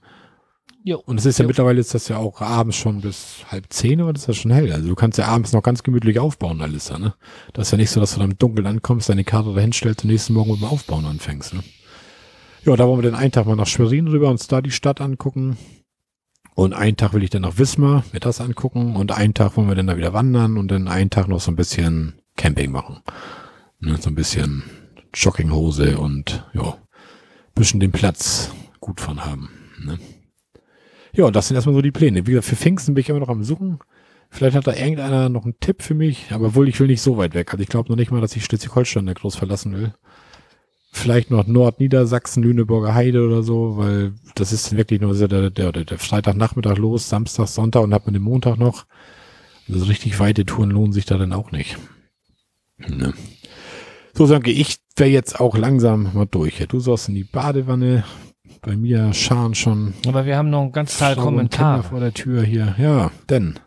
Jo. 0.83 1.01
Und 1.05 1.19
es 1.19 1.25
ist 1.25 1.39
ja 1.39 1.43
Jo. 1.43 1.47
mittlerweile 1.47 1.79
ist 1.79 1.93
das 1.93 2.09
ja 2.09 2.17
auch 2.17 2.41
abends 2.41 2.75
schon 2.75 3.01
bis 3.01 3.37
halb 3.49 3.71
zehn, 3.71 4.01
aber 4.01 4.13
das 4.13 4.23
ist 4.23 4.27
ja 4.27 4.33
schon 4.33 4.51
hell. 4.51 4.71
Also 4.73 4.87
du 4.89 4.95
kannst 4.95 5.17
ja 5.17 5.27
abends 5.27 5.53
noch 5.53 5.63
ganz 5.63 5.83
gemütlich 5.83 6.19
aufbauen 6.19 6.61
alles 6.61 6.85
da, 6.87 6.99
ne? 6.99 7.13
Das 7.53 7.67
ist 7.67 7.71
ja 7.71 7.77
nicht 7.77 7.91
so, 7.91 7.99
dass 7.99 8.13
du 8.13 8.19
dann 8.19 8.31
im 8.31 8.37
Dunkeln 8.37 8.67
ankommst, 8.67 9.07
deine 9.09 9.23
Karte 9.23 9.53
da 9.53 9.61
hinstellst 9.61 10.03
und 10.03 10.09
nächsten 10.11 10.33
Morgen 10.33 10.51
mit 10.51 10.59
dem 10.61 10.65
Aufbauen 10.67 11.05
anfängst, 11.05 11.53
ne? 11.53 11.63
Ja, 12.65 12.75
da 12.75 12.87
wollen 12.87 13.03
wir 13.03 13.11
dann 13.11 13.19
einen 13.19 13.31
Tag 13.31 13.45
mal 13.45 13.55
nach 13.55 13.67
Schwerin 13.67 14.07
rüber, 14.07 14.27
uns 14.27 14.47
da 14.47 14.59
die 14.59 14.71
Stadt 14.71 14.99
angucken. 14.99 15.55
Und 16.55 16.73
einen 16.73 16.97
Tag 16.97 17.13
will 17.13 17.21
ich 17.21 17.29
dann 17.29 17.43
nach 17.43 17.59
Wismar, 17.59 18.03
mir 18.11 18.19
das 18.19 18.41
angucken. 18.41 18.95
Und 18.95 19.11
einen 19.11 19.35
Tag 19.35 19.55
wollen 19.55 19.67
wir 19.67 19.75
dann 19.75 19.85
da 19.85 19.97
wieder 19.97 20.13
wandern 20.13 20.57
und 20.57 20.71
dann 20.71 20.87
einen 20.87 21.11
Tag 21.11 21.27
noch 21.27 21.39
so 21.39 21.51
ein 21.51 21.55
bisschen 21.55 22.15
Camping 22.37 22.71
machen. 22.71 23.01
Ne, 23.79 23.97
so 23.97 24.09
ein 24.09 24.15
bisschen 24.15 24.63
Jogginghose 25.13 25.99
und 25.99 26.43
ja, 26.53 26.75
bisschen 27.53 27.79
den 27.79 27.91
Platz 27.91 28.51
gut 28.79 28.99
von 28.99 29.23
haben. 29.23 29.49
Ne? 29.83 29.99
Ja, 31.13 31.29
das 31.29 31.47
sind 31.47 31.55
erstmal 31.55 31.75
so 31.75 31.83
die 31.83 31.91
Pläne. 31.91 32.25
Wie 32.25 32.31
gesagt, 32.31 32.47
für 32.47 32.55
Pfingsten 32.55 32.95
bin 32.95 33.01
ich 33.01 33.09
immer 33.09 33.19
noch 33.19 33.29
am 33.29 33.43
Suchen. 33.43 33.77
Vielleicht 34.31 34.55
hat 34.55 34.65
da 34.65 34.73
irgendeiner 34.73 35.29
noch 35.29 35.43
einen 35.43 35.59
Tipp 35.59 35.83
für 35.83 35.93
mich, 35.93 36.31
aber 36.31 36.55
wohl, 36.55 36.67
ich 36.67 36.79
will 36.79 36.87
nicht 36.87 37.01
so 37.01 37.17
weit 37.17 37.35
weg. 37.35 37.53
Also 37.53 37.61
ich 37.61 37.69
glaube 37.69 37.89
noch 37.89 37.95
nicht 37.95 38.09
mal, 38.09 38.21
dass 38.21 38.35
ich 38.35 38.43
Schleswig-Holstein 38.43 39.13
groß 39.13 39.35
verlassen 39.35 39.73
will. 39.73 39.93
Vielleicht 40.95 41.29
noch 41.29 41.45
Nordniedersachsen, 41.45 42.41
Lüneburger 42.41 42.95
Heide 42.95 43.25
oder 43.25 43.43
so, 43.43 43.75
weil 43.75 44.13
das 44.35 44.53
ist 44.53 44.71
dann 44.71 44.77
wirklich 44.77 45.01
nur 45.01 45.13
der, 45.13 45.49
der, 45.49 45.71
der, 45.73 45.99
Freitagnachmittag 45.99 46.77
los, 46.77 47.09
Samstag, 47.09 47.47
Sonntag 47.49 47.83
und 47.83 47.93
hat 47.93 48.05
man 48.05 48.13
den 48.13 48.23
Montag 48.23 48.57
noch. 48.57 48.85
Also 49.67 49.81
so 49.81 49.85
richtig 49.87 50.19
weite 50.21 50.45
Touren 50.45 50.71
lohnen 50.71 50.93
sich 50.93 51.05
da 51.05 51.17
dann 51.17 51.33
auch 51.33 51.51
nicht. 51.51 51.77
Ne. 52.77 53.13
So, 54.13 54.25
Sanke, 54.25 54.51
ich 54.51 54.77
wäre 54.95 55.09
jetzt 55.09 55.37
auch 55.37 55.57
langsam 55.57 56.13
mal 56.13 56.27
durch. 56.27 56.61
Ja, 56.61 56.65
Du 56.65 56.79
sollst 56.79 57.09
in 57.09 57.15
die 57.15 57.25
Badewanne. 57.25 58.05
Bei 58.61 58.77
mir 58.77 59.13
scharen 59.13 59.53
schon 59.53 59.93
Aber 60.07 60.25
wir 60.25 60.37
haben 60.37 60.49
noch 60.49 60.61
einen 60.61 60.71
ganz 60.71 60.97
Teil 60.97 61.17
Kommentare. 61.17 61.83
vor 61.83 61.99
der 61.99 62.13
Tür 62.13 62.41
hier. 62.41 62.73
Ja, 62.79 63.11
denn. 63.29 63.59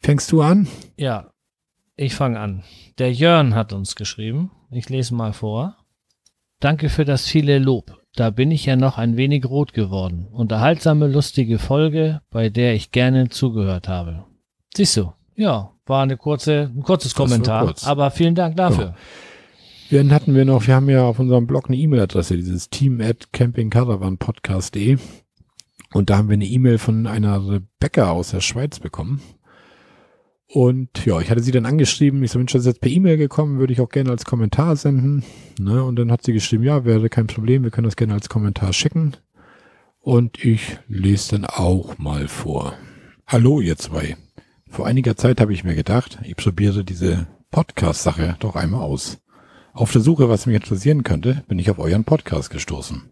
Fängst 0.00 0.30
du 0.30 0.42
an? 0.42 0.68
Ja, 0.98 1.30
ich 1.96 2.14
fange 2.14 2.38
an. 2.38 2.62
Der 2.98 3.10
Jörn 3.10 3.54
hat 3.54 3.72
uns 3.72 3.96
geschrieben. 3.96 4.50
Ich 4.70 4.90
lese 4.90 5.14
mal 5.14 5.32
vor. 5.32 5.78
Danke 6.60 6.88
für 6.88 7.04
das 7.04 7.26
viele 7.26 7.58
Lob. 7.58 8.00
Da 8.14 8.30
bin 8.30 8.50
ich 8.50 8.64
ja 8.64 8.76
noch 8.76 8.96
ein 8.96 9.16
wenig 9.16 9.44
rot 9.44 9.74
geworden. 9.74 10.26
Unterhaltsame, 10.32 11.06
lustige 11.06 11.58
Folge, 11.58 12.22
bei 12.30 12.48
der 12.48 12.74
ich 12.74 12.90
gerne 12.90 13.28
zugehört 13.28 13.88
habe. 13.88 14.24
Siehst 14.74 14.96
du? 14.96 15.12
Ja, 15.34 15.72
war 15.84 16.02
eine 16.02 16.16
kurze, 16.16 16.72
ein 16.74 16.82
kurzes 16.82 17.12
Das 17.12 17.16
Kommentar. 17.16 17.64
kurz. 17.64 17.86
Aber 17.86 18.10
vielen 18.10 18.34
Dank 18.34 18.56
dafür. 18.56 18.94
Dann 19.90 20.12
hatten 20.12 20.34
wir 20.34 20.44
noch, 20.46 20.66
wir 20.66 20.74
haben 20.74 20.88
ja 20.88 21.04
auf 21.04 21.18
unserem 21.18 21.46
Blog 21.46 21.66
eine 21.68 21.76
E-Mail-Adresse, 21.76 22.36
dieses 22.36 22.70
team 22.70 23.00
at 23.00 23.32
campingcaravanpodcast.de. 23.32 24.96
Und 25.92 26.10
da 26.10 26.16
haben 26.18 26.28
wir 26.28 26.34
eine 26.34 26.46
E-Mail 26.46 26.78
von 26.78 27.06
einer 27.06 27.46
Rebecca 27.48 28.10
aus 28.10 28.30
der 28.30 28.40
Schweiz 28.40 28.80
bekommen. 28.80 29.20
Und 30.48 31.04
ja, 31.04 31.20
ich 31.20 31.30
hatte 31.30 31.42
sie 31.42 31.50
dann 31.50 31.66
angeschrieben, 31.66 32.22
ich 32.22 32.30
so, 32.30 32.38
Mensch, 32.38 32.52
das 32.52 32.62
ist 32.62 32.66
jetzt 32.66 32.80
per 32.80 32.90
E-Mail 32.90 33.16
gekommen, 33.16 33.58
würde 33.58 33.72
ich 33.72 33.80
auch 33.80 33.88
gerne 33.88 34.10
als 34.10 34.24
Kommentar 34.24 34.76
senden. 34.76 35.24
Ne? 35.58 35.82
Und 35.82 35.96
dann 35.96 36.12
hat 36.12 36.22
sie 36.22 36.32
geschrieben, 36.32 36.62
ja, 36.62 36.84
wäre 36.84 37.08
kein 37.08 37.26
Problem, 37.26 37.64
wir 37.64 37.70
können 37.70 37.86
das 37.86 37.96
gerne 37.96 38.14
als 38.14 38.28
Kommentar 38.28 38.72
schicken. 38.72 39.16
Und 39.98 40.44
ich 40.44 40.78
lese 40.86 41.32
dann 41.32 41.46
auch 41.46 41.98
mal 41.98 42.28
vor. 42.28 42.74
Hallo, 43.26 43.60
ihr 43.60 43.76
zwei. 43.76 44.16
Vor 44.68 44.86
einiger 44.86 45.16
Zeit 45.16 45.40
habe 45.40 45.52
ich 45.52 45.64
mir 45.64 45.74
gedacht, 45.74 46.18
ich 46.22 46.36
probiere 46.36 46.84
diese 46.84 47.26
Podcast-Sache 47.50 48.36
doch 48.38 48.54
einmal 48.54 48.82
aus. 48.82 49.18
Auf 49.72 49.90
der 49.90 50.00
Suche, 50.00 50.28
was 50.28 50.46
mich 50.46 50.54
interessieren 50.54 51.02
könnte, 51.02 51.42
bin 51.48 51.58
ich 51.58 51.70
auf 51.70 51.78
euren 51.78 52.04
Podcast 52.04 52.50
gestoßen. 52.50 53.10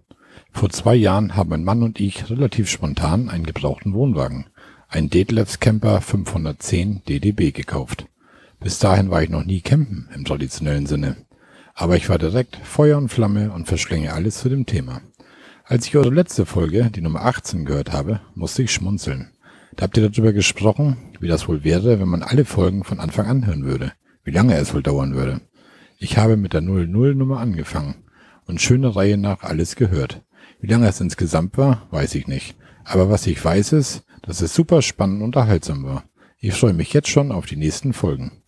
Vor 0.53 0.71
zwei 0.71 0.95
Jahren 0.95 1.35
haben 1.35 1.51
mein 1.51 1.65
Mann 1.65 1.83
und 1.83 1.99
ich 1.99 2.31
relativ 2.31 2.71
spontan 2.71 3.29
einen 3.29 3.45
gebrauchten 3.45 3.93
Wohnwagen, 3.93 4.47
einen 4.95 5.11
Detlefs 5.11 5.59
Camper 5.59 6.01
510 6.01 7.03
DDB 7.09 7.51
gekauft. 7.51 8.07
Bis 8.61 8.79
dahin 8.79 9.11
war 9.11 9.25
ich 9.25 9.29
noch 9.29 9.45
nie 9.45 9.61
campen 9.61 10.09
im 10.15 10.25
traditionellen 10.25 10.87
Sinne. 10.87 11.17
Aber 11.75 11.97
ich 11.97 12.09
war 12.09 12.19
direkt 12.19 12.57
Feuer 12.63 12.97
und 12.97 13.09
Flamme 13.09 13.51
und 13.51 13.67
verschlinge 13.67 14.13
alles 14.13 14.39
zu 14.39 14.49
dem 14.49 14.67
Thema. 14.67 15.01
Als 15.65 15.89
ich 15.89 15.97
eure 15.97 16.15
letzte 16.15 16.47
Folge, 16.47 16.91
die 16.95 17.01
Nummer 17.01 17.23
18, 17.23 17.65
gehört 17.65 17.93
habe, 17.93 18.21
musste 18.37 18.63
ich 18.63 18.71
schmunzeln. 18.71 19.33
Da 19.75 19.83
habt 19.83 19.97
ihr 19.97 20.09
darüber 20.09 20.33
gesprochen, 20.33 20.97
wie 21.19 21.27
das 21.27 21.49
wohl 21.49 21.65
wäre, 21.65 21.99
wenn 21.99 22.09
man 22.09 22.23
alle 22.23 22.45
Folgen 22.45 22.85
von 22.85 23.01
Anfang 23.01 23.27
an 23.27 23.47
hören 23.47 23.65
würde. 23.65 23.91
Wie 24.23 24.31
lange 24.31 24.57
es 24.57 24.75
wohl 24.75 24.83
dauern 24.85 25.17
würde. 25.17 25.41
Ich 25.99 26.19
habe 26.19 26.37
mit 26.37 26.53
der 26.53 26.63
00-Nummer 26.63 27.41
angefangen 27.41 27.97
und 28.47 28.61
schöne 28.61 28.95
Reihe 28.95 29.17
nach 29.17 29.43
alles 29.43 29.75
gehört. 29.75 30.23
Wie 30.61 30.69
lange 30.69 30.87
es 30.87 31.01
insgesamt 31.01 31.59
war, 31.59 31.89
weiß 31.91 32.15
ich 32.15 32.29
nicht. 32.29 32.55
Aber 32.85 33.11
was 33.11 33.27
ich 33.27 33.45
weiß 33.45 33.73
ist, 33.73 34.05
dass 34.27 34.41
es 34.41 34.55
super 34.55 34.83
spannend 34.83 35.19
und 35.19 35.27
unterhaltsam 35.27 35.85
war. 35.85 36.05
Ich 36.39 36.55
freue 36.55 36.73
mich 36.73 36.93
jetzt 36.93 37.09
schon 37.09 37.33
auf 37.33 37.47
die 37.47 37.57
nächsten 37.57 37.93
Folgen. 37.93 38.43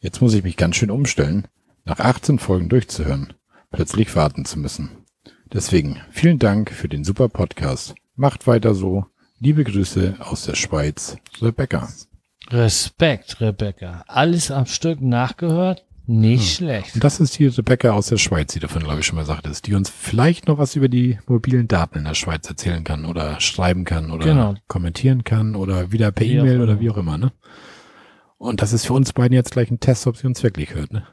Jetzt 0.00 0.20
muss 0.20 0.34
ich 0.34 0.42
mich 0.42 0.56
ganz 0.56 0.76
schön 0.76 0.90
umstellen, 0.90 1.48
nach 1.84 1.98
18 1.98 2.38
Folgen 2.38 2.68
durchzuhören, 2.68 3.32
plötzlich 3.70 4.14
warten 4.14 4.44
zu 4.44 4.58
müssen. 4.58 4.90
Deswegen 5.52 6.00
vielen 6.10 6.38
Dank 6.38 6.70
für 6.70 6.88
den 6.88 7.04
super 7.04 7.28
Podcast. 7.28 7.94
Macht 8.16 8.46
weiter 8.46 8.74
so. 8.74 9.06
Liebe 9.40 9.64
Grüße 9.64 10.16
aus 10.20 10.44
der 10.44 10.56
Schweiz, 10.56 11.16
Rebecca. 11.40 11.88
Respekt, 12.50 13.40
Rebecca. 13.40 14.04
Alles 14.06 14.50
am 14.50 14.66
Stück 14.66 15.00
nachgehört? 15.00 15.84
Nicht 16.10 16.40
Hm. 16.40 16.46
schlecht. 16.66 16.94
Und 16.94 17.04
das 17.04 17.20
ist 17.20 17.38
die 17.38 17.46
Rebecca 17.48 17.90
aus 17.92 18.06
der 18.08 18.16
Schweiz, 18.16 18.54
die 18.54 18.60
davon, 18.60 18.82
glaube 18.82 19.00
ich, 19.00 19.06
schon 19.06 19.16
mal 19.16 19.26
sagtest, 19.26 19.66
die 19.66 19.74
uns 19.74 19.90
vielleicht 19.90 20.48
noch 20.48 20.56
was 20.56 20.74
über 20.74 20.88
die 20.88 21.18
mobilen 21.26 21.68
Daten 21.68 21.98
in 21.98 22.04
der 22.04 22.14
Schweiz 22.14 22.48
erzählen 22.48 22.82
kann 22.82 23.04
oder 23.04 23.38
schreiben 23.40 23.84
kann 23.84 24.10
oder 24.10 24.24
Genau. 24.24 24.54
kommentieren 24.68 25.22
kann 25.24 25.54
oder 25.54 25.92
wieder 25.92 26.10
per 26.10 26.24
E-Mail 26.26 26.62
oder 26.62 26.80
wie 26.80 26.88
auch 26.90 26.96
immer, 26.96 27.18
ne? 27.18 27.30
Und 28.38 28.62
das 28.62 28.72
ist 28.72 28.86
für 28.86 28.94
uns 28.94 29.12
beiden 29.12 29.34
jetzt 29.34 29.50
gleich 29.52 29.70
ein 29.70 29.80
Test, 29.80 30.06
ob 30.06 30.16
sie 30.16 30.26
uns 30.26 30.42
wirklich 30.42 30.74
hört, 30.74 30.92
ne? 30.92 31.06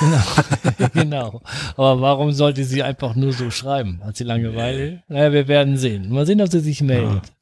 Genau. 0.00 0.88
genau. 0.94 1.42
Aber 1.76 2.00
warum 2.00 2.32
sollte 2.32 2.64
sie 2.64 2.82
einfach 2.82 3.14
nur 3.14 3.32
so 3.34 3.50
schreiben? 3.50 4.00
Hat 4.02 4.16
sie 4.16 4.24
Langeweile? 4.24 5.02
Naja, 5.08 5.32
wir 5.32 5.46
werden 5.48 5.76
sehen. 5.76 6.08
Mal 6.10 6.24
sehen, 6.24 6.40
ob 6.40 6.48
sie 6.48 6.60
sich 6.60 6.80
meldet. 6.80 7.32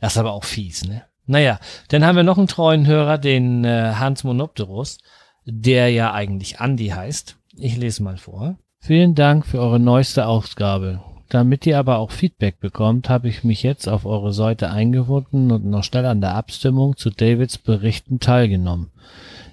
Das 0.00 0.12
ist 0.14 0.18
aber 0.18 0.32
auch 0.32 0.44
fies, 0.44 0.84
ne? 0.84 1.04
Naja, 1.26 1.58
dann 1.88 2.04
haben 2.04 2.16
wir 2.16 2.22
noch 2.24 2.38
einen 2.38 2.48
treuen 2.48 2.86
Hörer, 2.86 3.18
den 3.18 3.64
äh, 3.64 3.92
Hans 3.96 4.24
Monopterus, 4.24 4.98
der 5.44 5.90
ja 5.90 6.12
eigentlich 6.12 6.60
Andi 6.60 6.88
heißt. 6.88 7.36
Ich 7.56 7.76
lese 7.76 8.02
mal 8.02 8.16
vor. 8.16 8.56
Vielen 8.80 9.14
Dank 9.14 9.46
für 9.46 9.60
eure 9.60 9.80
neueste 9.80 10.26
Ausgabe. 10.26 11.00
Damit 11.28 11.66
ihr 11.66 11.78
aber 11.78 11.98
auch 11.98 12.10
Feedback 12.10 12.60
bekommt, 12.60 13.08
habe 13.08 13.28
ich 13.28 13.44
mich 13.44 13.62
jetzt 13.62 13.88
auf 13.88 14.04
eure 14.04 14.32
Seite 14.32 14.70
eingefunden 14.70 15.50
und 15.50 15.64
noch 15.64 15.82
schnell 15.82 16.06
an 16.06 16.20
der 16.20 16.34
Abstimmung 16.34 16.96
zu 16.96 17.10
Davids 17.10 17.58
Berichten 17.58 18.20
teilgenommen. 18.20 18.90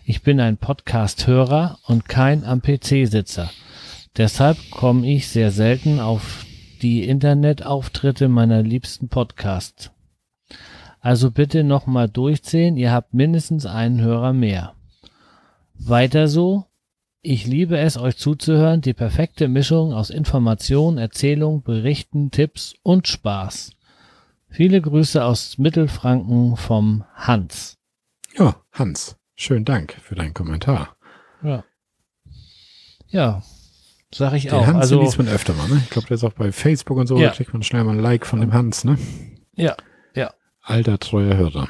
Ich 0.06 0.22
bin 0.22 0.40
ein 0.40 0.58
Podcast-Hörer 0.58 1.80
und 1.88 2.10
kein 2.10 2.44
am 2.44 2.62
PC-Sitzer. 2.62 3.50
Deshalb 4.18 4.58
komme 4.70 5.08
ich 5.08 5.30
sehr 5.30 5.52
selten 5.52 6.00
auf 6.00 6.46
die 6.82 7.08
Internetauftritte 7.08 8.28
meiner 8.28 8.62
liebsten 8.62 9.08
Podcasts. 9.08 9.92
Also 11.00 11.32
bitte 11.32 11.64
nochmal 11.64 12.10
durchzählen, 12.10 12.78
ihr 12.78 12.92
habt 12.92 13.14
mindestens 13.14 13.66
einen 13.66 14.02
Hörer 14.02 14.34
mehr. 14.34 14.74
Weiter 15.84 16.28
so, 16.28 16.66
Ich 17.24 17.46
liebe 17.46 17.78
es, 17.78 17.98
euch 17.98 18.18
zuzuhören. 18.18 18.82
Die 18.82 18.94
perfekte 18.94 19.48
Mischung 19.48 19.94
aus 19.94 20.10
Information, 20.10 20.98
Erzählung, 20.98 21.62
Berichten, 21.64 22.32
Tipps 22.32 22.74
und 22.84 23.08
Spaß. 23.08 23.72
Viele 24.50 24.82
Grüße 24.82 25.24
aus 25.24 25.58
Mittelfranken 25.58 26.58
vom 26.58 27.04
Hans. 27.14 27.78
Ja, 28.38 28.56
Hans, 28.72 29.18
schönen 29.36 29.66
Dank 29.66 29.94
für 30.02 30.16
deinen 30.16 30.34
Kommentar. 30.34 30.96
Ja. 31.44 31.64
Ja, 33.10 33.44
sag 34.14 34.34
ich 34.34 34.44
Den 34.44 34.54
auch. 34.54 34.62
Hans 34.66 34.72
den 34.72 34.82
also, 34.82 35.02
liest 35.02 35.18
man 35.18 35.28
öfter 35.28 35.54
mal, 35.54 35.68
ne? 35.68 35.82
Ich 35.84 35.90
glaube, 35.90 36.08
der 36.08 36.16
ist 36.16 36.24
auch 36.24 36.34
bei 36.34 36.52
Facebook 36.52 36.98
und 36.98 37.08
so, 37.08 37.18
Ja. 37.18 37.30
da 37.30 37.36
kriegt 37.36 37.54
man 37.54 37.64
schnell 37.64 37.84
mal 37.84 37.92
ein 37.96 38.00
Like 38.02 38.26
von 38.26 38.40
dem 38.42 38.54
Hans, 38.54 38.84
ne? 38.84 38.98
ja, 39.56 39.76
ja. 40.16 40.34
Alter 40.62 40.98
treuer 41.00 41.36
Hörer. 41.38 41.68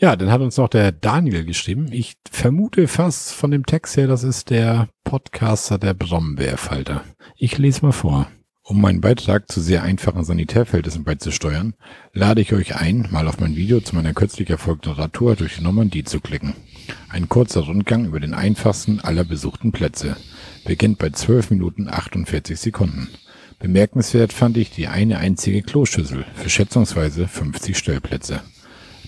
Ja, 0.00 0.16
dann 0.16 0.30
hat 0.30 0.40
uns 0.40 0.56
noch 0.56 0.68
der 0.68 0.92
Daniel 0.92 1.44
geschrieben. 1.44 1.88
Ich 1.92 2.14
vermute 2.30 2.88
fast 2.88 3.34
von 3.34 3.50
dem 3.50 3.66
Text 3.66 3.98
her, 3.98 4.06
das 4.06 4.24
ist 4.24 4.48
der 4.48 4.88
Podcaster 5.04 5.76
der 5.76 5.92
Brombeerfalter. 5.92 7.04
Ich 7.36 7.58
lese 7.58 7.84
mal 7.84 7.92
vor. 7.92 8.26
Um 8.62 8.80
meinen 8.80 9.02
Beitrag 9.02 9.52
zu 9.52 9.60
sehr 9.60 9.82
einfachen 9.82 10.24
Sanitärverhältnissen 10.24 11.04
beizusteuern, 11.04 11.74
lade 12.14 12.40
ich 12.40 12.54
euch 12.54 12.76
ein, 12.76 13.08
mal 13.10 13.28
auf 13.28 13.40
mein 13.40 13.56
Video 13.56 13.80
zu 13.80 13.94
meiner 13.94 14.14
kürzlich 14.14 14.48
erfolgten 14.48 14.92
Radtour 14.92 15.36
durch 15.36 15.56
die 15.56 15.64
Normandie 15.64 16.04
zu 16.04 16.20
klicken. 16.20 16.54
Ein 17.10 17.28
kurzer 17.28 17.60
Rundgang 17.60 18.06
über 18.06 18.20
den 18.20 18.32
einfachsten 18.32 19.00
aller 19.00 19.24
besuchten 19.24 19.70
Plätze. 19.70 20.16
Beginnt 20.64 20.96
bei 20.96 21.10
12 21.10 21.50
Minuten 21.50 21.88
48 21.88 22.58
Sekunden. 22.58 23.08
Bemerkenswert 23.58 24.32
fand 24.32 24.56
ich 24.56 24.70
die 24.70 24.86
eine 24.86 25.18
einzige 25.18 25.60
Kloschüssel 25.60 26.24
für 26.36 26.48
schätzungsweise 26.48 27.28
50 27.28 27.76
Stellplätze. 27.76 28.40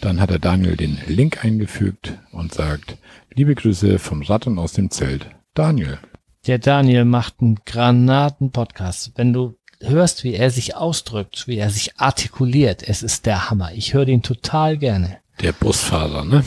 Dann 0.02 0.20
hat 0.20 0.30
der 0.30 0.40
Daniel 0.40 0.76
den 0.76 0.98
Link 1.06 1.44
eingefügt 1.44 2.14
und 2.32 2.52
sagt, 2.52 2.96
liebe 3.34 3.54
Grüße 3.54 4.00
vom 4.00 4.22
Ratten 4.22 4.58
aus 4.58 4.72
dem 4.72 4.90
Zelt. 4.90 5.28
Daniel. 5.54 6.00
Der 6.48 6.58
Daniel 6.58 7.04
macht 7.04 7.36
einen 7.40 7.60
Granaten-Podcast. 7.64 9.12
Wenn 9.14 9.32
du 9.32 9.56
hörst, 9.80 10.24
wie 10.24 10.34
er 10.34 10.50
sich 10.50 10.74
ausdrückt, 10.74 11.46
wie 11.46 11.56
er 11.56 11.70
sich 11.70 12.00
artikuliert, 12.00 12.82
es 12.82 13.04
ist 13.04 13.26
der 13.26 13.48
Hammer. 13.48 13.74
Ich 13.74 13.94
höre 13.94 14.04
den 14.04 14.24
total 14.24 14.76
gerne. 14.76 15.18
Der 15.40 15.52
Busfahrer, 15.52 16.24
ne? 16.24 16.44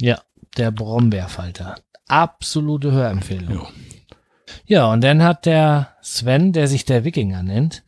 Ja, 0.00 0.20
der 0.56 0.72
Brombeerfalter. 0.72 1.76
Absolute 2.08 2.90
Hörempfehlung. 2.90 3.54
Jo. 3.54 3.68
Ja, 4.64 4.92
und 4.92 5.04
dann 5.04 5.22
hat 5.22 5.46
der 5.46 5.94
Sven, 6.02 6.52
der 6.52 6.66
sich 6.66 6.84
der 6.84 7.04
Wikinger 7.04 7.44
nennt, 7.44 7.84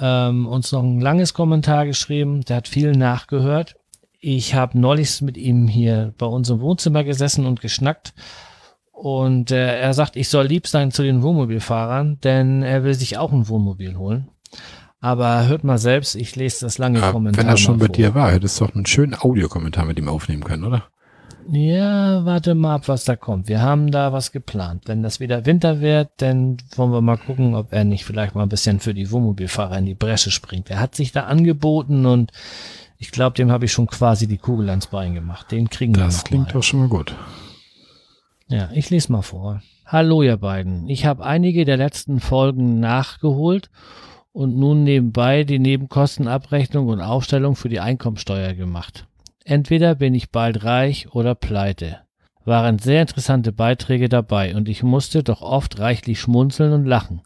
ähm, 0.00 0.46
uns 0.46 0.72
noch 0.72 0.82
ein 0.82 1.00
langes 1.00 1.34
Kommentar 1.34 1.86
geschrieben. 1.86 2.42
Der 2.42 2.56
hat 2.56 2.68
viel 2.68 2.92
nachgehört. 2.92 3.76
Ich 4.20 4.54
habe 4.54 4.78
neulich 4.78 5.20
mit 5.22 5.36
ihm 5.36 5.68
hier 5.68 6.12
bei 6.18 6.26
uns 6.26 6.50
im 6.50 6.60
Wohnzimmer 6.60 7.04
gesessen 7.04 7.46
und 7.46 7.60
geschnackt. 7.60 8.14
Und 8.92 9.52
äh, 9.52 9.78
er 9.80 9.94
sagt, 9.94 10.16
ich 10.16 10.28
soll 10.28 10.46
lieb 10.46 10.66
sein 10.66 10.90
zu 10.90 11.02
den 11.04 11.22
Wohnmobilfahrern, 11.22 12.18
denn 12.20 12.62
er 12.62 12.82
will 12.82 12.94
sich 12.94 13.16
auch 13.16 13.32
ein 13.32 13.48
Wohnmobil 13.48 13.96
holen. 13.96 14.28
Aber 15.00 15.46
hört 15.46 15.62
mal 15.62 15.78
selbst, 15.78 16.16
ich 16.16 16.34
lese 16.34 16.64
das 16.66 16.78
lange 16.78 16.98
Ja, 16.98 17.12
Kommentar. 17.12 17.44
wenn 17.44 17.48
er 17.48 17.56
schon 17.56 17.78
bei 17.78 17.86
vor. 17.86 17.94
dir 17.94 18.14
war, 18.16 18.32
hättest 18.32 18.60
du 18.60 18.66
doch 18.66 18.74
einen 18.74 18.86
schönen 18.86 19.14
Audiokommentar 19.14 19.84
mit 19.84 19.98
ihm 20.00 20.08
aufnehmen 20.08 20.42
können, 20.42 20.64
oder? 20.64 20.88
Ja, 21.50 22.26
warte 22.26 22.54
mal 22.54 22.74
ab, 22.74 22.88
was 22.88 23.04
da 23.04 23.16
kommt. 23.16 23.48
Wir 23.48 23.62
haben 23.62 23.90
da 23.90 24.12
was 24.12 24.32
geplant. 24.32 24.82
Wenn 24.86 25.02
das 25.02 25.18
wieder 25.18 25.46
Winter 25.46 25.80
wird, 25.80 26.10
dann 26.18 26.58
wollen 26.76 26.92
wir 26.92 27.00
mal 27.00 27.16
gucken, 27.16 27.54
ob 27.54 27.72
er 27.72 27.84
nicht 27.84 28.04
vielleicht 28.04 28.34
mal 28.34 28.42
ein 28.42 28.50
bisschen 28.50 28.80
für 28.80 28.92
die 28.92 29.10
Wohnmobilfahrer 29.10 29.78
in 29.78 29.86
die 29.86 29.94
Bresche 29.94 30.30
springt. 30.30 30.68
Er 30.68 30.78
hat 30.78 30.94
sich 30.94 31.12
da 31.12 31.22
angeboten 31.24 32.04
und 32.04 32.32
ich 32.98 33.12
glaube, 33.12 33.34
dem 33.36 33.50
habe 33.50 33.64
ich 33.64 33.72
schon 33.72 33.86
quasi 33.86 34.26
die 34.26 34.36
Kugel 34.36 34.68
ans 34.68 34.88
Bein 34.88 35.14
gemacht. 35.14 35.50
Den 35.50 35.70
kriegen 35.70 35.94
wir 35.96 36.04
Das 36.04 36.18
noch 36.18 36.24
klingt 36.24 36.46
mal. 36.48 36.52
doch 36.52 36.62
schon 36.62 36.80
mal 36.80 36.88
gut. 36.88 37.14
Ja, 38.48 38.68
ich 38.74 38.90
lese 38.90 39.10
mal 39.12 39.22
vor. 39.22 39.62
Hallo 39.86 40.22
ihr 40.22 40.36
beiden. 40.36 40.86
Ich 40.90 41.06
habe 41.06 41.24
einige 41.24 41.64
der 41.64 41.78
letzten 41.78 42.20
Folgen 42.20 42.78
nachgeholt 42.78 43.70
und 44.32 44.54
nun 44.58 44.84
nebenbei 44.84 45.44
die 45.44 45.58
Nebenkostenabrechnung 45.58 46.88
und 46.88 47.00
Aufstellung 47.00 47.56
für 47.56 47.70
die 47.70 47.80
Einkommensteuer 47.80 48.52
gemacht. 48.52 49.06
Entweder 49.48 49.94
bin 49.94 50.12
ich 50.12 50.30
bald 50.30 50.62
reich 50.64 51.14
oder 51.14 51.34
pleite. 51.34 52.00
Waren 52.44 52.78
sehr 52.78 53.00
interessante 53.00 53.50
Beiträge 53.50 54.10
dabei 54.10 54.54
und 54.54 54.68
ich 54.68 54.82
musste 54.82 55.22
doch 55.22 55.40
oft 55.40 55.78
reichlich 55.78 56.20
schmunzeln 56.20 56.74
und 56.74 56.84
lachen. 56.84 57.22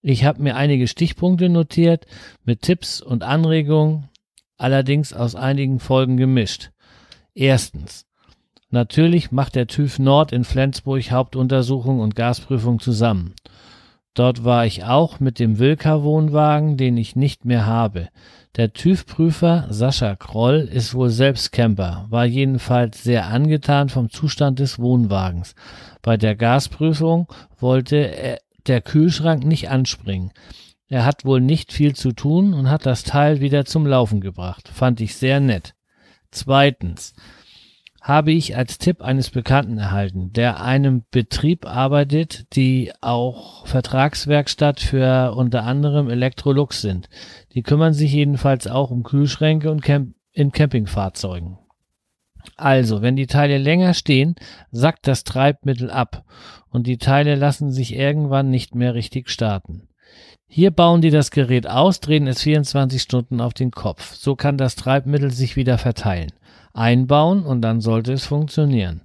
Ich 0.00 0.24
habe 0.24 0.42
mir 0.42 0.56
einige 0.56 0.88
Stichpunkte 0.88 1.50
notiert 1.50 2.06
mit 2.42 2.62
Tipps 2.62 3.02
und 3.02 3.22
Anregungen, 3.22 4.08
allerdings 4.56 5.12
aus 5.12 5.34
einigen 5.34 5.78
Folgen 5.78 6.16
gemischt. 6.16 6.70
Erstens. 7.34 8.06
Natürlich 8.70 9.30
macht 9.30 9.54
der 9.54 9.66
TÜV 9.66 9.98
Nord 9.98 10.32
in 10.32 10.44
Flensburg 10.44 11.10
Hauptuntersuchung 11.10 12.00
und 12.00 12.16
Gasprüfung 12.16 12.80
zusammen. 12.80 13.34
Dort 14.14 14.42
war 14.42 14.64
ich 14.64 14.84
auch 14.84 15.20
mit 15.20 15.38
dem 15.38 15.58
Wilka-Wohnwagen, 15.58 16.78
den 16.78 16.96
ich 16.96 17.14
nicht 17.14 17.44
mehr 17.44 17.66
habe. 17.66 18.08
Der 18.56 18.74
TÜV-Prüfer 18.74 19.68
Sascha 19.70 20.14
Kroll 20.14 20.68
ist 20.70 20.92
wohl 20.92 21.08
selbst 21.08 21.52
Camper, 21.52 22.04
war 22.10 22.26
jedenfalls 22.26 23.02
sehr 23.02 23.28
angetan 23.28 23.88
vom 23.88 24.10
Zustand 24.10 24.58
des 24.58 24.78
Wohnwagens. 24.78 25.54
Bei 26.02 26.18
der 26.18 26.36
Gasprüfung 26.36 27.28
wollte 27.58 27.96
er, 27.96 28.40
der 28.66 28.82
Kühlschrank 28.82 29.44
nicht 29.44 29.70
anspringen. 29.70 30.32
Er 30.88 31.06
hat 31.06 31.24
wohl 31.24 31.40
nicht 31.40 31.72
viel 31.72 31.96
zu 31.96 32.12
tun 32.12 32.52
und 32.52 32.68
hat 32.68 32.84
das 32.84 33.04
Teil 33.04 33.40
wieder 33.40 33.64
zum 33.64 33.86
Laufen 33.86 34.20
gebracht. 34.20 34.68
Fand 34.68 35.00
ich 35.00 35.16
sehr 35.16 35.40
nett. 35.40 35.74
Zweitens 36.30 37.14
habe 38.02 38.32
ich 38.32 38.56
als 38.56 38.78
Tipp 38.78 39.00
eines 39.00 39.30
Bekannten 39.30 39.78
erhalten, 39.78 40.32
der 40.32 40.60
einem 40.60 41.04
Betrieb 41.12 41.66
arbeitet, 41.66 42.56
die 42.56 42.92
auch 43.00 43.64
Vertragswerkstatt 43.66 44.80
für 44.80 45.34
unter 45.36 45.62
anderem 45.62 46.10
Electrolux 46.10 46.82
sind. 46.82 47.08
Die 47.54 47.62
kümmern 47.62 47.94
sich 47.94 48.12
jedenfalls 48.12 48.66
auch 48.66 48.90
um 48.90 49.04
Kühlschränke 49.04 49.70
und 49.70 49.82
Camp 49.82 50.16
in 50.32 50.50
Campingfahrzeugen. 50.50 51.58
Also, 52.56 53.02
wenn 53.02 53.14
die 53.14 53.28
Teile 53.28 53.58
länger 53.58 53.94
stehen, 53.94 54.34
sackt 54.72 55.06
das 55.06 55.22
Treibmittel 55.22 55.88
ab 55.88 56.24
und 56.70 56.88
die 56.88 56.98
Teile 56.98 57.36
lassen 57.36 57.70
sich 57.70 57.94
irgendwann 57.94 58.50
nicht 58.50 58.74
mehr 58.74 58.94
richtig 58.94 59.30
starten. 59.30 59.88
Hier 60.48 60.72
bauen 60.72 61.02
die 61.02 61.10
das 61.10 61.30
Gerät 61.30 61.68
aus, 61.68 62.00
drehen 62.00 62.26
es 62.26 62.42
24 62.42 63.00
Stunden 63.00 63.40
auf 63.40 63.54
den 63.54 63.70
Kopf. 63.70 64.14
So 64.16 64.34
kann 64.34 64.58
das 64.58 64.74
Treibmittel 64.74 65.30
sich 65.30 65.54
wieder 65.54 65.78
verteilen 65.78 66.32
einbauen 66.74 67.44
und 67.44 67.62
dann 67.62 67.80
sollte 67.80 68.12
es 68.12 68.26
funktionieren. 68.26 69.02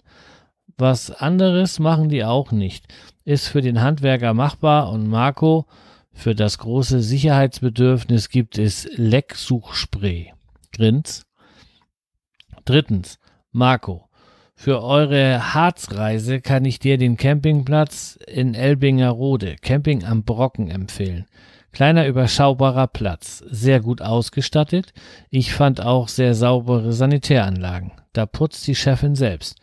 Was 0.78 1.12
anderes 1.12 1.80
machen 1.80 2.10
die 2.10 2.24
auch 2.24 2.52
nicht. 2.52 2.86
Ist 3.26 3.48
für 3.48 3.62
den 3.62 3.82
Handwerker 3.82 4.34
machbar 4.34 4.92
und 4.92 5.08
Marco, 5.08 5.66
für 6.14 6.34
das 6.34 6.58
große 6.58 7.02
Sicherheitsbedürfnis 7.02 8.30
gibt 8.30 8.58
es 8.58 8.88
Lecksuchspray. 8.96 10.34
Grins. 10.74 11.26
Drittens, 12.66 13.20
Marco, 13.52 14.08
für 14.56 14.82
eure 14.82 15.54
Harzreise 15.54 16.42
kann 16.42 16.66
ich 16.66 16.80
dir 16.80 16.98
den 16.98 17.18
Campingplatz 17.18 18.18
in 18.28 18.56
Elbinger 18.56 19.12
Rode, 19.12 19.56
Camping 19.62 20.04
am 20.04 20.24
Brocken 20.24 20.70
empfehlen. 20.70 21.28
Kleiner 21.72 22.08
überschaubarer 22.08 22.88
Platz, 22.88 23.44
sehr 23.50 23.80
gut 23.82 24.02
ausgestattet. 24.02 24.94
Ich 25.30 25.54
fand 25.54 25.82
auch 25.82 26.08
sehr 26.08 26.34
saubere 26.34 26.94
Sanitäranlagen. 26.94 27.92
Da 28.14 28.26
putzt 28.26 28.66
die 28.68 28.76
Chefin 28.76 29.16
selbst. 29.16 29.60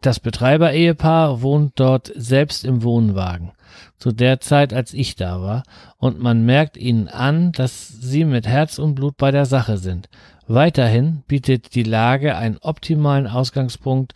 Das 0.00 0.20
Betreiber-Ehepaar 0.20 1.42
wohnt 1.42 1.72
dort 1.76 2.12
selbst 2.14 2.64
im 2.64 2.82
Wohnwagen. 2.82 3.50
Zu 3.98 4.12
der 4.12 4.40
Zeit, 4.40 4.72
als 4.72 4.94
ich 4.94 5.16
da 5.16 5.42
war. 5.42 5.62
Und 5.98 6.20
man 6.20 6.46
merkt 6.46 6.76
ihnen 6.76 7.08
an, 7.08 7.52
dass 7.52 7.88
sie 7.88 8.24
mit 8.24 8.46
Herz 8.46 8.78
und 8.78 8.94
Blut 8.94 9.16
bei 9.16 9.30
der 9.30 9.44
Sache 9.44 9.76
sind. 9.76 10.08
Weiterhin 10.46 11.22
bietet 11.26 11.74
die 11.74 11.82
Lage 11.82 12.36
einen 12.36 12.58
optimalen 12.58 13.26
Ausgangspunkt 13.26 14.14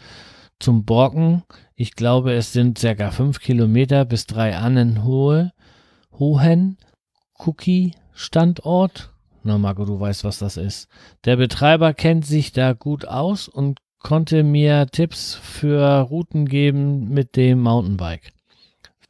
zum 0.59 0.85
Brocken. 0.85 1.43
Ich 1.75 1.97
glaube, 1.97 2.33
es 2.33 2.53
sind 2.53 2.79
circa 2.79 3.11
fünf 3.11 3.41
Kilometer 3.41 4.05
bis 4.05 4.27
drei 4.27 4.57
Annen 4.57 5.05
hohe, 5.05 5.53
Hohen 6.19 6.79
Cookie-Standort. 7.45 9.11
Na, 9.43 9.59
Marco, 9.59 9.85
du 9.85 9.99
weißt, 9.99 10.25
was 10.25 10.39
das 10.39 10.57
ist. 10.57 10.89
Der 11.25 11.37
Betreiber 11.37 11.95
kennt 11.95 12.25
sich 12.25 12.53
da 12.53 12.73
gut 12.73 13.07
aus 13.07 13.49
und 13.49 13.81
konnte 13.99 14.43
mir 14.43 14.87
Tipps 14.87 15.35
für 15.35 16.01
Routen 16.01 16.47
geben 16.47 17.09
mit 17.09 17.37
dem 17.37 17.61
Mountainbike. 17.61 18.33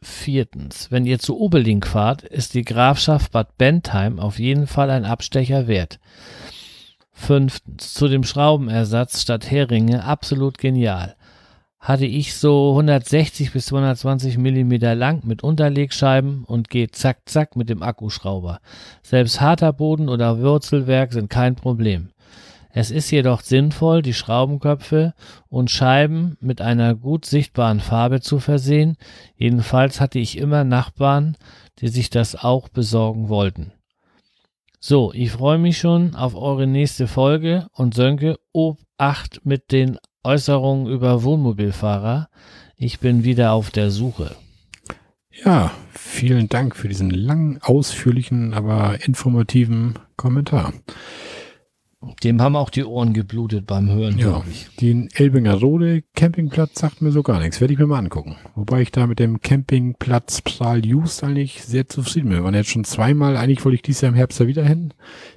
Viertens, 0.00 0.90
wenn 0.90 1.06
ihr 1.06 1.18
zu 1.18 1.38
Obelink 1.38 1.86
fahrt, 1.86 2.22
ist 2.22 2.54
die 2.54 2.64
Grafschaft 2.64 3.30
Bad 3.32 3.56
Bentheim 3.56 4.18
auf 4.18 4.38
jeden 4.38 4.66
Fall 4.66 4.90
ein 4.90 5.04
Abstecher 5.04 5.68
wert. 5.68 6.00
Fünftens, 7.12 7.94
zu 7.94 8.09
dem 8.09 8.24
Schraubenersatz 8.24 9.22
statt 9.22 9.50
Heringe 9.50 10.04
absolut 10.04 10.59
genial 10.59 11.14
hatte 11.82 12.06
ich 12.06 12.36
so 12.36 12.70
160 12.70 13.52
bis 13.52 13.66
220 13.66 14.38
Millimeter 14.38 14.94
lang 14.94 15.26
mit 15.26 15.42
Unterlegscheiben 15.42 16.44
und 16.44 16.70
geht 16.70 16.94
zack 16.94 17.28
zack 17.28 17.56
mit 17.56 17.68
dem 17.68 17.82
Akkuschrauber. 17.82 18.60
Selbst 19.02 19.40
harter 19.40 19.72
Boden 19.72 20.09
oder 20.09 20.40
Wurzelwerk 20.40 21.12
sind 21.12 21.28
kein 21.28 21.56
Problem. 21.56 22.10
Es 22.70 22.92
ist 22.92 23.10
jedoch 23.10 23.40
sinnvoll, 23.40 24.00
die 24.00 24.14
Schraubenköpfe 24.14 25.12
und 25.48 25.72
Scheiben 25.72 26.38
mit 26.40 26.60
einer 26.62 26.94
gut 26.94 27.26
sichtbaren 27.26 27.80
Farbe 27.80 28.20
zu 28.20 28.38
versehen. 28.38 28.96
Jedenfalls 29.36 30.00
hatte 30.00 30.20
ich 30.20 30.38
immer 30.38 30.62
Nachbarn, 30.62 31.36
die 31.80 31.88
sich 31.88 32.10
das 32.10 32.36
auch 32.36 32.68
besorgen 32.68 33.28
wollten. 33.28 33.72
So, 34.78 35.12
ich 35.12 35.32
freue 35.32 35.59
mich 35.59 35.78
schon 35.78 36.14
auf 36.14 36.36
eure 36.36 36.68
nächste 36.68 37.09
Folge 37.09 37.66
und 37.72 37.94
Sönke, 37.94 38.38
Obacht 38.52 39.40
mit 39.44 39.72
den 39.72 39.98
Äußerungen 40.24 40.86
über 40.86 41.24
Wohnmobilfahrer. 41.24 42.28
Ich 42.77 43.01
bin 43.01 43.24
wieder 43.24 43.53
auf 43.53 43.70
der 43.70 43.90
Suche. 43.90 44.36
Ja, 45.44 45.73
vielen 45.90 46.49
Dank 46.49 46.77
für 46.77 46.89
diesen 46.89 47.11
langen, 47.11 47.61
ausführlichen, 47.61 48.55
aber 48.55 49.05
informativen 49.05 49.99
Kommentar. 50.16 50.73
Dem 52.24 52.42
haben 52.42 52.56
auch 52.56 52.70
die 52.70 52.84
Ohren 52.84 53.12
geblutet 53.12 53.64
beim 53.66 53.88
Hören, 53.88 54.18
Ja, 54.18 54.30
glaube 54.30 54.46
ich. 54.50 54.68
den 54.80 55.08
Elbinger 55.14 55.54
Rode 55.54 56.02
Campingplatz 56.16 56.80
sagt 56.80 57.00
mir 57.00 57.12
so 57.12 57.22
gar 57.22 57.38
nichts. 57.38 57.60
Werde 57.60 57.72
ich 57.74 57.78
mir 57.78 57.86
mal 57.86 57.98
angucken. 57.98 58.36
Wobei 58.56 58.82
ich 58.82 58.90
da 58.90 59.06
mit 59.06 59.20
dem 59.20 59.40
Campingplatz 59.40 60.42
Pral 60.42 60.84
Just 60.84 61.22
eigentlich 61.22 61.62
sehr 61.62 61.88
zufrieden 61.88 62.28
bin. 62.30 62.38
Wir 62.38 62.44
waren 62.44 62.54
jetzt 62.54 62.70
schon 62.70 62.82
zweimal, 62.84 63.36
eigentlich 63.36 63.64
wollte 63.64 63.76
ich 63.76 63.82
dieses 63.82 64.00
Jahr 64.00 64.10
im 64.10 64.16
Herbst 64.16 64.40
da 64.40 64.48
wieder 64.48 64.64
hin. 64.64 64.92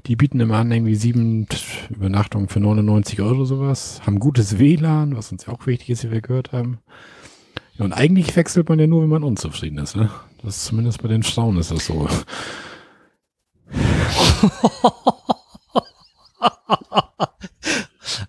Die 0.07 0.15
bieten 0.15 0.39
immer 0.39 0.57
an 0.57 0.71
irgendwie 0.71 0.95
sieben 0.95 1.45
Übernachtungen 1.89 2.47
für 2.47 2.59
99 2.59 3.21
Euro 3.21 3.45
sowas. 3.45 4.01
Haben 4.05 4.19
gutes 4.19 4.57
WLAN, 4.57 5.15
was 5.15 5.31
uns 5.31 5.45
ja 5.45 5.53
auch 5.53 5.67
wichtig 5.67 5.91
ist, 5.91 6.03
wie 6.03 6.11
wir 6.11 6.21
gehört 6.21 6.51
haben. 6.51 6.79
Ja, 7.77 7.85
und 7.85 7.93
eigentlich 7.93 8.35
wechselt 8.35 8.69
man 8.69 8.79
ja 8.79 8.87
nur, 8.87 9.03
wenn 9.03 9.09
man 9.09 9.23
unzufrieden 9.23 9.77
ist, 9.77 9.95
ne? 9.95 10.09
Das 10.41 10.57
ist 10.57 10.65
zumindest 10.65 11.01
bei 11.01 11.09
den 11.09 11.23
Frauen 11.23 11.57
ist 11.57 11.69
das 11.71 11.85
so. 11.85 12.07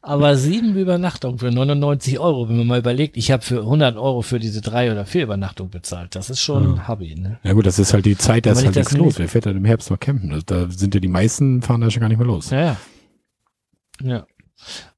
Aber 0.03 0.37
sieben 0.37 0.75
Übernachtungen 0.77 1.39
für 1.39 1.51
99 1.51 2.19
Euro, 2.19 2.49
wenn 2.49 2.57
man 2.59 2.67
mal 2.67 2.79
überlegt, 2.79 3.17
ich 3.17 3.31
habe 3.31 3.43
für 3.43 3.61
100 3.61 3.97
Euro 3.97 4.23
für 4.23 4.39
diese 4.39 4.61
drei 4.61 4.91
oder 4.91 5.05
vier 5.05 5.25
Übernachtungen 5.25 5.71
bezahlt. 5.71 6.15
Das 6.15 6.31
ist 6.31 6.41
schon 6.41 6.77
Ja. 6.77 6.89
Hobby, 6.89 7.15
ne? 7.15 7.39
Ja 7.43 7.53
gut, 7.53 7.67
das 7.67 7.79
ist 7.79 7.93
halt 7.93 8.07
die 8.07 8.17
Zeit, 8.17 8.47
da 8.47 8.53
ist 8.53 8.65
halt 8.65 8.75
nichts 8.77 8.93
los. 8.93 9.19
Wer 9.19 9.29
fährt 9.29 9.47
dann 9.47 9.57
im 9.57 9.65
Herbst 9.65 9.91
noch 9.91 10.01
campen? 10.01 10.31
Das- 10.31 10.45
Da 10.47 10.71
sind 10.71 10.95
ja 10.95 11.01
die 11.01 11.09
meisten, 11.09 11.61
fahren 11.63 11.81
da 11.83 11.91
schon 11.91 12.01
gar 12.01 12.09
nicht 12.09 12.19
mehr 12.19 12.27
los. 12.27 12.51
Ja, 12.51 12.61
ja. 12.61 12.77
Ja. 14.03 14.27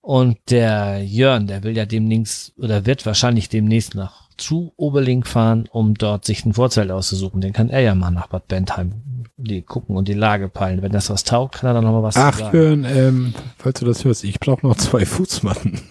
Und 0.01 0.39
der 0.51 1.03
Jörn, 1.05 1.47
der 1.49 1.63
will 1.65 1.77
ja 1.77 1.85
demnächst 1.87 2.57
oder 2.59 2.87
wird 2.87 3.05
wahrscheinlich 3.05 3.49
demnächst 3.49 3.95
nach 3.95 4.29
zu 4.37 4.73
Oberlink 4.77 5.27
fahren, 5.27 5.69
um 5.73 5.95
dort 5.95 6.25
sich 6.25 6.45
ein 6.45 6.55
Vorzelt 6.55 6.93
auszusuchen. 6.93 7.41
Den 7.41 7.53
kann 7.53 7.69
er 7.71 7.81
ja 7.81 7.95
mal 7.97 8.11
nach 8.13 8.29
Bad 8.29 8.47
Bentheim 8.47 9.18
die 9.39 9.63
gucken 9.63 9.97
und 9.97 10.09
die 10.09 10.15
Lage 10.15 10.49
peilen. 10.49 10.83
Wenn 10.83 10.93
das 10.93 11.11
was 11.11 11.25
taugt, 11.25 11.57
kann 11.57 11.71
er 11.71 11.75
dann 11.75 11.85
noch 11.85 11.93
mal 11.93 12.03
was 12.03 12.17
Ach, 12.17 12.39
sagen. 12.39 12.57
Jörn, 12.57 12.85
ähm, 12.85 13.35
falls 13.57 13.81
du 13.81 13.87
das 13.87 14.05
hörst, 14.05 14.25
ich 14.25 14.41
brauche 14.41 14.67
noch 14.67 14.77
zwei 14.77 15.07
Fußmatten. 15.07 15.81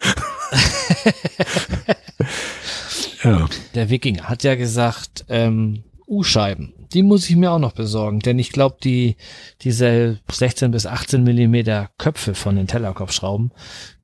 ja, 3.24 3.46
Der 3.74 3.90
Wikinger 3.90 4.28
hat 4.28 4.42
ja 4.42 4.54
gesagt, 4.56 5.24
ähm, 5.28 5.84
U-Scheiben, 6.08 6.72
die 6.92 7.02
muss 7.02 7.28
ich 7.28 7.36
mir 7.36 7.52
auch 7.52 7.58
noch 7.58 7.72
besorgen, 7.72 8.20
denn 8.20 8.38
ich 8.38 8.50
glaube, 8.50 8.76
die, 8.82 9.16
diese 9.60 10.18
16 10.30 10.70
bis 10.70 10.86
18 10.86 11.22
Millimeter 11.22 11.90
Köpfe 11.98 12.34
von 12.34 12.56
den 12.56 12.66
Tellerkopfschrauben, 12.66 13.52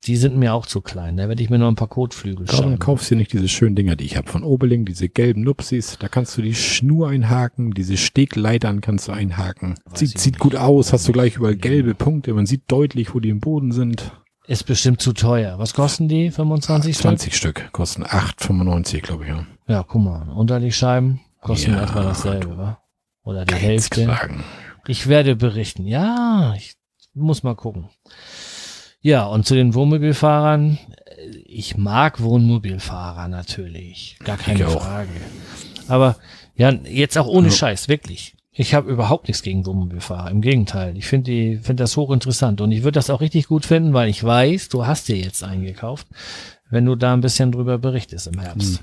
die 0.04 0.16
sind 0.16 0.36
mir 0.36 0.52
auch 0.52 0.66
zu 0.66 0.82
klein. 0.82 1.16
Da 1.16 1.28
werde 1.28 1.42
ich 1.42 1.48
mir 1.48 1.58
noch 1.58 1.68
ein 1.68 1.76
paar 1.76 1.88
Kotflügel 1.88 2.44
darum 2.44 2.64
schreiben. 2.64 2.78
kaufst 2.78 3.10
du 3.10 3.16
nicht 3.16 3.32
diese 3.32 3.48
schönen 3.48 3.74
Dinger, 3.74 3.96
die 3.96 4.04
ich 4.04 4.16
habe 4.16 4.30
von 4.30 4.42
Oberling, 4.42 4.84
diese 4.84 5.08
gelben 5.08 5.42
Nupsis. 5.42 5.96
Da 5.98 6.08
kannst 6.08 6.36
du 6.36 6.42
die 6.42 6.54
Schnur 6.54 7.08
einhaken, 7.08 7.72
diese 7.72 7.96
Stegleitern 7.96 8.82
kannst 8.82 9.08
du 9.08 9.12
einhaken. 9.12 9.76
Sieht, 9.94 10.18
sieht 10.18 10.38
gut 10.38 10.56
aus, 10.56 10.92
hast 10.92 11.08
du 11.08 11.12
gleich 11.12 11.36
überall 11.36 11.56
gelbe 11.56 11.94
Punkte. 11.94 12.34
Man 12.34 12.44
sieht 12.44 12.64
deutlich, 12.68 13.14
wo 13.14 13.20
die 13.20 13.30
im 13.30 13.40
Boden 13.40 13.72
sind. 13.72 14.12
Ist 14.46 14.66
bestimmt 14.66 15.00
zu 15.00 15.14
teuer. 15.14 15.58
Was 15.58 15.72
kosten 15.72 16.06
die? 16.06 16.30
25 16.30 16.94
Stück? 16.94 17.02
20 17.02 17.36
Stück, 17.36 17.72
kosten 17.72 18.04
8,95, 18.04 19.00
glaube 19.00 19.24
ich. 19.24 19.30
Ja. 19.30 19.46
Ja, 19.66 19.82
guck 19.82 20.02
mal. 20.02 20.28
Unterlegscheiben 20.28 21.20
kosten 21.44 21.72
Ja, 21.72 21.84
etwa 21.84 22.02
dasselbe, 22.02 22.56
wa? 22.58 22.78
Oder 23.22 23.44
die 23.44 23.54
Hälfte. 23.54 24.18
Ich 24.88 25.06
werde 25.06 25.36
berichten. 25.36 25.86
Ja, 25.86 26.54
ich 26.56 26.74
muss 27.14 27.42
mal 27.42 27.54
gucken. 27.54 27.88
Ja, 29.00 29.26
und 29.26 29.46
zu 29.46 29.54
den 29.54 29.74
Wohnmobilfahrern. 29.74 30.78
Ich 31.46 31.76
mag 31.76 32.20
Wohnmobilfahrer 32.20 33.28
natürlich. 33.28 34.18
Gar 34.24 34.38
keine 34.38 34.58
Ich 34.58 34.64
auch. 34.64 34.82
Frage. 34.82 35.10
Aber 35.88 36.16
ja, 36.56 36.70
jetzt 36.70 37.16
auch 37.16 37.26
ohne. 37.26 37.50
Scheiß, 37.50 37.88
wirklich. 37.88 38.34
Ich 38.56 38.72
habe 38.74 38.90
überhaupt 38.90 39.28
nichts 39.28 39.42
gegen 39.42 39.66
Wohnmobilfahrer. 39.66 40.30
Im 40.30 40.40
Gegenteil. 40.40 40.96
Ich 40.96 41.06
finde 41.06 41.30
die, 41.30 41.56
finde 41.56 41.82
das 41.82 41.96
hochinteressant. 41.96 42.60
Und 42.60 42.72
ich 42.72 42.82
würde 42.82 42.92
das 42.92 43.10
auch 43.10 43.20
richtig 43.20 43.48
gut 43.48 43.66
finden, 43.66 43.92
weil 43.92 44.08
ich 44.08 44.22
weiß, 44.22 44.68
du 44.68 44.86
hast 44.86 45.08
dir 45.08 45.16
jetzt 45.16 45.42
eingekauft, 45.42 46.06
wenn 46.70 46.84
du 46.84 46.94
da 46.94 47.12
ein 47.12 47.20
bisschen 47.20 47.52
drüber 47.52 47.78
berichtest 47.78 48.28
im 48.28 48.38
Herbst. 48.38 48.82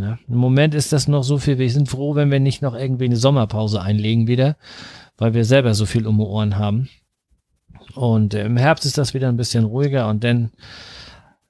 Ja. 0.00 0.18
Im 0.28 0.36
Moment 0.36 0.74
ist 0.74 0.92
das 0.92 1.08
noch 1.08 1.22
so 1.22 1.38
viel. 1.38 1.58
Wir 1.58 1.70
sind 1.70 1.88
froh, 1.88 2.14
wenn 2.14 2.30
wir 2.30 2.40
nicht 2.40 2.62
noch 2.62 2.74
irgendwie 2.74 3.06
eine 3.06 3.16
Sommerpause 3.16 3.80
einlegen 3.80 4.26
wieder, 4.26 4.56
weil 5.16 5.34
wir 5.34 5.44
selber 5.44 5.74
so 5.74 5.86
viel 5.86 6.06
um 6.06 6.18
die 6.18 6.24
Ohren 6.24 6.56
haben. 6.56 6.88
Und 7.94 8.34
äh, 8.34 8.44
im 8.44 8.56
Herbst 8.56 8.86
ist 8.86 8.98
das 8.98 9.14
wieder 9.14 9.28
ein 9.28 9.36
bisschen 9.36 9.64
ruhiger 9.64 10.08
und 10.08 10.22
dann 10.24 10.50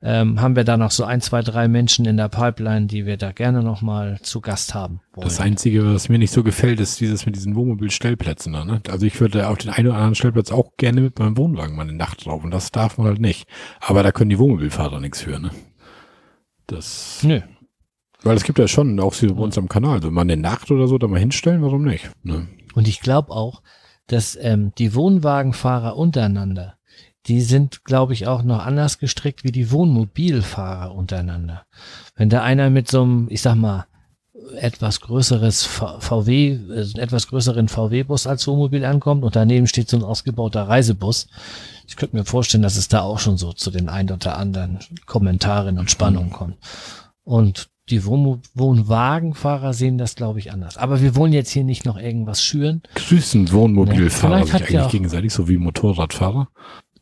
ähm, 0.01 0.41
haben 0.41 0.55
wir 0.55 0.63
da 0.63 0.77
noch 0.77 0.93
so 0.93 1.05
ein, 1.05 1.21
zwei, 1.21 1.43
drei 1.43 1.67
Menschen 1.67 2.05
in 2.05 2.17
der 2.17 2.29
Pipeline, 2.29 2.87
die 2.87 3.05
wir 3.05 3.17
da 3.17 3.33
gerne 3.33 3.63
noch 3.63 3.83
mal 3.83 4.21
zu 4.23 4.41
Gast 4.41 4.75
haben 4.75 5.01
wollen. 5.13 5.27
Das 5.27 5.41
Einzige, 5.41 5.85
was 5.93 6.09
mir 6.09 6.19
nicht 6.19 6.31
so 6.31 6.45
gefällt, 6.45 6.79
ist 6.79 7.01
dieses 7.01 7.27
mit 7.27 7.35
diesen 7.35 7.57
Wohnmobilstellplätzen. 7.57 8.53
Ne? 8.53 8.81
Also 8.89 9.07
ich 9.07 9.21
würde 9.21 9.49
auf 9.49 9.59
den 9.59 9.71
einen 9.71 9.89
oder 9.89 9.97
anderen 9.97 10.15
Stellplatz 10.15 10.53
auch 10.53 10.77
gerne 10.77 11.01
mit 11.01 11.19
meinem 11.19 11.37
Wohnwagen 11.37 11.75
mal 11.75 11.83
eine 11.83 11.95
Nacht 11.95 12.25
drauf 12.27 12.45
und 12.45 12.53
das 12.53 12.71
darf 12.71 12.97
man 12.97 13.09
halt 13.09 13.21
nicht. 13.21 13.49
Aber 13.81 14.05
da 14.05 14.13
können 14.13 14.31
die 14.31 14.39
Wohnmobilfahrer 14.39 15.01
nichts 15.01 15.23
für, 15.23 15.41
ne? 15.41 15.51
Das, 16.69 17.21
Nö. 17.23 17.41
Weil 18.23 18.37
es 18.37 18.45
gibt 18.45 18.59
ja 18.59 18.69
schon 18.69 18.99
auch 19.01 19.15
so 19.15 19.33
bei 19.35 19.43
uns 19.43 19.59
am 19.59 19.69
Kanal, 19.69 20.03
so 20.03 20.11
mal 20.11 20.23
eine 20.23 20.37
Nacht 20.37 20.71
oder 20.71 20.89
so 20.89 20.99
da 20.99 21.07
mal 21.07 21.21
hinstellen, 21.21 21.63
warum 21.63 21.85
nicht? 21.85 22.11
Ne? 22.23 22.49
Und 22.75 22.89
ich 22.89 23.01
glaube 23.01 23.33
auch, 23.33 23.63
dass 24.07 24.37
ähm, 24.41 24.73
die 24.79 24.95
Wohnwagenfahrer 24.95 25.97
untereinander, 25.97 26.77
die 27.27 27.41
sind, 27.43 27.85
glaube 27.85 28.15
ich, 28.15 28.27
auch 28.27 28.43
noch 28.43 28.65
anders 28.65 28.99
gestrickt 28.99 29.45
wie 29.45 29.53
die 29.53 29.71
Wohnmobilfahrer 29.71 30.95
untereinander. 30.95 31.67
Wenn 32.17 32.31
da 32.31 32.43
einer 32.43 32.71
mit 32.71 32.89
so 32.89 33.03
einem, 33.03 33.27
ich 33.31 33.43
sag 33.43 33.57
mal, 33.57 33.87
etwas 34.57 35.01
größeres 35.01 35.65
VW, 35.65 36.59
äh, 36.71 37.01
etwas 37.01 37.29
größeren 37.29 37.69
VW-Bus 37.69 38.27
als 38.27 38.47
Wohnmobil 38.47 38.85
ankommt 38.85 39.25
und 39.25 39.37
daneben 39.37 39.67
steht 39.67 39.89
so 39.89 39.97
ein 39.97 40.05
ausgebauter 40.05 40.63
Reisebus. 40.63 41.29
Ich 41.87 41.97
könnte 41.97 42.17
mir 42.17 42.25
vorstellen, 42.25 42.63
dass 42.63 42.77
es 42.77 42.89
da 42.89 43.03
auch 43.03 43.19
schon 43.19 43.37
so 43.37 43.53
zu 43.53 43.71
den 43.71 43.89
ein 43.89 44.11
oder 44.11 44.39
anderen 44.39 44.79
Kommentaren 45.07 45.79
und 45.79 45.91
Spannungen 45.91 46.31
kommt. 46.31 46.57
Und 47.25 47.69
die 47.91 48.05
Wohnmo 48.05 48.39
Wohnwagenfahrer 48.55 49.73
sehen 49.73 49.99
das, 49.99 50.15
glaube 50.15 50.39
ich, 50.39 50.53
anders. 50.53 50.77
Aber 50.77 51.01
wir 51.01 51.17
wollen 51.17 51.33
jetzt 51.33 51.51
hier 51.51 51.65
nicht 51.65 51.85
noch 51.87 51.97
irgendwas 51.99 52.43
schüren. 52.43 52.83
Grüßen 52.95 53.53
Wohnmobilfahrer 53.53 54.41
Ne, 54.41 54.47
vielleicht 54.47 54.67
sich 54.67 54.69
eigentlich 54.77 54.87
auch- 54.87 54.91
gegenseitig, 54.91 55.33
so 55.33 55.49
wie 55.49 55.57
Motorradfahrer. 55.59 56.49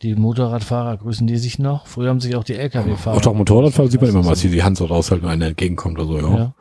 Die 0.02 0.14
Motorradfahrer 0.14 0.98
grüßen 0.98 1.26
die 1.26 1.38
sich 1.38 1.58
noch. 1.58 1.86
Früher 1.86 2.10
haben 2.10 2.20
sich 2.20 2.36
auch 2.36 2.44
die 2.44 2.54
Lkw-Fahrer. 2.54 3.16
Auch 3.16 3.22
doch 3.22 3.34
Motorradfahrer 3.34 3.88
sieht 3.90 4.00
man 4.00 4.10
immer 4.10 4.18
mal, 4.22 4.30
Das 4.30 4.38
dass 4.38 4.40
sie 4.42 4.50
die 4.50 4.62
Hand 4.62 4.76
so 4.76 4.84
raushalten, 4.84 5.24
wenn 5.26 5.32
einer 5.32 5.46
entgegenkommt 5.46 5.98
oder 5.98 6.06
so, 6.06 6.18
ja. 6.18 6.36
Ja. 6.38 6.54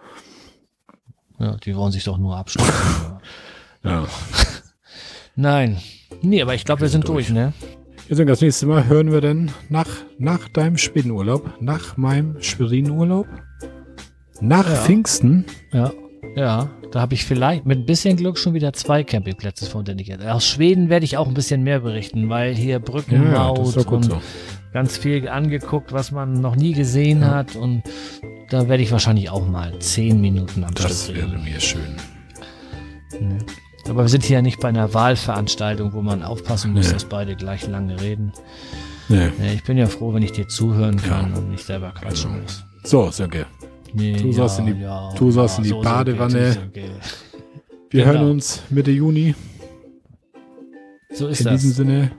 ja, 1.39 1.57
die 1.57 1.75
wollen 1.75 1.91
sich 1.91 2.03
doch 2.05 2.17
nur 2.17 2.37
abstoßen. 2.37 2.73
ja. 3.83 4.05
Nein. 5.35 5.77
Nee, 6.21 6.41
aber 6.41 6.55
ich 6.55 6.63
glaube, 6.63 6.81
wir 6.81 6.89
sind 6.89 7.07
durch. 7.07 7.27
durch, 7.27 7.35
ne? 7.35 7.53
Jetzt 8.07 8.19
das 8.25 8.41
nächste 8.41 8.67
Mal 8.67 8.85
hören 8.87 9.11
wir 9.11 9.19
dann 9.19 9.51
nach, 9.69 9.87
nach 10.17 10.47
deinem 10.49 10.77
Schwedenurlaub, 10.77 11.59
nach 11.59 11.97
meinem 11.97 12.41
Schwerin-Urlaub, 12.41 13.27
nach 14.41 14.67
Ja. 14.67 14.75
Pfingsten. 14.75 15.45
Ja. 15.71 15.91
Ja, 16.35 16.69
da 16.91 16.99
habe 16.99 17.13
ich 17.13 17.23
vielleicht 17.23 17.65
mit 17.65 17.79
ein 17.79 17.85
bisschen 17.85 18.17
Glück 18.17 18.37
schon 18.37 18.53
wieder 18.53 18.73
zwei 18.73 19.03
Campingplätze 19.05 19.67
von 19.67 19.85
ich 19.97 20.07
jetzt. 20.07 20.25
Aus 20.25 20.45
Schweden 20.45 20.89
werde 20.89 21.05
ich 21.05 21.15
auch 21.17 21.27
ein 21.29 21.33
bisschen 21.33 21.63
mehr 21.63 21.79
berichten, 21.79 22.27
weil 22.29 22.53
hier 22.53 22.73
Ja, 22.73 22.79
Brücken 22.79 23.31
ja, 23.31 23.53
das 23.53 23.77
und 23.77 24.03
so. 24.03 24.21
ganz 24.73 24.97
viel 24.97 25.29
angeguckt, 25.29 25.93
was 25.93 26.11
man 26.11 26.33
noch 26.41 26.57
nie 26.57 26.73
gesehen 26.73 27.21
Ja. 27.21 27.29
hat. 27.35 27.55
Und 27.55 27.83
da 28.49 28.67
werde 28.67 28.83
ich 28.83 28.91
wahrscheinlich 28.91 29.29
auch 29.29 29.47
mal 29.47 29.79
zehn 29.79 30.19
Minuten 30.19 30.63
am 30.65 30.73
Das 30.73 31.05
Stück 31.05 31.15
wäre 31.15 31.31
reden. 31.31 31.43
mir 31.45 31.59
schön. 31.61 31.95
Ne. 33.21 33.37
Aber 33.87 34.01
wir 34.03 34.09
sind 34.09 34.23
hier 34.23 34.37
ja 34.37 34.41
nicht 34.41 34.59
bei 34.59 34.67
einer 34.69 34.93
Wahlveranstaltung, 34.93 35.93
wo 35.93 36.01
man 36.01 36.23
aufpassen 36.23 36.73
muss, 36.73 36.87
Nee. 36.87 36.93
dass 36.93 37.05
beide 37.05 37.35
gleich 37.35 37.65
lange 37.67 38.01
reden. 38.01 38.33
Nee. 39.07 39.29
Ich 39.53 39.63
bin 39.63 39.77
ja 39.77 39.85
froh, 39.85 40.13
wenn 40.13 40.23
ich 40.23 40.31
dir 40.31 40.47
zuhören 40.47 40.97
kann 40.97 41.31
Ja. 41.31 41.37
und 41.37 41.51
nicht 41.51 41.63
selber 41.65 41.91
quatschen 41.91 42.31
Genau. 42.31 42.41
muss. 42.43 42.63
So, 42.83 43.09
Sönke, 43.11 43.45
Nee, 43.95 44.13
Du 44.17 44.31
sollst 44.31 44.59
in 44.59 44.65
die- 44.67 44.85
du 45.17 45.31
sollst 45.31 45.57
in 45.57 45.63
die 45.63 45.69
so, 45.69 45.77
so 45.77 45.81
Badewanne. 45.83 46.51
so 46.53 46.59
wir 46.73 48.03
Genau. 48.03 48.05
hören 48.05 48.31
uns 48.31 48.61
Mitte 48.69 48.91
Juni. 48.91 49.33
So 51.13 51.27
ist 51.27 51.39
In 51.41 51.45
das. 51.45 51.61
diesem 51.61 51.71
Sinne, 51.87 52.11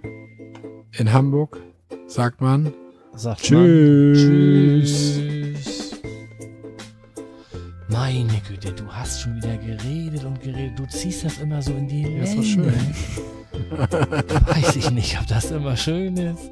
in 0.98 1.12
Hamburg, 1.12 1.60
sagt 2.06 2.40
man 2.40 2.72
Sagt 3.14 3.42
Tschüss. 3.42 4.22
Man. 4.22 5.54
Tschüss. 5.54 5.92
Meine 7.88 8.40
Güte, 8.48 8.72
du 8.72 8.84
hast 8.88 9.20
schon 9.22 9.36
wieder 9.36 9.56
geredet 9.56 10.24
und 10.24 10.40
geredet. 10.42 10.78
Du 10.78 10.86
ziehst 10.86 11.24
das 11.24 11.38
immer 11.38 11.62
so 11.62 11.72
in 11.72 11.88
die 11.88 12.02
Ja, 12.02 12.08
Länge. 12.24 12.36
doch 12.36 12.42
schön. 12.44 12.72
Weiß 14.48 14.76
ich 14.76 14.90
nicht, 14.90 15.18
ob 15.20 15.26
das 15.28 15.50
immer 15.50 15.76
schön 15.76 16.16
ist. 16.16 16.50